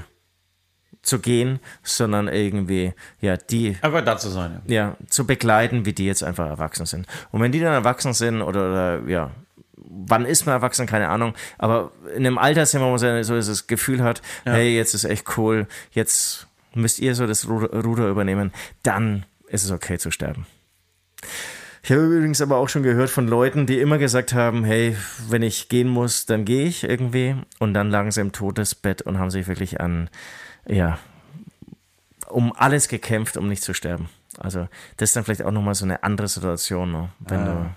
zu 1.02 1.18
gehen, 1.18 1.60
sondern 1.82 2.28
irgendwie, 2.28 2.92
ja, 3.20 3.36
die. 3.36 3.76
Einfach 3.80 4.04
da 4.04 4.18
zu 4.18 4.28
sein. 4.28 4.60
Ja. 4.66 4.74
ja, 4.74 4.96
zu 5.08 5.26
begleiten, 5.26 5.86
wie 5.86 5.92
die 5.92 6.06
jetzt 6.06 6.22
einfach 6.22 6.46
erwachsen 6.46 6.86
sind. 6.86 7.06
Und 7.30 7.40
wenn 7.40 7.52
die 7.52 7.60
dann 7.60 7.72
erwachsen 7.72 8.12
sind 8.12 8.42
oder, 8.42 8.70
oder 8.70 9.08
ja, 9.08 9.30
wann 9.76 10.24
ist 10.24 10.46
man 10.46 10.54
erwachsen, 10.54 10.86
keine 10.86 11.08
Ahnung, 11.08 11.34
aber 11.58 11.92
in 12.14 12.26
einem 12.26 12.38
Alter 12.38 12.66
sind 12.66 12.80
wir, 12.80 12.86
wo 12.86 12.90
man 12.90 13.24
so 13.24 13.34
das 13.34 13.66
Gefühl 13.66 14.02
hat, 14.02 14.22
ja. 14.44 14.52
hey, 14.52 14.76
jetzt 14.76 14.94
ist 14.94 15.04
echt 15.04 15.38
cool, 15.38 15.66
jetzt 15.92 16.46
müsst 16.74 16.98
ihr 16.98 17.14
so 17.14 17.26
das 17.26 17.48
Ruder 17.48 18.08
übernehmen, 18.08 18.52
dann 18.82 19.24
ist 19.48 19.64
es 19.64 19.70
okay 19.70 19.98
zu 19.98 20.10
sterben. 20.10 20.46
Ich 21.82 21.90
habe 21.90 22.02
übrigens 22.02 22.40
aber 22.42 22.58
auch 22.58 22.68
schon 22.68 22.82
gehört 22.82 23.08
von 23.08 23.26
Leuten, 23.26 23.66
die 23.66 23.80
immer 23.80 23.98
gesagt 23.98 24.34
haben, 24.34 24.64
hey, 24.64 24.96
wenn 25.28 25.42
ich 25.42 25.68
gehen 25.68 25.88
muss, 25.88 26.26
dann 26.26 26.44
gehe 26.44 26.66
ich 26.66 26.84
irgendwie. 26.84 27.36
Und 27.58 27.74
dann 27.74 27.90
lagen 27.90 28.10
sie 28.10 28.20
im 28.20 28.32
Todesbett 28.32 29.02
und 29.02 29.18
haben 29.18 29.30
sich 29.30 29.48
wirklich 29.48 29.80
an 29.80 30.10
ja, 30.66 30.98
um 32.28 32.52
alles 32.52 32.88
gekämpft, 32.88 33.36
um 33.36 33.48
nicht 33.48 33.62
zu 33.62 33.74
sterben. 33.74 34.08
Also 34.38 34.68
das 34.96 35.10
ist 35.10 35.16
dann 35.16 35.24
vielleicht 35.24 35.42
auch 35.42 35.50
nochmal 35.50 35.74
so 35.74 35.84
eine 35.84 36.02
andere 36.02 36.28
Situation, 36.28 36.92
ne? 36.92 37.08
wenn 37.20 37.40
ah. 37.40 37.44
du 37.44 37.70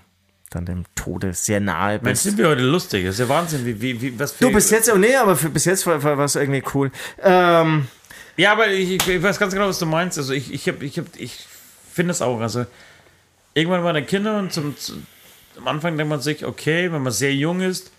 dann 0.50 0.66
dem 0.66 0.84
Tode 0.94 1.34
sehr 1.34 1.60
nahe 1.60 1.98
bist. 1.98 2.04
Mensch, 2.04 2.20
sind 2.20 2.38
wir 2.38 2.48
heute 2.48 2.62
lustig. 2.62 3.04
Das 3.04 3.16
ist 3.16 3.20
ja 3.20 3.28
Wahnsinn, 3.28 3.66
wie, 3.66 3.80
wie, 3.80 4.00
wie 4.00 4.18
was 4.18 4.32
für 4.32 4.44
Du 4.44 4.52
bist 4.52 4.70
jetzt, 4.70 4.92
oh 4.92 4.96
nee, 4.96 5.16
aber 5.16 5.34
für, 5.34 5.50
bis 5.50 5.64
jetzt 5.64 5.86
war, 5.86 6.00
war, 6.02 6.18
es 6.20 6.36
irgendwie 6.36 6.62
cool. 6.74 6.92
Ähm, 7.20 7.88
ja, 8.36 8.52
aber 8.52 8.68
ich, 8.68 9.06
ich, 9.08 9.22
weiß 9.22 9.38
ganz 9.38 9.52
genau, 9.52 9.66
was 9.66 9.80
du 9.80 9.86
meinst. 9.86 10.16
Also 10.16 10.32
ich, 10.32 10.52
ich, 10.52 10.66
ich, 10.68 11.02
ich 11.16 11.46
finde 11.92 12.12
es 12.12 12.22
auch. 12.22 12.40
Also 12.40 12.66
irgendwann 13.54 13.84
waren 13.84 13.96
die 13.96 14.02
Kinder 14.02 14.38
und 14.38 14.52
zum, 14.52 14.76
zum, 14.76 15.06
am 15.56 15.68
Anfang 15.68 15.96
denkt 15.96 16.10
man 16.10 16.20
sich, 16.20 16.44
okay, 16.44 16.92
wenn 16.92 17.02
man 17.02 17.12
sehr 17.12 17.34
jung 17.34 17.60
ist, 17.60 17.90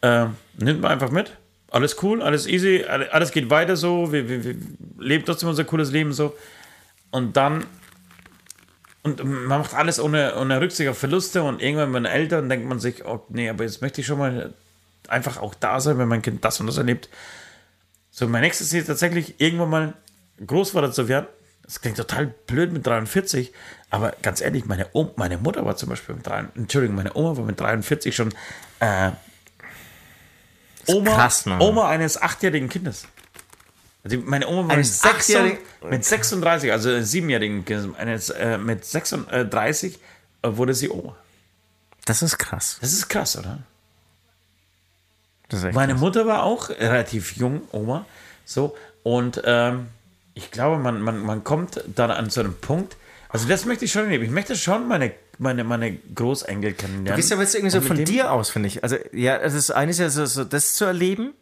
äh, 0.00 0.26
nimmt 0.58 0.80
man 0.80 0.92
einfach 0.92 1.10
mit 1.10 1.36
alles 1.70 2.02
cool, 2.02 2.22
alles 2.22 2.46
easy, 2.46 2.84
alles 2.84 3.30
geht 3.32 3.50
weiter 3.50 3.76
so, 3.76 4.10
wir, 4.12 4.28
wir, 4.28 4.44
wir 4.44 4.56
leben 4.98 5.24
trotzdem 5.24 5.48
unser 5.48 5.64
cooles 5.64 5.90
Leben 5.90 6.12
so. 6.12 6.36
Und 7.10 7.36
dann, 7.36 7.66
und 9.02 9.22
man 9.22 9.60
macht 9.60 9.74
alles 9.74 10.00
ohne, 10.00 10.36
ohne 10.36 10.60
Rücksicht 10.60 10.88
auf 10.88 10.98
Verluste 10.98 11.42
und 11.42 11.60
irgendwann, 11.60 11.92
wenn 11.92 12.02
man 12.02 12.12
älter, 12.12 12.42
denkt 12.42 12.66
man 12.66 12.80
sich, 12.80 13.04
oh 13.04 13.24
nee, 13.28 13.48
aber 13.48 13.64
jetzt 13.64 13.82
möchte 13.82 14.00
ich 14.00 14.06
schon 14.06 14.18
mal 14.18 14.54
einfach 15.08 15.38
auch 15.38 15.54
da 15.54 15.80
sein, 15.80 15.98
wenn 15.98 16.08
mein 16.08 16.22
Kind 16.22 16.44
das 16.44 16.60
und 16.60 16.66
das 16.66 16.78
erlebt. 16.78 17.08
So, 18.10 18.26
mein 18.28 18.42
nächstes 18.42 18.70
Ziel 18.70 18.80
ist 18.80 18.86
tatsächlich, 18.86 19.34
irgendwann 19.38 19.70
mal 19.70 19.94
Großvater 20.44 20.92
zu 20.92 21.08
werden. 21.08 21.26
Das 21.68 21.82
klingt 21.82 21.98
total 21.98 22.28
blöd 22.46 22.72
mit 22.72 22.86
43, 22.86 23.52
aber 23.90 24.14
ganz 24.22 24.40
ehrlich, 24.40 24.64
meine, 24.64 24.86
Oma, 24.94 25.10
meine 25.16 25.36
Mutter 25.36 25.66
war 25.66 25.76
zum 25.76 25.90
Beispiel 25.90 26.14
mit 26.14 26.26
43, 26.26 26.62
Entschuldigung, 26.62 26.96
meine 26.96 27.14
Oma 27.14 27.36
war 27.36 27.44
mit 27.44 27.60
43 27.60 28.16
schon 28.16 28.34
äh, 28.80 29.10
Oma, 30.86 31.14
krass? 31.14 31.44
Oma 31.46 31.90
eines 31.90 32.20
achtjährigen 32.22 32.70
Kindes. 32.70 33.06
Also 34.02 34.16
meine 34.24 34.48
Oma 34.48 34.66
war 34.66 34.76
mit, 34.78 34.86
36, 34.86 35.58
mit 35.90 36.06
36, 36.06 36.72
also 36.72 37.02
siebenjährigen 37.02 37.66
Kindes, 37.66 37.94
eines, 37.98 38.30
äh, 38.30 38.56
mit 38.56 38.86
36 38.86 39.98
äh, 40.40 40.48
wurde 40.56 40.72
sie 40.72 40.88
Oma. 40.88 41.16
Das 42.06 42.22
ist 42.22 42.38
krass. 42.38 42.78
Das 42.80 42.94
ist 42.94 43.10
krass, 43.10 43.36
oder? 43.36 43.58
Meine 45.74 45.92
krass. 45.92 46.00
Mutter 46.00 46.26
war 46.26 46.44
auch 46.44 46.70
relativ 46.70 47.36
jung, 47.36 47.60
Oma. 47.72 48.06
So, 48.46 48.74
und 49.02 49.42
ähm, 49.44 49.88
ich 50.38 50.52
glaube, 50.52 50.78
man, 50.78 51.02
man, 51.02 51.18
man 51.18 51.42
kommt 51.42 51.82
dann 51.94 52.12
an 52.12 52.30
so 52.30 52.40
einem 52.40 52.54
Punkt, 52.54 52.96
Also 53.28 53.48
das 53.48 53.66
möchte 53.66 53.84
ich 53.84 53.92
schon 53.92 54.04
erleben. 54.04 54.24
Ich 54.24 54.30
möchte 54.30 54.54
schon 54.54 54.86
meine, 54.86 55.12
meine, 55.38 55.64
meine 55.64 55.96
Großenkel 56.14 56.74
kennenlernen. 56.74 57.06
Du 57.06 57.16
gehst 57.16 57.32
aber 57.32 57.42
jetzt 57.42 57.56
irgendwie 57.56 57.72
so 57.72 57.80
von 57.80 58.04
dir 58.04 58.30
aus, 58.30 58.48
finde 58.50 58.68
ich. 58.68 58.84
Also 58.84 58.96
ja, 59.12 59.36
das 59.38 59.70
eine 59.72 59.90
ist 59.90 59.98
ja 59.98 60.08
so, 60.08 60.24
so 60.26 60.44
das 60.44 60.74
zu 60.74 60.84
erleben, 60.84 61.34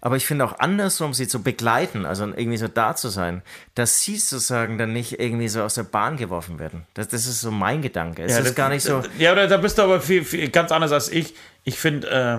aber 0.00 0.16
ich 0.16 0.26
finde 0.26 0.44
auch 0.44 0.60
andersrum, 0.60 1.12
sie 1.12 1.26
zu 1.26 1.42
begleiten, 1.42 2.06
also 2.06 2.24
irgendwie 2.24 2.56
so 2.56 2.68
da 2.68 2.94
zu 2.94 3.08
sein, 3.08 3.42
dass 3.74 4.00
sie 4.00 4.16
sozusagen 4.16 4.78
dann 4.78 4.92
nicht 4.92 5.18
irgendwie 5.18 5.48
so 5.48 5.62
aus 5.62 5.74
der 5.74 5.82
Bahn 5.82 6.16
geworfen 6.16 6.60
werden. 6.60 6.86
Das, 6.94 7.08
das 7.08 7.26
ist 7.26 7.40
so 7.40 7.50
mein 7.50 7.82
Gedanke. 7.82 8.22
Es 8.22 8.32
ja, 8.32 8.38
ist 8.38 8.48
das, 8.50 8.54
gar 8.54 8.68
nicht 8.68 8.84
so. 8.84 9.02
Ja, 9.18 9.34
da, 9.34 9.48
da 9.48 9.56
bist 9.56 9.78
du 9.78 9.82
aber 9.82 10.00
viel, 10.00 10.24
viel, 10.24 10.48
ganz 10.50 10.70
anders 10.70 10.92
als 10.92 11.10
ich. 11.10 11.34
Ich 11.64 11.80
finde, 11.80 12.08
äh, 12.08 12.38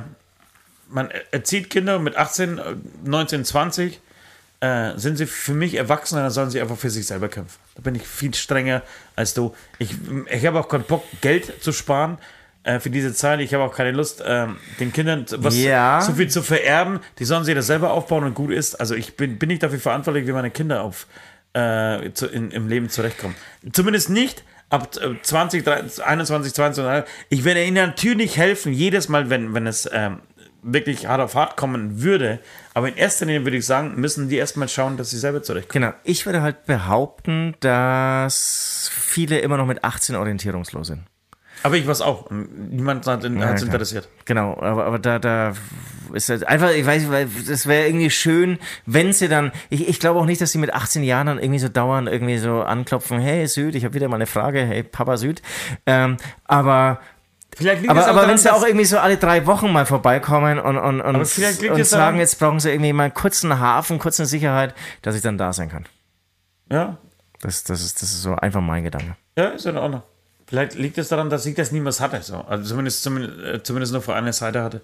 man 0.89 1.09
erzieht 1.31 1.69
Kinder 1.69 1.99
mit 1.99 2.15
18, 2.15 2.61
19, 3.03 3.43
20 3.43 3.99
äh, 4.59 4.97
sind 4.97 5.17
sie 5.17 5.25
für 5.25 5.53
mich 5.53 5.75
Erwachsene, 5.75 6.21
dann 6.21 6.31
sollen 6.31 6.49
sie 6.49 6.59
einfach 6.61 6.77
für 6.77 6.89
sich 6.89 7.05
selber 7.05 7.29
kämpfen. 7.29 7.59
Da 7.75 7.81
bin 7.81 7.95
ich 7.95 8.07
viel 8.07 8.33
strenger 8.33 8.81
als 9.15 9.33
du. 9.33 9.53
Ich, 9.77 9.95
ich 10.31 10.45
habe 10.45 10.59
auch 10.59 10.67
keinen 10.67 10.83
Bock, 10.83 11.03
Geld 11.21 11.61
zu 11.61 11.71
sparen 11.71 12.17
äh, 12.63 12.79
für 12.79 12.89
diese 12.89 13.13
Zeit. 13.13 13.39
Ich 13.39 13.53
habe 13.53 13.63
auch 13.63 13.73
keine 13.73 13.91
Lust, 13.91 14.21
äh, 14.21 14.47
den 14.79 14.91
Kindern 14.91 15.25
was 15.37 15.57
ja. 15.57 16.01
so 16.01 16.13
viel 16.13 16.29
zu 16.29 16.41
vererben. 16.41 16.99
Die 17.19 17.25
sollen 17.25 17.43
sich 17.43 17.53
das 17.53 17.67
selber 17.67 17.91
aufbauen 17.91 18.23
und 18.23 18.33
gut 18.33 18.51
ist. 18.51 18.75
Also 18.75 18.95
ich 18.95 19.15
bin, 19.15 19.37
bin 19.37 19.49
nicht 19.49 19.61
dafür 19.61 19.79
verantwortlich, 19.79 20.25
wie 20.27 20.31
meine 20.31 20.49
Kinder 20.49 20.81
auf, 20.81 21.07
äh, 21.53 22.11
zu, 22.13 22.25
in, 22.27 22.51
im 22.51 22.67
Leben 22.67 22.89
zurechtkommen. 22.89 23.35
Zumindest 23.73 24.09
nicht 24.09 24.43
ab 24.69 24.93
20, 25.21 25.63
30, 25.63 26.03
21, 26.03 26.53
22. 26.53 27.09
Ich 27.29 27.43
werde 27.43 27.63
ihnen 27.63 27.75
natürlich 27.75 28.37
helfen, 28.37 28.73
jedes 28.73 29.07
Mal, 29.07 29.29
wenn, 29.29 29.53
wenn 29.53 29.67
es 29.67 29.89
ähm, 29.91 30.19
wirklich 30.61 31.07
hart 31.07 31.21
auf 31.21 31.35
hart 31.35 31.57
kommen 31.57 32.01
würde. 32.01 32.39
Aber 32.73 32.87
in 32.87 32.95
erster 32.95 33.25
Linie 33.25 33.45
würde 33.45 33.57
ich 33.57 33.65
sagen, 33.65 33.95
müssen 33.95 34.29
die 34.29 34.37
erstmal 34.37 34.67
schauen, 34.67 34.97
dass 34.97 35.09
sie 35.09 35.17
selber 35.17 35.43
zurechtkommen. 35.43 35.85
Genau. 35.85 35.95
Ich 36.03 36.25
würde 36.25 36.41
halt 36.41 36.65
behaupten, 36.65 37.55
dass 37.59 38.89
viele 38.93 39.39
immer 39.39 39.57
noch 39.57 39.65
mit 39.65 39.83
18 39.83 40.15
orientierungslos 40.15 40.87
sind. 40.87 41.03
Aber 41.63 41.75
ich 41.75 41.87
was 41.87 42.01
auch. 42.01 42.29
Niemand 42.29 43.07
hat 43.07 43.23
es 43.23 43.33
ja, 43.33 43.51
interessiert. 43.51 44.07
Genau, 44.25 44.57
aber, 44.61 44.85
aber 44.85 44.99
da, 44.99 45.19
da 45.19 45.53
ist 46.13 46.29
halt 46.29 46.47
einfach, 46.47 46.71
ich 46.71 46.85
weiß 46.85 47.07
nicht, 47.07 47.49
das 47.49 47.67
wäre 47.67 47.87
irgendwie 47.87 48.09
schön, 48.09 48.59
wenn 48.85 49.11
sie 49.11 49.27
dann, 49.27 49.51
ich, 49.69 49.87
ich 49.87 49.99
glaube 49.99 50.19
auch 50.19 50.25
nicht, 50.25 50.39
dass 50.39 50.51
sie 50.51 50.59
mit 50.59 50.73
18 50.73 51.03
Jahren 51.03 51.27
dann 51.27 51.39
irgendwie 51.39 51.59
so 51.59 51.67
dauernd 51.67 52.07
irgendwie 52.07 52.37
so 52.37 52.61
anklopfen, 52.61 53.19
hey 53.19 53.47
Süd, 53.47 53.75
ich 53.75 53.85
habe 53.85 53.95
wieder 53.95 54.07
mal 54.07 54.15
eine 54.17 54.27
Frage, 54.27 54.59
hey 54.59 54.83
Papa 54.83 55.17
Süd. 55.17 55.41
Ähm, 55.85 56.17
aber 56.45 56.99
aber, 57.87 58.07
aber 58.07 58.27
wenn 58.27 58.37
sie 58.37 58.53
auch 58.53 58.65
irgendwie 58.65 58.85
so 58.85 58.97
alle 58.99 59.17
drei 59.17 59.45
Wochen 59.45 59.71
mal 59.71 59.85
vorbeikommen 59.85 60.59
und, 60.59 60.77
und, 60.77 61.01
und, 61.01 61.15
und 61.15 61.27
sagen, 61.27 61.85
daran, 61.91 62.17
jetzt 62.17 62.39
brauchen 62.39 62.59
sie 62.59 62.71
irgendwie 62.71 62.93
mal 62.93 63.05
einen 63.05 63.13
kurzen 63.13 63.59
Hafen, 63.59 63.99
kurze 63.99 64.25
Sicherheit, 64.25 64.75
dass 65.01 65.15
ich 65.15 65.21
dann 65.21 65.37
da 65.37 65.53
sein 65.53 65.69
kann. 65.69 65.85
Ja. 66.71 66.97
Das, 67.41 67.63
das, 67.63 67.83
ist, 67.83 68.01
das 68.01 68.09
ist 68.09 68.21
so 68.21 68.35
einfach 68.35 68.61
mein 68.61 68.83
Gedanke. 68.83 69.15
Ja, 69.37 69.49
ist 69.49 69.65
in 69.65 69.77
Ordnung. 69.77 70.01
Vielleicht 70.47 70.75
liegt 70.75 70.97
es 70.97 71.09
daran, 71.09 71.29
dass 71.29 71.45
ich 71.45 71.55
das 71.55 71.71
niemals 71.71 71.99
hatte. 71.99 72.21
So. 72.21 72.37
Also 72.47 72.63
zumindest, 72.63 73.03
zumindest, 73.03 73.39
äh, 73.39 73.63
zumindest 73.63 73.93
nur 73.93 74.01
für 74.01 74.15
eine 74.15 74.33
Seite 74.33 74.63
hatte. 74.63 74.81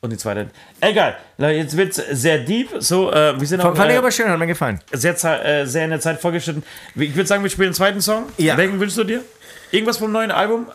Und 0.00 0.10
die 0.10 0.16
zweite. 0.16 0.50
Egal. 0.80 1.16
Jetzt 1.38 1.76
wird 1.76 1.96
es 1.96 2.22
sehr 2.22 2.38
deep. 2.38 2.70
So, 2.78 3.12
äh, 3.12 3.38
wir 3.38 3.46
sind 3.46 3.60
auch, 3.60 3.76
Fand 3.76 3.90
ich 3.90 3.94
äh, 3.94 3.98
aber 3.98 4.10
schön, 4.10 4.28
hat 4.28 4.38
mir 4.38 4.48
gefallen. 4.48 4.80
Sehr, 4.92 5.14
äh, 5.44 5.64
sehr 5.64 5.84
in 5.84 5.90
der 5.90 6.00
Zeit 6.00 6.20
vorgeschritten. 6.20 6.64
Ich 6.96 7.14
würde 7.14 7.26
sagen, 7.26 7.42
wir 7.42 7.50
spielen 7.50 7.68
den 7.68 7.74
zweiten 7.74 8.00
Song. 8.00 8.24
Ja. 8.36 8.56
Welchen 8.56 8.80
wünschst 8.80 8.98
du 8.98 9.04
dir? 9.04 9.22
Irgendwas 9.70 9.98
vom 9.98 10.10
neuen 10.10 10.32
Album? 10.32 10.66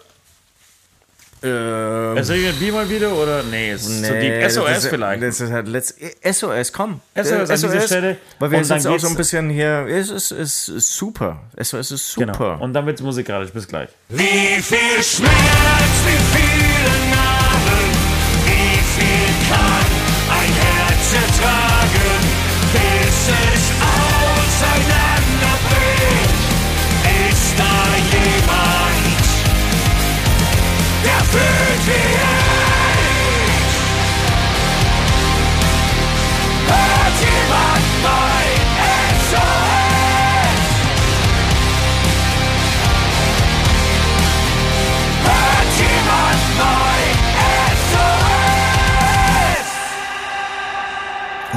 Ähm, 1.44 2.18
es 2.18 2.30
regnet 2.30 2.60
wie 2.60 2.72
mal 2.72 2.90
wieder 2.90 3.14
oder? 3.14 3.44
Nee, 3.44 3.72
es 3.72 3.86
ist 3.88 4.02
nee, 4.02 4.08
zu 4.08 4.20
deep. 4.20 4.52
SOS 4.52 4.66
das 4.66 4.84
ist, 4.84 4.90
vielleicht. 4.90 5.24
Das 5.24 5.40
ist 5.40 5.52
halt 5.52 5.68
letzt, 5.68 5.96
SOS, 6.24 6.74
komm. 6.74 7.02
SOS, 7.16 7.32
an 7.32 7.48
SOS, 7.48 7.62
dieser 7.62 7.82
Stelle. 7.82 8.18
Weil 8.40 8.52
wir 8.52 8.64
sind 8.64 8.88
auch 8.88 9.00
so 9.00 9.08
ein 9.08 9.16
bisschen 9.16 9.50
hier. 9.50 9.86
Es 9.88 10.10
ist, 10.10 10.32
es 10.32 10.68
ist 10.68 10.96
super. 10.96 11.42
SOS 11.62 11.92
ist 11.92 12.12
super. 12.12 12.26
Genau. 12.26 12.64
Und 12.64 12.74
dann 12.74 12.86
wird 12.86 12.98
es 12.98 13.04
musikalisch. 13.04 13.52
Bis 13.52 13.68
gleich. 13.68 13.90
Wie 14.10 14.62
viel 14.62 15.04
Schmerz, 15.04 15.32
wie 16.06 16.38
viele 16.38 16.47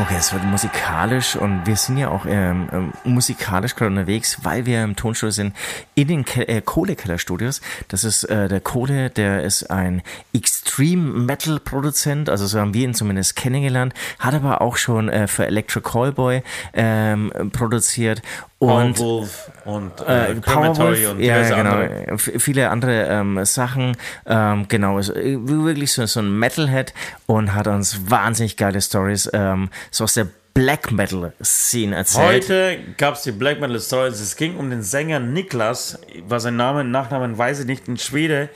Okay, 0.01 0.17
es 0.17 0.33
wird 0.33 0.45
musikalisch 0.45 1.37
und 1.37 1.67
wir 1.67 1.77
sind 1.77 1.99
ja 1.99 2.09
auch 2.09 2.25
ähm, 2.27 2.71
ähm, 2.73 2.93
musikalisch 3.05 3.77
gerade 3.77 3.91
unterwegs, 3.91 4.39
weil 4.45 4.65
wir 4.65 4.83
im 4.83 4.97
Tonstudio 4.97 5.31
sind 5.31 5.55
in 5.95 6.09
den 6.09 6.25
Ke 6.25 6.49
äh, 6.49 6.63
Kohlekeller-Studios. 6.63 7.61
Das 7.89 8.05
ist 8.05 8.25
äh, 8.25 8.49
der 8.49 8.63
Kohle, 8.63 9.11
der 9.11 9.43
ist 9.43 9.71
ein 9.71 10.01
Extreme 10.33 11.03
Metal 11.03 11.61
Produzent, 11.61 12.31
also 12.31 12.47
so 12.47 12.59
haben 12.59 12.73
wir 12.73 12.85
ihn 12.85 12.95
zumindest 12.95 13.37
kennengelernt, 13.37 13.93
hat 14.19 14.33
aber 14.33 14.63
auch 14.63 14.79
schon 14.79 15.11
äh, 15.11 15.29
für 15.29 15.47
Electric 15.47 15.87
Callboy 15.87 16.43
ähm, 16.73 17.31
produziert 17.53 18.23
und 18.61 18.97
Powerwolf 18.99 19.51
und 19.65 20.01
äh, 20.07 20.32
äh 20.32 20.35
Powerwolf, 20.35 21.11
und 21.12 21.20
ja, 21.20 21.43
genau, 21.49 21.70
andere. 21.77 22.19
viele 22.19 22.69
andere 22.69 23.07
ähm, 23.07 23.45
Sachen. 23.47 23.97
Ähm, 24.27 24.66
genau, 24.69 24.99
ist 24.99 25.15
wirklich 25.15 25.93
so, 25.93 26.05
so 26.05 26.20
ein 26.20 26.39
Metalhead 26.39 26.93
und 27.24 27.55
hat 27.55 27.66
uns 27.66 28.11
wahnsinnig 28.11 28.59
geile 28.59 28.82
Stories 28.82 29.31
ähm, 29.32 29.70
so 29.91 30.05
aus 30.05 30.12
der 30.12 30.27
Black 30.53 30.93
Metal 30.93 31.32
Scene 31.43 31.97
erzählt. 31.97 32.45
Heute 32.45 32.78
gab 32.99 33.15
es 33.15 33.23
die 33.23 33.32
Black 33.32 33.61
Metal 33.61 33.81
Stories. 33.81 34.20
Es 34.20 34.37
ging 34.37 34.59
um 34.59 34.69
den 34.69 34.82
Sänger 34.82 35.20
Niklas, 35.20 35.99
war 36.28 36.39
sein 36.39 36.57
Name, 36.57 36.85
Nachnamen 36.85 37.39
weiß 37.39 37.61
ich 37.61 37.66
nicht, 37.66 37.89
ein 37.89 37.97
Schwede, 37.97 38.51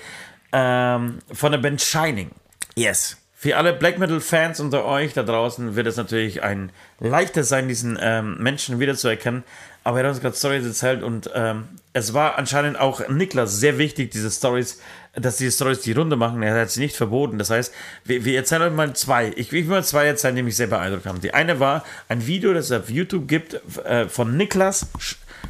ähm, 0.53 1.21
von 1.33 1.53
der 1.53 1.59
Band 1.59 1.81
Shining. 1.81 2.31
Yes. 2.75 3.17
Für 3.45 3.59
alle 3.59 3.75
Black 3.75 3.99
Metal 3.99 4.23
Fans 4.23 4.59
unter 4.59 4.87
euch 4.87 5.13
da 5.13 5.23
draußen 5.23 5.77
wird 5.77 5.87
es 5.87 5.99
natürlich 5.99 6.43
ein 6.43 6.73
leichter 6.99 7.45
sein, 7.45 7.69
diesen 7.69 7.99
ähm, 8.01 8.39
Menschen 8.43 8.81
wiederzuerkennen. 8.81 9.45
Aber 9.83 9.99
er 9.99 10.05
hat 10.05 10.15
uns 10.15 10.23
gerade 10.23 10.35
Stories 10.35 10.65
erzählt 10.65 11.03
und 11.03 11.29
ähm, 11.35 11.65
es 11.93 12.15
war 12.15 12.39
anscheinend 12.39 12.81
auch 12.81 13.07
Niklas 13.07 13.61
sehr 13.61 13.77
wichtig, 13.77 14.13
diese 14.13 14.31
Stories 14.31 14.81
dass 15.15 15.37
die 15.37 15.51
Stories 15.51 15.83
die 15.83 15.93
Runde 15.93 16.17
machen. 16.17 16.43
Er 16.43 16.59
hat 16.59 16.71
sie 16.71 16.81
nicht 16.81 16.97
verboten. 16.97 17.39
Das 17.39 17.51
heißt, 17.51 17.73
wir, 18.05 18.25
wir 18.25 18.35
erzählen 18.37 18.63
euch 18.63 18.73
mal 18.73 18.95
zwei. 18.95 19.31
Ich 19.37 19.53
will 19.53 19.65
mal 19.65 19.85
zwei 19.85 20.07
erzählen, 20.07 20.37
die 20.37 20.43
mich 20.43 20.57
sehr 20.57 20.67
beeindruckt 20.67 21.05
haben. 21.05 21.21
Die 21.21 21.35
eine 21.35 21.61
war 21.61 21.85
ein 22.09 22.27
Video, 22.27 22.55
das 22.55 22.71
es 22.71 22.73
auf 22.73 22.89
YouTube 22.89 23.29
gibt, 23.29 23.61
äh, 23.85 24.09
von 24.09 24.39
Niklas 24.39 24.87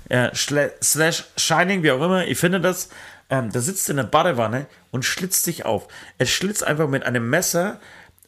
äh, 0.09 0.31
slash 0.35 1.25
Shining, 1.37 1.85
wie 1.85 1.93
auch 1.93 2.03
immer. 2.03 2.27
Ich 2.27 2.39
finde 2.39 2.61
das. 2.61 2.89
Ähm, 3.31 3.51
da 3.51 3.61
sitzt 3.61 3.89
in 3.89 3.97
der 3.97 4.05
Badewanne 4.05 4.67
und 4.91 5.05
schlitzt 5.05 5.45
sich 5.45 5.65
auf. 5.65 5.89
Er 6.19 6.27
schlitzt 6.27 6.65
einfach 6.65 6.89
mit 6.89 7.05
einem 7.05 7.29
Messer 7.29 7.81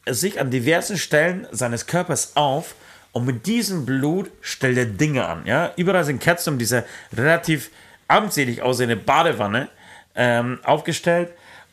sich 0.09 0.39
an 0.39 0.51
diversen 0.51 0.97
Stellen 0.97 1.47
seines 1.51 1.85
Körpers 1.85 2.35
auf 2.35 2.75
und 3.11 3.25
mit 3.25 3.45
diesem 3.45 3.85
Blut 3.85 4.31
stellt 4.41 4.77
er 4.77 4.85
Dinge 4.85 5.25
an. 5.25 5.45
Ja? 5.45 5.71
Überall 5.75 6.03
sind 6.03 6.21
Kerzen 6.21 6.53
um 6.53 6.59
diese 6.59 6.85
relativ 7.15 7.71
armselig 8.07 8.61
aussehende 8.61 8.95
Badewanne 8.95 9.69
ähm, 10.15 10.59
aufgestellt 10.63 11.31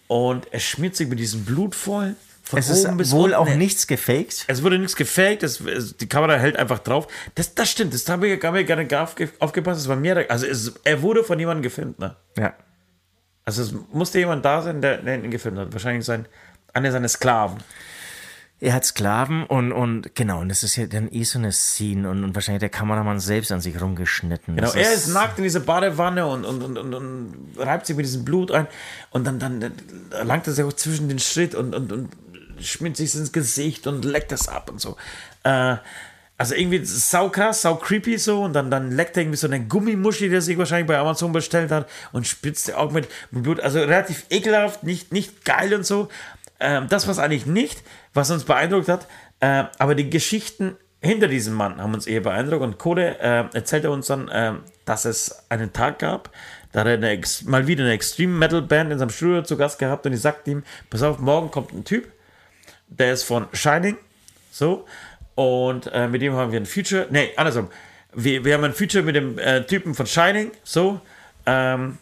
und 0.09 0.53
er 0.53 0.61
schmiert 0.61 0.97
sich 0.97 1.09
mit 1.09 1.19
diesem 1.19 1.45
Blut 1.45 1.75
voll. 1.75 2.17
Von 2.43 2.59
es 2.59 2.69
ist 2.69 2.87
wohl 3.11 3.33
unten. 3.33 3.35
auch 3.35 3.49
nichts 3.57 3.87
gefaked. 3.87 4.45
Es 4.49 4.63
wurde 4.63 4.79
nichts 4.79 4.97
gefaked, 4.97 5.43
es, 5.43 5.61
es, 5.61 5.97
die 5.97 6.09
Kamera 6.09 6.35
hält 6.35 6.59
einfach 6.59 6.79
drauf. 6.79 7.09
Das, 7.35 7.55
das 7.55 7.71
stimmt, 7.71 7.95
das 7.95 8.07
habe 8.07 8.29
ich 8.29 8.39
gar 8.39 8.53
nicht 8.53 8.95
aufge, 8.95 9.31
aufgepasst. 9.39 9.81
Es 9.81 9.89
war 9.89 9.97
mehr, 9.97 10.27
also 10.29 10.47
es, 10.47 10.75
er 10.85 11.01
wurde 11.01 11.25
von 11.25 11.39
jemandem 11.39 11.63
gefilmt, 11.63 11.99
ne? 11.99 12.17
Ja. 12.37 12.53
Also 13.45 13.63
es 13.63 13.75
musste 13.93 14.19
jemand 14.19 14.45
da 14.45 14.63
sein, 14.63 14.81
der, 14.81 14.99
der 14.99 15.23
ihn 15.23 15.31
gefilmt 15.31 15.59
hat. 15.59 15.73
Wahrscheinlich 15.73 16.05
sein, 16.05 16.27
einer 16.73 16.91
seiner 16.93 17.09
Sklaven. 17.09 17.59
Er 18.61 18.73
hat 18.73 18.85
Sklaven 18.85 19.45
und, 19.45 19.73
und 19.73 20.15
genau, 20.15 20.41
und 20.41 20.49
das 20.49 20.63
ist 20.63 20.77
ja 20.77 20.87
dann 20.87 21.11
eh 21.13 21.25
so 21.25 21.39
eine 21.39 21.53
Scene 21.53 22.09
und, 22.09 22.25
und 22.25 22.35
wahrscheinlich 22.35 22.61
der 22.61 22.71
Kameramann 22.71 23.21
selbst 23.21 23.53
an 23.53 23.61
sich 23.61 23.79
rumgeschnitten. 23.79 24.57
Genau, 24.57 24.69
das 24.69 24.77
er 24.77 24.93
ist, 24.93 25.09
ist 25.09 25.13
nackt 25.13 25.37
in 25.39 25.45
dieser 25.45 25.61
Badewanne 25.61 26.27
und, 26.27 26.45
und, 26.45 26.63
und, 26.63 26.79
und, 26.79 26.95
und 26.95 27.35
reibt 27.59 27.85
sich 27.85 27.97
mit 27.97 28.07
diesem 28.07 28.25
Blut 28.25 28.53
ein 28.53 28.67
und 29.11 29.27
dann, 29.27 29.39
dann 29.39 29.73
langt 30.11 30.47
er 30.47 30.55
sich 30.55 30.65
auch 30.65 30.73
zwischen 30.73 31.09
den 31.09 31.19
Schritt 31.19 31.55
und, 31.55 31.75
und, 31.75 31.93
und 31.93 32.11
schmiert 32.61 32.97
sich 32.97 33.15
ins 33.15 33.33
Gesicht 33.33 33.87
und 33.87 34.05
leckt 34.05 34.33
das 34.33 34.49
ab 34.49 34.71
und 34.71 34.81
so. 34.81 34.97
Äh, 35.43 35.77
also 36.37 36.55
irgendwie 36.55 36.85
sau 36.85 37.29
krass, 37.29 37.63
sau 37.63 37.77
creepy 37.77 38.19
so 38.19 38.43
und 38.43 38.55
dann, 38.55 38.71
dann 38.71 38.91
leckt 38.91 39.17
er 39.17 39.23
irgendwie 39.23 39.39
so 39.39 39.47
eine 39.47 39.61
Gummimuschi, 39.61 40.29
die 40.29 40.35
er 40.35 40.41
sich 40.41 40.59
wahrscheinlich 40.59 40.89
bei 40.89 40.99
Amazon 40.99 41.33
bestellt 41.33 41.71
hat 41.71 41.89
und 42.13 42.27
spitzt 42.27 42.75
auch 42.75 42.91
mit, 42.91 43.09
Blut. 43.31 43.61
Also 43.61 43.79
relativ 43.79 44.27
ekelhaft, 44.31 44.83
nicht, 44.83 45.13
nicht 45.13 45.45
geil 45.45 45.73
und 45.75 45.87
so. 45.87 46.09
Ähm, 46.59 46.87
das 46.89 47.07
war 47.07 47.13
es 47.13 47.19
eigentlich 47.19 47.47
nicht 47.47 47.83
was 48.15 48.31
uns 48.31 48.45
beeindruckt 48.45 48.89
hat. 48.89 49.07
Äh, 49.41 49.65
aber 49.79 49.95
die 49.95 50.09
Geschichten 50.09 50.77
hinter 51.03 51.29
diesem 51.29 51.53
Mann 51.55 51.83
haben 51.83 51.93
uns 51.93 52.07
eher 52.07 52.21
beeindruckt. 52.21 52.63
Und 52.63 52.79
Code 52.79 53.19
äh, 53.21 53.45
erzählte 53.53 53.91
uns 53.91 54.07
dann, 54.07 54.29
äh, 54.29 54.55
dass 54.87 55.05
es 55.05 55.45
einen 55.51 55.73
Tag 55.73 55.99
gab, 55.99 56.31
Da 56.73 56.81
hat 56.81 56.87
er 56.87 56.95
eine, 56.95 57.21
mal 57.45 57.67
wieder 57.67 57.85
eine 57.85 57.93
Extreme 57.93 58.33
Metal 58.33 58.63
Band 58.63 58.91
in 58.91 58.99
seinem 58.99 59.11
Studio 59.11 59.43
zu 59.43 59.57
Gast 59.57 59.79
gehabt 59.79 60.07
und 60.07 60.13
ich 60.13 60.21
sagte 60.21 60.51
ihm, 60.51 60.63
pass 60.89 61.03
auf, 61.03 61.19
morgen 61.19 61.51
kommt 61.51 61.73
ein 61.73 61.85
Typ, 61.85 62.11
der 62.89 63.13
ist 63.13 63.25
von 63.25 63.47
Shining, 63.53 63.97
so, 64.51 64.87
und 65.35 65.91
äh, 65.93 66.09
mit 66.09 66.23
dem 66.23 66.35
haben 66.35 66.53
wir 66.53 66.61
ein 66.61 66.67
Feature, 66.67 67.07
nee, 67.11 67.31
andersrum, 67.37 67.69
wir, 68.13 68.45
wir 68.45 68.55
haben 68.55 68.65
ein 68.65 68.75
Feature 68.75 69.05
mit 69.05 69.17
dem 69.17 69.39
äh, 69.39 69.65
Typen 69.65 69.95
von 69.95 70.07
Shining, 70.07 70.53
so, 70.63 71.01
ähm, 71.47 71.99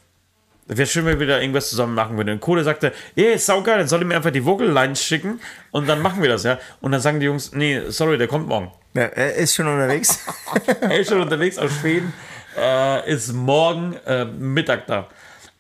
Wäre 0.69 0.87
schön, 0.87 1.05
wenn 1.05 1.19
wir 1.19 1.27
da 1.27 1.41
irgendwas 1.41 1.69
zusammen 1.69 1.95
machen 1.95 2.17
würden. 2.17 2.31
Und 2.31 2.41
Kohle 2.41 2.63
sagte, 2.63 2.93
ey, 3.17 3.35
ist 3.35 3.47
saugeil, 3.47 3.79
dann 3.79 3.89
soll 3.89 4.01
ich 4.01 4.07
mir 4.07 4.15
einfach 4.15 4.31
die 4.31 4.45
Vocal 4.45 4.69
Lines 4.69 5.03
schicken 5.03 5.41
und 5.73 5.89
dann 5.89 6.01
machen 6.01 6.23
wir 6.23 6.29
das, 6.29 6.45
ja. 6.45 6.59
Und 6.81 6.93
dann 6.93 7.01
sagen 7.01 7.19
die 7.19 7.27
Jungs, 7.27 7.53
nee, 7.53 7.81
sorry, 7.89 8.17
der 8.17 8.29
kommt 8.29 8.47
morgen. 8.47 8.71
Ja, 8.95 9.03
er 9.03 9.35
ist 9.35 9.55
schon 9.55 9.67
unterwegs. 9.67 10.25
er 10.81 10.99
ist 11.01 11.09
schon 11.09 11.21
unterwegs 11.21 11.59
aus 11.59 11.73
Schweden, 11.81 12.13
äh, 12.57 13.11
ist 13.13 13.33
morgen 13.33 13.97
äh, 14.07 14.25
Mittag 14.25 14.87
da. 14.87 15.09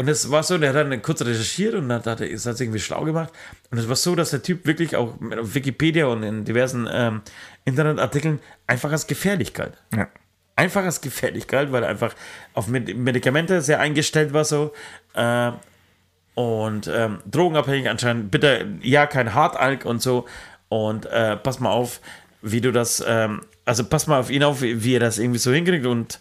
Und 0.03 0.09
es 0.09 0.33
war 0.33 0.43
so, 0.43 0.59
der 0.59 0.75
hat 0.75 0.77
dann 0.77 1.01
kurz 1.01 1.23
recherchiert 1.23 1.75
und 1.75 1.93
hat, 1.93 2.09
hat 2.09 2.21
er 2.21 2.29
es 2.29 2.45
irgendwie 2.45 2.81
schlau 2.81 3.05
gemacht. 3.05 3.33
Und 3.71 3.79
es 3.79 3.89
war 3.89 3.95
so, 3.95 4.17
dass 4.17 4.31
der 4.31 4.43
Typ 4.43 4.67
wirklich 4.67 4.97
auch 4.97 5.15
auf 5.39 5.55
Wikipedia 5.55 6.07
und 6.07 6.25
in 6.25 6.45
diversen 6.45 6.89
ähm, 6.91 7.23
Internetartikeln 7.65 8.41
einfach 8.67 8.91
als 8.91 9.07
gefährlich 9.07 9.55
galt. 9.55 9.75
Ja 9.95 10.09
einfach 10.57 10.85
als 10.85 11.01
gefährlich 11.01 11.47
galt, 11.47 11.73
weil 11.73 11.83
er 11.83 11.89
einfach 11.89 12.15
auf 12.53 12.69
Medikamente 12.69 13.63
sehr 13.63 13.81
eingestellt 13.81 14.33
war 14.33 14.45
so. 14.45 14.73
Äh, 15.15 15.53
und 16.35 16.89
ähm, 16.93 17.19
drogenabhängig 17.31 17.89
anscheinend, 17.89 18.31
bitte 18.31 18.67
ja 18.83 19.07
kein 19.07 19.35
Hartalk 19.35 19.85
und 19.85 20.03
so. 20.03 20.27
Und 20.69 21.07
äh, 21.07 21.37
pass 21.37 21.61
mal 21.61 21.71
auf, 21.71 22.01
wie 22.43 22.61
du 22.61 22.71
das, 22.71 23.03
ähm, 23.07 23.43
also 23.65 23.85
pass 23.85 24.09
mal 24.09 24.19
auf 24.19 24.31
ihn 24.31 24.43
auf, 24.43 24.61
wie, 24.61 24.83
wie 24.83 24.97
er 24.97 25.01
das 25.01 25.19
irgendwie 25.19 25.39
so 25.39 25.53
hinkriegt 25.53 25.87
und 25.87 26.19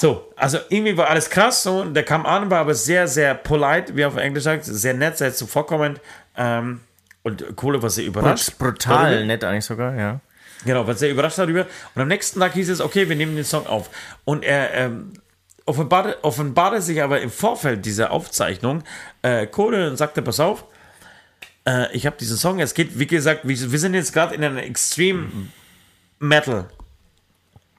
so, 0.00 0.32
also 0.34 0.56
irgendwie 0.70 0.96
war 0.96 1.10
alles 1.10 1.28
krass 1.28 1.62
so, 1.62 1.84
der 1.84 2.04
kam 2.04 2.24
an, 2.24 2.48
war 2.50 2.60
aber 2.60 2.72
sehr, 2.72 3.06
sehr 3.06 3.34
polite, 3.34 3.94
wie 3.94 4.06
auf 4.06 4.16
Englisch 4.16 4.44
sagt, 4.44 4.64
sehr 4.64 4.94
nett, 4.94 5.18
sehr 5.18 5.34
zuvorkommend 5.34 6.00
ähm, 6.38 6.80
und 7.22 7.54
Kohle 7.54 7.82
war 7.82 7.90
sehr 7.90 8.06
überrascht. 8.06 8.56
Brutal 8.56 9.26
nett 9.26 9.44
eigentlich 9.44 9.66
sogar, 9.66 9.94
ja. 9.94 10.20
Genau, 10.64 10.86
war 10.86 10.94
sehr 10.94 11.10
überrascht 11.10 11.36
darüber. 11.36 11.66
Und 11.94 12.00
am 12.00 12.08
nächsten 12.08 12.40
Tag 12.40 12.54
hieß 12.54 12.70
es, 12.70 12.80
okay, 12.80 13.10
wir 13.10 13.16
nehmen 13.16 13.36
den 13.36 13.44
Song 13.44 13.66
auf. 13.66 13.90
Und 14.24 14.42
er 14.42 14.72
ähm, 14.72 15.12
offenbarte, 15.66 16.16
offenbarte 16.24 16.80
sich 16.80 17.02
aber 17.02 17.20
im 17.20 17.30
Vorfeld 17.30 17.84
dieser 17.84 18.10
Aufzeichnung 18.10 18.82
äh, 19.20 19.46
Code 19.48 19.90
und 19.90 19.98
sagte, 19.98 20.22
pass 20.22 20.40
auf, 20.40 20.64
äh, 21.66 21.94
ich 21.94 22.06
habe 22.06 22.16
diesen 22.16 22.38
Song, 22.38 22.58
es 22.58 22.72
geht, 22.72 22.98
wie 22.98 23.06
gesagt, 23.06 23.46
wir, 23.46 23.70
wir 23.70 23.78
sind 23.78 23.92
jetzt 23.92 24.14
gerade 24.14 24.34
in 24.34 24.42
einer 24.42 24.62
Extreme 24.62 25.28
Metal 26.20 26.70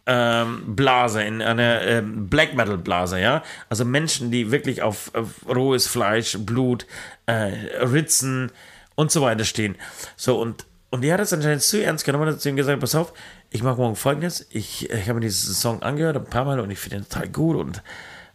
ähm, 0.06 0.76
Blase, 0.76 1.24
in 1.24 1.42
einer 1.42 1.82
ähm, 1.82 2.30
Black 2.30 2.54
Metal 2.56 2.78
Blase, 2.78 3.20
ja. 3.20 3.44
Also 3.70 3.86
Menschen, 3.86 4.32
die 4.32 4.52
wirklich 4.52 4.82
auf, 4.82 5.14
auf 5.14 5.48
rohes 5.48 5.88
Fleisch, 5.88 6.38
Blut, 6.40 6.86
äh, 7.26 7.52
Ritzen 7.82 8.52
und 8.96 9.12
so 9.12 9.22
weiter 9.22 9.46
stehen. 9.46 9.76
So, 10.16 10.40
und 10.40 10.66
und 10.92 11.02
die 11.02 11.14
hat 11.14 11.22
es 11.22 11.32
anscheinend 11.32 11.62
zu 11.62 11.82
ernst 11.82 12.04
genommen 12.04 12.28
und 12.28 12.34
hat 12.34 12.42
zu 12.42 12.50
ihm 12.50 12.58
gesagt, 12.58 12.82
pass 12.82 12.96
auf, 12.96 13.14
ich 13.50 13.64
mache 13.64 13.78
morgen 13.78 13.96
folgendes. 13.96 14.46
Ich, 14.50 14.90
ich 14.90 15.08
habe 15.08 15.16
mir 15.16 15.22
diesen 15.22 15.56
Song 15.56 15.82
angehört 15.82 16.18
ein 16.18 16.26
paar 16.26 16.44
Mal 16.44 16.60
und 16.60 16.70
ich 16.70 16.80
finde 16.80 16.98
ihn 16.98 17.08
total 17.08 17.30
gut 17.30 17.56
und 17.56 17.84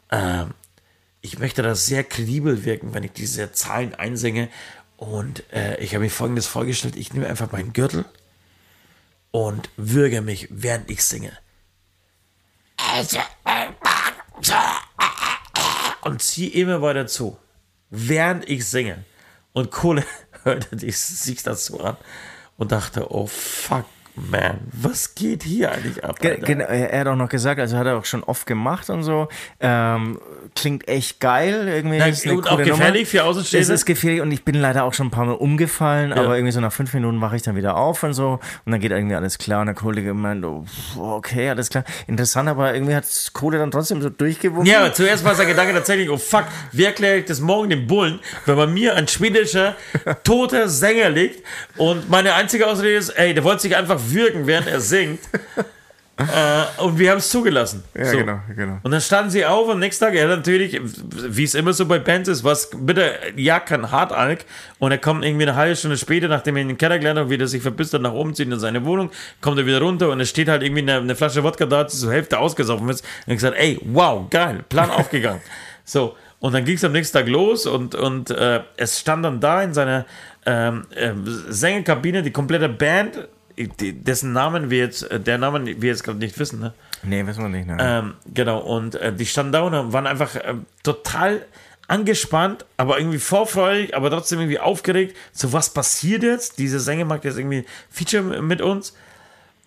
äh, 0.09 0.47
ich 1.21 1.39
möchte 1.39 1.63
da 1.63 1.75
sehr 1.75 2.03
kredibel 2.03 2.65
wirken, 2.65 2.95
wenn 2.95 3.05
ich 3.05 3.13
diese 3.13 3.53
Zahlen 3.53 3.95
einsinge. 3.95 4.49
Und 4.97 5.45
äh, 5.53 5.79
ich 5.81 5.95
habe 5.95 6.05
mir 6.05 6.11
folgendes 6.11 6.47
vorgestellt, 6.47 6.97
ich 6.97 7.13
nehme 7.13 7.27
einfach 7.27 7.53
meinen 7.53 7.75
Gürtel 7.75 8.07
und 9.33 9.69
würge 9.77 10.23
mich, 10.23 10.49
während 10.51 10.91
ich 10.91 11.05
singe. 11.05 11.33
Und 16.03 16.23
ziehe 16.23 16.51
immer 16.51 16.83
weiter 16.83 17.07
zu, 17.07 17.39
während 17.91 18.49
ich 18.49 18.67
singe. 18.67 19.05
Und 19.53 19.71
Kohle 19.71 20.05
hörte 20.45 20.79
sich 20.79 21.43
das 21.43 21.67
so 21.67 21.81
an 21.81 21.97
und 22.57 22.73
dachte, 22.73 23.13
oh 23.13 23.27
fuck, 23.27 23.87
man, 24.17 24.59
was 24.73 25.15
geht 25.15 25.43
hier 25.43 25.73
eigentlich 25.73 26.03
ab? 26.05 26.19
Genau, 26.21 26.65
er 26.65 27.01
hat 27.01 27.07
auch 27.07 27.17
noch 27.17 27.29
gesagt, 27.29 27.61
also 27.61 27.77
hat 27.77 27.87
er 27.87 27.99
auch 27.99 28.05
schon 28.05 28.25
oft 28.25 28.47
gemacht 28.47 28.89
und 28.89 29.03
so. 29.03 29.29
Ähm, 29.61 30.19
klingt 30.55 30.89
echt 30.89 31.21
geil. 31.21 31.69
Irgendwie 31.69 31.99
Na, 31.99 32.07
ist 32.07 32.27
und 32.27 32.49
auch 32.49 32.57
gefährlich 32.57 33.13
Nummer. 33.13 33.25
für 33.25 33.25
Außenstehende. 33.25 33.63
Es 33.63 33.69
ist 33.69 33.85
gefährlich 33.85 34.23
und 34.23 34.33
ich 34.33 34.45
bin 34.45 34.55
leider 34.55 34.85
auch 34.85 34.95
schon 34.95 35.09
ein 35.09 35.11
paar 35.11 35.27
Mal 35.27 35.35
umgefallen, 35.35 36.11
ja. 36.11 36.17
aber 36.17 36.37
irgendwie 36.37 36.53
so 36.53 36.61
nach 36.61 36.73
fünf 36.73 36.93
Minuten 36.95 37.21
wache 37.21 37.37
ich 37.37 37.43
dann 37.43 37.57
wieder 37.57 37.77
auf 37.77 38.03
und 38.03 38.15
so 38.15 38.41
und 38.65 38.73
dann 38.73 38.81
geht 38.81 38.91
irgendwie 38.91 39.15
alles 39.15 39.39
klar 39.39 39.61
und 39.61 39.67
der 39.67 39.75
Kollege 39.75 40.15
meint, 40.15 40.45
oh, 40.45 40.65
okay, 40.97 41.51
alles 41.51 41.69
klar. 41.69 41.85
Interessant, 42.07 42.49
aber 42.49 42.73
irgendwie 42.75 42.95
hat 42.95 43.05
Kohle 43.33 43.59
dann 43.59 43.71
trotzdem 43.71 44.01
so 44.01 44.09
durchgewunken. 44.09 44.67
Ja, 44.67 44.81
aber 44.81 44.95
zuerst 44.95 45.25
war 45.25 45.35
sein 45.35 45.47
Gedanke 45.47 45.75
tatsächlich, 45.75 46.11
oh 46.11 46.17
fuck, 46.17 46.45
wie 46.73 46.85
erkläre 46.85 47.19
ich 47.19 47.27
das 47.27 47.41
morgen 47.41 47.71
dem 47.71 47.87
Bullen, 47.87 48.21
wenn 48.47 48.57
bei 48.57 48.67
mir 48.67 48.95
ein 48.95 49.09
schwedischer, 49.09 49.77
toter 50.25 50.69
Sänger 50.69 51.11
liegt 51.11 51.45
und 51.77 52.09
meine 52.09 52.35
einzige 52.35 52.67
Ausrede 52.67 52.97
ist, 52.97 53.11
ey, 53.11 53.35
der 53.35 53.45
wollte 53.45 53.63
sich 53.63 53.77
einfach 53.77 54.01
würgen, 54.13 54.47
während 54.47 54.67
er 54.67 54.81
singt. 54.81 55.21
äh, 56.19 56.83
und 56.83 56.99
wir 56.99 57.11
haben 57.11 57.19
es 57.19 57.29
zugelassen. 57.29 57.85
Ja, 57.95 58.07
so. 58.07 58.17
genau, 58.17 58.41
genau. 58.55 58.79
Und 58.83 58.91
dann 58.91 59.01
standen 59.01 59.31
sie 59.31 59.45
auf 59.45 59.67
und 59.67 59.73
am 59.73 59.79
nächsten 59.81 60.05
Tag, 60.05 60.15
er 60.15 60.29
natürlich, 60.29 60.81
wie 60.83 61.45
es 61.45 61.55
immer 61.55 61.73
so 61.73 61.85
bei 61.87 61.99
Bands 61.99 62.29
ist, 62.29 62.43
was 62.43 62.71
bitte, 62.75 63.13
ja, 63.37 63.61
kein 63.61 63.91
Hartalk. 63.91 64.45
Und 64.79 64.93
er 64.93 64.99
kommt 64.99 65.25
irgendwie 65.25 65.45
eine 65.45 65.57
halbe 65.57 65.77
Stunde 65.77 65.99
später, 65.99 66.29
nachdem 66.29 66.57
er 66.57 66.63
in 66.63 66.69
den 66.69 66.79
Keller 66.79 66.99
gelernt 66.99 67.19
hat, 67.19 67.31
wie 67.31 67.37
er 67.37 67.47
sich 67.47 67.63
verbisst 67.63 67.93
hat, 67.93 68.01
nach 68.01 68.13
oben 68.13 68.35
zieht 68.35 68.51
in 68.51 68.59
seine 68.59 68.85
Wohnung, 68.85 69.11
kommt 69.41 69.59
er 69.59 69.67
wieder 69.67 69.81
runter 69.81 70.11
und 70.11 70.21
es 70.21 70.31
steht 70.31 70.49
halt 70.49 70.63
irgendwie 70.63 70.83
eine, 70.83 70.97
eine 70.97 71.15
Flasche 71.15 71.43
Wodka 71.45 71.67
da, 71.67 71.85
die 71.85 71.95
zur 71.95 72.13
Hälfte 72.13 72.39
ausgesoffen 72.39 72.89
ist. 72.89 73.05
Und 73.27 73.33
ich 73.33 73.37
gesagt, 73.37 73.57
ey, 73.59 73.79
wow, 73.85 74.29
geil, 74.31 74.65
Plan 74.69 74.91
aufgegangen. 74.97 75.43
So. 75.85 76.17
Und 76.39 76.53
dann 76.53 76.65
ging 76.65 76.77
es 76.77 76.85
am 76.85 76.93
nächsten 76.93 77.17
Tag 77.17 77.29
los 77.29 77.67
und, 77.67 77.95
und 77.95 78.31
äh, 78.31 78.61
es 78.77 79.01
stand 79.01 79.25
dann 79.25 79.41
da 79.41 79.63
in 79.63 79.73
seiner 79.73 80.05
ähm, 80.45 80.87
äh, 80.95 81.13
Sängerkabine 81.49 82.23
die 82.23 82.31
komplette 82.31 82.69
Band 82.69 83.27
dessen 83.57 84.33
Namen 84.33 84.71
wir 84.71 84.79
jetzt, 84.79 85.11
äh, 85.11 85.21
der 85.21 85.39
Namen 85.39 85.67
wir 85.67 85.89
jetzt 85.89 86.05
gerade 86.05 86.19
nicht 86.19 86.39
wissen, 86.39 86.61
ne? 86.61 86.75
Nee, 87.03 87.27
wissen 87.27 87.43
wir 87.43 87.49
nicht, 87.49 87.67
ne? 87.67 87.77
Ähm, 87.81 88.15
genau, 88.33 88.59
und 88.59 88.97
äh, 88.97 89.13
die 89.13 89.27
standen 89.27 89.53
da 89.53 89.63
und 89.63 89.93
waren 89.93 90.07
einfach 90.07 90.37
äh, 90.37 90.55
total 90.83 91.43
angespannt, 91.89 92.67
aber 92.77 92.99
irgendwie 92.99 93.19
vorfreudig, 93.19 93.97
aber 93.97 94.11
trotzdem 94.11 94.41
irgendwie 94.41 94.59
aufgeregt. 94.59 95.17
So, 95.33 95.53
was 95.53 95.71
passiert 95.71 96.23
jetzt? 96.23 96.59
Diese 96.59 96.81
Sänger 96.81 97.05
macht 97.05 97.25
jetzt 97.25 97.39
irgendwie 97.39 97.65
Feature 97.91 98.43
mit 98.43 98.61
uns. 98.61 98.95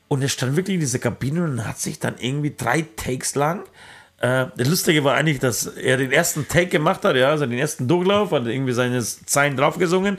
Und 0.07 0.21
er 0.23 0.27
stand 0.27 0.55
wirklich 0.55 0.73
in 0.75 0.79
dieser 0.81 0.99
Kabine 0.99 1.43
und 1.43 1.67
hat 1.67 1.79
sich 1.79 1.99
dann 1.99 2.15
irgendwie 2.19 2.53
drei 2.55 2.83
Takes 2.95 3.35
lang. 3.35 3.63
Äh, 4.19 4.47
das 4.57 4.67
Lustige 4.67 5.03
war 5.03 5.15
eigentlich, 5.15 5.39
dass 5.39 5.67
er 5.67 5.97
den 5.97 6.11
ersten 6.11 6.47
Take 6.47 6.67
gemacht 6.67 7.05
hat, 7.05 7.15
ja, 7.15 7.29
also 7.29 7.45
den 7.45 7.59
ersten 7.59 7.87
Durchlauf, 7.87 8.31
hat 8.31 8.47
irgendwie 8.47 8.73
seine 8.73 9.01
Zeilen 9.01 9.55
draufgesungen 9.55 10.17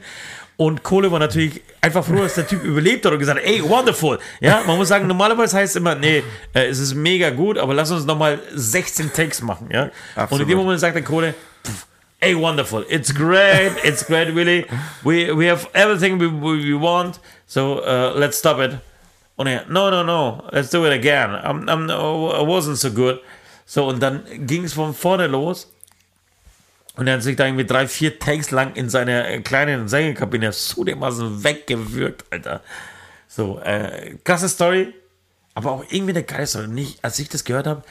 und 0.60 0.82
Kohle 0.82 1.10
war 1.10 1.18
natürlich 1.18 1.62
einfach 1.80 2.04
froh, 2.04 2.16
dass 2.16 2.34
der 2.34 2.46
Typ 2.46 2.62
überlebt 2.64 3.06
hat 3.06 3.12
und 3.14 3.18
gesagt 3.18 3.38
hat, 3.40 3.46
ey, 3.46 3.66
wonderful. 3.66 4.18
Ja, 4.40 4.62
man 4.66 4.76
muss 4.76 4.88
sagen, 4.88 5.06
normalerweise 5.06 5.56
heißt 5.56 5.70
es 5.70 5.76
immer, 5.76 5.94
nee, 5.94 6.22
äh, 6.52 6.66
es 6.66 6.78
ist 6.78 6.92
mega 6.92 7.30
gut, 7.30 7.56
aber 7.56 7.72
lass 7.72 7.90
uns 7.90 8.04
nochmal 8.04 8.40
16 8.54 9.10
Takes 9.10 9.40
machen. 9.40 9.70
Ja? 9.72 9.88
Absolut. 10.14 10.32
Und 10.32 10.40
in 10.42 10.48
dem 10.48 10.58
Moment 10.58 10.78
sagt 10.78 10.96
der 10.96 11.02
Kohle, 11.02 11.32
ey, 12.20 12.36
wonderful. 12.38 12.84
It's 12.90 13.14
great. 13.14 13.72
It's 13.84 14.04
great, 14.04 14.34
really. 14.34 14.66
We, 15.02 15.34
we 15.34 15.50
have 15.50 15.66
everything 15.72 16.20
we, 16.20 16.28
we 16.30 16.78
want. 16.78 17.20
So 17.46 17.82
uh, 17.82 18.12
let's 18.14 18.38
stop 18.38 18.60
it. 18.60 18.72
Und 19.36 19.46
er, 19.46 19.64
no, 19.66 19.90
no, 19.90 20.02
no. 20.02 20.42
Let's 20.52 20.68
do 20.68 20.84
it 20.84 20.92
again. 20.92 21.30
I'm, 21.42 21.66
I'm, 21.70 21.88
I 21.88 22.42
wasn't 22.42 22.76
so 22.76 22.90
good. 22.90 23.18
So, 23.64 23.86
und 23.86 24.02
dann 24.02 24.24
ging 24.46 24.64
es 24.64 24.74
von 24.74 24.92
vorne 24.92 25.26
los. 25.26 25.72
Und 26.96 27.06
er 27.06 27.14
hat 27.14 27.22
sich 27.22 27.36
da 27.36 27.46
irgendwie 27.46 27.64
drei, 27.64 27.86
vier 27.86 28.18
Takes 28.18 28.50
lang 28.50 28.74
in 28.74 28.88
seiner 28.88 29.38
kleinen 29.40 29.88
Sängerkabine 29.88 30.52
so 30.52 30.84
dermaßen 30.84 31.44
weggewürgt, 31.44 32.24
Alter. 32.30 32.62
So, 33.28 33.60
äh, 33.60 34.16
krasse 34.24 34.48
Story, 34.48 34.92
aber 35.54 35.70
auch 35.70 35.84
irgendwie 35.88 36.12
eine 36.12 36.24
geile 36.24 36.46
Story. 36.46 36.68
Nicht, 36.68 37.04
als 37.04 37.18
ich 37.18 37.28
das 37.28 37.44
gehört 37.44 37.66
habe, 37.66 37.82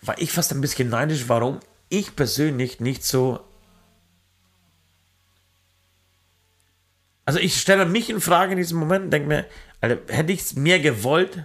war 0.00 0.18
ich 0.18 0.32
fast 0.32 0.52
ein 0.52 0.60
bisschen 0.60 0.88
neidisch, 0.88 1.28
warum 1.28 1.60
ich 1.88 2.16
persönlich 2.16 2.80
nicht 2.80 3.04
so. 3.04 3.40
Also 7.24 7.38
ich 7.38 7.60
stelle 7.60 7.86
mich 7.86 8.10
in 8.10 8.20
Frage 8.20 8.52
in 8.52 8.58
diesem 8.58 8.78
Moment 8.78 9.04
und 9.04 9.10
denke 9.10 9.28
mir, 9.28 9.46
Alter, 9.80 10.12
hätte 10.12 10.32
ich 10.32 10.40
es 10.40 10.56
mehr 10.56 10.80
gewollt, 10.80 11.44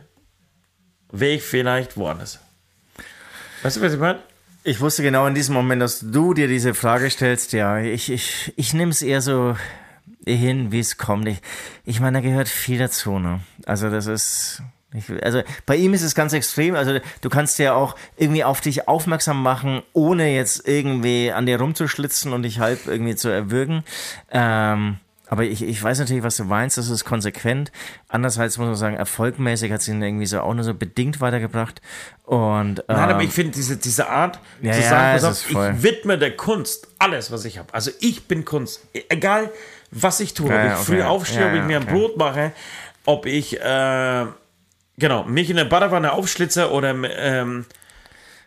wäre 1.11 1.33
ich 1.33 1.43
vielleicht 1.43 1.97
woanders. 1.97 2.39
Weißt 3.61 3.77
du, 3.77 3.81
was 3.81 3.93
ich 3.93 3.99
meine? 3.99 4.19
Ich 4.67 4.81
wusste 4.81 5.01
genau 5.01 5.25
in 5.27 5.33
diesem 5.33 5.55
Moment, 5.55 5.81
dass 5.81 6.01
du 6.01 6.33
dir 6.33 6.49
diese 6.49 6.73
Frage 6.73 7.09
stellst. 7.09 7.53
Ja, 7.53 7.79
ich, 7.79 8.11
ich, 8.11 8.51
ich 8.57 8.73
nehme 8.73 8.91
es 8.91 9.01
eher 9.01 9.21
so 9.21 9.55
hin, 10.25 10.73
wie 10.73 10.81
es 10.81 10.97
kommt. 10.97 11.25
Ich, 11.29 11.37
ich 11.85 12.01
meine, 12.01 12.17
da 12.17 12.27
gehört 12.27 12.49
viel 12.49 12.77
dazu. 12.77 13.17
Ne? 13.17 13.39
Also 13.65 13.89
das 13.89 14.07
ist, 14.07 14.61
ich, 14.93 15.05
also 15.23 15.41
bei 15.65 15.77
ihm 15.77 15.93
ist 15.93 16.01
es 16.01 16.15
ganz 16.15 16.33
extrem. 16.33 16.75
Also 16.75 16.99
du 17.21 17.29
kannst 17.29 17.59
ja 17.59 17.75
auch 17.75 17.95
irgendwie 18.17 18.43
auf 18.43 18.59
dich 18.59 18.89
aufmerksam 18.89 19.41
machen, 19.41 19.83
ohne 19.93 20.35
jetzt 20.35 20.67
irgendwie 20.67 21.31
an 21.31 21.45
dir 21.45 21.61
rumzuschlitzen 21.61 22.33
und 22.33 22.43
dich 22.43 22.59
halb 22.59 22.87
irgendwie 22.87 23.15
zu 23.15 23.29
erwürgen. 23.29 23.85
Ähm, 24.31 24.97
Aber 25.29 25.43
ich, 25.43 25.61
ich 25.61 25.81
weiß 25.81 25.99
natürlich, 25.99 26.23
was 26.23 26.37
du 26.37 26.45
meinst, 26.45 26.77
das 26.77 26.89
ist 26.89 27.03
konsequent. 27.03 27.71
Andererseits 28.07 28.57
muss 28.57 28.67
man 28.67 28.75
sagen, 28.75 28.95
erfolgmäßig 28.95 29.71
hat 29.71 29.81
sie 29.81 29.91
ihn 29.91 30.01
irgendwie 30.01 30.25
so 30.25 30.39
auch 30.39 30.53
nur 30.53 30.63
so 30.63 30.73
bedingt 30.73 31.19
weitergebracht. 31.19 31.81
Und, 32.23 32.79
ähm, 32.79 32.85
Nein, 32.87 33.09
aber 33.09 33.23
ich 33.23 33.31
finde 33.31 33.51
diese, 33.51 33.77
diese 33.77 34.09
Art 34.09 34.39
Ja, 34.61 34.73
zu 34.73 34.81
ja, 34.81 34.89
sagen, 34.89 35.17
es 35.17 35.23
auf, 35.23 35.49
ich 35.49 35.83
widme 35.83 36.17
der 36.17 36.35
Kunst 36.35 36.87
alles, 36.97 37.31
was 37.31 37.45
ich 37.45 37.57
habe. 37.57 37.73
Also 37.73 37.91
ich 37.99 38.27
bin 38.27 38.45
Kunst. 38.45 38.87
Egal, 39.09 39.51
was 39.91 40.19
ich 40.19 40.33
tue. 40.33 40.49
Ja, 40.49 40.55
ob 40.55 40.59
ja, 40.59 40.65
ich 40.67 40.73
okay. 40.73 40.83
früh 40.83 41.03
aufstehe, 41.03 41.41
Ja, 41.41 41.47
ob 41.47 41.53
ich 41.53 41.59
ja, 41.59 41.65
mir 41.65 41.77
ein 41.77 41.83
okay. 41.83 41.93
Brot 41.93 42.17
mache, 42.17 42.51
ob 43.05 43.25
ich, 43.25 43.59
äh, 43.59 44.25
genau, 44.97 45.23
mich 45.25 45.49
in 45.49 45.57
der 45.57 45.65
Badewanne 45.65 46.13
aufschlitze 46.13 46.71
oder 46.71 46.91
ähm, 46.91 47.65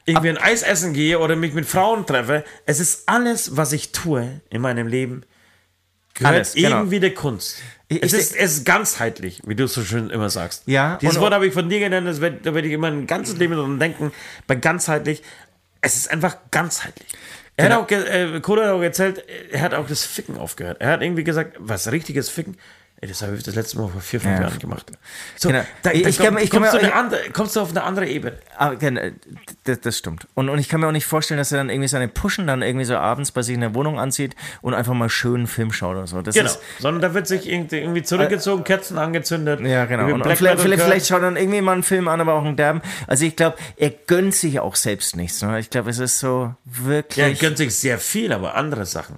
irgendwie 0.07 0.31
ein 0.31 0.39
Eis 0.39 0.63
essen 0.63 0.93
gehe 0.95 1.19
oder 1.19 1.37
mich 1.37 1.53
mit 1.53 1.67
Frauen 1.67 2.07
treffe. 2.07 2.45
Es 2.67 2.81
ist 2.81 3.09
alles, 3.09 3.57
was 3.57 3.73
ich 3.73 3.93
tue 3.93 4.41
in 4.51 4.63
meinem 4.63 4.87
Leben, 4.87 5.25
gehört 6.21 6.35
Alles, 6.37 6.55
genau. 6.55 6.77
irgendwie 6.79 7.01
der 7.01 7.15
Kunst. 7.15 7.57
Ich- 7.89 8.03
es, 8.03 8.13
ich 8.13 8.19
ist, 8.21 8.37
es 8.37 8.53
ist 8.59 8.65
ganzheitlich, 8.65 9.43
wie 9.45 9.57
du 9.57 9.65
es 9.65 9.75
so 9.75 9.83
schön 9.83 10.11
immer 10.11 10.31
sagst. 10.31 10.63
Ja, 10.67 10.97
Dieses 11.03 11.19
Wort 11.19 11.35
habe 11.35 11.47
ich 11.49 11.53
von 11.53 11.69
dir 11.69 11.81
gelernt, 11.81 12.07
das 12.07 12.21
werd, 12.21 12.47
da 12.47 12.55
werde 12.55 12.69
ich 12.69 12.75
immer 12.75 12.87
ein 12.87 13.07
ganzes 13.09 13.37
Leben 13.37 13.55
dran 13.55 13.81
denken. 13.81 14.13
Bei 14.47 14.55
ganzheitlich, 14.55 15.23
es 15.81 15.97
ist 15.97 16.11
einfach 16.11 16.37
ganzheitlich. 16.53 17.09
Er 17.57 17.65
Genau. 17.69 17.83
hat 17.83 17.93
auch, 17.93 17.97
äh, 17.97 18.41
hat 18.41 18.71
auch 18.71 18.81
erzählt, 18.83 19.25
er 19.51 19.61
hat 19.61 19.75
auch 19.75 19.87
das 19.89 20.05
Ficken 20.05 20.39
aufgehört. 20.39 20.77
Er 20.81 20.93
hat 20.93 21.03
irgendwie 21.03 21.25
gesagt, 21.25 21.57
was 21.59 21.91
richtiges 21.91 22.31
Ficken, 22.31 22.57
ey, 23.03 23.09
das 23.09 23.23
habe 23.23 23.35
ich 23.35 23.43
das 23.43 23.55
letzte 23.55 23.79
Mal 23.79 23.89
vor 23.89 24.01
vier, 24.01 24.21
fünf 24.21 24.35
Ja. 24.39 24.43
Jahren 24.43 24.59
gemacht. 24.59 24.93
So, 25.37 25.49
Genau. 25.49 25.63
da, 25.83 25.91
Ich- 25.93 26.03
da 26.03 26.09
ich 26.11 26.17
kann 26.19 26.27
komm- 26.27 26.35
mir- 26.35 26.43
ich 26.43 26.51
kann 26.51 26.61
kommst, 26.63 26.75
mir- 26.75 26.81
du 26.81 26.87
eine 26.87 26.95
andere, 26.95 27.31
kommst 27.33 27.57
du 27.57 27.61
auf 27.61 27.71
eine 27.71 27.83
andere 27.83 28.07
Ebene. 28.07 28.39
Aber, 28.57 28.77
genau, 28.77 29.01
das, 29.65 29.81
das 29.81 29.97
stimmt. 29.99 30.27
Und, 30.35 30.49
und 30.51 30.59
ich 30.59 30.69
kann 30.69 30.81
mir 30.81 30.87
auch 30.89 30.93
nicht 30.93 31.07
vorstellen, 31.07 31.39
dass 31.39 31.51
er 31.53 31.59
dann 31.59 31.71
irgendwie 31.71 31.89
seine 31.89 32.09
Pushen 32.09 32.47
dann 32.47 32.63
irgendwie 32.63 32.85
so 32.85 32.97
abends 32.97 33.33
bei 33.33 33.43
sich 33.43 33.55
in 33.55 33.61
der 33.63 33.75
Wohnung 33.75 33.99
anzieht 33.99 34.37
und 34.61 34.75
einfach 34.75 34.93
mal 34.95 35.09
schön 35.09 35.37
einen 35.37 35.47
Film 35.47 35.73
schaut 35.73 35.97
oder 35.97 36.07
so. 36.07 36.21
Das 36.21 36.35
Genau. 36.35 36.47
ist, 36.51 36.61
Sondern 36.79 37.01
da 37.01 37.15
wird 37.15 37.27
sich 37.27 37.49
irgendwie, 37.49 38.03
zurückgezogen, 38.03 38.65
Kerzen 38.65 38.99
angezündet. 38.99 39.61
ja, 39.61 39.87
genau. 39.87 40.05
Und, 40.07 40.23
und 40.23 40.37
vielleicht, 40.37 40.61
vielleicht, 40.61 40.83
vielleicht 40.83 41.07
schaut 41.07 41.23
dann 41.23 41.37
irgendwie 41.37 41.61
mal 41.63 41.73
einen 41.73 41.83
Film 41.83 42.07
an, 42.09 42.21
aber 42.21 42.35
auch 42.35 42.45
einen 42.45 42.57
derben. 42.57 42.83
Also 43.07 43.25
ich 43.25 43.35
glaube, 43.37 43.57
er 43.77 43.91
gönnt 43.91 44.35
sich 44.35 44.61
auch 44.61 44.77
selbst 44.77 45.17
nichts. 45.17 45.41
Ne? 45.43 45.59
Ich 45.59 45.71
glaube, 45.71 45.91
es 45.91 45.99
ist 45.99 46.19
so 46.19 46.55
wirklich. 46.65 47.17
Ja, 47.17 47.27
er 47.29 47.35
gönnt 47.35 47.57
sich 47.57 47.75
sehr 47.75 47.99
viel, 47.99 48.33
aber 48.33 48.55
andere 48.57 48.85
Sachen. 48.85 49.17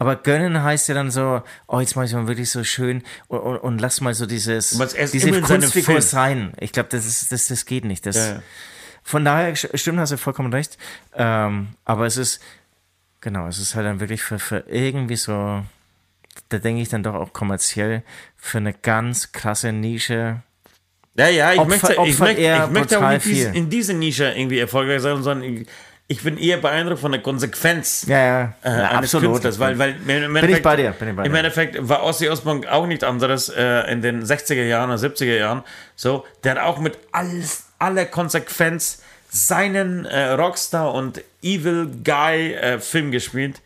Aber 0.00 0.14
gönnen 0.16 0.62
heißt 0.62 0.88
ja 0.88 0.94
dann 0.94 1.10
so, 1.10 1.42
oh, 1.66 1.80
jetzt 1.80 1.96
mach 1.96 2.04
ich 2.04 2.12
mal 2.12 2.28
wirklich 2.28 2.50
so 2.50 2.62
schön 2.62 3.02
und, 3.26 3.40
und, 3.40 3.56
und 3.58 3.78
lass 3.80 4.00
mal 4.00 4.14
so 4.14 4.26
dieses, 4.26 4.78
diese 5.12 5.40
Kunstfigur 5.40 6.00
sein. 6.02 6.52
Ich 6.60 6.72
glaube, 6.72 6.88
das, 6.90 7.04
ist, 7.04 7.32
das, 7.32 7.48
das 7.48 7.66
geht 7.66 7.84
nicht. 7.84 8.06
Das, 8.06 8.16
Ja. 8.16 8.42
Von 9.02 9.24
daher, 9.24 9.54
st- 9.56 9.76
stimmt, 9.76 9.98
hast 9.98 10.12
du 10.12 10.18
vollkommen 10.18 10.52
recht. 10.52 10.78
Ähm, 11.14 11.68
aber 11.84 12.06
es 12.06 12.16
ist, 12.16 12.40
genau, 13.20 13.48
es 13.48 13.58
ist 13.58 13.74
halt 13.74 13.86
dann 13.86 14.00
wirklich 14.00 14.22
für, 14.22 14.38
für 14.38 14.64
irgendwie 14.68 15.16
so, 15.16 15.64
da 16.50 16.58
denke 16.58 16.82
ich 16.82 16.90
dann 16.90 17.02
doch 17.02 17.14
auch 17.14 17.32
kommerziell, 17.32 18.02
für 18.36 18.58
eine 18.58 18.74
ganz 18.74 19.32
krasse 19.32 19.72
Nische. 19.72 20.42
Ja, 21.16 21.26
ja, 21.28 21.52
ich 21.54 21.58
Opfer- 21.58 21.68
möchte, 21.68 21.92
ich 22.04 22.18
möchte, 22.20 22.40
ich 22.42 22.70
möchte 22.70 22.98
auch 23.04 23.10
nicht 23.10 23.24
dies, 23.24 23.44
in 23.46 23.68
diese 23.70 23.94
Nische 23.94 24.30
irgendwie 24.30 24.58
erfolgreich 24.60 25.00
sein, 25.02 25.20
sondern 25.22 25.66
ich, 26.08 26.18
ich 26.18 26.24
bin 26.24 26.36
eher 26.38 26.56
beeindruckt 26.56 27.00
von 27.00 27.12
der 27.12 27.20
Konsequenz 27.22 28.04
Ja, 28.08 28.18
ja, 28.18 28.54
äh, 28.62 28.68
ja, 28.70 28.88
eines 28.88 29.14
absolut. 29.14 29.30
Künstlers, 29.42 29.58
weil, 29.58 29.78
weil 29.78 29.90
im 29.96 30.08
Endeffekt, 30.10 30.40
Bin 30.46 30.56
ich 30.56 30.62
bei 30.62 30.76
dir, 30.76 30.90
bin 30.92 31.08
ich 31.10 31.16
bei 31.16 31.24
Im. 31.24 31.34
Endeffekt 31.34 31.88
war 31.88 32.02
Ozzy 32.04 32.28
Osbourne 32.28 32.70
auch 32.72 32.86
nicht 32.86 33.04
anderes 33.04 33.48
äh, 33.50 33.90
in 33.92 34.02
den 34.02 34.24
60er 34.24 34.64
Jahren 34.64 34.90
oder 34.90 34.98
70er 34.98 35.36
Jahren. 35.36 35.62
So, 35.96 36.24
der 36.44 36.52
hat 36.56 36.58
auch 36.58 36.78
mit 36.80 36.98
alles, 37.12 37.66
aller 37.78 38.06
Konsequenz 38.06 39.02
seinen 39.30 40.06
äh, 40.06 40.30
Rockstar 40.30 40.92
und 40.94 41.22
Evil 41.42 41.86
Guy 42.02 42.54
äh, 42.54 42.78
Film 42.80 43.10
gespielt, 43.12 43.60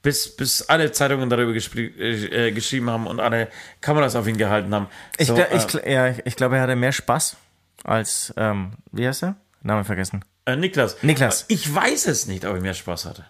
bis, 0.00 0.36
bis 0.36 0.62
alle 0.68 0.92
Zeitungen 0.92 1.28
darüber 1.28 1.52
äh, 1.52 2.52
geschrieben 2.52 2.88
haben 2.88 3.06
und 3.08 3.18
alle 3.18 3.48
Kameras 3.80 4.14
auf 4.14 4.28
ihn 4.28 4.36
gehalten 4.38 4.72
haben. 4.72 4.86
Ich, 5.16 5.26
So, 5.26 5.34
ich, 5.36 5.42
äh, 5.42 5.56
gl- 5.56 5.88
ja, 5.90 6.08
ich, 6.08 6.18
ich 6.24 6.36
glaube, 6.36 6.54
er 6.56 6.62
hatte 6.62 6.76
mehr 6.76 6.92
Spaß 6.92 7.36
als, 7.82 8.32
ähm, 8.36 8.72
wie 8.92 9.06
heißt 9.08 9.24
er? 9.24 9.34
Name 9.62 9.84
vergessen. 9.84 10.24
Äh, 10.48 10.56
Niklas. 10.56 10.96
Niklas. 11.02 11.44
Ich 11.48 11.72
weiß 11.72 12.06
es 12.06 12.26
nicht, 12.26 12.44
ob 12.46 12.56
ich 12.56 12.62
mehr 12.62 12.74
Spaß 12.74 13.04
hatte. 13.04 13.26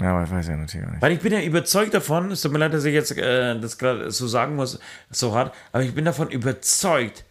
Ja, 0.00 0.10
aber 0.12 0.24
ich 0.24 0.30
weiß 0.30 0.48
ja 0.48 0.56
natürlich 0.56 0.86
auch 0.86 0.90
nicht. 0.90 1.02
Weil 1.02 1.12
ich 1.12 1.20
bin 1.20 1.32
ja 1.32 1.40
überzeugt 1.40 1.94
davon, 1.94 2.32
es 2.32 2.40
tut 2.40 2.52
mir 2.52 2.58
leid, 2.58 2.74
dass 2.74 2.84
ich 2.84 2.94
jetzt 2.94 3.16
äh, 3.16 3.58
das 3.60 3.78
gerade 3.78 4.10
so 4.10 4.26
sagen 4.26 4.56
muss, 4.56 4.80
so 5.10 5.34
hart, 5.34 5.54
aber 5.72 5.84
ich 5.84 5.94
bin 5.94 6.04
davon 6.04 6.30
überzeugt, 6.30 7.24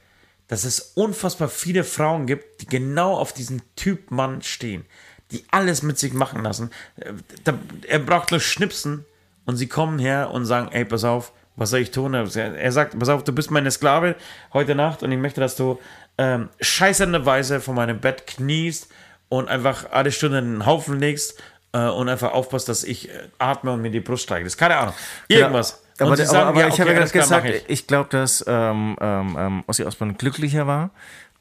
dass 0.48 0.64
es 0.64 0.80
unfassbar 0.96 1.50
viele 1.50 1.84
Frauen 1.84 2.28
gibt, 2.28 2.62
die 2.62 2.68
genau 2.68 3.16
auf 3.16 3.34
diesen 3.34 3.62
Typ 3.76 4.12
Mann 4.12 4.42
stehen, 4.44 4.86
die 5.32 5.44
alles 5.52 5.82
mit 5.84 5.98
sich 5.98 6.14
machen 6.14 6.44
lassen. 6.44 6.70
Äh, 6.98 7.54
er 7.88 8.00
braucht 8.00 8.32
nur 8.32 8.40
schnipsen 8.40 9.06
und 9.46 9.58
sie 9.58 9.68
kommen 9.68 10.00
her 10.00 10.30
und 10.32 10.46
sagen, 10.46 10.70
ey, 10.72 10.86
pass 10.86 11.04
auf, 11.04 11.34
was 11.56 11.70
soll 11.70 11.82
ich 11.82 11.92
tun? 11.92 12.14
Er 12.14 12.72
sagt, 12.72 12.98
pass 12.98 13.10
auf, 13.10 13.24
du 13.24 13.32
bist 13.32 13.52
meine 13.52 13.72
Sklave 13.72 14.16
heute 14.54 14.74
Nacht 14.74 15.04
und 15.04 15.12
ich 15.12 15.20
möchte, 15.20 15.40
dass 15.40 15.56
du 15.56 15.80
ähm, 16.18 16.50
scheißenderweise 16.60 17.62
vor 17.62 17.74
meinem 17.74 18.00
Bett 18.00 18.28
kniest 18.28 18.90
und 19.30 19.48
einfach 19.48 19.92
alle 19.92 20.12
Stunden 20.12 20.38
einen 20.38 20.66
Haufen 20.66 21.00
legst 21.00 21.42
äh, 21.74 21.80
und 21.80 22.10
einfach 22.10 22.32
aufpasst, 22.34 22.70
dass 22.70 22.84
ich 22.84 23.10
äh, 23.10 23.14
atme 23.40 23.72
und 23.72 23.82
mir 23.82 23.92
die 23.92 24.00
Brust 24.00 24.24
steige. 24.24 24.44
Das 24.44 24.54
ist 24.54 24.58
keine 24.58 24.78
Ahnung. 24.78 24.94
Irgendwas. 25.28 25.84
Aber, 26.00 26.12
und 26.12 26.18
sie 26.18 26.24
aber, 26.24 26.32
sagen, 26.32 26.48
aber 26.50 26.60
ja, 26.62 26.68
ich 26.68 26.74
okay, 26.74 26.82
habe 26.82 26.92
ja 26.92 27.00
gerade 27.00 27.12
gesagt, 27.12 27.50
ich, 27.50 27.64
ich. 27.68 27.88
glaube, 27.88 28.10
dass 28.10 28.44
ähm, 28.48 28.96
ähm, 29.00 29.38
ähm, 29.40 29.64
Ossi 29.68 29.84
Osbourne 29.84 30.16
glücklicher 30.16 30.68
war. 30.68 30.92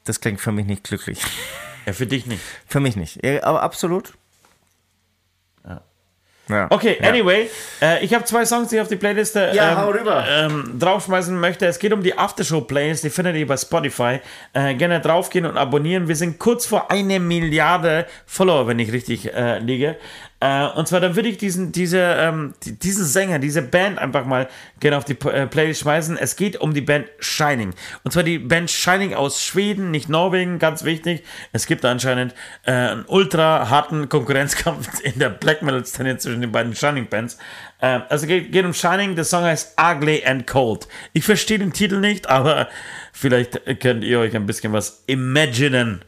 Das 0.04 0.20
klingt 0.20 0.40
für 0.40 0.52
mich 0.52 0.66
nicht 0.66 0.84
glücklich. 0.84 1.20
Ja, 1.86 1.92
für 1.92 2.06
dich 2.06 2.26
nicht. 2.26 2.40
für 2.66 2.80
mich 2.80 2.96
nicht. 2.96 3.24
Ja, 3.24 3.42
aber 3.42 3.62
absolut. 3.62 4.12
Ja. 6.52 6.66
Okay, 6.70 6.98
Ja. 7.02 7.08
anyway, 7.08 7.48
äh, 7.80 8.04
ich 8.04 8.12
habe 8.14 8.24
zwei 8.24 8.44
Songs, 8.44 8.68
die 8.68 8.76
ich 8.76 8.82
auf 8.82 8.88
die 8.88 8.96
Playliste 8.96 9.50
Ja, 9.54 9.72
ähm, 9.72 9.78
hau 9.78 9.88
rüber. 9.90 10.24
ähm, 10.28 10.74
draufschmeißen 10.78 11.38
möchte. 11.38 11.66
Es 11.66 11.78
geht 11.78 11.92
um 11.92 12.02
die 12.02 12.16
Aftershow-Playlist, 12.18 13.04
die 13.04 13.10
findet 13.10 13.36
ihr 13.36 13.46
bei 13.46 13.56
Spotify. 13.56 14.20
Äh, 14.52 14.74
gerne 14.74 15.00
draufgehen 15.00 15.46
und 15.46 15.56
abonnieren. 15.56 16.08
Wir 16.08 16.16
sind 16.16 16.38
kurz 16.38 16.66
vor 16.66 16.90
eine 16.90 17.18
Milliarde 17.20 18.06
Follower, 18.26 18.66
wenn 18.68 18.78
ich 18.78 18.92
richtig 18.92 19.32
äh, 19.32 19.58
liege. 19.58 19.96
Äh, 20.42 20.66
und 20.74 20.88
zwar, 20.88 20.98
dann 20.98 21.14
würde 21.14 21.28
ich 21.28 21.38
diesen, 21.38 21.70
diese, 21.70 22.00
ähm, 22.00 22.54
die, 22.64 22.76
diesen 22.76 23.04
Sänger, 23.04 23.38
diese 23.38 23.62
Band 23.62 24.00
einfach 24.00 24.26
mal 24.26 24.48
gerne 24.80 24.96
auf 24.96 25.04
die 25.04 25.12
äh, 25.28 25.46
Playlist 25.46 25.82
schmeißen. 25.82 26.18
Es 26.18 26.34
geht 26.34 26.60
um 26.60 26.74
die 26.74 26.80
Band 26.80 27.06
Shining. 27.20 27.74
Und 28.02 28.10
zwar 28.10 28.24
die 28.24 28.40
Band 28.40 28.68
Shining 28.68 29.14
aus 29.14 29.44
Schweden, 29.44 29.92
nicht 29.92 30.08
Norwegen, 30.08 30.58
ganz 30.58 30.82
wichtig. 30.82 31.22
Es 31.52 31.66
gibt 31.66 31.84
anscheinend 31.84 32.34
äh, 32.64 32.72
einen 32.72 33.04
ultra 33.06 33.70
harten 33.70 34.08
Konkurrenzkampf 34.08 35.00
in 35.04 35.20
der 35.20 35.30
Black 35.30 35.62
Metal-Szene 35.62 36.18
zwischen 36.18 36.40
den 36.40 36.50
beiden 36.50 36.74
Shining-Bands. 36.74 37.38
Äh, 37.78 38.00
also 38.08 38.26
geht, 38.26 38.50
geht 38.50 38.64
um 38.64 38.74
Shining, 38.74 39.14
der 39.14 39.24
Song 39.24 39.44
heißt 39.44 39.76
Ugly 39.80 40.24
and 40.26 40.48
Cold. 40.48 40.88
Ich 41.12 41.24
verstehe 41.24 41.60
den 41.60 41.72
Titel 41.72 42.00
nicht, 42.00 42.28
aber 42.28 42.68
vielleicht 43.12 43.60
könnt 43.78 44.02
ihr 44.02 44.18
euch 44.18 44.34
ein 44.34 44.46
bisschen 44.46 44.72
was 44.72 45.04
imaginen 45.06 46.04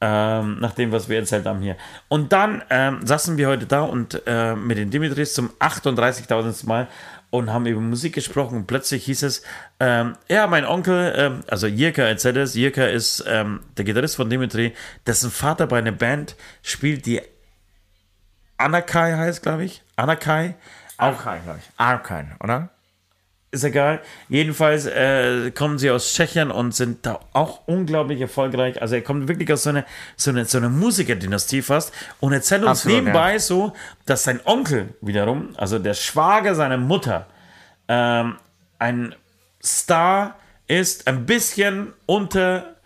ähm, 0.00 0.58
nach 0.60 0.72
dem, 0.72 0.92
was 0.92 1.08
wir 1.08 1.18
erzählt 1.18 1.46
haben 1.46 1.60
hier. 1.60 1.76
Und 2.08 2.32
dann 2.32 2.62
ähm, 2.70 3.06
saßen 3.06 3.36
wir 3.36 3.48
heute 3.48 3.66
da 3.66 3.82
und 3.82 4.22
äh, 4.26 4.54
mit 4.54 4.78
den 4.78 4.90
Dimitris 4.90 5.34
zum 5.34 5.50
38.000. 5.58 6.66
Mal 6.66 6.88
und 7.30 7.52
haben 7.52 7.66
über 7.66 7.80
Musik 7.80 8.14
gesprochen 8.14 8.56
und 8.58 8.66
plötzlich 8.66 9.04
hieß 9.04 9.22
es, 9.22 9.42
ähm, 9.80 10.16
ja, 10.28 10.46
mein 10.46 10.64
Onkel, 10.64 11.12
ähm, 11.16 11.40
also 11.48 11.66
Jirka 11.66 12.02
erzählt 12.02 12.36
es, 12.36 12.54
Jirka 12.54 12.84
ist 12.84 13.24
ähm, 13.26 13.60
der 13.76 13.84
Gitarrist 13.84 14.16
von 14.16 14.30
Dimitri, 14.30 14.74
dessen 15.06 15.30
Vater 15.30 15.66
bei 15.66 15.78
einer 15.78 15.92
Band 15.92 16.36
spielt, 16.62 17.06
die 17.06 17.20
Anakai 18.58 19.16
heißt, 19.16 19.42
glaube 19.42 19.64
ich. 19.64 19.82
Anakai. 19.96 20.54
Arkan, 20.96 21.42
glaube 21.44 21.58
ich. 21.58 21.70
Arkan, 21.76 22.36
oder? 22.40 22.70
Ist 23.56 23.64
egal. 23.64 24.00
Jedenfalls 24.28 24.86
äh, 24.86 25.50
kommen 25.50 25.78
sie 25.78 25.90
aus 25.90 26.12
Tschechien 26.12 26.50
und 26.50 26.74
sind 26.74 27.04
da 27.04 27.20
auch 27.32 27.66
unglaublich 27.66 28.20
erfolgreich. 28.20 28.80
Also 28.80 28.94
er 28.94 29.02
kommt 29.02 29.28
wirklich 29.28 29.52
aus 29.52 29.64
so 29.64 29.70
einer 29.70 29.84
so 30.16 30.30
eine, 30.30 30.44
so 30.44 30.58
eine 30.58 30.68
Musikerdynastie 30.68 31.62
fast 31.62 31.92
und 32.20 32.32
erzählt 32.32 32.62
uns 32.62 32.80
Absolut, 32.80 32.98
nebenbei 32.98 33.32
ja. 33.34 33.38
so, 33.38 33.72
dass 34.04 34.24
sein 34.24 34.40
Onkel 34.44 34.94
wiederum, 35.00 35.50
also 35.56 35.78
der 35.78 35.94
Schwager 35.94 36.54
seiner 36.54 36.78
Mutter, 36.78 37.26
ähm, 37.88 38.36
ein 38.78 39.14
Star 39.62 40.36
ist, 40.68 41.06
ein 41.08 41.26
bisschen 41.26 41.92
unter 42.06 42.76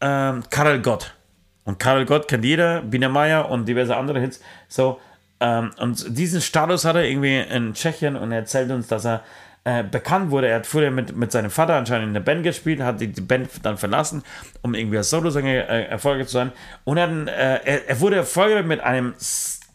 ähm, 0.00 0.42
Karel 0.50 0.82
Gott. 0.82 1.14
Und 1.64 1.78
Karel 1.78 2.06
Gott 2.06 2.28
kennt 2.28 2.44
jeder, 2.44 2.82
Bina 2.82 3.08
Meier 3.08 3.50
und 3.50 3.66
diverse 3.66 3.96
andere 3.96 4.20
Hits. 4.20 4.40
So, 4.68 4.98
ähm, 5.40 5.70
und 5.78 6.18
diesen 6.18 6.40
Status 6.40 6.84
hat 6.84 6.96
er 6.96 7.04
irgendwie 7.04 7.38
in 7.38 7.72
Tschechien 7.74 8.16
und 8.16 8.30
er 8.30 8.40
erzählt 8.40 8.70
uns, 8.70 8.88
dass 8.88 9.06
er 9.06 9.22
äh, 9.64 9.82
bekannt 9.82 10.30
wurde. 10.30 10.48
Er 10.48 10.56
hat 10.56 10.66
früher 10.66 10.90
mit, 10.90 11.16
mit 11.16 11.32
seinem 11.32 11.50
Vater 11.50 11.76
anscheinend 11.76 12.08
in 12.08 12.14
der 12.14 12.20
Band 12.20 12.42
gespielt, 12.42 12.80
hat 12.80 13.00
die, 13.00 13.08
die 13.08 13.20
Band 13.20 13.50
dann 13.62 13.76
verlassen, 13.76 14.22
um 14.62 14.74
irgendwie 14.74 14.98
als 14.98 15.10
Solosänger 15.10 15.68
äh, 15.68 15.84
erfolgreich 15.84 16.26
zu 16.26 16.34
sein. 16.34 16.52
Und 16.84 16.98
ein, 16.98 17.28
äh, 17.28 17.60
er, 17.64 17.88
er 17.88 18.00
wurde 18.00 18.16
erfolgreich 18.16 18.64
mit 18.64 18.80
einem 18.80 19.14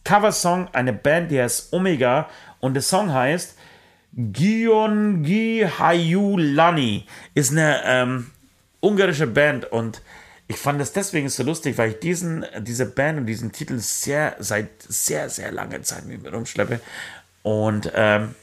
Coversong, 0.04 0.68
eine 0.72 0.92
Band, 0.92 1.30
die 1.30 1.40
heißt 1.40 1.72
Omega. 1.72 2.28
Und 2.60 2.74
der 2.74 2.82
Song 2.82 3.12
heißt 3.12 3.56
Giongi 4.12 5.66
Hayulani. 5.78 7.06
Ist 7.34 7.52
eine 7.52 7.82
ähm, 7.84 8.30
ungarische 8.80 9.26
Band 9.26 9.70
und 9.70 10.02
ich 10.48 10.56
fand 10.56 10.80
es 10.80 10.92
deswegen 10.92 11.28
so 11.28 11.42
lustig, 11.42 11.76
weil 11.76 11.90
ich 11.90 12.00
diesen, 12.00 12.46
diese 12.60 12.86
Band 12.86 13.18
und 13.18 13.26
diesen 13.26 13.50
Titel 13.50 13.78
sehr, 13.78 14.36
seit 14.38 14.68
sehr, 14.80 15.28
sehr 15.28 15.50
langer 15.50 15.82
Zeit 15.82 16.06
mit 16.06 16.22
mir 16.22 16.32
rumschleppe. 16.32 16.80
Und 17.42 17.90
ähm, 17.94 18.34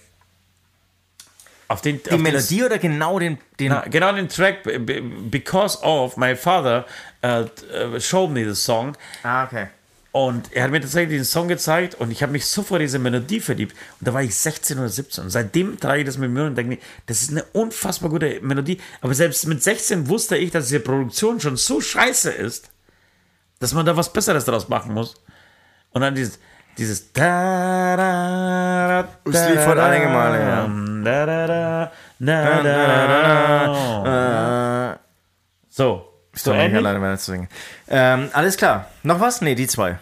Auf 1.74 1.82
den, 1.82 2.02
die 2.04 2.12
auf 2.12 2.20
Melodie 2.20 2.64
oder 2.64 2.78
genau 2.78 3.18
den, 3.18 3.40
den 3.60 3.70
na, 3.70 3.82
genau 3.82 4.14
den 4.14 4.30
Track 4.30 4.60
Because 5.32 5.80
of 5.82 6.18
My 6.18 6.36
Father 6.36 6.86
uh, 7.26 8.00
showed 8.00 8.30
me 8.30 8.46
the 8.46 8.56
song. 8.56 8.96
Ah, 9.24 9.46
okay. 9.46 9.68
Und 10.12 10.54
er 10.54 10.66
hat 10.66 10.72
mir 10.72 10.80
tatsächlich 10.80 11.18
den 11.18 11.26
Song 11.26 11.48
gezeigt 11.48 11.96
und 11.96 12.12
ich 12.12 12.22
habe 12.22 12.32
mich 12.32 12.46
sofort 12.46 12.82
diese 12.82 13.00
Melodie 13.00 13.40
verliebt. 13.40 13.76
Und 14.00 14.08
da 14.08 14.14
war 14.14 14.22
ich 14.22 14.36
16 14.36 14.78
oder 14.78 14.88
17. 14.88 15.24
Und 15.24 15.32
seitdem 15.32 15.80
trage 15.80 16.02
ich 16.02 16.06
das 16.06 16.20
mit 16.20 16.30
mir 16.30 16.44
und 16.44 16.56
denke 16.56 16.76
mir, 16.76 16.78
das 17.08 17.24
ist 17.24 17.32
eine 17.32 17.44
unfassbar 17.46 18.12
gute 18.12 18.40
Melodie. 18.42 18.80
Aber 19.02 19.16
selbst 19.16 19.48
mit 19.48 19.64
16 19.64 20.08
wusste 20.10 20.38
ich, 20.38 20.52
dass 20.52 20.68
diese 20.68 20.82
Produktion 20.82 21.40
schon 21.40 21.58
so 21.58 21.82
scheiße 21.82 22.30
ist, 22.30 22.70
dass 23.58 23.74
man 23.74 23.88
da 23.88 23.98
was 23.98 24.14
Besseres 24.14 24.46
draus 24.46 24.70
machen 24.70 24.94
muss. 24.94 25.16
Und 25.90 26.02
dann 26.02 26.14
dieses, 26.14 26.38
dieses 26.78 27.12
da 27.14 27.96
da 27.96 28.88
da 28.88 29.08
Das 29.26 29.50
lief 29.50 29.62
von 29.62 29.80
einige 29.80 30.08
Male, 30.08 30.40
ja. 30.40 30.70
Da, 31.04 31.26
da, 31.26 31.48
da, 31.48 31.92
da, 32.20 32.64
da, 32.64 34.04
da, 34.04 35.00
So. 35.70 36.10
Ich 36.36 36.44
kann 36.44 36.58
nicht 36.58 36.76
alleine 36.76 37.00
mehr 37.00 37.18
zu 37.18 37.32
singen. 37.32 37.48
Ähm, 37.88 38.30
alles 38.34 38.58
klar. 38.58 38.88
Noch 39.04 39.20
was? 39.20 39.42
Nee, 39.42 39.54
die 39.54 39.68
zwei. 39.68 40.00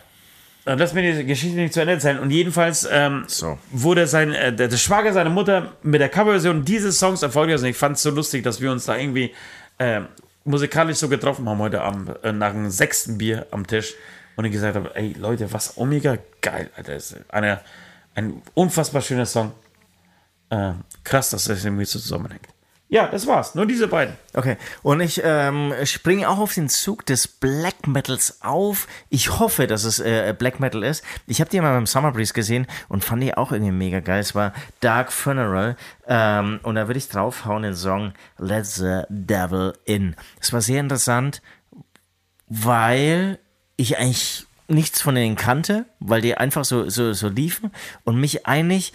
Lass 0.63 0.93
mir 0.93 1.13
die 1.15 1.25
Geschichte 1.25 1.57
nicht 1.57 1.73
zu 1.73 1.81
Ende 1.81 1.93
erzählen. 1.93 2.19
Und 2.19 2.29
jedenfalls 2.29 2.87
ähm, 2.89 3.23
so. 3.27 3.57
wurde 3.71 4.05
sein, 4.07 4.33
äh, 4.33 4.53
der, 4.53 4.67
der, 4.67 4.77
Schwager 4.77 5.11
seiner 5.11 5.31
Mutter 5.31 5.73
mit 5.81 5.99
der 5.99 6.09
Coverversion 6.09 6.63
dieses 6.63 6.99
Songs 6.99 7.23
erfolgreich. 7.23 7.59
Und 7.59 7.65
ich 7.65 7.77
fand 7.77 7.97
es 7.97 8.03
so 8.03 8.11
lustig, 8.11 8.43
dass 8.43 8.61
wir 8.61 8.71
uns 8.71 8.85
da 8.85 8.95
irgendwie 8.95 9.33
äh, 9.79 10.01
musikalisch 10.43 10.97
so 10.97 11.09
getroffen 11.09 11.49
haben 11.49 11.57
heute 11.57 11.81
Abend, 11.81 12.11
äh, 12.23 12.31
nach 12.31 12.51
dem 12.51 12.69
sechsten 12.69 13.17
Bier 13.17 13.47
am 13.51 13.65
Tisch. 13.65 13.95
Und 14.35 14.45
ich 14.45 14.51
gesagt 14.51 14.75
habe, 14.75 14.95
ey 14.95 15.13
Leute, 15.13 15.51
was 15.53 15.77
Omega 15.77 16.17
geil, 16.41 16.69
Alter. 16.75 16.95
Ist 16.95 17.15
eine, 17.29 17.61
ein 18.15 18.41
unfassbar 18.53 19.01
schöner 19.01 19.25
Song. 19.25 19.51
Äh, 20.49 20.73
krass, 21.03 21.29
dass 21.29 21.45
das 21.45 21.63
irgendwie 21.63 21.85
so 21.85 21.99
zusammenhängt. 21.99 22.47
Ja, 22.91 23.07
das 23.07 23.25
war's. 23.25 23.55
Nur 23.55 23.65
diese 23.65 23.87
beiden. 23.87 24.17
Okay. 24.33 24.57
Und 24.83 24.99
ich 24.99 25.21
ähm, 25.23 25.73
springe 25.85 26.27
auch 26.27 26.39
auf 26.39 26.53
den 26.53 26.67
Zug 26.67 27.05
des 27.05 27.25
Black 27.25 27.87
Metals 27.87 28.41
auf. 28.41 28.85
Ich 29.07 29.39
hoffe, 29.39 29.65
dass 29.65 29.85
es 29.85 29.99
äh, 29.99 30.35
Black 30.37 30.59
Metal 30.59 30.83
ist. 30.83 31.01
Ich 31.25 31.39
habe 31.39 31.49
die 31.49 31.61
mal 31.61 31.73
beim 31.73 31.85
Summer 31.85 32.11
Breeze 32.11 32.33
gesehen 32.33 32.67
und 32.89 33.05
fand 33.05 33.23
die 33.23 33.33
auch 33.33 33.53
irgendwie 33.53 33.71
mega 33.71 34.01
geil. 34.01 34.19
Es 34.19 34.35
war 34.35 34.51
Dark 34.81 35.13
Funeral. 35.13 35.77
Ähm, 36.05 36.59
und 36.63 36.75
da 36.75 36.87
würde 36.87 36.97
ich 36.97 37.07
draufhauen 37.07 37.63
den 37.63 37.75
Song 37.75 38.11
Let 38.37 38.65
the 38.65 39.03
Devil 39.07 39.71
In. 39.85 40.17
Es 40.41 40.51
war 40.51 40.59
sehr 40.59 40.81
interessant, 40.81 41.41
weil 42.49 43.39
ich 43.81 43.97
eigentlich 43.97 44.45
nichts 44.67 45.01
von 45.01 45.15
denen 45.15 45.35
kannte, 45.35 45.85
weil 45.99 46.21
die 46.21 46.35
einfach 46.35 46.65
so, 46.65 46.89
so, 46.89 47.13
so 47.13 47.27
liefen 47.27 47.71
und 48.03 48.19
mich 48.19 48.47
eigentlich 48.47 48.93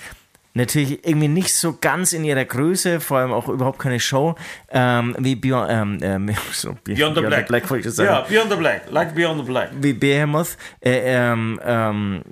natürlich 0.57 1.07
irgendwie 1.07 1.29
nicht 1.29 1.55
so 1.55 1.77
ganz 1.79 2.15
in 2.15 2.25
ihrer 2.25 2.45
Größe, 2.45 3.01
vor 3.01 3.19
allem 3.19 3.33
auch 3.33 3.49
überhaupt 3.49 3.79
keine 3.79 4.01
Show, 4.01 4.37
ähm, 4.71 5.15
wie 5.19 5.37
Beyond, 5.37 5.71
ähm, 5.71 5.99
ähm, 6.01 6.31
so, 6.53 6.77
Beyond, 6.83 6.99
Beyond 6.99 7.17
the 7.17 7.21
Black. 7.21 7.47
The 7.47 7.53
Black 7.53 7.71
ich 7.85 7.91
sagen. 7.93 8.09
Ja, 8.09 8.21
Beyond 8.23 8.51
the 8.51 8.57
Black, 8.57 8.83
like 8.91 9.15
Beyond 9.15 9.41
the 9.41 9.47
Black. 9.47 9.71
Wie 9.79 9.93
Behemoth, 9.93 10.57
äh, 10.81 11.01
ähm, 11.05 11.61
ähm, 11.63 12.23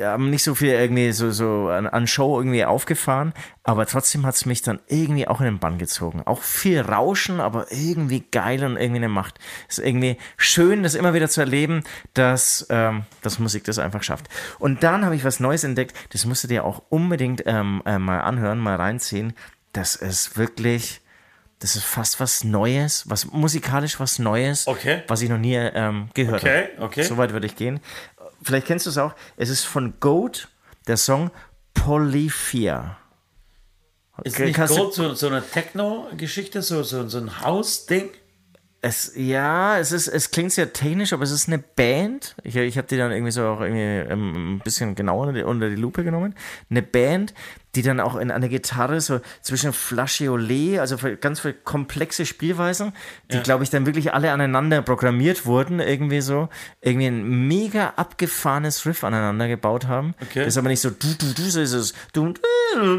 haben 0.00 0.30
nicht 0.30 0.42
so 0.42 0.54
viel 0.54 0.70
irgendwie 0.70 1.12
so, 1.12 1.30
so 1.30 1.68
an, 1.68 1.86
an 1.86 2.06
Show 2.06 2.38
irgendwie 2.40 2.64
aufgefahren, 2.64 3.34
aber 3.66 3.86
trotzdem 3.86 4.26
hat 4.26 4.34
es 4.34 4.44
mich 4.44 4.60
dann 4.60 4.78
irgendwie 4.88 5.26
auch 5.26 5.40
in 5.40 5.46
den 5.46 5.58
Bann 5.58 5.78
gezogen. 5.78 6.22
Auch 6.26 6.42
viel 6.42 6.82
Rauschen, 6.82 7.40
aber 7.40 7.72
irgendwie 7.72 8.20
geil 8.20 8.62
und 8.62 8.76
irgendwie 8.76 8.98
eine 8.98 9.08
Macht. 9.08 9.38
Es 9.68 9.78
ist 9.78 9.86
irgendwie 9.86 10.18
schön, 10.36 10.82
das 10.82 10.94
immer 10.94 11.14
wieder 11.14 11.30
zu 11.30 11.40
erleben, 11.40 11.82
dass, 12.12 12.66
ähm, 12.68 13.04
dass 13.22 13.38
Musik 13.38 13.64
das 13.64 13.78
einfach 13.78 14.02
schafft. 14.02 14.28
Und 14.58 14.82
dann 14.82 15.02
habe 15.02 15.16
ich 15.16 15.24
was 15.24 15.40
Neues 15.40 15.64
entdeckt, 15.64 15.96
das 16.12 16.26
musstet 16.26 16.50
ihr 16.50 16.62
auch 16.62 16.82
unbedingt 16.90 17.42
ähm, 17.46 17.82
äh, 17.86 17.98
mal 17.98 18.20
anhören, 18.20 18.58
mal 18.58 18.76
reinziehen. 18.76 19.32
Das 19.72 19.96
ist 19.96 20.36
wirklich, 20.36 21.00
das 21.58 21.74
ist 21.74 21.84
fast 21.84 22.20
was 22.20 22.44
Neues, 22.44 23.08
was 23.08 23.32
musikalisch 23.32 23.98
was 23.98 24.18
Neues, 24.18 24.68
okay. 24.68 25.04
was 25.08 25.22
ich 25.22 25.30
noch 25.30 25.38
nie 25.38 25.54
ähm, 25.54 26.10
gehört 26.12 26.42
okay, 26.42 26.68
habe. 26.74 26.84
Okay. 26.84 27.02
So 27.02 27.16
weit 27.16 27.32
würde 27.32 27.46
ich 27.46 27.56
gehen. 27.56 27.80
Vielleicht 28.42 28.66
kennst 28.66 28.84
du 28.84 28.90
es 28.90 28.98
auch. 28.98 29.14
Es 29.38 29.48
ist 29.48 29.64
von 29.64 29.94
Goat, 30.00 30.48
der 30.86 30.98
Song 30.98 31.30
Polyphia. 31.72 32.98
Ist 34.22 34.38
nicht 34.38 34.56
Gold 34.56 34.94
so, 34.94 35.14
so 35.14 35.26
eine 35.26 35.42
Techno-Geschichte, 35.42 36.62
so, 36.62 36.82
so, 36.82 37.08
so 37.08 37.18
ein 37.18 37.40
Haus-Ding? 37.40 38.10
Es, 38.80 39.12
ja, 39.16 39.78
es 39.78 39.92
ist, 39.92 40.08
es 40.08 40.30
klingt 40.30 40.52
sehr 40.52 40.72
technisch, 40.72 41.12
aber 41.14 41.24
es 41.24 41.30
ist 41.30 41.48
eine 41.48 41.58
Band. 41.58 42.36
Ich, 42.44 42.54
ich 42.54 42.76
habe 42.76 42.86
die 42.86 42.98
dann 42.98 43.12
irgendwie 43.12 43.32
so 43.32 43.46
auch 43.46 43.60
irgendwie 43.60 44.12
ähm, 44.12 44.56
ein 44.56 44.58
bisschen 44.60 44.94
genauer 44.94 45.28
unter 45.28 45.70
die 45.70 45.76
Lupe 45.76 46.04
genommen. 46.04 46.34
Eine 46.68 46.82
Band, 46.82 47.32
die 47.74 47.82
dann 47.82 48.00
auch 48.00 48.16
in 48.16 48.30
einer 48.30 48.48
Gitarre 48.48 49.00
so 49.00 49.20
zwischen 49.42 49.72
Flageolet, 49.72 50.78
also 50.78 50.96
ganz 51.20 51.40
viele 51.40 51.54
komplexe 51.54 52.26
Spielweisen, 52.26 52.92
die, 53.30 53.36
ja. 53.36 53.42
glaube 53.42 53.64
ich, 53.64 53.70
dann 53.70 53.86
wirklich 53.86 54.12
alle 54.12 54.32
aneinander 54.32 54.82
programmiert 54.82 55.46
wurden, 55.46 55.80
irgendwie 55.80 56.20
so, 56.20 56.48
irgendwie 56.80 57.06
ein 57.06 57.48
mega 57.48 57.94
abgefahrenes 57.96 58.86
Riff 58.86 59.04
aneinander 59.04 59.48
gebaut 59.48 59.86
haben. 59.86 60.14
Okay. 60.22 60.40
Das 60.40 60.48
ist 60.48 60.58
aber 60.58 60.68
nicht 60.68 60.80
so 60.80 60.90
du, 60.90 61.14
du, 61.18 61.32
du, 61.32 61.42
so 61.42 61.60
ist 61.60 61.72
es 61.72 61.94
du, 62.12 62.34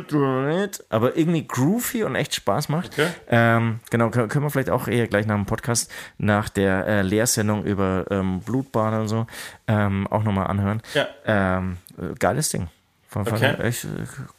du, 0.08 0.70
aber 0.90 1.18
irgendwie 1.18 1.48
groovy 1.48 2.04
und 2.04 2.16
echt 2.16 2.36
Spaß 2.36 2.70
macht. 2.70 2.94
Okay. 2.94 3.08
Ähm, 3.30 3.80
genau, 3.90 4.10
können 4.10 4.44
wir 4.44 4.50
vielleicht 4.50 4.70
auch 4.70 4.88
eher 4.88 5.08
gleich 5.08 5.26
nach 5.26 5.36
dem 5.36 5.46
Podcast, 5.46 5.92
nach 6.18 6.50
der 6.50 6.88
äh, 6.88 7.02
Lehrsendung 7.02 7.64
über 7.64 8.06
ähm, 8.10 8.40
Blutbahn 8.42 9.02
und 9.02 9.08
so, 9.08 9.28
ähm, 9.68 10.08
auch 10.08 10.24
nochmal 10.24 10.48
anhören. 10.48 10.82
Ja. 10.94 11.08
Ähm, 11.26 11.78
äh, 11.98 12.14
geiles 12.18 12.50
Ding. 12.50 12.68
War, 13.16 13.26
okay. 13.26 13.56
echt 13.64 13.86
äh, 13.86 13.88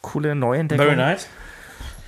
coole 0.01 0.35
Neuentdeckung. 0.35 0.85
Very 0.85 0.95
nice. 0.95 1.27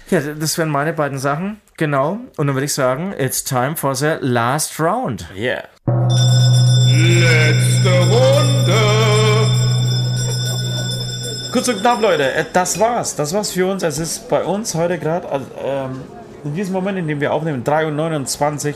Ja, 0.10 0.22
das 0.22 0.58
wären 0.58 0.70
meine 0.70 0.94
beiden 0.94 1.18
Sachen. 1.18 1.62
Genau. 1.78 2.20
Und 2.38 2.48
dann 2.48 2.56
würde 2.56 2.66
ich 2.66 2.74
sagen, 2.74 3.14
it's 3.18 3.44
time 3.44 3.76
for 3.76 3.96
the 3.96 4.18
last 4.22 4.80
round. 4.80 5.28
Yeah. 5.36 5.64
Letzte 6.88 7.90
Runde. 8.02 8.76
Kurz 11.52 11.68
und 11.68 11.82
knapp, 11.82 12.02
Leute. 12.02 12.32
Äh, 12.34 12.46
das 12.54 12.80
war's. 12.80 13.16
Das 13.16 13.34
war's 13.34 13.52
für 13.52 13.66
uns. 13.66 13.82
Es 13.82 13.98
ist 13.98 14.30
bei 14.30 14.44
uns 14.44 14.76
heute 14.76 15.00
gerade, 15.00 15.28
also, 15.28 15.48
ähm, 15.64 16.02
in 16.44 16.54
diesem 16.54 16.74
Moment, 16.74 17.00
in 17.00 17.08
dem 17.08 17.20
wir 17.20 17.34
aufnehmen, 17.34 17.64
3.29 17.64 18.70
Uhr. 18.70 18.76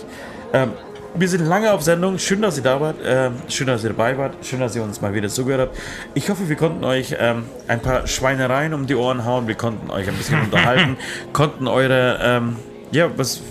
Ähm, 0.53 0.71
wir 1.15 1.27
sind 1.29 1.45
lange 1.45 1.71
auf 1.71 1.83
Sendung. 1.83 2.17
Schön, 2.17 2.41
dass 2.41 2.57
ihr 2.57 2.63
da 2.63 2.81
wart. 2.81 2.95
Ähm, 3.05 3.33
schön, 3.47 3.67
dass 3.67 3.83
ihr 3.83 3.89
dabei 3.89 4.17
wart. 4.17 4.33
Schön, 4.43 4.59
dass 4.59 4.75
ihr 4.75 4.83
uns 4.83 5.01
mal 5.01 5.13
wieder 5.13 5.29
zugehört 5.29 5.69
habt. 5.69 5.79
Ich 6.13 6.29
hoffe, 6.29 6.49
wir 6.49 6.55
konnten 6.55 6.83
euch 6.83 7.15
ähm, 7.19 7.45
ein 7.67 7.79
paar 7.81 8.07
Schweinereien 8.07 8.73
um 8.73 8.87
die 8.87 8.95
Ohren 8.95 9.25
hauen. 9.25 9.47
Wir 9.47 9.55
konnten 9.55 9.91
euch 9.91 10.07
ein 10.07 10.15
bisschen 10.15 10.41
unterhalten. 10.45 10.97
Konnten 11.31 11.67
eure 11.67 12.19
ähm, 12.21 12.55
ja, 12.91 13.09
was, 13.15 13.41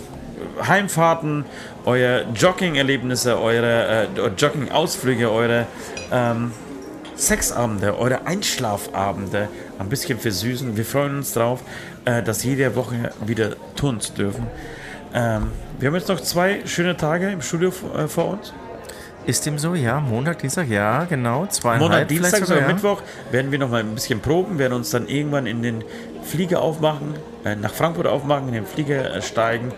Heimfahrten, 0.67 1.45
eure 1.85 2.25
Jogging-Erlebnisse, 2.35 3.39
eure 3.39 4.03
äh, 4.03 4.27
Jogging-Ausflüge, 4.37 5.31
eure 5.31 5.65
ähm, 6.11 6.51
Sexabende, 7.15 7.97
eure 7.97 8.25
Einschlafabende 8.25 9.47
ein 9.79 9.89
bisschen 9.89 10.19
versüßen. 10.19 10.75
Wir 10.75 10.85
freuen 10.85 11.17
uns 11.17 11.33
drauf, 11.33 11.61
äh, 12.05 12.21
das 12.21 12.43
jede 12.43 12.75
Woche 12.75 13.11
wieder 13.25 13.55
tun 13.75 13.99
zu 13.99 14.13
dürfen. 14.13 14.47
Ähm, 15.13 15.51
wir 15.79 15.87
haben 15.87 15.95
jetzt 15.95 16.09
noch 16.09 16.21
zwei 16.21 16.65
schöne 16.65 16.95
Tage 16.97 17.29
im 17.29 17.41
Studio 17.41 17.71
äh, 17.97 18.07
vor 18.07 18.31
uns. 18.31 18.53
Ist 19.25 19.45
dem 19.45 19.57
so, 19.57 19.73
ja. 19.73 20.01
Montag, 20.01 20.39
Dienstag, 20.39 20.67
ja, 20.67 21.05
genau. 21.05 21.45
Zweieinhalb 21.45 21.91
Montag, 21.91 22.07
Dienstag, 22.09 22.45
sogar, 22.45 22.63
ja. 22.63 22.67
Mittwoch 22.67 23.01
werden 23.31 23.51
wir 23.51 23.59
noch 23.59 23.69
mal 23.69 23.79
ein 23.79 23.95
bisschen 23.95 24.19
proben, 24.19 24.59
werden 24.59 24.73
uns 24.73 24.89
dann 24.89 25.07
irgendwann 25.07 25.45
in 25.45 25.61
den 25.61 25.83
Flieger 26.23 26.61
aufmachen, 26.61 27.13
äh, 27.45 27.55
nach 27.55 27.73
Frankfurt 27.73 28.07
aufmachen, 28.07 28.49
in 28.49 28.53
den 28.53 28.65
Flieger 28.65 29.15
äh, 29.15 29.21
steigen, 29.21 29.71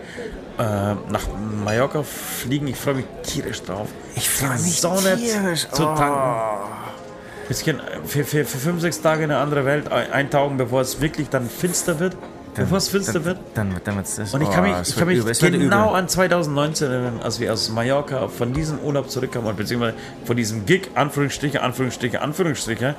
äh, 0.58 0.62
nach 0.62 1.28
Mallorca 1.64 2.02
fliegen. 2.02 2.66
Ich 2.66 2.76
freue 2.76 2.94
mich 2.94 3.06
tierisch 3.22 3.62
drauf. 3.62 3.88
Ich 4.16 4.28
freue 4.28 4.58
mich 4.58 4.80
Sonne 4.80 5.16
tierisch. 5.16 5.68
zu 5.68 5.84
tanken. 5.84 6.18
Oh. 6.18 7.46
Bisschen 7.46 7.80
für, 8.04 8.24
für, 8.24 8.44
für 8.44 8.58
fünf, 8.58 8.80
sechs 8.80 9.00
Tage 9.00 9.22
in 9.22 9.30
eine 9.30 9.40
andere 9.40 9.64
Welt 9.64 9.92
eintauchen, 9.92 10.56
bevor 10.56 10.80
es 10.80 11.00
wirklich 11.00 11.28
dann 11.28 11.48
finster 11.48 12.00
wird 12.00 12.16
bevor 12.56 12.78
es 12.78 12.88
finster 12.88 13.24
wird. 13.24 13.38
Dann, 13.54 13.76
dann 13.84 13.96
wird's 13.96 14.16
das. 14.16 14.34
Und 14.34 14.42
ich 14.42 14.50
kann 14.50 14.64
mich, 14.64 14.74
oh, 14.74 14.82
ich 14.82 14.96
kann 14.96 15.08
mich 15.08 15.60
genau 15.60 15.92
an 15.92 16.08
2019 16.08 16.90
erinnern, 16.90 17.20
als 17.22 17.40
wir 17.40 17.52
aus 17.52 17.70
Mallorca 17.70 18.28
von 18.28 18.52
diesem 18.52 18.78
Urlaub 18.80 19.10
zurückkamen, 19.10 19.54
beziehungsweise 19.56 19.96
von 20.24 20.36
diesem 20.36 20.66
Gig, 20.66 20.90
Anführungsstriche, 20.94 21.62
Anführungsstriche, 21.62 22.20
Anführungsstriche, 22.20 22.94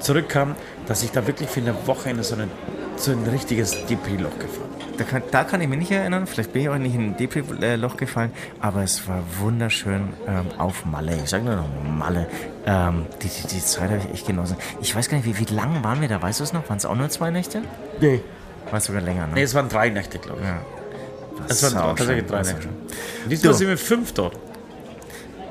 zurückkam, 0.00 0.56
dass 0.86 1.02
ich 1.02 1.10
da 1.10 1.26
wirklich 1.26 1.48
für 1.48 1.60
eine 1.60 1.74
Woche 1.86 2.10
in 2.10 2.22
so, 2.22 2.34
eine, 2.34 2.48
so 2.96 3.12
ein 3.12 3.24
richtiges 3.24 3.72
DP-Loch 3.86 4.38
gefahren 4.38 4.72
da 4.96 5.04
kann, 5.04 5.22
da 5.30 5.44
kann 5.44 5.60
ich 5.60 5.68
mich 5.68 5.78
nicht 5.78 5.90
erinnern, 5.90 6.26
vielleicht 6.26 6.52
bin 6.52 6.62
ich 6.62 6.68
auch 6.68 6.78
nicht 6.78 6.94
in 6.94 7.12
ein 7.12 7.16
Depri-Loch 7.16 7.96
gefallen, 7.96 8.32
aber 8.60 8.82
es 8.82 9.06
war 9.08 9.22
wunderschön 9.40 10.12
ähm, 10.26 10.46
auf 10.58 10.84
Malle. 10.84 11.16
Ich 11.22 11.30
sage 11.30 11.44
nur 11.44 11.56
noch 11.56 11.68
Malle. 11.98 12.26
Ähm, 12.66 13.06
die, 13.22 13.28
die, 13.28 13.48
die 13.48 13.60
Zeit 13.60 13.90
habe 13.90 14.00
ich 14.06 14.14
echt 14.14 14.26
genossen. 14.26 14.56
Ich 14.80 14.94
weiß 14.94 15.08
gar 15.08 15.18
nicht, 15.18 15.26
wie, 15.26 15.38
wie 15.38 15.52
lang 15.52 15.82
waren 15.82 16.00
wir 16.00 16.08
da? 16.08 16.20
Weißt 16.20 16.40
du 16.40 16.44
es 16.44 16.52
noch? 16.52 16.68
Waren 16.68 16.78
es 16.78 16.84
auch 16.84 16.94
nur 16.94 17.08
zwei 17.08 17.30
Nächte? 17.30 17.62
Nee. 18.00 18.20
War 18.70 18.80
sogar 18.80 19.02
länger, 19.02 19.26
ne? 19.26 19.34
Nee, 19.34 19.42
es 19.42 19.54
waren 19.54 19.68
drei 19.68 19.90
Nächte, 19.90 20.18
glaube 20.18 20.40
ich. 20.40 20.46
Ja. 20.46 20.60
Es 21.48 21.62
waren 21.62 21.96
tatsächlich 21.96 22.26
drei 22.26 22.42
Nächte. 22.42 22.68
Diesmal 23.26 23.54
sind 23.54 23.68
wir 23.68 23.78
fünf 23.78 24.12
dort. 24.12 24.36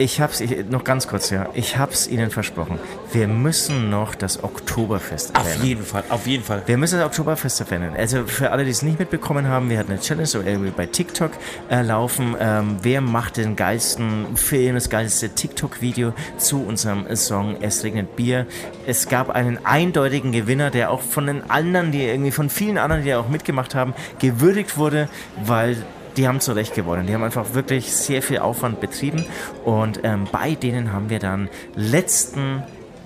Ich 0.02 0.20
hab's, 0.20 0.42
ich, 0.42 0.66
noch 0.68 0.84
ganz 0.84 1.08
kurz, 1.08 1.30
ja. 1.30 1.50
Ich 1.54 1.78
hab's 1.78 2.08
Ihnen 2.08 2.32
versprochen. 2.32 2.80
Wir 3.14 3.28
müssen 3.28 3.92
noch 3.92 4.16
das 4.16 4.44
Oktoberfest 4.44 5.36
erwähnen. 5.36 5.54
Auf 5.60 5.64
jeden 5.64 5.86
Fall, 5.86 6.04
auf 6.10 6.26
jeden 6.26 6.44
Fall. 6.44 6.64
Wir 6.66 6.76
müssen 6.78 6.98
das 6.98 7.06
Oktoberfest 7.06 7.62
erwähnen. 7.62 7.94
Also 7.96 8.26
für 8.26 8.50
alle, 8.50 8.66
die 8.66 8.72
es 8.72 8.82
nicht 8.82 8.98
mitbekommen 8.98 9.48
haben, 9.48 9.70
wir 9.70 9.78
hatten 9.78 9.92
eine 9.92 10.02
Challenge 10.02 10.26
so 10.26 10.42
irgendwie 10.42 10.72
bei 10.72 10.88
TikTok 10.88 11.30
äh, 11.70 11.84
laufen. 11.84 12.36
Ähm, 12.40 12.78
wer 12.82 13.02
macht 13.02 13.38
den 13.38 13.56
geilsten 13.56 14.36
Film, 14.36 14.74
das 14.74 14.90
geilste 14.90 15.30
TikTok-Video 15.30 16.14
zu 16.40 16.64
unserem 16.64 17.06
Song 17.16 17.58
Es 17.62 17.84
regnet 17.84 18.16
Bier? 18.16 18.48
Es 18.88 19.08
gab 19.08 19.30
einen 19.30 19.64
eindeutigen 19.64 20.32
Gewinner, 20.32 20.72
der 20.72 20.90
auch 20.90 21.02
von 21.02 21.28
den 21.28 21.48
anderen, 21.52 21.92
die 21.92 22.06
irgendwie 22.06 22.32
von 22.32 22.50
vielen 22.50 22.80
anderen, 22.80 23.04
die 23.04 23.14
auch 23.14 23.30
mitgemacht 23.30 23.76
haben, 23.76 23.94
gewürdigt 24.18 24.78
wurde, 24.78 25.10
weil 25.46 25.78
die 26.18 26.28
haben 26.28 26.40
zurecht 26.40 26.76
gewonnen. 26.76 27.08
Die 27.08 27.14
haben 27.14 27.24
einfach 27.24 27.54
wirklich 27.54 27.94
sehr 27.94 28.22
viel 28.22 28.40
Aufwand 28.40 28.80
betrieben 28.80 29.26
und 29.64 30.02
ähm, 30.04 30.28
bei 30.32 30.56
denen 30.56 30.94
haben 30.94 31.10
wir 31.10 31.20
dann 31.20 31.50
letzten 31.76 32.64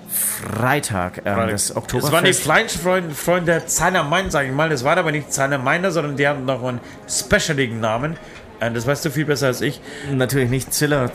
Freitag 0.08 1.22
ähm, 1.24 1.48
das 1.50 1.74
Oktoberfest. 1.76 2.04
Das 2.04 2.12
waren 2.12 2.24
die 2.24 2.32
Fleischfreunde 2.32 3.14
Freunde 3.14 3.66
Zeiner 3.66 4.02
Main, 4.02 4.30
sage 4.30 4.48
ich 4.48 4.54
mal. 4.54 4.68
Das 4.68 4.84
war 4.84 4.96
aber 4.96 5.12
nicht 5.12 5.32
Zeiner 5.32 5.58
Meiner, 5.58 5.90
sondern 5.90 6.16
die 6.16 6.26
haben 6.26 6.44
noch 6.44 6.62
einen 6.62 6.80
specialigen 7.08 7.80
Namen. 7.80 8.16
Äh, 8.60 8.70
das 8.70 8.86
weißt 8.86 9.04
du 9.04 9.10
viel 9.10 9.24
besser 9.24 9.48
als 9.48 9.60
ich. 9.60 9.80
Natürlich 10.12 10.50
nicht 10.50 10.72
Ziller. 10.72 11.10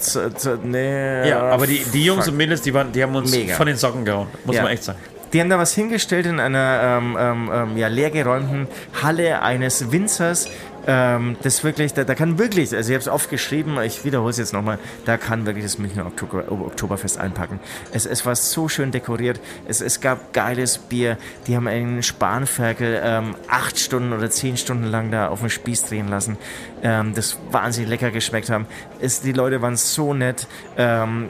Nee, 0.63 1.29
ja, 1.29 1.41
aber 1.41 1.67
die, 1.67 1.83
die 1.93 2.05
Jungs 2.05 2.25
fuck. 2.25 2.33
und 2.33 2.37
Mädels, 2.37 2.61
die, 2.61 2.73
waren, 2.73 2.91
die 2.91 3.01
haben 3.01 3.15
uns 3.15 3.31
Mega. 3.31 3.55
von 3.55 3.67
den 3.67 3.77
Socken 3.77 4.05
gehauen. 4.05 4.27
Muss 4.45 4.55
ja. 4.55 4.63
man 4.63 4.71
echt 4.71 4.83
sagen. 4.83 4.99
Die 5.33 5.39
haben 5.39 5.49
da 5.49 5.57
was 5.57 5.73
hingestellt 5.73 6.25
in 6.25 6.41
einer 6.41 6.99
ähm, 6.99 7.17
ähm, 7.17 7.51
ähm 7.53 7.77
ja, 7.77 7.87
leergeräumten 7.87 8.67
Halle 9.01 9.41
eines 9.41 9.91
Winzers 9.91 10.49
ähm, 10.87 11.37
das 11.43 11.63
wirklich, 11.63 11.93
da, 11.93 12.03
da, 12.03 12.15
kann 12.15 12.37
wirklich, 12.37 12.75
also 12.75 12.89
ich 12.89 12.95
habe 12.95 13.01
es 13.01 13.07
oft 13.07 13.29
geschrieben, 13.29 13.79
ich 13.81 14.03
wiederhole 14.03 14.31
es 14.31 14.37
jetzt 14.37 14.53
nochmal, 14.53 14.79
da 15.05 15.17
kann 15.17 15.45
wirklich 15.45 15.63
das 15.63 15.77
Münchner 15.77 16.05
Oktober, 16.05 16.51
Oktoberfest 16.51 17.17
einpacken. 17.19 17.59
Es, 17.91 18.05
es 18.05 18.25
war 18.25 18.35
so 18.35 18.67
schön 18.67 18.91
dekoriert, 18.91 19.39
es, 19.67 19.81
es 19.81 20.01
gab 20.01 20.33
geiles 20.33 20.77
Bier, 20.77 21.17
die 21.47 21.55
haben 21.55 21.67
einen 21.67 22.03
Spanferkel 22.03 23.01
ähm, 23.03 23.35
acht 23.47 23.79
Stunden 23.79 24.13
oder 24.13 24.29
zehn 24.29 24.57
Stunden 24.57 24.85
lang 24.85 25.11
da 25.11 25.27
auf 25.27 25.39
dem 25.39 25.49
Spieß 25.49 25.85
drehen 25.85 26.07
lassen, 26.07 26.37
ähm, 26.83 27.13
das 27.13 27.37
wahnsinnig 27.51 27.89
lecker 27.89 28.11
geschmeckt 28.11 28.49
haben. 28.49 28.65
Es, 28.99 29.21
die 29.21 29.33
Leute 29.33 29.61
waren 29.61 29.75
so 29.75 30.13
nett, 30.13 30.47
ähm, 30.77 31.29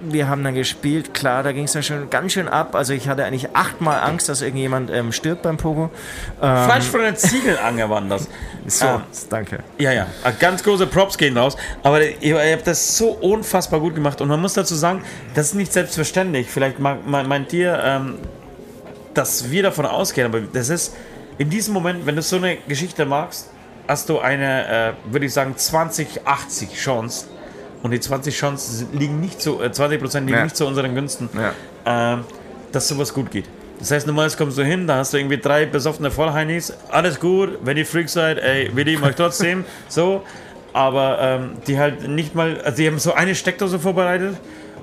wir 0.00 0.28
haben 0.28 0.44
dann 0.44 0.54
gespielt, 0.54 1.14
klar, 1.14 1.42
da 1.42 1.52
ging 1.52 1.64
es 1.64 1.72
dann 1.72 1.82
schon 1.82 2.10
ganz 2.10 2.32
schön 2.32 2.48
ab. 2.48 2.74
Also 2.74 2.92
ich 2.92 3.08
hatte 3.08 3.24
eigentlich 3.24 3.54
achtmal 3.54 4.00
Angst, 4.00 4.28
dass 4.28 4.42
irgendjemand 4.42 4.90
ähm, 4.90 5.12
stirbt 5.12 5.42
beim 5.42 5.56
Pogo. 5.56 5.90
Ähm, 6.40 6.64
Fleisch 6.64 6.84
von 6.84 7.00
der 7.00 7.14
Ziegelange 7.16 7.88
waren 7.90 8.08
das. 8.08 8.28
so, 8.66 8.86
ah, 8.86 9.02
danke. 9.28 9.60
Ja, 9.78 9.92
ja, 9.92 10.06
ah, 10.22 10.30
ganz 10.30 10.62
große 10.62 10.86
Props 10.86 11.18
gehen 11.18 11.36
raus. 11.36 11.56
Aber 11.82 12.02
ihr, 12.04 12.16
ihr, 12.20 12.52
habt 12.52 12.66
das 12.66 12.96
so 12.96 13.10
unfassbar 13.10 13.80
gut 13.80 13.94
gemacht. 13.94 14.20
Und 14.20 14.28
man 14.28 14.40
muss 14.40 14.54
dazu 14.54 14.74
sagen, 14.74 15.02
das 15.34 15.48
ist 15.48 15.54
nicht 15.54 15.72
selbstverständlich. 15.72 16.48
Vielleicht 16.48 16.78
meint 16.78 17.52
ihr, 17.52 17.80
ähm, 17.82 18.18
dass 19.14 19.50
wir 19.50 19.64
davon 19.64 19.86
ausgehen, 19.86 20.26
aber 20.26 20.40
das 20.40 20.68
ist 20.68 20.94
in 21.38 21.50
diesem 21.50 21.74
Moment, 21.74 22.06
wenn 22.06 22.16
du 22.16 22.22
so 22.22 22.36
eine 22.36 22.56
Geschichte 22.68 23.04
magst, 23.04 23.50
hast 23.86 24.08
du 24.08 24.18
eine, 24.18 24.94
äh, 25.06 25.12
würde 25.12 25.26
ich 25.26 25.32
sagen, 25.32 25.54
20-80 25.56 26.74
Chance, 26.74 27.26
und 27.82 27.90
die 27.90 28.00
20 28.00 28.36
Chancen 28.36 28.88
liegen 28.92 29.20
nicht 29.20 29.46
äh, 29.46 29.70
20 29.70 30.00
Prozent 30.00 30.26
liegen 30.26 30.38
ja. 30.38 30.44
nicht 30.44 30.56
zu 30.56 30.66
unseren 30.66 30.94
Günsten, 30.94 31.28
ja. 31.34 32.14
äh, 32.14 32.18
dass 32.72 32.88
sowas 32.88 33.12
gut 33.14 33.30
geht. 33.30 33.46
Das 33.78 33.92
heißt, 33.92 34.06
normalerweise 34.06 34.36
kommst 34.36 34.58
du 34.58 34.64
hin, 34.64 34.86
da 34.86 34.96
hast 34.96 35.12
du 35.12 35.18
irgendwie 35.18 35.38
drei 35.38 35.64
besoffene 35.64 36.10
Vollheinis, 36.10 36.72
alles 36.90 37.20
gut, 37.20 37.58
wenn 37.62 37.76
ihr 37.76 37.86
Freak 37.86 38.08
seid, 38.08 38.38
ey, 38.38 38.70
wir 38.74 38.84
lieben 38.84 39.04
euch 39.04 39.14
trotzdem, 39.14 39.64
so, 39.88 40.24
aber 40.72 41.18
ähm, 41.20 41.50
die 41.66 41.78
halt 41.78 42.08
nicht 42.08 42.34
mal, 42.34 42.60
also 42.62 42.76
die 42.76 42.88
haben 42.88 42.98
so 42.98 43.14
eine 43.14 43.34
Steckdose 43.34 43.78
vorbereitet 43.78 44.36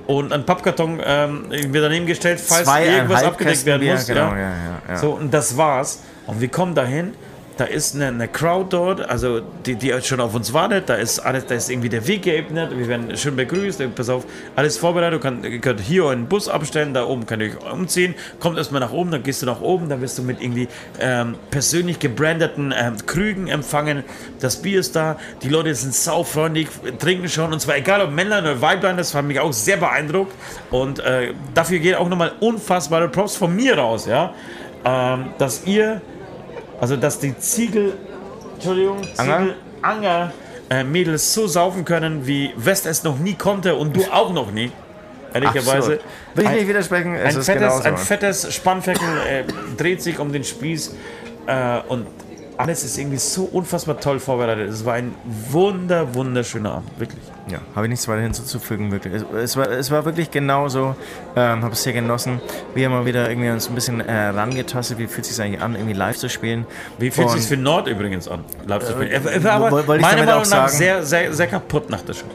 und 0.08 0.32
ein 0.32 0.46
Pappkarton 0.46 1.02
ähm, 1.04 1.46
wird 1.50 1.84
daneben 1.84 2.06
gestellt, 2.06 2.40
falls 2.40 2.68
irgendwas 2.68 3.24
abgedeckt 3.24 3.66
werden 3.66 3.88
muss. 3.88 4.06
Genau, 4.08 4.34
ja. 4.34 4.54
Ja, 4.88 4.98
so, 4.98 5.12
und 5.12 5.34
das 5.34 5.58
war's. 5.58 6.04
Und 6.28 6.42
wir 6.42 6.48
kommen 6.48 6.76
dahin 6.76 7.14
da 7.58 7.64
ist 7.64 7.96
eine, 7.96 8.08
eine, 8.08 8.28
Crowd 8.28 8.68
dort, 8.72 9.10
also 9.10 9.40
die, 9.66 9.76
die 9.76 9.94
schon 10.02 10.20
auf 10.20 10.36
uns 10.36 10.52
wartet. 10.52 10.90
Da 10.90 10.96
ist 10.96 11.20
alles, 11.20 11.46
da 11.46 11.56
ist 11.56 11.70
irgendwie 11.70 11.88
der 11.88 12.06
Weg 12.06 12.24
geebnet. 12.24 12.78
Wir 12.78 12.88
werden 12.88 13.16
schön 13.16 13.36
begrüßt. 13.36 13.82
Pass 13.96 14.10
auf, 14.10 14.26
alles 14.56 14.78
vorbereitet. 14.78 15.22
Kann, 15.22 15.44
ihr 15.44 15.60
könnt 15.60 15.80
hier 15.80 16.06
euren 16.06 16.28
Bus 16.28 16.50
abstellen. 16.50 16.94
Da 16.94 17.06
oben 17.06 17.26
könnt 17.26 17.42
ihr 17.42 17.52
euch 17.52 17.72
umziehen. 17.72 18.16
Kommt 18.40 18.58
erstmal 18.58 18.82
nach 18.82 18.92
oben, 18.92 19.12
dann 19.12 19.24
gehst 19.24 19.42
du 19.42 19.46
nach 19.46 19.62
oben. 19.62 19.88
Dann 19.88 20.02
wirst 20.02 20.18
du 20.18 20.24
mit 20.24 20.42
irgendwie 20.42 20.68
ähm, 21.00 21.36
persönlich 21.50 22.00
gebrandeten 22.00 22.74
ähm, 22.78 22.98
Krügen 23.06 23.48
empfangen. 23.48 24.04
Das 24.42 24.62
Bier 24.62 24.82
ist 24.82 24.96
da. 24.96 25.18
Die 25.42 25.50
Leute 25.50 25.74
sind 25.76 25.96
saufreundlich, 25.96 26.68
trinken 27.00 27.30
schon. 27.30 27.54
Und 27.54 27.62
zwar 27.62 27.78
egal 27.78 28.02
ob 28.02 28.12
Männlein 28.12 28.44
oder 28.44 28.62
Weiblein. 28.62 28.98
Das 28.98 29.16
hat 29.16 29.24
mich 29.24 29.40
auch 29.40 29.54
sehr 29.54 29.78
beeindruckt. 29.78 30.34
Und 30.72 31.00
äh, 31.00 31.34
dafür 31.54 31.80
geht 31.80 31.96
auch 31.96 32.10
nochmal 32.10 32.34
unfassbare 32.42 33.08
Props 33.08 33.38
von 33.38 33.56
mir 33.56 33.78
raus, 33.78 34.08
ja. 34.08 34.34
Ähm, 34.84 35.28
dass 35.38 35.66
ihr 35.66 36.02
also, 36.80 36.96
dass 36.98 37.20
die 37.20 37.38
Ziegel, 37.38 37.94
Entschuldigung, 38.56 39.04
Ziegel, 39.14 39.56
Anger, 39.82 40.32
äh, 40.70 40.84
Mädels 40.84 41.34
so 41.34 41.48
saufen 41.48 41.86
können, 41.86 42.26
wie 42.26 42.54
West 42.56 42.86
es 42.86 43.04
noch 43.04 43.20
nie 43.20 43.36
konnte 43.36 43.76
und 43.76 43.96
du 43.96 44.04
auch 44.12 44.34
noch 44.34 44.52
nie. 44.52 44.72
Ehrlicherweise. 45.34 46.00
Will 46.34 46.46
ich 46.46 46.52
nicht 46.52 46.68
widersprechen. 46.68 47.16
ein, 47.18 47.42
fettes, 47.42 47.82
ein 47.82 47.98
fettes 47.98 48.54
Spannfeckel 48.54 49.08
äh, 49.28 49.44
dreht 49.76 50.02
sich 50.02 50.18
um 50.18 50.32
den 50.32 50.46
Spieß 50.46 50.96
äh, 51.48 51.80
und 51.90 52.08
alles 52.58 52.84
ist 52.84 52.98
irgendwie 52.98 53.18
so 53.18 53.44
unfassbar 53.44 54.00
toll 54.00 54.20
vorbereitet. 54.20 54.70
Es 54.70 54.86
war 54.86 54.94
ein 54.94 55.14
wunder, 55.26 56.14
wunderschöner 56.14 56.76
Abend, 56.76 57.00
wirklich. 57.00 57.22
Ja, 57.50 57.60
habe 57.76 57.86
ich 57.86 57.90
nichts 57.90 58.08
weiter 58.08 58.22
hinzuzufügen, 58.22 58.92
wirklich. 58.92 59.14
Es, 59.14 59.26
es, 59.36 59.58
war, 59.58 59.70
es 59.70 59.92
war 59.92 60.06
wirklich 60.06 60.32
genauso, 60.32 60.96
ähm, 61.36 61.64
habe 61.64 61.74
es 61.74 61.84
sehr 61.84 61.94
genossen. 61.94 62.40
Wir 62.74 62.86
haben 62.86 62.94
mal 62.94 63.06
wieder 63.06 63.30
irgendwie 63.30 63.50
uns 63.50 63.70
ein 63.70 63.76
bisschen 63.76 64.00
äh, 64.00 64.28
rangetastet, 64.28 64.98
wie 64.98 65.08
fühlt 65.08 65.26
es 65.26 65.36
sich 65.36 65.46
eigentlich 65.46 65.62
an, 65.62 65.76
irgendwie 65.76 65.94
live 65.94 66.18
zu 66.18 66.30
spielen. 66.30 66.66
Wie 66.98 67.12
fühlt 67.12 67.28
es 67.28 67.34
sich 67.34 67.46
für 67.48 67.58
Nord 67.58 67.88
übrigens 67.88 68.28
an, 68.28 68.44
live 68.66 68.86
zu 68.86 68.94
spielen? 68.94 69.12
Äh, 69.12 69.22
er 69.34 69.44
war 69.44 69.52
aber 69.54 69.84
meiner 70.00 70.26
Meinung 70.26 70.50
nach 70.50 70.70
sehr, 70.70 71.04
sehr, 71.04 71.34
sehr 71.34 71.48
kaputt 71.48 71.90
nach 71.90 72.02
der 72.02 72.14
Show. 72.14 72.26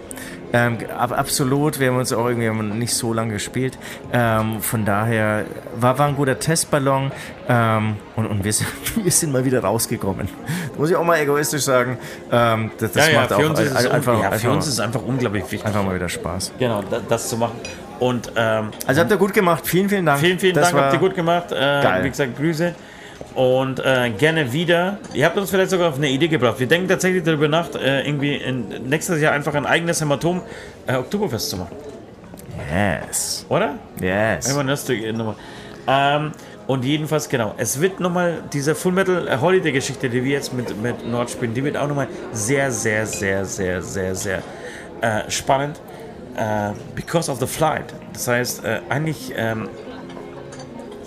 Ähm, 0.52 0.78
absolut, 0.96 1.78
wir 1.78 1.88
haben 1.88 1.98
uns 1.98 2.12
auch 2.12 2.26
irgendwie 2.26 2.50
nicht 2.76 2.94
so 2.94 3.12
lange 3.12 3.34
gespielt. 3.34 3.78
Ähm, 4.12 4.60
von 4.60 4.84
daher 4.84 5.44
war, 5.76 5.98
war 5.98 6.08
ein 6.08 6.16
guter 6.16 6.38
Testballon 6.38 7.12
ähm, 7.48 7.96
und, 8.16 8.26
und 8.26 8.44
wir, 8.44 8.52
sind, 8.52 8.68
wir 9.04 9.10
sind 9.10 9.32
mal 9.32 9.44
wieder 9.44 9.60
rausgekommen. 9.60 10.28
Muss 10.76 10.90
ich 10.90 10.96
auch 10.96 11.04
mal 11.04 11.18
egoistisch 11.18 11.62
sagen. 11.62 11.98
Ähm, 12.32 12.70
das, 12.78 12.92
das 12.92 13.08
ja, 13.08 13.20
macht 13.20 13.30
ja, 13.30 13.36
für 13.36 13.44
auch 13.44 13.50
uns 13.50 13.60
ist 13.60 13.86
einfach, 13.86 14.22
ja, 14.22 14.30
für 14.32 14.50
uns 14.50 14.66
ist 14.66 14.72
es 14.74 14.80
einfach 14.80 15.02
unglaublich 15.02 15.44
wichtig. 15.44 15.64
Einfach 15.64 15.84
mal 15.84 15.94
wieder 15.94 16.08
Spaß. 16.08 16.52
Genau, 16.58 16.82
das, 16.88 17.02
das 17.08 17.28
zu 17.28 17.36
machen. 17.36 17.60
Und, 18.00 18.32
ähm, 18.34 18.70
also 18.86 19.00
habt 19.02 19.10
ihr 19.10 19.18
gut 19.18 19.34
gemacht. 19.34 19.66
Vielen, 19.66 19.88
vielen 19.88 20.06
Dank. 20.06 20.20
Vielen, 20.20 20.38
vielen 20.38 20.54
das 20.54 20.70
Dank. 20.70 20.82
Habt 20.82 20.94
ihr 20.94 21.00
gut 21.00 21.14
gemacht. 21.14 21.52
Äh, 21.52 22.02
wie 22.02 22.08
gesagt, 22.08 22.36
Grüße 22.36 22.74
und 23.34 23.80
äh, 23.80 24.10
gerne 24.10 24.52
wieder. 24.52 24.98
Ihr 25.14 25.24
habt 25.24 25.36
uns 25.36 25.50
vielleicht 25.50 25.70
sogar 25.70 25.90
auf 25.90 25.96
eine 25.96 26.08
Idee 26.08 26.28
gebracht. 26.28 26.58
Wir 26.58 26.66
denken 26.66 26.88
tatsächlich 26.88 27.22
darüber 27.22 27.48
nach, 27.48 27.74
äh, 27.74 28.06
irgendwie 28.06 28.36
in, 28.36 28.88
nächstes 28.88 29.20
Jahr 29.20 29.32
einfach 29.32 29.54
ein 29.54 29.66
eigenes 29.66 30.00
Hämatom 30.00 30.42
äh, 30.86 30.96
Oktoberfest 30.96 31.50
zu 31.50 31.56
machen. 31.58 31.76
Yes. 32.72 33.46
Oder? 33.48 33.74
Yes. 34.00 34.46
Irgendwann 34.46 34.68
hörst 34.68 34.88
du 34.88 35.12
nochmal. 35.12 35.36
Ähm, 35.86 36.32
und 36.66 36.84
jedenfalls, 36.84 37.28
genau, 37.28 37.54
es 37.56 37.80
wird 37.80 37.98
nochmal 37.98 38.44
diese 38.52 38.74
Full 38.74 38.92
Metal 38.92 39.40
Holiday 39.40 39.72
Geschichte, 39.72 40.08
die 40.08 40.22
wir 40.22 40.30
jetzt 40.30 40.52
mit, 40.52 40.80
mit 40.80 41.06
Nord 41.06 41.30
spielen, 41.30 41.52
die 41.52 41.64
wird 41.64 41.76
auch 41.76 41.88
nochmal 41.88 42.06
sehr, 42.32 42.70
sehr, 42.70 43.06
sehr, 43.06 43.44
sehr, 43.44 43.82
sehr, 43.82 44.14
sehr 44.14 44.42
äh, 45.00 45.28
spannend. 45.28 45.80
Äh, 46.36 46.70
because 46.94 47.30
of 47.30 47.40
the 47.40 47.46
flight. 47.46 47.92
Das 48.12 48.28
heißt, 48.28 48.64
äh, 48.64 48.80
eigentlich 48.88 49.32
ähm, 49.36 49.68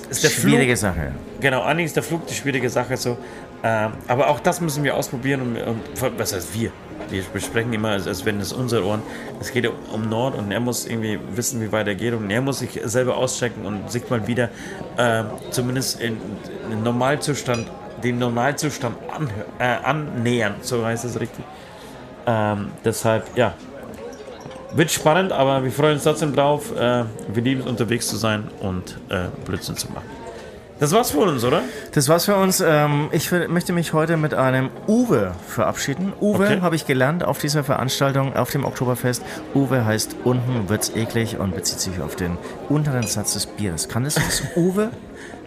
ist 0.10 0.24
der 0.24 0.30
Schwierige 0.30 0.76
Flug, 0.76 0.94
Sache. 0.94 1.12
Genau, 1.44 1.62
eigentlich 1.64 1.88
ist 1.88 1.98
der 1.98 2.04
Flug 2.04 2.26
die 2.26 2.34
schwierige 2.34 2.70
Sache 2.70 2.96
so. 2.96 3.18
Ähm, 3.64 3.92
aber 4.08 4.30
auch 4.30 4.40
das 4.40 4.62
müssen 4.62 4.82
wir 4.86 4.96
ausprobieren 4.96 5.42
und, 5.42 5.62
und 5.62 6.18
was 6.18 6.34
heißt 6.34 6.58
wir? 6.58 6.72
Wir 7.10 7.22
besprechen 7.34 7.74
immer, 7.74 7.90
als, 7.90 8.08
als 8.08 8.24
wenn 8.24 8.40
es 8.40 8.54
unsere 8.54 8.86
Ohren. 8.86 9.02
Es 9.42 9.52
geht 9.52 9.70
um 9.92 10.08
Nord 10.08 10.38
und 10.38 10.54
er 10.54 10.62
muss 10.62 10.88
irgendwie 10.88 11.20
wissen, 11.36 11.60
wie 11.60 11.70
weit 11.74 11.88
er 11.88 11.96
geht 11.96 12.14
und 12.14 12.32
er 12.32 12.40
muss 12.40 12.60
sich 12.60 12.80
selber 12.86 13.18
auschecken 13.18 13.66
und 13.66 13.92
sich 13.92 14.10
mal 14.10 14.26
wieder 14.26 14.52
äh, 14.96 15.26
zumindest 15.52 16.00
in, 16.00 16.16
in 16.72 16.82
Normalzustand, 16.82 17.70
dem 18.02 18.20
Normalzustand 18.20 18.96
an, 19.14 19.30
äh, 19.60 19.66
annähern, 19.84 20.56
so 20.62 20.86
heißt 20.86 21.04
es 21.04 21.20
richtig. 21.20 21.44
Ähm, 22.26 22.72
deshalb, 22.86 23.36
ja, 23.36 23.54
wird 24.76 24.92
spannend, 24.92 25.34
aber 25.34 25.62
wir 25.62 25.72
freuen 25.74 25.96
uns 25.96 26.04
trotzdem 26.04 26.34
drauf. 26.34 26.74
Äh, 26.74 27.04
wir 27.34 27.44
lieben 27.44 27.60
es, 27.60 27.68
unterwegs 27.68 28.08
zu 28.08 28.16
sein 28.16 28.48
und 28.62 28.98
äh, 29.10 29.26
Blödsinn 29.46 29.76
zu 29.76 29.92
machen. 29.92 30.23
Das 30.84 30.92
war's 30.92 31.12
für 31.12 31.20
uns, 31.20 31.46
oder? 31.46 31.62
Das 31.94 32.10
war's 32.10 32.26
für 32.26 32.36
uns. 32.36 32.60
Ähm, 32.60 33.08
ich 33.14 33.32
möchte 33.32 33.72
mich 33.72 33.94
heute 33.94 34.18
mit 34.18 34.34
einem 34.34 34.70
Uwe 34.86 35.32
verabschieden. 35.48 36.12
Uwe 36.20 36.44
okay. 36.44 36.60
habe 36.60 36.76
ich 36.76 36.86
gelernt 36.86 37.24
auf 37.24 37.38
dieser 37.38 37.64
Veranstaltung, 37.64 38.36
auf 38.36 38.52
dem 38.52 38.66
Oktoberfest. 38.66 39.24
Uwe 39.56 39.86
heißt 39.86 40.18
unten 40.26 40.68
wird's 40.68 40.92
eklig 40.94 41.38
und 41.38 41.56
bezieht 41.56 41.80
sich 41.80 42.02
auf 42.02 42.18
den 42.18 42.38
unteren 42.68 43.08
Satz 43.08 43.32
des 43.32 43.46
Bieres. 43.46 43.88
Kann 43.88 44.04
das 44.04 44.18
was? 44.18 44.44
Uwe? 44.58 44.90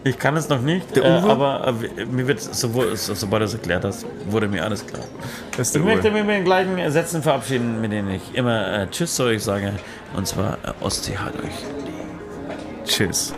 Ich 0.04 0.18
kann 0.18 0.38
es 0.38 0.48
noch 0.48 0.62
nicht, 0.62 0.96
äh, 0.96 1.02
aber 1.02 1.74
äh, 1.98 2.06
mir 2.06 2.26
wird, 2.26 2.40
sowohl, 2.40 2.96
sobald 2.96 3.42
du 3.42 3.44
es 3.44 3.52
erklärt 3.52 3.84
hast, 3.84 4.06
wurde 4.30 4.48
mir 4.48 4.64
alles 4.64 4.86
klar. 4.86 5.04
Ich 5.52 5.74
Uwe. 5.74 5.80
möchte 5.80 6.10
mich 6.12 6.24
mit 6.24 6.36
den 6.36 6.44
gleichen 6.46 6.90
Sätzen 6.90 7.22
verabschieden, 7.22 7.82
mit 7.82 7.92
denen 7.92 8.10
ich 8.10 8.34
immer 8.34 8.72
äh, 8.72 8.86
Tschüss 8.86 9.14
zu 9.14 9.24
euch 9.24 9.44
sage. 9.44 9.74
Und 10.16 10.26
zwar 10.26 10.54
äh, 10.64 10.82
Ostsee 10.82 11.18
hat 11.18 11.34
euch. 11.34 12.86
Tschüss. 12.86 13.34